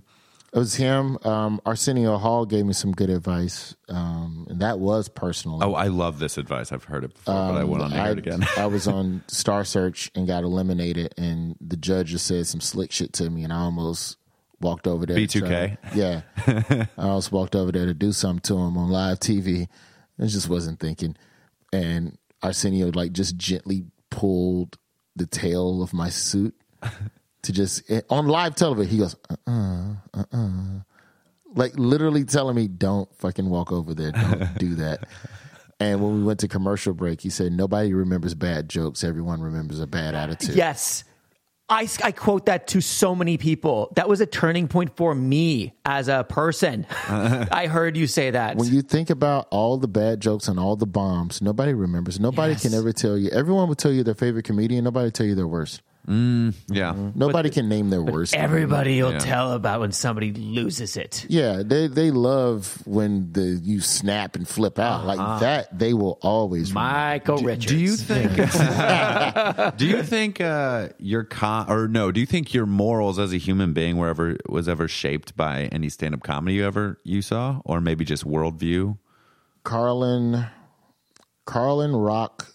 It 0.52 0.58
was 0.58 0.76
him. 0.76 1.18
Um, 1.24 1.62
Arsenio 1.66 2.18
Hall 2.18 2.46
gave 2.46 2.66
me 2.66 2.74
some 2.74 2.92
good 2.92 3.10
advice, 3.12 3.76
um, 3.88 4.48
and 4.50 4.62
that 4.62 4.80
was 4.80 5.08
personal. 5.08 5.64
Oh, 5.64 5.76
I 5.76 5.88
love 5.88 6.18
this 6.18 6.38
advice. 6.40 6.72
I've 6.72 6.86
heard 6.86 7.04
it 7.04 7.14
before, 7.14 7.34
but 7.34 7.56
I 7.58 7.64
went 7.64 7.84
on 7.84 7.94
I, 7.94 8.12
it 8.12 8.18
again. 8.18 8.44
I 8.58 8.66
was 8.66 8.88
on 8.98 9.24
Star 9.28 9.64
Search 9.64 10.10
and 10.16 10.26
got 10.26 10.44
eliminated, 10.44 11.14
and 11.18 11.56
the 11.62 11.78
judge 11.78 12.08
just 12.10 12.26
said 12.26 12.48
some 12.48 12.62
slick 12.62 12.92
shit 12.92 13.14
to 13.14 13.30
me, 13.30 13.44
and 13.44 13.54
I 13.54 13.58
almost 13.58 14.18
walked 14.60 14.88
over 14.88 15.06
there. 15.06 15.16
to 15.16 15.42
B2K? 15.42 15.48
try- 15.48 15.78
yeah, 15.94 16.22
I 16.98 17.04
almost 17.04 17.32
walked 17.32 17.56
over 17.56 17.72
there 17.72 17.86
to 17.86 17.94
do 17.94 18.12
something 18.12 18.42
to 18.42 18.56
him 18.56 18.76
on 18.76 18.90
live 18.90 19.20
TV. 19.20 19.68
I 20.20 20.26
just 20.26 20.50
wasn't 20.50 20.80
thinking, 20.80 21.16
and 21.72 22.18
Arsenio 22.42 22.92
like 22.94 23.12
just 23.12 23.38
gently 23.38 23.86
pulled 24.10 24.80
the 25.16 25.28
tail 25.28 25.84
of 25.84 25.94
my 25.94 26.10
suit 26.10 26.56
to 27.44 27.52
just 27.52 27.90
eh, 27.90 28.02
on 28.10 28.28
live 28.28 28.56
television. 28.56 28.92
He 28.92 28.98
goes, 29.00 29.16
uh, 29.30 29.36
uh, 29.48 29.94
uh, 30.14 30.24
uh, 30.32 30.80
like 31.56 31.74
literally 31.78 32.26
telling 32.26 32.56
me, 32.56 32.68
"Don't 32.68 33.14
fucking 33.18 33.50
walk 33.50 33.72
over 33.72 33.94
there. 33.94 34.12
Don't 34.12 34.58
do 34.58 34.76
that." 34.76 35.08
And 35.82 36.02
when 36.04 36.14
we 36.18 36.24
went 36.26 36.42
to 36.42 36.50
commercial 36.50 36.94
break, 36.94 37.22
he 37.22 37.30
said, 37.30 37.54
"Nobody 37.54 37.94
remembers 37.94 38.36
bad 38.36 38.68
jokes. 38.68 39.02
Everyone 39.02 39.40
remembers 39.40 39.80
a 39.80 39.88
bad 39.88 40.14
attitude." 40.14 40.56
Yes. 40.56 41.06
I, 41.70 41.88
I 42.04 42.12
quote 42.12 42.48
that 42.48 42.68
to 42.70 42.82
so 42.82 43.16
many 43.16 43.38
people. 43.38 43.94
That 43.96 44.10
was 44.10 44.20
a 44.20 44.26
turning 44.26 44.68
point 44.68 44.98
for 44.98 45.16
me 45.16 45.74
as 45.86 46.10
a 46.10 46.26
person. 46.28 46.86
I 47.08 47.68
heard 47.68 47.96
you 47.96 48.08
say 48.08 48.32
that. 48.32 48.58
When 48.58 48.74
you 48.74 48.82
think 48.82 49.10
about 49.10 49.48
all 49.52 49.78
the 49.78 49.88
bad 49.88 50.20
jokes 50.20 50.48
and 50.50 50.60
all 50.60 50.76
the 50.76 50.88
bombs, 50.88 51.42
nobody 51.42 51.74
remembers. 51.74 52.20
Nobody 52.20 52.54
Yes. 52.54 52.64
can 52.64 52.74
ever 52.74 52.92
tell 52.92 53.18
you. 53.18 53.30
Everyone 53.30 53.68
will 53.70 53.76
tell 53.76 53.92
you 53.94 54.04
their 54.04 54.16
favorite 54.16 54.44
comedian. 54.46 54.84
Nobody 54.84 55.06
will 55.06 55.12
tell 55.12 55.28
you 55.28 55.36
their 55.36 55.48
worst. 55.48 55.82
Mm, 56.10 56.56
yeah. 56.70 56.94
Mm-hmm. 56.94 57.20
Nobody 57.20 57.52
can 57.52 57.70
name 57.70 57.92
their 57.92 58.02
worst. 58.02 58.36
Everybody 58.36 59.02
will 59.04 59.12
Yeah. 59.12 59.20
tell 59.20 59.54
about 59.54 59.82
when 59.82 59.92
somebody 59.92 60.34
loses 60.34 60.98
it. 60.98 61.26
Yeah, 61.30 61.62
they 61.64 61.86
they 61.86 62.10
love 62.10 62.82
when 62.88 63.32
the 63.32 63.60
you 63.62 63.80
snap 63.80 64.36
and 64.36 64.48
flip 64.48 64.80
out 64.80 65.06
like 65.06 65.20
uh-huh. 65.20 65.40
that. 65.40 65.78
They 65.78 65.94
will 65.94 66.18
always. 66.22 66.72
remember. 66.72 66.90
Michael 66.90 67.38
Richards. 67.38 67.68
Do 67.68 67.78
you 67.78 67.96
think? 67.96 68.32
do 69.78 69.86
you 69.86 70.02
think 70.02 70.42
uh, 70.42 70.90
your 70.98 71.24
con 71.26 71.70
or 71.70 71.88
no? 71.88 72.12
Do 72.12 72.20
you 72.20 72.26
think 72.26 72.56
your 72.56 72.66
morals 72.66 73.20
as 73.20 73.32
a 73.32 73.38
human 73.38 73.74
being 73.74 73.98
were 73.98 74.10
ever 74.10 74.38
was 74.48 74.68
ever 74.68 74.88
shaped 74.88 75.38
by 75.38 75.66
any 75.66 75.90
stand 75.90 76.16
up 76.16 76.24
comedy 76.24 76.56
you 76.56 76.66
ever 76.66 76.98
you 77.04 77.22
saw, 77.22 77.62
or 77.66 77.82
maybe 77.82 78.04
just 78.04 78.26
worldview? 78.26 78.98
Carlin, 79.64 80.48
Carlin 81.46 81.96
Rock. 81.96 82.48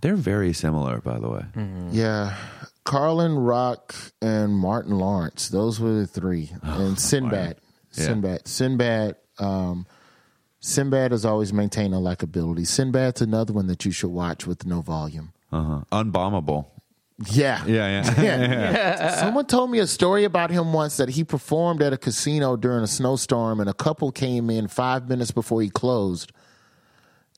They're 0.00 0.16
very 0.16 0.52
similar, 0.52 1.00
by 1.00 1.18
the 1.18 1.28
way. 1.28 1.44
Yeah, 1.90 2.36
Carlin 2.84 3.36
Rock 3.38 3.94
and 4.20 4.54
Martin 4.54 4.98
Lawrence. 4.98 5.48
Those 5.48 5.78
were 5.80 5.92
the 5.92 6.06
three, 6.06 6.50
and 6.62 6.98
Sinbad. 6.98 7.58
Yeah. 7.92 8.04
Sinbad. 8.04 8.48
Sinbad. 8.48 9.16
Um, 9.38 9.86
Sinbad 10.60 11.10
has 11.12 11.24
always 11.24 11.52
maintained 11.52 11.94
a 11.94 11.98
likability. 11.98 12.66
Sinbad's 12.66 13.20
another 13.20 13.52
one 13.52 13.66
that 13.66 13.84
you 13.84 13.90
should 13.90 14.10
watch 14.10 14.46
with 14.46 14.64
no 14.64 14.80
volume. 14.80 15.32
Uh-huh. 15.50 15.80
Unbombable. 15.92 16.66
Yeah. 17.30 17.64
Yeah, 17.66 18.02
yeah. 18.02 18.14
Yeah. 18.22 19.16
Someone 19.20 19.46
told 19.46 19.70
me 19.70 19.78
a 19.80 19.86
story 19.86 20.24
about 20.24 20.50
him 20.50 20.72
once 20.72 20.96
that 20.96 21.10
he 21.10 21.24
performed 21.24 21.82
at 21.82 21.92
a 21.92 21.98
casino 21.98 22.56
during 22.56 22.82
a 22.82 22.86
snowstorm, 22.86 23.60
and 23.60 23.68
a 23.68 23.74
couple 23.74 24.10
came 24.12 24.50
in 24.50 24.68
five 24.68 25.08
minutes 25.08 25.30
before 25.30 25.62
he 25.62 25.68
closed 25.68 26.32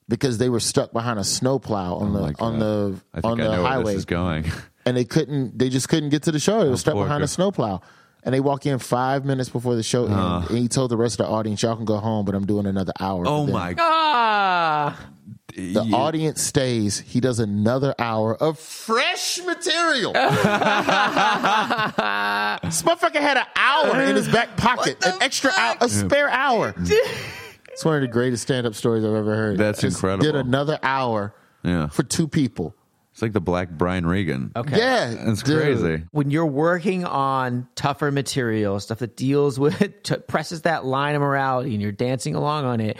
because 0.09 0.39
they 0.39 0.49
were 0.49 0.61
stuck 0.61 0.93
behind 0.93 1.19
a 1.19 1.25
snowplow 1.25 1.97
on 1.97 2.15
Oh 2.15 2.27
the 2.27 2.35
on 2.43 2.59
the 2.59 3.01
I 3.13 3.21
think 3.21 3.25
on 3.25 3.41
I 3.41 3.45
the 3.45 3.51
know 3.51 3.63
where 3.63 3.71
highway, 3.71 3.93
this 3.93 4.01
is 4.01 4.05
going. 4.05 4.45
and 4.87 4.97
they 4.97 5.05
couldn't. 5.05 5.59
They 5.59 5.69
just 5.69 5.89
couldn't 5.89 6.11
get 6.11 6.25
to 6.25 6.33
the 6.33 6.41
show. 6.41 6.61
They 6.61 6.67
were 6.67 6.73
oh, 6.73 6.77
stuck 6.77 6.95
behind 6.95 7.21
guy. 7.21 7.25
a 7.25 7.29
snowplow. 7.29 7.81
And 8.27 8.33
they 8.33 8.41
walk 8.41 8.65
in 8.65 8.79
five 8.79 9.27
minutes 9.27 9.51
before 9.51 9.75
the 9.75 9.83
show 9.83 10.07
ah. 10.09 10.37
ended, 10.39 10.51
and 10.51 10.59
he 10.59 10.69
told 10.69 10.91
the 10.91 10.97
rest 10.97 11.21
of 11.21 11.27
the 11.27 11.33
audience, 11.33 11.63
"Y'all 11.63 11.77
can 11.77 11.85
go 11.85 11.99
home, 11.99 12.25
but 12.25 12.35
I'm 12.35 12.47
doing 12.47 12.65
another 12.65 12.95
hour." 12.99 13.25
oh 13.27 13.47
my! 13.47 13.75
god! 13.75 14.97
The 15.55 15.91
audience 15.93 16.43
stays. 16.43 16.99
He 16.99 17.21
does 17.21 17.39
another 17.39 17.95
hour 17.99 18.35
of 18.35 18.59
fresh 18.59 19.41
material. 19.45 20.13
this 20.15 20.23
motherfucker 22.83 23.21
had 23.21 23.37
an 23.37 23.47
hour 23.55 24.01
in 24.03 24.17
his 24.17 24.27
back 24.29 24.57
pocket, 24.57 25.05
an 25.05 25.19
extra 25.21 25.53
hour, 25.57 25.77
a 25.81 25.89
spare 25.89 26.29
hour. 26.29 26.75
it's 27.75 27.85
one 27.85 27.95
of 27.97 28.01
the 28.01 28.09
greatest 28.09 28.45
stand-up 28.45 28.75
stories 28.75 29.05
I've 29.05 29.15
ever 29.15 29.35
heard. 29.37 29.59
That's 29.59 29.81
Just 29.83 29.99
incredible. 29.99 30.25
Did 30.25 30.37
another 30.37 30.79
hour 30.83 31.35
Yeah. 31.63 31.89
for 31.89 32.03
two 32.03 32.27
people. 32.29 32.75
It's 33.13 33.23
like 33.23 33.33
the 33.33 33.41
Black 33.41 33.71
Brian 33.71 34.07
Regan. 34.07 34.51
okay. 34.57 34.77
Yeah, 34.77 35.11
It's 35.31 35.43
dude. 35.45 35.61
crazy. 35.61 36.05
When 36.11 36.33
you're 36.33 36.47
working 36.47 37.05
on 37.05 37.69
tougher 37.77 38.11
material, 38.11 38.81
stuff 38.81 38.99
that 38.99 39.17
deals 39.17 39.57
with, 39.59 39.79
t- 40.03 40.17
presses 40.27 40.63
that 40.63 40.85
line 40.85 41.15
of 41.15 41.21
morality, 41.23 41.75
and 41.75 41.81
you're 41.83 41.93
dancing 41.93 42.35
along 42.35 42.65
on 42.65 42.81
it, 42.81 42.97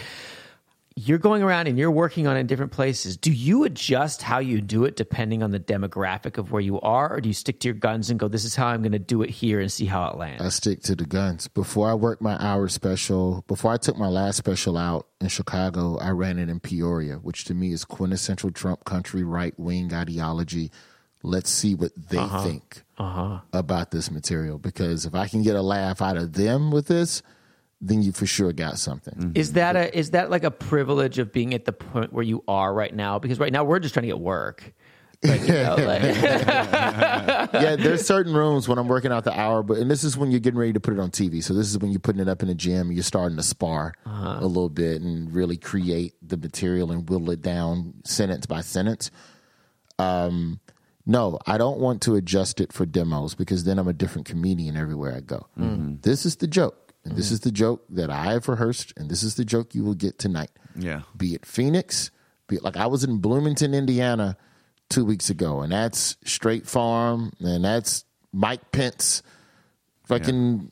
you're 0.97 1.19
going 1.19 1.43
around 1.43 1.67
and 1.67 1.77
you're 1.77 1.91
working 1.91 2.29
on 2.29 2.37
it 2.37 2.41
in 2.41 2.47
different 2.47 2.71
places. 2.71 3.17
Do 3.17 3.33
you 3.33 3.65
adjust 3.65 4.23
how 4.23 4.39
you 4.39 4.61
do 4.61 4.85
it 4.85 4.95
depending 4.95 5.43
on 5.43 5.51
the 5.51 5.59
demographic 5.59 6.39
of 6.39 6.53
where 6.53 6.61
you 6.61 6.81
are, 6.83 7.15
or 7.15 7.21
do 7.21 7.29
you 7.29 7.33
stick 7.33 7.59
to 7.61 7.69
your 7.69 7.75
guns 7.75 8.11
and 8.11 8.21
go, 8.21 8.29
"This 8.29 8.45
is 8.45 8.55
how 8.55 8.69
I'm 8.69 8.83
going 8.83 8.93
to 8.93 9.01
do 9.01 9.23
it 9.23 9.31
here," 9.31 9.61
and 9.61 9.71
see 9.71 9.87
how 9.87 10.09
it 10.09 10.17
lands? 10.17 10.43
I 10.43 10.51
stick 10.51 10.83
to 10.83 10.95
the 10.95 11.05
guns. 11.05 11.49
Before 11.49 11.91
I 11.91 11.95
worked 11.95 12.23
my 12.23 12.37
hour 12.39 12.69
special, 12.69 13.45
before 13.49 13.73
I 13.73 13.77
took 13.77 13.97
my 13.99 14.07
last 14.07 14.37
special 14.37 14.79
out 14.79 15.09
in 15.21 15.29
Chicago, 15.29 15.99
I 15.99 16.11
ran 16.11 16.39
it 16.39 16.49
in 16.49 16.61
Peoria, 16.61 17.17
which 17.17 17.45
to 17.47 17.55
me 17.55 17.73
is 17.73 17.85
quintessential 17.85 18.53
Trump 18.53 18.85
country 18.85 19.25
right 19.25 19.59
wing 19.59 19.93
ideology. 19.93 20.71
Let's 21.25 21.51
see 21.51 21.75
what 21.75 21.93
they 21.97 22.19
uh-huh. 22.19 22.45
think 22.45 22.83
uh-huh. 22.99 23.41
about 23.53 23.91
this 23.91 24.11
material. 24.11 24.59
Because 24.59 25.07
if 25.07 25.15
I 25.15 25.27
can 25.27 25.43
get 25.43 25.57
a 25.57 25.63
laugh 25.63 26.03
out 26.03 26.19
of 26.19 26.35
them 26.35 26.71
with 26.71 26.87
this, 26.87 27.23
then 27.87 28.03
you 28.03 28.13
for 28.13 28.27
sure 28.27 28.53
got 28.53 28.79
something. 28.79 29.15
Mm-hmm. 29.15 29.33
Is 29.35 29.53
that 29.53 29.77
a 29.77 29.97
is 29.97 30.11
that 30.11 30.31
like 30.31 30.45
a 30.45 30.51
privilege 30.51 31.19
of 31.19 31.33
being 31.33 31.55
at 31.55 31.65
the 31.65 31.73
point 31.73 32.13
where 32.13 32.25
you 32.25 32.43
are 32.49 32.73
right 32.73 32.95
now? 32.95 33.19
Because 33.19 33.39
right 33.39 33.53
now 33.53 33.65
we're 33.65 33.79
just 33.79 33.95
trying 33.95 34.03
to 34.03 34.09
get 34.09 34.19
work. 34.19 34.75
Like, 35.23 35.41
you 35.43 35.55
know, 35.55 35.77
like- 35.79 36.03
yeah, 36.23 37.77
there's 37.77 38.07
certain 38.07 38.35
rooms 38.35 38.69
when 38.69 38.77
I'm 38.77 38.89
working 38.89 39.11
out 39.11 39.25
the 39.25 39.39
hour, 39.39 39.63
but 39.63 39.79
and 39.79 39.91
this 39.91 40.05
is 40.05 40.19
when 40.19 40.31
you're 40.31 40.41
getting 40.41 40.59
ready 40.59 40.75
to 40.75 40.81
put 40.81 40.93
it 40.93 41.01
on 41.01 41.11
TV. 41.11 41.43
So 41.43 41.55
this 41.55 41.67
is 41.69 41.79
when 41.79 41.91
you're 41.93 42.01
putting 42.01 42.21
it 42.21 42.29
up 42.29 42.43
in 42.43 42.49
the 42.49 42.55
gym 42.55 42.89
and 42.89 42.95
you're 42.95 43.03
starting 43.03 43.37
to 43.37 43.43
spar 43.43 43.95
uh-huh. 44.05 44.39
a 44.41 44.47
little 44.47 44.69
bit 44.69 45.01
and 45.01 45.33
really 45.33 45.57
create 45.57 46.15
the 46.23 46.37
material 46.37 46.91
and 46.93 47.09
whittle 47.09 47.31
it 47.31 47.41
down 47.41 47.95
sentence 48.05 48.45
by 48.45 48.61
sentence. 48.61 49.11
Um, 49.99 50.61
no, 51.07 51.39
I 51.47 51.59
don't 51.59 51.79
want 51.79 52.03
to 52.03 52.17
adjust 52.17 52.61
it 52.61 52.73
for 52.73 52.87
demos 52.87 53.35
because 53.35 53.65
then 53.65 53.79
I'm 53.79 53.89
a 53.89 53.93
different 53.93 54.27
comedian 54.27 54.77
everywhere 54.77 55.15
I 55.15 55.21
go. 55.21 55.47
Mm-hmm. 55.59 55.97
This 56.01 56.25
is 56.25 56.37
the 56.37 56.47
joke, 56.47 56.84
and 57.05 57.17
this 57.17 57.27
mm-hmm. 57.27 57.35
is 57.35 57.41
the 57.41 57.53
joke 57.53 57.85
that 57.91 58.11
I 58.11 58.33
have 58.33 58.49
rehearsed, 58.49 58.93
and 58.97 59.11
this 59.11 59.23
is 59.23 59.35
the 59.35 59.45
joke 59.45 59.75
you 59.75 59.85
will 59.85 59.95
get 59.95 60.19
tonight. 60.19 60.51
Yeah. 60.77 61.03
Be 61.17 61.35
it 61.35 61.47
Phoenix, 61.47 62.11
be 62.49 62.57
it 62.57 62.63
like 62.63 62.77
I 62.77 62.87
was 62.87 63.05
in 63.05 63.19
Bloomington, 63.19 63.75
Indiana 63.75 64.37
two 64.89 65.05
weeks 65.05 65.31
ago, 65.31 65.61
and 65.61 65.73
that's 65.73 66.17
Straight 66.25 66.67
Farm, 66.67 67.33
and 67.41 67.65
that's 67.65 68.05
Mike 68.33 68.73
Pence. 68.73 69.23
Fucking, 70.07 70.71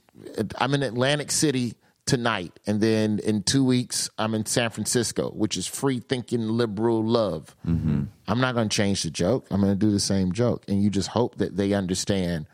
I'm 0.59 0.75
in 0.75 0.83
Atlantic 0.83 1.31
City 1.31 1.75
tonight, 2.05 2.59
and 2.67 2.81
then 2.81 3.19
in 3.21 3.43
two 3.43 3.65
weeks 3.65 4.11
I'm 4.19 4.35
in 4.35 4.45
San 4.47 4.71
Francisco, 4.71 5.31
which 5.31 5.57
is 5.57 5.67
free 5.67 6.01
thinking 6.01 6.49
liberal 6.49 7.05
love. 7.05 7.57
Mm-hmm. 7.67 8.05
I'm 8.29 8.41
not 8.41 8.55
going 8.55 8.69
to 8.69 8.77
change 8.77 9.03
the 9.03 9.11
joke. 9.11 9.47
I'm 9.51 9.61
going 9.61 9.73
to 9.73 9.79
do 9.79 9.91
the 9.91 10.01
same 10.01 10.33
joke, 10.33 10.65
and 10.69 10.83
you 10.83 10.91
just 10.91 11.09
hope 11.09 11.37
that 11.37 11.57
they 11.57 11.73
understand 11.73 12.47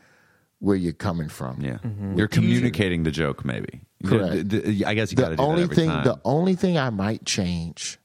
where 0.59 0.75
you're 0.75 0.93
coming 0.93 1.29
from. 1.29 1.59
Yeah. 1.61 1.77
You're 2.15 2.27
communicating 2.27 3.03
the 3.03 3.11
joke, 3.11 3.43
maybe. 3.45 3.81
Correct. 4.05 4.49
The- 4.49 4.59
the- 4.61 4.85
I 4.85 4.93
guess 4.93 5.11
you 5.11 5.17
got 5.17 5.29
to 5.29 5.35
the 5.35 5.35
do 5.37 5.43
only 5.43 5.61
that 5.61 5.71
every 5.71 5.75
thing 5.75 5.89
time. 5.89 6.03
the 6.03 6.19
only 6.25 6.55
thing 6.55 6.77
I 6.77 6.89
might 6.89 7.25
change 7.25 7.97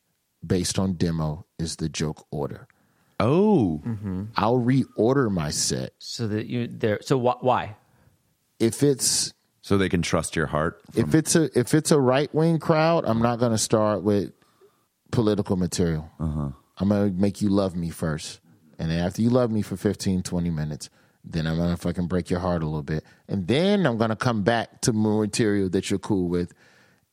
based 0.47 0.78
on 0.78 0.94
demo 0.94 1.47
is 1.59 1.76
the 1.76 1.89
joke 1.89 2.26
order. 2.31 2.66
oh, 3.20 3.81
I'll 4.36 4.59
reorder 4.60 5.31
my 5.31 5.51
set 5.51 5.93
so 5.98 6.26
that 6.28 6.47
you 6.47 6.66
there. 6.68 6.98
So 7.02 7.18
wh- 7.18 7.43
why? 7.43 7.76
if 8.60 8.82
it's 8.82 9.32
so 9.62 9.76
they 9.78 9.89
can 9.89 10.02
trust 10.02 10.36
your 10.36 10.47
heart. 10.47 10.81
if 10.94 11.14
it's 11.14 11.35
a 11.36 11.48
if 11.59 11.74
it's 11.74 11.90
a 11.90 11.98
right 11.98 12.32
wing 12.35 12.59
crowd. 12.59 13.05
I'm 13.06 13.20
not 13.22 13.39
going 13.39 13.52
to 13.52 13.59
start 13.59 14.02
with 14.02 14.32
political 15.10 15.56
material. 15.56 16.10
Uh-huh. 16.20 16.51
I'm 16.78 16.89
going 16.89 17.14
to 17.14 17.20
make 17.20 17.40
you 17.40 17.48
love 17.48 17.76
me 17.76 17.90
first, 17.90 18.40
and 18.78 18.90
then 18.90 18.98
after 18.98 19.22
you 19.22 19.31
love 19.31 19.51
me 19.51 19.62
for 19.62 19.76
15, 19.76 20.22
20 20.22 20.51
minutes, 20.51 20.90
then 21.25 21.47
I'm 21.47 21.57
going 21.57 21.71
to 21.71 21.77
fucking 21.77 22.07
break 22.07 22.31
your 22.31 22.41
heart 22.41 22.63
a 22.63 22.67
little 22.67 22.83
bit, 22.83 23.05
and 23.29 23.47
then 23.49 23.87
I'm 23.87 23.97
going 23.97 24.11
to 24.11 24.17
come 24.17 24.43
back 24.43 24.81
to 24.83 24.93
more 24.93 25.23
material 25.23 25.69
that 25.71 25.91
you're 25.91 25.99
cool 25.99 26.29
with. 26.29 26.53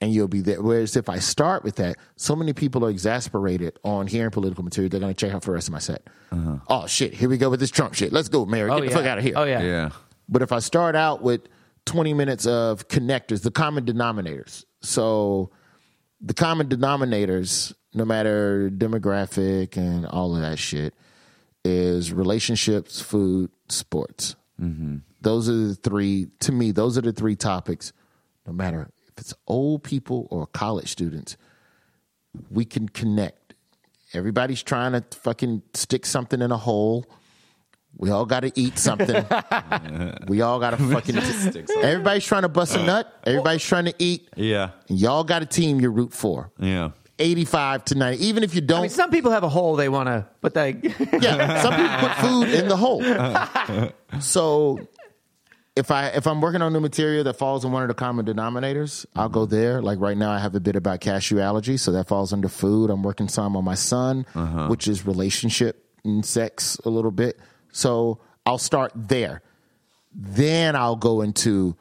And 0.03 0.11
you'll 0.11 0.27
be 0.27 0.41
there. 0.41 0.59
Whereas 0.59 0.95
if 0.95 1.09
I 1.09 1.19
start 1.19 1.63
with 1.63 1.75
that, 1.75 1.95
so 2.15 2.35
many 2.35 2.53
people 2.53 2.83
are 2.83 2.89
exasperated 2.89 3.77
on 3.83 4.07
hearing 4.07 4.31
political 4.31 4.63
material. 4.63 4.89
They're 4.89 4.99
going 4.99 5.13
to 5.13 5.25
check 5.27 5.31
out 5.31 5.43
for 5.43 5.51
the 5.51 5.53
rest 5.53 5.67
of 5.67 5.73
my 5.73 5.77
set. 5.77 6.07
Uh-huh. 6.31 6.55
Oh 6.69 6.87
shit! 6.87 7.13
Here 7.13 7.29
we 7.29 7.37
go 7.37 7.51
with 7.51 7.59
this 7.59 7.69
Trump 7.69 7.93
shit. 7.93 8.11
Let's 8.11 8.27
go, 8.27 8.43
Mary. 8.47 8.67
Get 8.67 8.75
Oh 8.75 8.79
the 8.79 8.87
yeah. 8.87 8.93
fuck 8.95 9.05
out 9.05 9.19
of 9.19 9.23
here. 9.23 9.33
Oh 9.35 9.43
yeah. 9.43 9.61
Yeah. 9.61 9.89
But 10.27 10.41
if 10.41 10.51
I 10.51 10.57
start 10.57 10.95
out 10.95 11.21
with 11.21 11.41
20 11.85 12.15
minutes 12.15 12.47
of 12.47 12.87
connectors, 12.87 13.43
the 13.43 13.51
common 13.51 13.85
denominators. 13.85 14.65
So 14.81 15.51
the 16.19 16.33
common 16.33 16.67
denominators, 16.67 17.71
no 17.93 18.03
matter 18.03 18.71
demographic 18.73 19.77
and 19.77 20.07
all 20.07 20.35
of 20.35 20.41
that 20.41 20.57
shit, 20.57 20.95
is 21.63 22.11
relationships, 22.11 23.01
food, 23.01 23.51
sports. 23.71 24.35
Those 25.21 25.49
are 25.49 25.53
the 25.69 25.75
three, 25.75 26.27
to 26.41 26.51
me, 26.51 26.71
those 26.71 26.97
are 26.97 27.01
the 27.01 27.11
three 27.13 27.35
topics. 27.35 27.93
No 28.45 28.53
matter 28.53 28.89
if 29.07 29.13
it's 29.17 29.33
old 29.47 29.83
people 29.83 30.27
or 30.31 30.47
college 30.47 30.89
students, 30.89 31.37
we 32.49 32.65
can 32.65 32.87
connect. 32.89 33.55
Everybody's 34.13 34.61
trying 34.63 34.91
to 34.93 35.03
fucking 35.17 35.63
stick 35.73 36.05
something 36.05 36.41
in 36.41 36.51
a 36.51 36.57
hole. 36.57 37.05
We 37.97 38.09
all 38.09 38.25
got 38.25 38.41
to 38.41 38.51
eat 38.55 38.77
something. 38.77 39.07
we 40.27 40.41
all 40.41 40.59
got 40.59 40.71
to 40.71 40.77
fucking. 40.77 41.17
everybody's 41.83 42.25
trying 42.25 42.43
to 42.43 42.49
bust 42.49 42.75
a 42.75 42.83
nut. 42.83 43.13
Everybody's 43.25 43.63
trying 43.63 43.85
to 43.85 43.93
eat. 43.99 44.29
Yeah. 44.35 44.71
And 44.89 44.99
y'all 44.99 45.23
got 45.23 45.41
a 45.41 45.45
team 45.45 45.79
you 45.81 45.89
root 45.89 46.13
for. 46.13 46.51
Yeah. 46.59 46.91
85 47.21 47.85
to 47.85 47.95
90. 47.95 48.25
Even 48.25 48.43
if 48.43 48.55
you 48.55 48.61
don't 48.61 48.79
I 48.79 48.81
mean, 48.81 48.89
some 48.89 49.11
people 49.11 49.31
have 49.31 49.43
a 49.43 49.49
hole 49.49 49.75
they 49.75 49.89
want 49.89 50.07
to, 50.07 50.27
but 50.41 50.53
they. 50.53 50.77
yeah, 51.21 51.61
some 51.61 51.75
people 51.75 52.07
put 52.07 52.17
food 52.17 52.49
in 52.49 52.67
the 52.67 52.75
hole. 52.75 53.01
so 54.19 54.79
if 55.75 55.91
I 55.91 56.07
if 56.07 56.27
I'm 56.27 56.41
working 56.41 56.61
on 56.61 56.73
new 56.73 56.79
material 56.79 57.23
that 57.23 57.35
falls 57.35 57.63
in 57.63 57.71
one 57.71 57.83
of 57.83 57.87
the 57.87 57.93
common 57.93 58.25
denominators, 58.25 59.05
I'll 59.15 59.29
go 59.29 59.45
there. 59.45 59.81
Like 59.81 59.99
right 59.99 60.17
now, 60.17 60.31
I 60.31 60.39
have 60.39 60.55
a 60.55 60.59
bit 60.59 60.75
about 60.75 60.99
cashew 60.99 61.39
allergy, 61.39 61.77
so 61.77 61.91
that 61.93 62.07
falls 62.07 62.33
under 62.33 62.49
food. 62.49 62.89
I'm 62.89 63.03
working 63.03 63.27
some 63.27 63.55
on 63.55 63.63
my 63.63 63.75
son, 63.75 64.25
uh-huh. 64.35 64.67
which 64.67 64.87
is 64.87 65.05
relationship 65.05 65.85
and 66.03 66.25
sex 66.25 66.77
a 66.83 66.89
little 66.89 67.11
bit. 67.11 67.39
So 67.71 68.19
I'll 68.45 68.57
start 68.57 68.91
there. 68.95 69.41
Then 70.13 70.75
I'll 70.75 70.97
go 70.97 71.21
into 71.21 71.77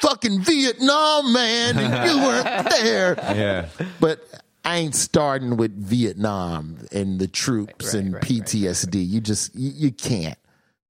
fucking 0.00 0.40
Vietnam, 0.40 1.32
man, 1.32 1.78
and 1.78 2.10
you 2.10 2.18
weren't 2.24 2.70
there. 2.70 3.14
Yeah. 3.16 3.68
But 4.00 4.26
I 4.68 4.76
ain't 4.76 4.94
starting 4.94 5.56
with 5.56 5.74
Vietnam 5.74 6.76
and 6.92 7.18
the 7.18 7.26
troops 7.26 7.86
Right, 7.86 7.94
and 7.94 8.12
right, 8.12 8.22
right, 8.22 8.30
PTSD. 8.30 9.08
You 9.08 9.22
just 9.22 9.54
you, 9.54 9.72
you 9.74 9.90
can't. 9.90 10.38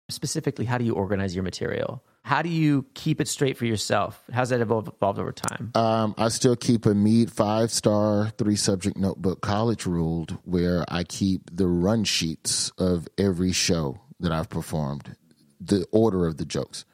Specifically, 0.08 0.64
how 0.64 0.78
do 0.78 0.84
you 0.86 0.94
organize 0.94 1.34
your 1.34 1.44
material? 1.44 2.02
How 2.22 2.40
do 2.40 2.48
you 2.48 2.86
keep 2.94 3.20
it 3.20 3.28
straight 3.28 3.58
for 3.58 3.66
yourself? 3.66 4.22
How's 4.32 4.48
that 4.48 4.62
evolved, 4.62 4.88
evolved 4.88 5.18
over 5.18 5.30
time? 5.30 5.72
Um, 5.74 6.14
I 6.16 6.28
still 6.28 6.56
keep 6.56 6.86
a 6.86 6.94
Mead 6.94 7.30
five 7.30 7.70
star 7.70 8.30
three 8.38 8.56
subject 8.56 8.96
notebook, 8.96 9.42
college 9.42 9.84
ruled, 9.84 10.38
where 10.44 10.82
I 10.88 11.04
keep 11.04 11.54
the 11.54 11.66
run 11.66 12.04
sheets 12.04 12.70
of 12.78 13.06
every 13.18 13.52
show 13.52 14.00
that 14.20 14.32
I've 14.32 14.48
performed, 14.48 15.16
the 15.60 15.86
order 15.92 16.26
of 16.26 16.38
the 16.38 16.46
jokes. 16.46 16.86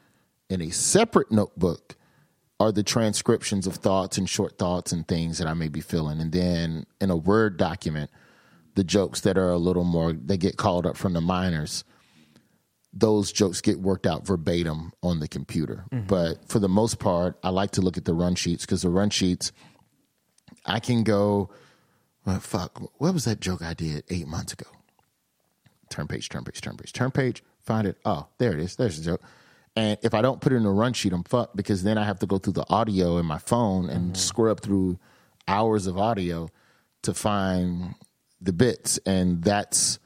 In 0.51 0.61
a 0.61 0.71
separate 0.71 1.31
notebook 1.31 1.95
are 2.63 2.73
the 2.73 2.83
transcriptions 2.83 3.67
of 3.67 3.75
thoughts 3.75 4.19
and 4.19 4.29
short 4.29 4.59
thoughts 4.59 4.93
and 4.93 5.07
things 5.07 5.39
that 5.39 5.47
I 5.47 5.55
may 5.55 5.69
be 5.69 5.81
feeling. 5.81 6.21
And 6.21 6.33
then 6.33 6.87
in 7.01 7.11
a 7.11 7.17
Word 7.17 7.57
document, 7.57 8.11
the 8.75 8.85
jokes 8.85 9.21
that 9.23 9.37
are 9.37 9.51
a 9.51 9.59
little 9.59 9.85
more, 9.85 10.13
they 10.13 10.37
get 10.37 10.57
called 10.57 10.87
up 10.87 10.97
from 10.97 11.13
the 11.13 11.21
minors 11.21 11.85
those 12.93 13.33
jokes 13.33 13.61
get 13.61 13.81
worked 13.81 14.07
out 14.07 14.27
verbatim 14.27 14.93
on 15.03 15.21
the 15.21 15.29
computer. 15.29 15.87
Mm-hmm. 15.91 16.07
But 16.07 16.49
for 16.49 16.59
the 16.59 16.69
most 16.69 16.99
part, 16.99 17.39
I 17.43 17.49
like 17.49 17.71
to 17.73 17.81
look 17.81 17.97
at 17.97 18.05
the 18.05 18.15
run 18.15 18.35
sheets 18.35 18.67
because 18.67 18.83
the 18.83 18.91
run 18.91 19.11
sheets, 19.11 19.53
I 20.67 20.79
can 20.79 21.03
go, 21.03 21.51
well, 22.27 22.41
fuck, 22.41 22.81
what 23.01 23.15
was 23.15 23.25
that 23.25 23.41
joke 23.41 23.63
I 23.63 23.75
did 23.75 24.05
eight 24.11 24.29
months 24.29 24.53
ago? 24.53 24.67
Turn 25.89 26.07
page, 26.07 26.29
turn 26.29 26.45
page, 26.45 26.61
turn 26.61 26.77
page, 26.77 26.93
turn 26.93 27.11
page, 27.11 27.43
find 27.61 27.87
it. 27.87 27.97
Oh, 28.05 28.29
there 28.39 28.53
it 28.53 28.61
is. 28.61 28.77
There's 28.77 28.99
the 28.99 29.05
joke. 29.05 29.23
And 29.75 29.99
if 30.03 30.13
I 30.13 30.21
don't 30.21 30.41
put 30.41 30.53
it 30.53 30.57
in 30.57 30.67
a 30.67 30.73
run 30.73 30.93
sheet, 30.93 31.13
I'm 31.13 31.25
fucked 31.25 31.57
because 31.57 31.83
then 31.83 31.97
I 31.97 32.05
have 32.05 32.19
to 32.21 32.27
go 32.27 32.39
through 32.39 32.55
the 32.55 32.67
audio 32.69 33.19
in 33.19 33.27
my 33.27 33.39
phone 33.39 33.89
and 33.89 34.07
mm-hmm. 34.07 34.15
scrub 34.15 34.61
through 34.61 34.99
hours 35.49 35.87
of 35.87 35.97
audio 35.97 36.51
to 37.03 37.15
find 37.15 37.95
the 38.41 38.53
bits. 38.53 38.99
And 39.07 39.43
that's 39.43 39.99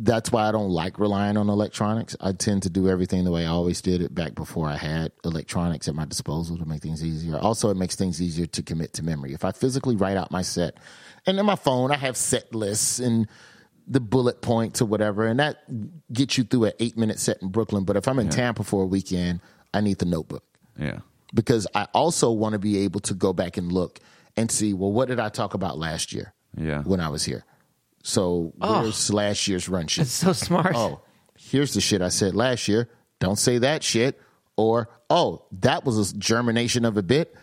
that's 0.00 0.30
why 0.30 0.48
I 0.48 0.52
don't 0.52 0.70
like 0.70 1.00
relying 1.00 1.36
on 1.36 1.48
electronics. 1.48 2.14
I 2.20 2.30
tend 2.30 2.62
to 2.62 2.70
do 2.70 2.88
everything 2.88 3.24
the 3.24 3.32
way 3.32 3.44
I 3.44 3.48
always 3.48 3.82
did 3.82 4.00
it 4.00 4.14
back 4.14 4.36
before 4.36 4.68
I 4.68 4.76
had 4.76 5.10
electronics 5.24 5.88
at 5.88 5.96
my 5.96 6.04
disposal 6.04 6.56
to 6.56 6.64
make 6.64 6.82
things 6.82 7.04
easier. 7.04 7.36
Also, 7.36 7.68
it 7.70 7.76
makes 7.76 7.96
things 7.96 8.22
easier 8.22 8.46
to 8.46 8.62
commit 8.62 8.92
to 8.94 9.02
memory. 9.02 9.32
If 9.32 9.44
I 9.44 9.50
physically 9.50 9.96
write 9.96 10.16
out 10.16 10.30
my 10.30 10.42
set, 10.42 10.76
and 11.26 11.36
in 11.36 11.44
my 11.44 11.56
phone, 11.56 11.90
I 11.90 11.96
have 11.96 12.16
set 12.16 12.54
lists 12.54 13.00
and 13.00 13.26
the 13.90 14.00
bullet 14.00 14.42
points 14.42 14.82
or 14.82 14.84
whatever, 14.84 15.26
and 15.26 15.40
that 15.40 15.56
gets 16.12 16.36
you 16.36 16.44
through 16.44 16.64
an 16.64 16.72
eight 16.78 16.96
minute 16.96 17.18
set 17.18 17.40
in 17.42 17.48
Brooklyn. 17.48 17.84
But 17.84 17.96
if 17.96 18.06
I'm 18.06 18.18
in 18.18 18.28
Tampa 18.28 18.62
for 18.62 18.82
a 18.82 18.86
weekend, 18.86 19.40
I 19.72 19.80
need 19.80 19.98
the 19.98 20.04
notebook 20.06 20.44
Yeah. 20.78 20.98
because 21.34 21.66
I 21.74 21.86
also 21.94 22.30
want 22.30 22.52
to 22.52 22.58
be 22.58 22.78
able 22.80 23.00
to 23.00 23.14
go 23.14 23.32
back 23.32 23.56
and 23.56 23.72
look 23.72 23.98
and 24.36 24.50
see, 24.50 24.72
well, 24.74 24.92
what 24.92 25.08
did 25.08 25.18
I 25.18 25.30
talk 25.30 25.54
about 25.54 25.78
last 25.78 26.12
year 26.12 26.34
Yeah. 26.56 26.82
when 26.82 27.00
I 27.00 27.08
was 27.08 27.24
here? 27.24 27.44
So 28.02 28.52
oh. 28.60 28.82
where's 28.82 29.12
last 29.12 29.48
year's 29.48 29.68
run 29.68 29.86
sheet? 29.86 30.02
It's 30.02 30.10
so 30.12 30.32
smart. 30.32 30.74
oh, 30.76 31.00
here's 31.38 31.74
the 31.74 31.80
shit 31.80 32.02
I 32.02 32.08
said 32.08 32.34
last 32.36 32.68
year. 32.68 32.88
Don't 33.20 33.38
say 33.38 33.58
that 33.58 33.82
shit. 33.82 34.20
Or, 34.56 34.88
oh, 35.08 35.44
that 35.60 35.84
was 35.84 36.12
a 36.12 36.16
germination 36.16 36.84
of 36.84 36.96
a 36.96 37.02
bit. 37.02 37.34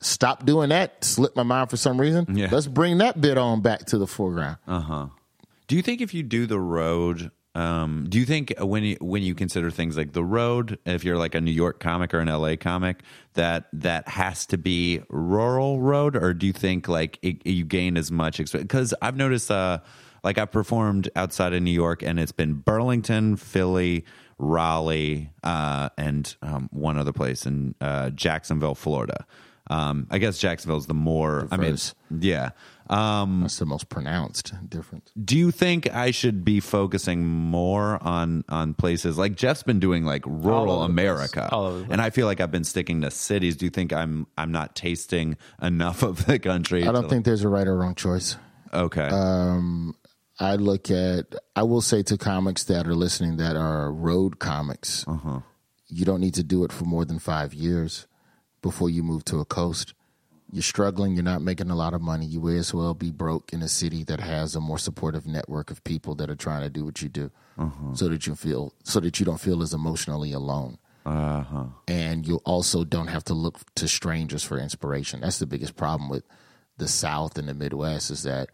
Stop 0.00 0.44
doing 0.46 0.68
that. 0.68 1.02
Slipped 1.04 1.34
my 1.36 1.42
mind 1.42 1.70
for 1.70 1.76
some 1.76 2.00
reason. 2.00 2.26
Yeah. 2.36 2.48
Let's 2.52 2.66
bring 2.66 2.98
that 2.98 3.20
bit 3.20 3.36
on 3.38 3.62
back 3.62 3.86
to 3.86 3.98
the 3.98 4.06
foreground. 4.06 4.58
Uh-huh. 4.66 5.06
Do 5.68 5.76
you 5.76 5.82
think 5.82 6.00
if 6.00 6.14
you 6.14 6.22
do 6.22 6.46
the 6.46 6.58
road, 6.58 7.30
um, 7.54 8.06
do 8.08 8.18
you 8.18 8.24
think 8.24 8.54
when 8.58 8.82
you 8.84 8.96
when 9.00 9.22
you 9.22 9.34
consider 9.34 9.70
things 9.70 9.98
like 9.98 10.12
the 10.12 10.24
road, 10.24 10.78
if 10.86 11.04
you're 11.04 11.18
like 11.18 11.34
a 11.34 11.42
New 11.42 11.52
York 11.52 11.78
comic 11.78 12.14
or 12.14 12.20
an 12.20 12.28
LA 12.28 12.56
comic, 12.56 13.02
that 13.34 13.68
that 13.74 14.08
has 14.08 14.46
to 14.46 14.56
be 14.56 15.02
rural 15.10 15.78
road, 15.80 16.16
or 16.16 16.32
do 16.32 16.46
you 16.46 16.54
think 16.54 16.88
like 16.88 17.18
it, 17.20 17.46
you 17.46 17.64
gain 17.64 17.98
as 17.98 18.10
much? 18.10 18.40
experience? 18.40 18.66
Because 18.66 18.94
I've 19.02 19.16
noticed, 19.16 19.50
uh, 19.50 19.80
like 20.24 20.38
I've 20.38 20.50
performed 20.50 21.10
outside 21.14 21.52
of 21.52 21.62
New 21.62 21.70
York, 21.70 22.02
and 22.02 22.18
it's 22.18 22.32
been 22.32 22.54
Burlington, 22.54 23.36
Philly, 23.36 24.06
Raleigh, 24.38 25.30
uh, 25.42 25.90
and 25.98 26.34
um, 26.40 26.70
one 26.72 26.96
other 26.96 27.12
place 27.12 27.44
in 27.44 27.74
uh, 27.82 28.08
Jacksonville, 28.10 28.74
Florida. 28.74 29.26
Um, 29.70 30.06
I 30.10 30.18
guess 30.18 30.38
Jacksonville's 30.38 30.86
the 30.86 30.94
more. 30.94 31.46
I 31.50 31.56
mean, 32.10 32.22
yeah. 32.22 32.50
Um, 32.90 33.40
That's 33.42 33.58
the 33.58 33.66
most 33.66 33.88
pronounced 33.88 34.52
difference. 34.68 35.12
do 35.22 35.36
you 35.36 35.50
think 35.50 35.92
I 35.94 36.10
should 36.10 36.44
be 36.44 36.60
focusing 36.60 37.26
more 37.26 38.02
on 38.02 38.44
on 38.48 38.74
places 38.74 39.18
like 39.18 39.34
Jeff's 39.36 39.62
been 39.62 39.78
doing 39.80 40.04
like 40.04 40.24
rural 40.26 40.76
over. 40.76 40.86
America, 40.90 41.48
All 41.52 41.76
and 41.90 42.00
I 42.00 42.10
feel 42.10 42.26
like 42.26 42.40
I've 42.40 42.50
been 42.50 42.64
sticking 42.64 43.02
to 43.02 43.10
cities. 43.10 43.56
Do 43.56 43.66
you 43.66 43.70
think 43.70 43.92
I'm 43.92 44.26
I'm 44.38 44.52
not 44.52 44.74
tasting 44.74 45.36
enough 45.60 46.02
of 46.02 46.24
the 46.26 46.38
country? 46.38 46.86
I 46.86 46.92
don't 46.92 47.02
to- 47.04 47.08
think 47.08 47.24
there's 47.24 47.44
a 47.44 47.48
right 47.48 47.66
or 47.66 47.76
wrong 47.76 47.94
choice. 47.94 48.36
Okay, 48.72 49.08
Um, 49.08 49.94
I 50.40 50.56
look 50.56 50.90
at, 50.90 51.34
I 51.56 51.62
will 51.64 51.80
say 51.80 52.02
to 52.04 52.16
comics 52.18 52.64
that 52.64 52.86
are 52.86 52.94
listening 52.94 53.38
that 53.38 53.56
are 53.56 53.90
road 53.90 54.38
comics, 54.38 55.04
you 55.88 56.04
don't 56.04 56.20
need 56.20 56.34
to 56.34 56.42
do 56.44 56.64
it 56.64 56.72
for 56.72 56.84
more 56.84 57.04
than 57.04 57.18
five 57.18 57.52
years 57.54 58.06
before 58.62 58.90
you 58.90 59.02
move 59.02 59.24
to 59.26 59.40
a 59.40 59.44
coast. 59.44 59.94
You're 60.50 60.62
struggling, 60.62 61.14
you're 61.14 61.22
not 61.24 61.42
making 61.42 61.70
a 61.70 61.74
lot 61.74 61.92
of 61.92 62.00
money. 62.00 62.24
You 62.24 62.40
may 62.40 62.56
as 62.56 62.72
well 62.72 62.94
be 62.94 63.10
broke 63.10 63.52
in 63.52 63.62
a 63.62 63.68
city 63.68 64.02
that 64.04 64.18
has 64.20 64.54
a 64.56 64.60
more 64.60 64.78
supportive 64.78 65.26
network 65.26 65.70
of 65.70 65.84
people 65.84 66.14
that 66.16 66.30
are 66.30 66.36
trying 66.36 66.62
to 66.62 66.70
do 66.70 66.84
what 66.84 67.02
you 67.02 67.08
do 67.08 67.30
so 67.94 68.08
that 68.08 68.26
you 68.26 68.34
feel, 68.34 68.72
so 68.84 69.00
that 69.00 69.18
you 69.20 69.26
don't 69.26 69.40
feel 69.40 69.62
as 69.62 69.74
emotionally 69.74 70.32
alone. 70.32 70.78
Uh-huh. 71.04 71.64
And 71.86 72.26
you 72.26 72.36
also 72.44 72.84
don't 72.84 73.08
have 73.08 73.24
to 73.24 73.34
look 73.34 73.58
to 73.76 73.88
strangers 73.88 74.42
for 74.44 74.58
inspiration. 74.58 75.20
That's 75.20 75.38
the 75.38 75.46
biggest 75.46 75.76
problem 75.76 76.08
with 76.08 76.24
the 76.78 76.88
South 76.88 77.36
and 77.36 77.48
the 77.48 77.54
Midwest 77.54 78.10
is 78.10 78.22
that 78.22 78.48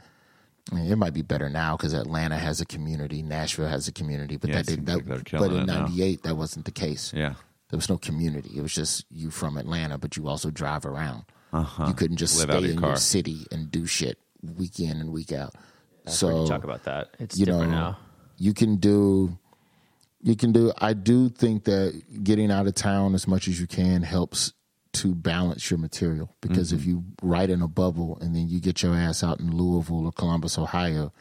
I 0.73 0.77
mean, 0.77 0.91
it 0.91 0.97
might 0.97 1.13
be 1.13 1.23
better 1.23 1.51
now 1.51 1.77
because 1.77 1.93
Atlanta 1.93 2.39
has 2.39 2.61
a 2.61 2.65
community, 2.67 3.23
Nashville 3.23 3.69
has 3.69 3.87
a 3.87 3.93
community, 3.93 4.37
but 4.39 4.49
Yeah, 4.51 4.57
that 4.57 4.67
didn't. 4.67 4.87
like 4.89 5.05
That, 5.05 5.25
they're 5.31 5.41
but 5.41 5.53
in 5.53 5.67
'98, 5.67 6.23
that 6.23 6.37
wasn't 6.37 6.65
the 6.65 6.71
case. 6.73 7.13
yeah, 7.15 7.35
There 7.71 7.77
was 7.77 7.89
no 7.91 7.99
community. 7.99 8.51
It 8.57 8.63
was 8.63 8.73
just 8.75 9.05
you 9.11 9.31
from 9.31 9.59
Atlanta, 9.59 9.99
but 9.99 10.17
you 10.17 10.27
also 10.27 10.51
drive 10.51 10.87
around. 10.87 11.25
You 11.87 11.95
couldn't 11.95 12.17
just 12.17 12.35
Uh-huh. 12.37 12.53
Live 12.53 12.57
stay 12.61 12.67
your 12.67 12.73
in 12.75 12.81
car. 12.81 12.89
your 12.91 12.97
city 12.97 13.47
and 13.53 13.71
do 13.71 13.87
shit 13.87 14.19
week 14.57 14.81
in 14.81 15.01
and 15.01 15.11
week 15.13 15.33
out. 15.33 15.55
we 16.07 16.13
so 16.13 16.29
can 16.29 16.49
talk 16.49 16.65
about 16.65 16.85
that. 16.85 17.11
It's 17.19 17.39
you 17.39 17.47
know, 17.47 17.53
different 17.61 17.73
now. 17.73 17.99
you 18.37 18.53
can 18.55 18.77
do. 18.77 19.39
You 20.23 20.37
can 20.37 20.53
do. 20.53 20.73
I 20.79 20.95
do 20.95 21.29
think 21.29 21.65
that 21.65 22.03
getting 22.25 22.51
out 22.51 22.67
of 22.67 22.75
town 22.75 23.15
as 23.15 23.27
much 23.29 23.47
as 23.49 23.61
you 23.61 23.67
can 23.67 24.03
helps 24.03 24.53
to 24.95 25.15
balance 25.15 25.71
your 25.71 25.79
material 25.79 26.35
because 26.41 26.69
Mm-hmm. 26.69 26.77
if 26.81 26.87
you 26.87 27.05
write 27.23 27.51
in 27.51 27.61
a 27.63 27.69
bubble 27.69 28.17
and 28.21 28.35
then 28.35 28.49
you 28.49 28.61
get 28.61 28.83
your 28.83 28.95
ass 28.95 29.23
out 29.25 29.41
in 29.41 29.51
Louisville 29.55 30.07
or 30.07 30.13
Columbus, 30.13 30.57
Ohio, 30.57 31.13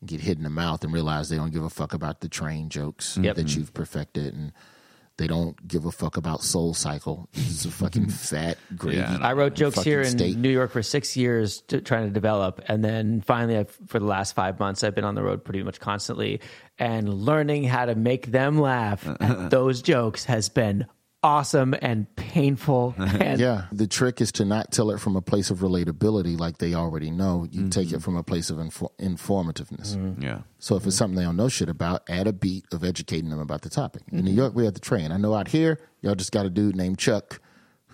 and 0.00 0.08
get 0.08 0.20
hit 0.20 0.36
in 0.36 0.44
the 0.44 0.50
mouth 0.50 0.84
and 0.84 0.92
realize 0.92 1.28
they 1.28 1.36
don't 1.36 1.52
give 1.52 1.64
a 1.64 1.70
fuck 1.70 1.92
about 1.94 2.20
the 2.20 2.28
train 2.28 2.68
jokes 2.68 3.16
Yep. 3.16 3.36
that 3.36 3.56
you've 3.56 3.72
perfected 3.74 4.34
and 4.34 4.52
they 5.18 5.26
don't 5.26 5.66
give 5.66 5.86
a 5.86 5.90
fuck 5.90 6.16
about 6.16 6.42
Soul 6.42 6.74
Cycle. 6.74 7.28
This 7.32 7.48
is 7.48 7.64
a 7.66 7.70
fucking 7.70 8.08
fat 8.10 8.58
gravy. 8.76 8.98
Yeah, 8.98 9.18
I 9.20 9.32
wrote 9.32 9.54
jokes 9.54 9.82
here 9.82 10.02
in 10.02 10.10
state. 10.10 10.36
New 10.36 10.50
York 10.50 10.72
for 10.72 10.82
six 10.82 11.16
years 11.16 11.62
to, 11.68 11.80
trying 11.80 12.06
to 12.06 12.12
develop, 12.12 12.60
and 12.66 12.84
then 12.84 13.22
finally, 13.22 13.56
I've, 13.56 13.76
for 13.86 13.98
the 13.98 14.04
last 14.04 14.34
five 14.34 14.58
months, 14.60 14.84
I've 14.84 14.94
been 14.94 15.04
on 15.04 15.14
the 15.14 15.22
road 15.22 15.44
pretty 15.44 15.62
much 15.62 15.80
constantly, 15.80 16.40
and 16.78 17.12
learning 17.12 17.64
how 17.64 17.86
to 17.86 17.94
make 17.94 18.26
them 18.26 18.58
laugh 18.58 19.06
at 19.06 19.50
those 19.50 19.80
jokes 19.80 20.24
has 20.24 20.48
been 20.48 20.86
awesome 21.22 21.74
and 21.80 22.14
painful. 22.16 22.94
And 22.98 23.40
Yeah, 23.40 23.66
the 23.72 23.86
trick 23.86 24.20
is 24.20 24.32
to 24.32 24.44
not 24.44 24.70
tell 24.72 24.90
it 24.90 25.00
from 25.00 25.16
a 25.16 25.22
place 25.22 25.50
of 25.50 25.58
relatability 25.60 26.38
like 26.38 26.58
they 26.58 26.74
already 26.74 27.10
know. 27.10 27.46
You 27.50 27.68
take 27.68 27.88
Mm-hmm. 27.88 27.96
it 27.96 28.02
from 28.02 28.16
a 28.16 28.22
place 28.22 28.50
of 28.50 28.58
infor- 28.58 28.90
informativeness. 28.98 29.96
Mm-hmm. 29.96 30.22
yeah. 30.22 30.40
So 30.58 30.76
if 30.76 30.84
it's 30.84 30.94
mm-hmm. 30.94 30.98
something 30.98 31.16
they 31.16 31.24
don't 31.24 31.36
know 31.36 31.48
shit 31.48 31.68
about, 31.68 32.02
add 32.08 32.26
a 32.26 32.32
beat 32.32 32.64
of 32.72 32.84
educating 32.84 33.30
them 33.30 33.40
about 33.40 33.62
the 33.62 33.70
topic. 33.70 34.02
In 34.12 34.24
New 34.24 34.30
mm-hmm. 34.30 34.38
York, 34.38 34.54
we 34.54 34.64
have 34.64 34.74
the 34.74 34.80
train. 34.80 35.12
I 35.12 35.16
know 35.16 35.34
out 35.34 35.48
here, 35.48 35.78
y'all 36.02 36.14
just 36.14 36.32
got 36.32 36.46
a 36.46 36.50
dude 36.50 36.76
named 36.76 36.98
Chuck 36.98 37.40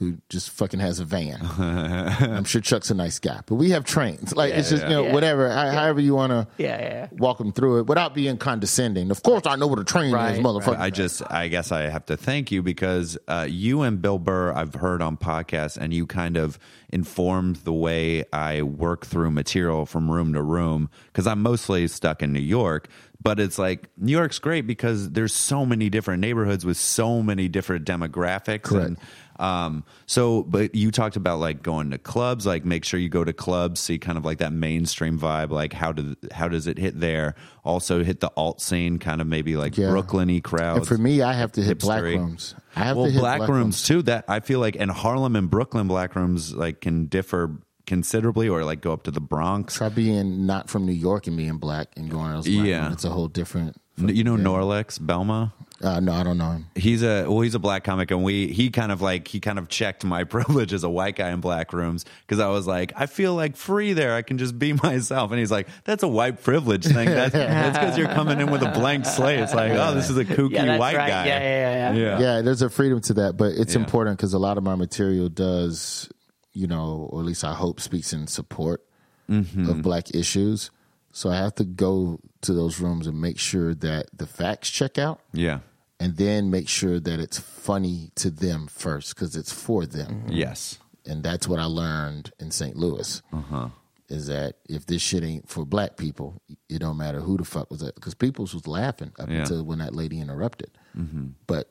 who 0.03 0.19
just 0.29 0.51
fucking 0.51 0.81
has 0.81 0.99
a 0.99 1.05
van. 1.05 1.41
I'm 1.59 2.45
sure 2.45 2.61
Chuck's 2.61 2.91
a 2.91 2.95
nice 2.95 3.19
guy, 3.21 3.41
but 3.47 3.55
we 3.55 3.71
have 3.71 3.85
trains. 3.85 4.35
Like 4.35 4.53
it's 4.53 4.69
just 4.71 4.83
you 4.83 4.89
know 4.89 5.05
Yeah. 5.05 5.13
whatever, 5.13 5.49
how- 5.51 5.71
however 5.71 6.01
you 6.01 6.15
want 6.15 6.31
to 6.33 6.49
Yeah, 6.59 6.81
yeah, 6.81 6.89
yeah. 6.89 7.07
walk 7.13 7.39
them 7.39 7.53
through 7.53 7.79
it 7.81 7.87
without 7.87 8.15
being 8.15 8.37
condescending. 8.37 9.11
Of 9.11 9.23
course, 9.23 9.43
I 9.47 9.55
know 9.57 9.69
what 9.69 9.79
a 9.79 9.85
train 9.85 10.13
Right, 10.13 10.35
is, 10.35 10.41
motherfucker. 10.41 10.79
I 10.79 10.91
just, 10.91 11.23
I 11.31 11.47
guess 11.49 11.71
I 11.71 11.83
have 11.83 12.05
to 12.07 12.17
thank 12.17 12.51
you 12.51 12.63
because 12.63 13.17
uh, 13.29 13.47
you 13.49 13.83
and 13.83 14.03
Bill 14.03 14.19
Burr, 14.19 14.53
I've 14.53 14.75
heard 14.75 15.03
on 15.03 15.17
podcasts, 15.17 15.77
and 15.77 15.95
you 15.95 16.07
kind 16.07 16.37
of 16.37 16.59
informed 16.91 17.57
the 17.57 17.73
way 17.73 18.25
I 18.33 18.63
work 18.63 19.07
through 19.07 19.31
material 19.31 19.87
from 19.87 20.11
room 20.11 20.33
to 20.35 20.43
room 20.43 20.91
because 21.07 21.27
I'm 21.27 21.43
mostly 21.43 21.87
stuck 21.89 22.23
in 22.23 22.33
New 22.33 22.41
York. 22.41 22.89
But 23.23 23.39
it's 23.39 23.57
like 23.57 23.89
New 23.97 24.11
York's 24.11 24.41
great 24.41 24.67
because 24.67 25.11
there's 25.13 25.33
so 25.33 25.65
many 25.65 25.89
different 25.89 26.21
neighborhoods 26.21 26.67
with 26.67 26.77
so 26.77 27.23
many 27.23 27.47
different 27.47 27.87
demographics. 27.87 28.63
Correct. 28.63 28.87
And 28.89 28.97
um, 29.43 29.85
so, 30.07 30.43
but 30.45 30.75
you 30.75 30.91
talked 30.91 31.17
about 31.17 31.39
like 31.41 31.63
going 31.63 31.91
to 31.91 31.99
clubs, 31.99 32.47
like 32.47 32.65
make 32.65 32.85
sure 32.85 33.01
you 33.01 33.09
go 33.09 33.25
to 33.25 33.33
clubs, 33.33 33.81
see 33.81 33.99
kind 33.99 34.17
of 34.17 34.25
like 34.25 34.39
that 34.39 34.53
mainstream 34.53 35.19
vibe. 35.19 35.51
Like 35.51 35.73
how 35.73 35.91
do 35.93 36.15
how 36.31 36.49
does 36.49 36.67
it 36.67 36.79
hit 36.79 37.01
there? 37.01 37.35
Also 37.65 38.05
hit 38.05 38.21
the 38.21 38.31
alt 38.37 38.61
scene, 38.61 38.99
kind 38.99 39.21
of 39.21 39.27
maybe 39.27 39.57
like 39.57 39.77
Yeah. 39.77 39.91
Brooklyn-y 39.91 40.41
crowds. 40.45 40.79
and 40.79 40.87
for 40.87 40.97
me, 40.99 41.23
I 41.23 41.33
have 41.33 41.53
to 41.53 41.63
hit 41.63 41.81
black 41.81 42.03
rooms. 42.03 42.55
I 42.77 42.85
have 42.85 42.97
well, 42.97 43.07
to 43.07 43.13
hit 43.13 43.21
black, 43.21 43.49
rooms 43.49 43.83
too. 43.83 44.03
That 44.03 44.25
I 44.29 44.41
feel 44.41 44.61
like 44.61 44.77
in 44.77 44.89
Harlem 44.89 45.35
and 45.37 45.51
Brooklyn, 45.51 45.89
black 45.89 46.15
rooms 46.17 46.55
like 46.55 46.81
can 46.81 47.07
differ 47.07 47.59
considerably, 47.85 48.49
or 48.49 48.65
like 48.65 48.81
go 48.81 48.93
up 48.93 49.03
to 49.03 49.11
the 49.11 49.21
Bronx. 49.21 49.75
Try 49.75 49.89
being 49.89 50.47
not 50.47 50.71
from 50.71 50.87
New 50.87 50.93
York 50.93 51.27
and 51.27 51.37
being 51.37 51.59
black 51.59 51.89
and 51.97 52.09
going 52.11 52.33
black 52.33 52.47
Yeah. 52.47 52.83
rooms. 52.85 52.93
It's 52.95 53.05
a 53.05 53.11
whole 53.11 53.29
different. 53.29 53.77
N- 53.99 54.15
You 54.15 54.25
know 54.25 54.37
Norlex 54.37 54.99
Belma. 55.01 55.53
Uh, 55.83 55.99
no, 56.01 56.13
I 56.13 56.23
don't 56.23 56.39
know 56.39 56.51
him. 56.53 56.67
He's 56.77 57.03
a 57.03 57.27
well, 57.27 57.41
he's 57.41 57.55
a 57.55 57.59
black 57.59 57.83
comic, 57.83 58.11
and 58.13 58.23
we 58.23 58.47
he 58.49 58.71
kind 58.71 58.93
of 58.93 59.03
like 59.03 59.27
he 59.27 59.41
kind 59.41 59.59
of 59.59 59.69
checked 59.69 60.05
my 60.05 60.23
privilege 60.37 60.73
as 60.73 60.85
a 60.85 60.89
white 60.89 61.17
guy 61.17 61.31
in 61.31 61.41
black 61.41 61.73
rooms 61.73 62.05
because 62.27 62.39
I 62.41 62.49
was 62.49 62.67
like, 62.67 62.93
I 62.97 63.07
feel 63.07 63.35
like 63.35 63.57
free 63.57 63.93
there. 63.93 64.15
I 64.15 64.23
can 64.23 64.39
just 64.39 64.59
be 64.59 64.73
myself, 64.83 65.31
and 65.33 65.41
he's 65.41 65.51
like, 65.51 65.67
that's 65.85 66.03
a 66.03 66.09
white 66.09 66.43
privilege 66.43 66.85
thing. 66.87 67.09
That's 67.09 67.33
that's 67.33 67.79
because 67.79 67.99
you're 67.99 68.09
coming 68.09 68.41
in 68.41 68.51
with 68.51 68.63
a 68.63 68.71
blank 68.71 69.07
slate. 69.07 69.41
It's 69.41 69.55
like, 69.55 69.73
oh, 69.73 69.95
this 69.95 70.09
is 70.11 70.17
a 70.17 70.25
kooky 70.25 70.53
Yeah, 70.53 70.79
white 70.79 70.97
right. 70.97 71.09
guy. 71.09 71.27
Yeah, 71.27 71.39
yeah, 71.41 71.93
yeah, 71.93 71.93
yeah. 71.95 72.19
Yeah, 72.21 72.41
there's 72.43 72.63
a 72.63 72.71
freedom 72.71 73.01
to 73.03 73.15
that, 73.15 73.37
but 73.37 73.53
it's 73.53 73.75
Yeah. 73.75 73.81
important 73.81 74.19
because 74.19 74.35
a 74.35 74.39
lot 74.39 74.59
of 74.59 74.65
my 74.65 74.75
material 74.77 75.29
does, 75.29 76.09
you 76.53 76.67
know, 76.67 77.09
or 77.11 77.21
at 77.21 77.27
least 77.27 77.43
I 77.45 77.55
hope 77.55 77.81
speaks 77.81 78.13
in 78.13 78.27
support 78.27 78.83
Mm-hmm. 79.31 79.71
of 79.71 79.83
black 79.83 80.15
issues. 80.15 80.71
So 81.13 81.31
I 81.31 81.37
have 81.37 81.55
to 81.57 81.65
go 81.65 82.19
to 82.43 82.53
those 82.53 82.81
rooms 82.81 83.07
and 83.07 83.21
make 83.21 83.39
sure 83.39 83.73
that 83.75 84.07
the 84.17 84.27
facts 84.27 84.69
check 84.69 84.99
out, 84.99 85.21
yeah. 85.33 85.61
And 86.03 86.17
then 86.17 86.51
make 86.51 86.69
sure 86.69 86.99
that 87.01 87.19
it's 87.21 87.39
funny 87.39 88.11
to 88.17 88.31
them 88.31 88.67
first 88.67 89.15
because 89.15 89.37
it's 89.37 89.53
for 89.53 89.87
them. 89.87 90.11
Mm-hmm. 90.25 90.33
Yes. 90.33 90.79
and 91.07 91.23
that's 91.23 91.47
what 91.49 91.59
I 91.59 91.65
learned 91.65 92.31
in 92.39 92.51
St. 92.51 92.77
Louis. 92.77 93.23
Uh-huh. 93.33 93.69
Is 94.09 94.27
that 94.27 94.57
if 94.69 94.85
this 94.87 95.01
shit 95.01 95.25
ain't 95.25 95.49
for 95.49 95.65
black 95.65 95.97
people, 95.97 96.43
it 96.69 96.81
don't 96.81 96.99
matter 96.99 97.21
who 97.21 97.37
the 97.39 97.45
fuck 97.45 97.71
was 97.71 97.81
that 97.81 97.95
because 97.95 98.15
people 98.15 98.43
was 98.43 98.67
laughing 98.67 99.13
up 99.19 99.29
Yeah. 99.31 99.41
until 99.41 99.65
when 99.65 99.79
that 99.79 99.95
lady 99.95 100.21
interrupted. 100.21 100.71
Mm-hmm. 100.97 101.29
But 101.47 101.71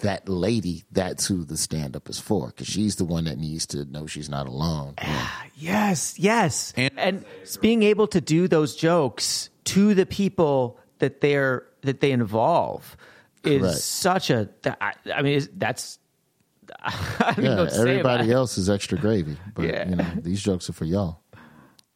that 0.00 0.26
lady, 0.28 0.84
that's 0.90 1.26
who 1.26 1.44
the 1.44 1.56
stand 1.58 1.94
up 1.94 2.08
is 2.08 2.18
for 2.18 2.46
because 2.48 2.66
she's 2.66 2.96
the 2.96 3.04
one 3.04 3.24
that 3.24 3.36
needs 3.38 3.66
to 3.66 3.84
know 3.84 4.06
she's 4.06 4.30
not 4.30 4.46
alone. 4.46 4.94
Ah, 4.98 5.44
yes, 5.54 6.18
yes. 6.18 6.72
And- 6.76 6.98
And, 6.98 7.24
being 7.60 7.82
able 7.82 8.06
to 8.08 8.20
do 8.20 8.48
those 8.48 8.74
jokes 8.74 9.50
to 9.64 9.92
the 9.94 10.06
people 10.06 10.78
that 11.00 11.20
they're 11.20 11.66
that 11.82 12.00
they 12.00 12.12
involve 12.12 12.96
is 13.44 13.60
Correct. 13.60 13.78
such 13.78 14.30
a. 14.30 14.48
I, 14.80 14.92
I 15.14 15.22
mean, 15.22 15.40
that's. 15.56 15.98
I 16.82 17.32
don't 17.36 17.44
know 17.44 17.62
Yeah, 17.64 17.68
say 17.68 17.80
everybody 17.80 18.32
else 18.32 18.56
is 18.56 18.70
extra 18.70 18.96
gravy, 18.98 19.36
but 19.54 19.64
Yeah. 19.66 19.88
you 19.88 19.96
know 19.96 20.06
these 20.16 20.42
jokes 20.42 20.70
are 20.70 20.72
for 20.72 20.84
y'all. 20.84 21.20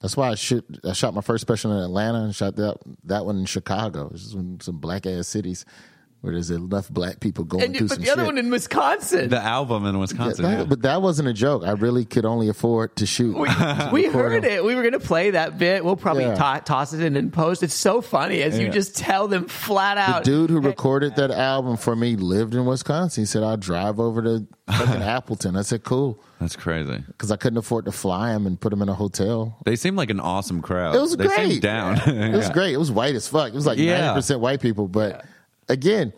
That's 0.02 0.16
why 0.16 0.30
I 0.30 0.34
shoot. 0.34 0.64
I 0.84 0.92
shot 0.92 1.14
my 1.14 1.20
first 1.22 1.42
special 1.42 1.72
in 1.72 1.78
Atlanta 1.82 2.22
and 2.24 2.34
shot 2.34 2.56
that 2.56 2.76
that 3.04 3.24
one 3.24 3.38
in 3.38 3.46
Chicago. 3.46 4.10
This 4.10 4.22
is 4.26 4.32
some 4.60 4.78
black 4.78 5.06
ass 5.06 5.28
cities 5.28 5.64
where 6.26 6.34
there's 6.34 6.50
enough 6.50 6.88
black 6.90 7.20
people 7.20 7.44
going 7.44 7.62
And, 7.64 7.76
through 7.76 7.86
but 7.88 7.94
some 7.94 8.04
the 8.04 8.10
other 8.10 8.22
shit. 8.22 8.26
one 8.26 8.38
in 8.38 8.50
Wisconsin. 8.50 9.28
The 9.30 9.40
album 9.40 9.86
in 9.86 9.94
Yeah, 9.94 10.00
Wisconsin. 10.00 10.44
that- 10.44 10.58
yeah. 10.58 10.64
But 10.64 10.82
that 10.82 11.00
wasn't 11.00 11.28
a 11.28 11.32
joke. 11.32 11.62
I 11.64 11.70
really 11.70 12.04
could 12.04 12.24
only 12.24 12.48
afford 12.48 12.96
to 12.96 13.06
shoot. 13.06 13.36
we 13.38 13.48
Record 13.48 14.12
heard 14.12 14.42
them. 14.42 14.50
it. 14.50 14.64
We 14.64 14.74
were 14.74 14.82
going 14.82 14.92
to 14.92 15.00
play 15.00 15.30
that 15.30 15.56
bit. 15.56 15.84
We'll 15.84 15.96
probably 15.96 16.24
Yeah. 16.24 16.34
to- 16.58 16.64
toss 16.64 16.92
it 16.92 17.00
in 17.00 17.16
and 17.16 17.32
post. 17.32 17.62
It's 17.62 17.74
so 17.74 18.00
funny 18.00 18.42
as 18.42 18.58
you 18.58 18.68
just 18.68 18.96
tell 18.96 19.28
them 19.28 19.46
flat 19.46 19.94
The 19.94 20.16
out. 20.16 20.24
dude 20.24 20.50
who 20.50 20.60
recorded 20.60 21.14
that 21.16 21.30
album 21.30 21.76
for 21.76 21.94
me 21.94 22.16
lived 22.16 22.54
in 22.54 22.66
Wisconsin. 22.66 23.22
He 23.22 23.26
said, 23.26 23.42
I'll 23.44 23.56
drive 23.56 24.00
over 24.00 24.20
to 24.22 24.46
fucking 24.68 25.02
Appleton. 25.02 25.56
I 25.56 25.62
said, 25.62 25.84
cool. 25.84 26.20
That's 26.40 26.56
crazy. 26.56 27.02
Because 27.06 27.30
I 27.30 27.36
couldn't 27.36 27.56
afford 27.58 27.84
to 27.86 27.92
fly 27.92 28.32
him 28.34 28.46
and 28.46 28.60
put 28.60 28.72
him 28.72 28.82
in 28.82 28.88
a 28.88 28.94
hotel. 28.94 29.56
They 29.64 29.76
seemed 29.76 29.96
like 29.96 30.10
an 30.10 30.20
awesome 30.20 30.60
crowd. 30.60 30.94
It 30.96 31.00
was 31.00 31.16
they 31.16 31.26
great. 31.28 31.50
seem 31.52 31.60
down. 31.60 31.96
It 32.08 32.36
was 32.36 32.50
great. 32.56 32.74
It 32.74 32.78
was 32.78 32.90
white 32.90 33.14
as 33.14 33.26
fuck. 33.28 33.48
It 33.48 33.54
was 33.54 33.64
like 33.66 33.78
Yeah. 33.78 34.12
90% 34.14 34.40
white 34.40 34.60
people. 34.60 34.88
But 34.88 35.24
again, 35.68 36.12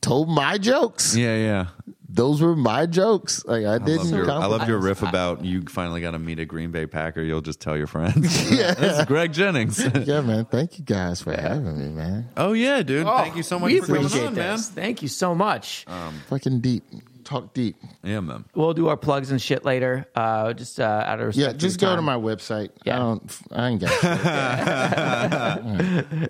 told 0.00 0.28
my 0.28 0.58
jokes. 0.58 1.14
yeah, 1.16 1.36
yeah. 1.36 1.66
Those 2.14 2.42
were 2.42 2.54
my 2.54 2.84
jokes. 2.84 3.42
Like 3.46 3.64
I 3.64 3.76
I 3.76 3.78
didn't 3.78 4.10
love, 4.10 4.10
your, 4.10 4.30
I 4.30 4.44
love 4.44 4.68
your 4.68 4.78
riff 4.78 5.02
about 5.02 5.46
you 5.46 5.62
finally 5.62 6.02
got 6.02 6.10
to 6.10 6.18
meet 6.18 6.38
a 6.40 6.44
Green 6.44 6.70
Bay 6.70 6.86
Packer. 6.86 7.22
You'll 7.22 7.40
just 7.40 7.58
tell 7.58 7.74
your 7.74 7.86
friends. 7.86 8.50
yeah, 8.50 8.74
this 8.74 8.98
is 8.98 9.04
Greg 9.06 9.32
Jennings. 9.32 9.82
Yeah, 10.04 10.20
man. 10.20 10.44
Thank 10.44 10.78
you 10.78 10.84
guys 10.84 11.22
for 11.22 11.32
having 11.32 11.78
me, 11.78 11.88
man. 11.88 12.28
oh 12.36 12.52
yeah, 12.52 12.82
dude. 12.82 13.06
Oh, 13.06 13.16
Thank 13.16 13.36
you 13.36 13.42
so 13.42 13.58
much 13.58 13.72
we 13.72 13.80
for 13.80 13.86
coming 13.86 14.04
appreciate 14.04 14.26
on, 14.26 14.34
man. 14.34 14.58
Thank 14.58 15.00
you 15.00 15.08
so 15.08 15.34
much. 15.34 15.86
Fucking 16.28 16.60
deep. 16.60 16.84
Talk 17.24 17.54
deep. 17.54 17.76
Yeah, 18.02 18.20
man. 18.20 18.44
we'll 18.54 18.74
do 18.74 18.88
our 18.88 18.96
plugs 18.98 19.30
and 19.30 19.40
shit 19.40 19.64
later. 19.64 20.06
Uh, 20.14 20.52
just 20.52 20.80
uh, 20.80 21.04
out 21.06 21.18
of 21.20 21.28
respect. 21.28 21.46
Yeah, 21.46 21.56
just 21.56 21.80
your 21.80 21.92
go 21.92 21.96
to 21.96 22.02
my 22.02 22.16
website. 22.16 22.70
Yeah. 22.84 22.96
I 22.96 22.98
don't. 22.98 23.38
I 23.52 23.68
ain't 23.68 23.80
got. 23.80 23.90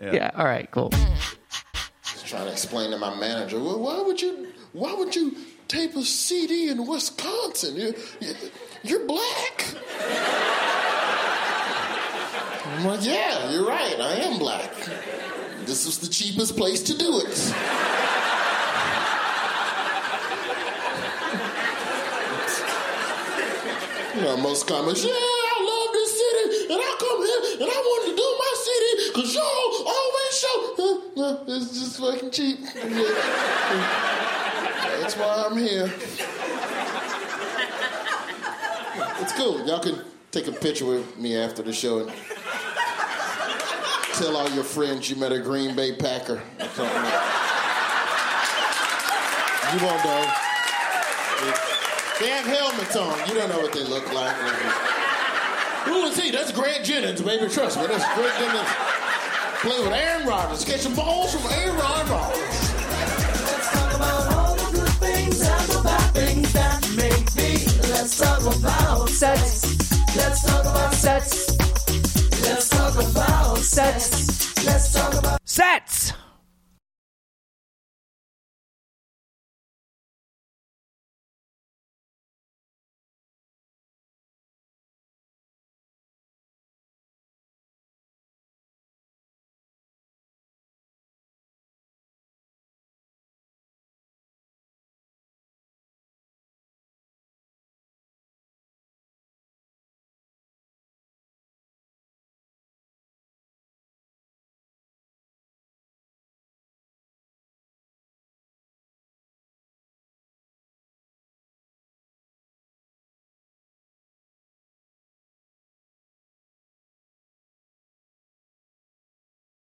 shit. 0.00 0.12
Yeah. 0.14 0.30
All 0.36 0.44
right. 0.44 0.70
Cool. 0.70 0.92
Trying 2.32 2.46
to 2.46 2.52
explain 2.52 2.90
to 2.92 2.96
my 2.96 3.14
manager, 3.14 3.58
well, 3.58 3.78
why 3.78 4.00
would 4.00 4.22
you, 4.22 4.46
why 4.72 4.94
would 4.94 5.14
you 5.14 5.36
tape 5.68 5.94
a 5.94 6.02
CD 6.02 6.70
in 6.70 6.86
Wisconsin? 6.86 7.76
You're, 7.76 7.92
you're 8.82 9.06
black. 9.06 9.66
I'm 12.64 12.86
like, 12.86 13.04
yeah, 13.04 13.50
you're 13.50 13.68
right. 13.68 14.00
I 14.00 14.14
am 14.14 14.38
black. 14.38 14.72
This 15.66 15.84
is 15.84 15.98
the 15.98 16.08
cheapest 16.08 16.56
place 16.56 16.82
to 16.84 16.96
do 16.96 17.20
it. 17.22 17.54
You 24.16 24.22
know, 24.22 24.38
most 24.38 24.66
comments, 24.66 25.04
yeah, 25.04 25.41
and 26.72 26.80
I 26.80 26.96
come 26.98 27.20
here, 27.20 27.42
and 27.60 27.68
I 27.70 27.78
wanted 27.84 28.10
to 28.10 28.16
do 28.16 28.28
my 28.40 28.52
city, 28.64 28.92
because 29.12 29.34
y'all 29.34 29.72
always 29.86 30.32
show. 30.40 30.56
It's 31.48 31.70
just 31.78 32.00
fucking 32.00 32.30
cheap. 32.30 32.58
That's 35.00 35.16
why 35.16 35.44
I'm 35.46 35.56
here. 35.58 35.92
It's 39.20 39.32
cool. 39.34 39.66
Y'all 39.66 39.80
can 39.80 40.00
take 40.30 40.46
a 40.48 40.52
picture 40.52 40.86
with 40.86 41.18
me 41.18 41.36
after 41.36 41.62
the 41.62 41.72
show 41.72 41.98
and 42.00 42.12
tell 44.14 44.36
all 44.36 44.48
your 44.50 44.64
friends 44.64 45.10
you 45.10 45.16
met 45.16 45.32
a 45.32 45.38
Green 45.38 45.76
Bay 45.76 45.92
Packer. 45.94 46.40
You 49.72 49.78
won't 49.84 50.04
know. 50.04 50.26
They 52.20 52.28
have 52.28 52.46
helmets 52.46 52.96
on. 52.96 53.18
You 53.28 53.34
don't 53.34 53.48
know 53.48 53.60
what 53.60 53.72
they 53.72 53.84
look 53.84 54.12
like. 54.12 54.36
Who 55.84 56.04
is 56.06 56.18
he? 56.18 56.30
That's 56.30 56.50
Grant 56.52 56.84
Jennings, 56.84 57.20
baby. 57.20 57.48
Trust 57.48 57.78
me. 57.78 57.86
That's 57.86 58.04
Grant 58.14 58.38
Jennings. 58.38 58.68
Playing 59.62 59.84
with 59.84 59.92
Aaron 59.92 60.26
Rodgers. 60.26 60.64
Catching 60.64 60.94
balls 60.94 61.34
from 61.34 61.52
Aaron 61.52 61.76
Rodgers. 61.76 62.10
Let's 62.10 63.70
talk 63.72 63.94
about 63.94 64.32
all 64.34 64.54
the 64.56 64.70
good 64.78 64.88
things 65.00 65.40
and 65.40 65.68
the 65.68 65.80
bad 65.82 66.14
things 66.14 66.52
that 66.52 66.80
make 66.96 67.34
me. 67.36 67.66
Let's 67.90 68.18
talk 68.18 68.40
about 68.40 69.08
Sex. 69.08 69.62
Let's 70.16 70.42
talk 70.44 70.64
about 70.64 70.94
Sex. 70.94 71.56
Let's 72.42 72.68
talk 72.68 72.94
about 72.94 73.58
Sex. 75.44 76.12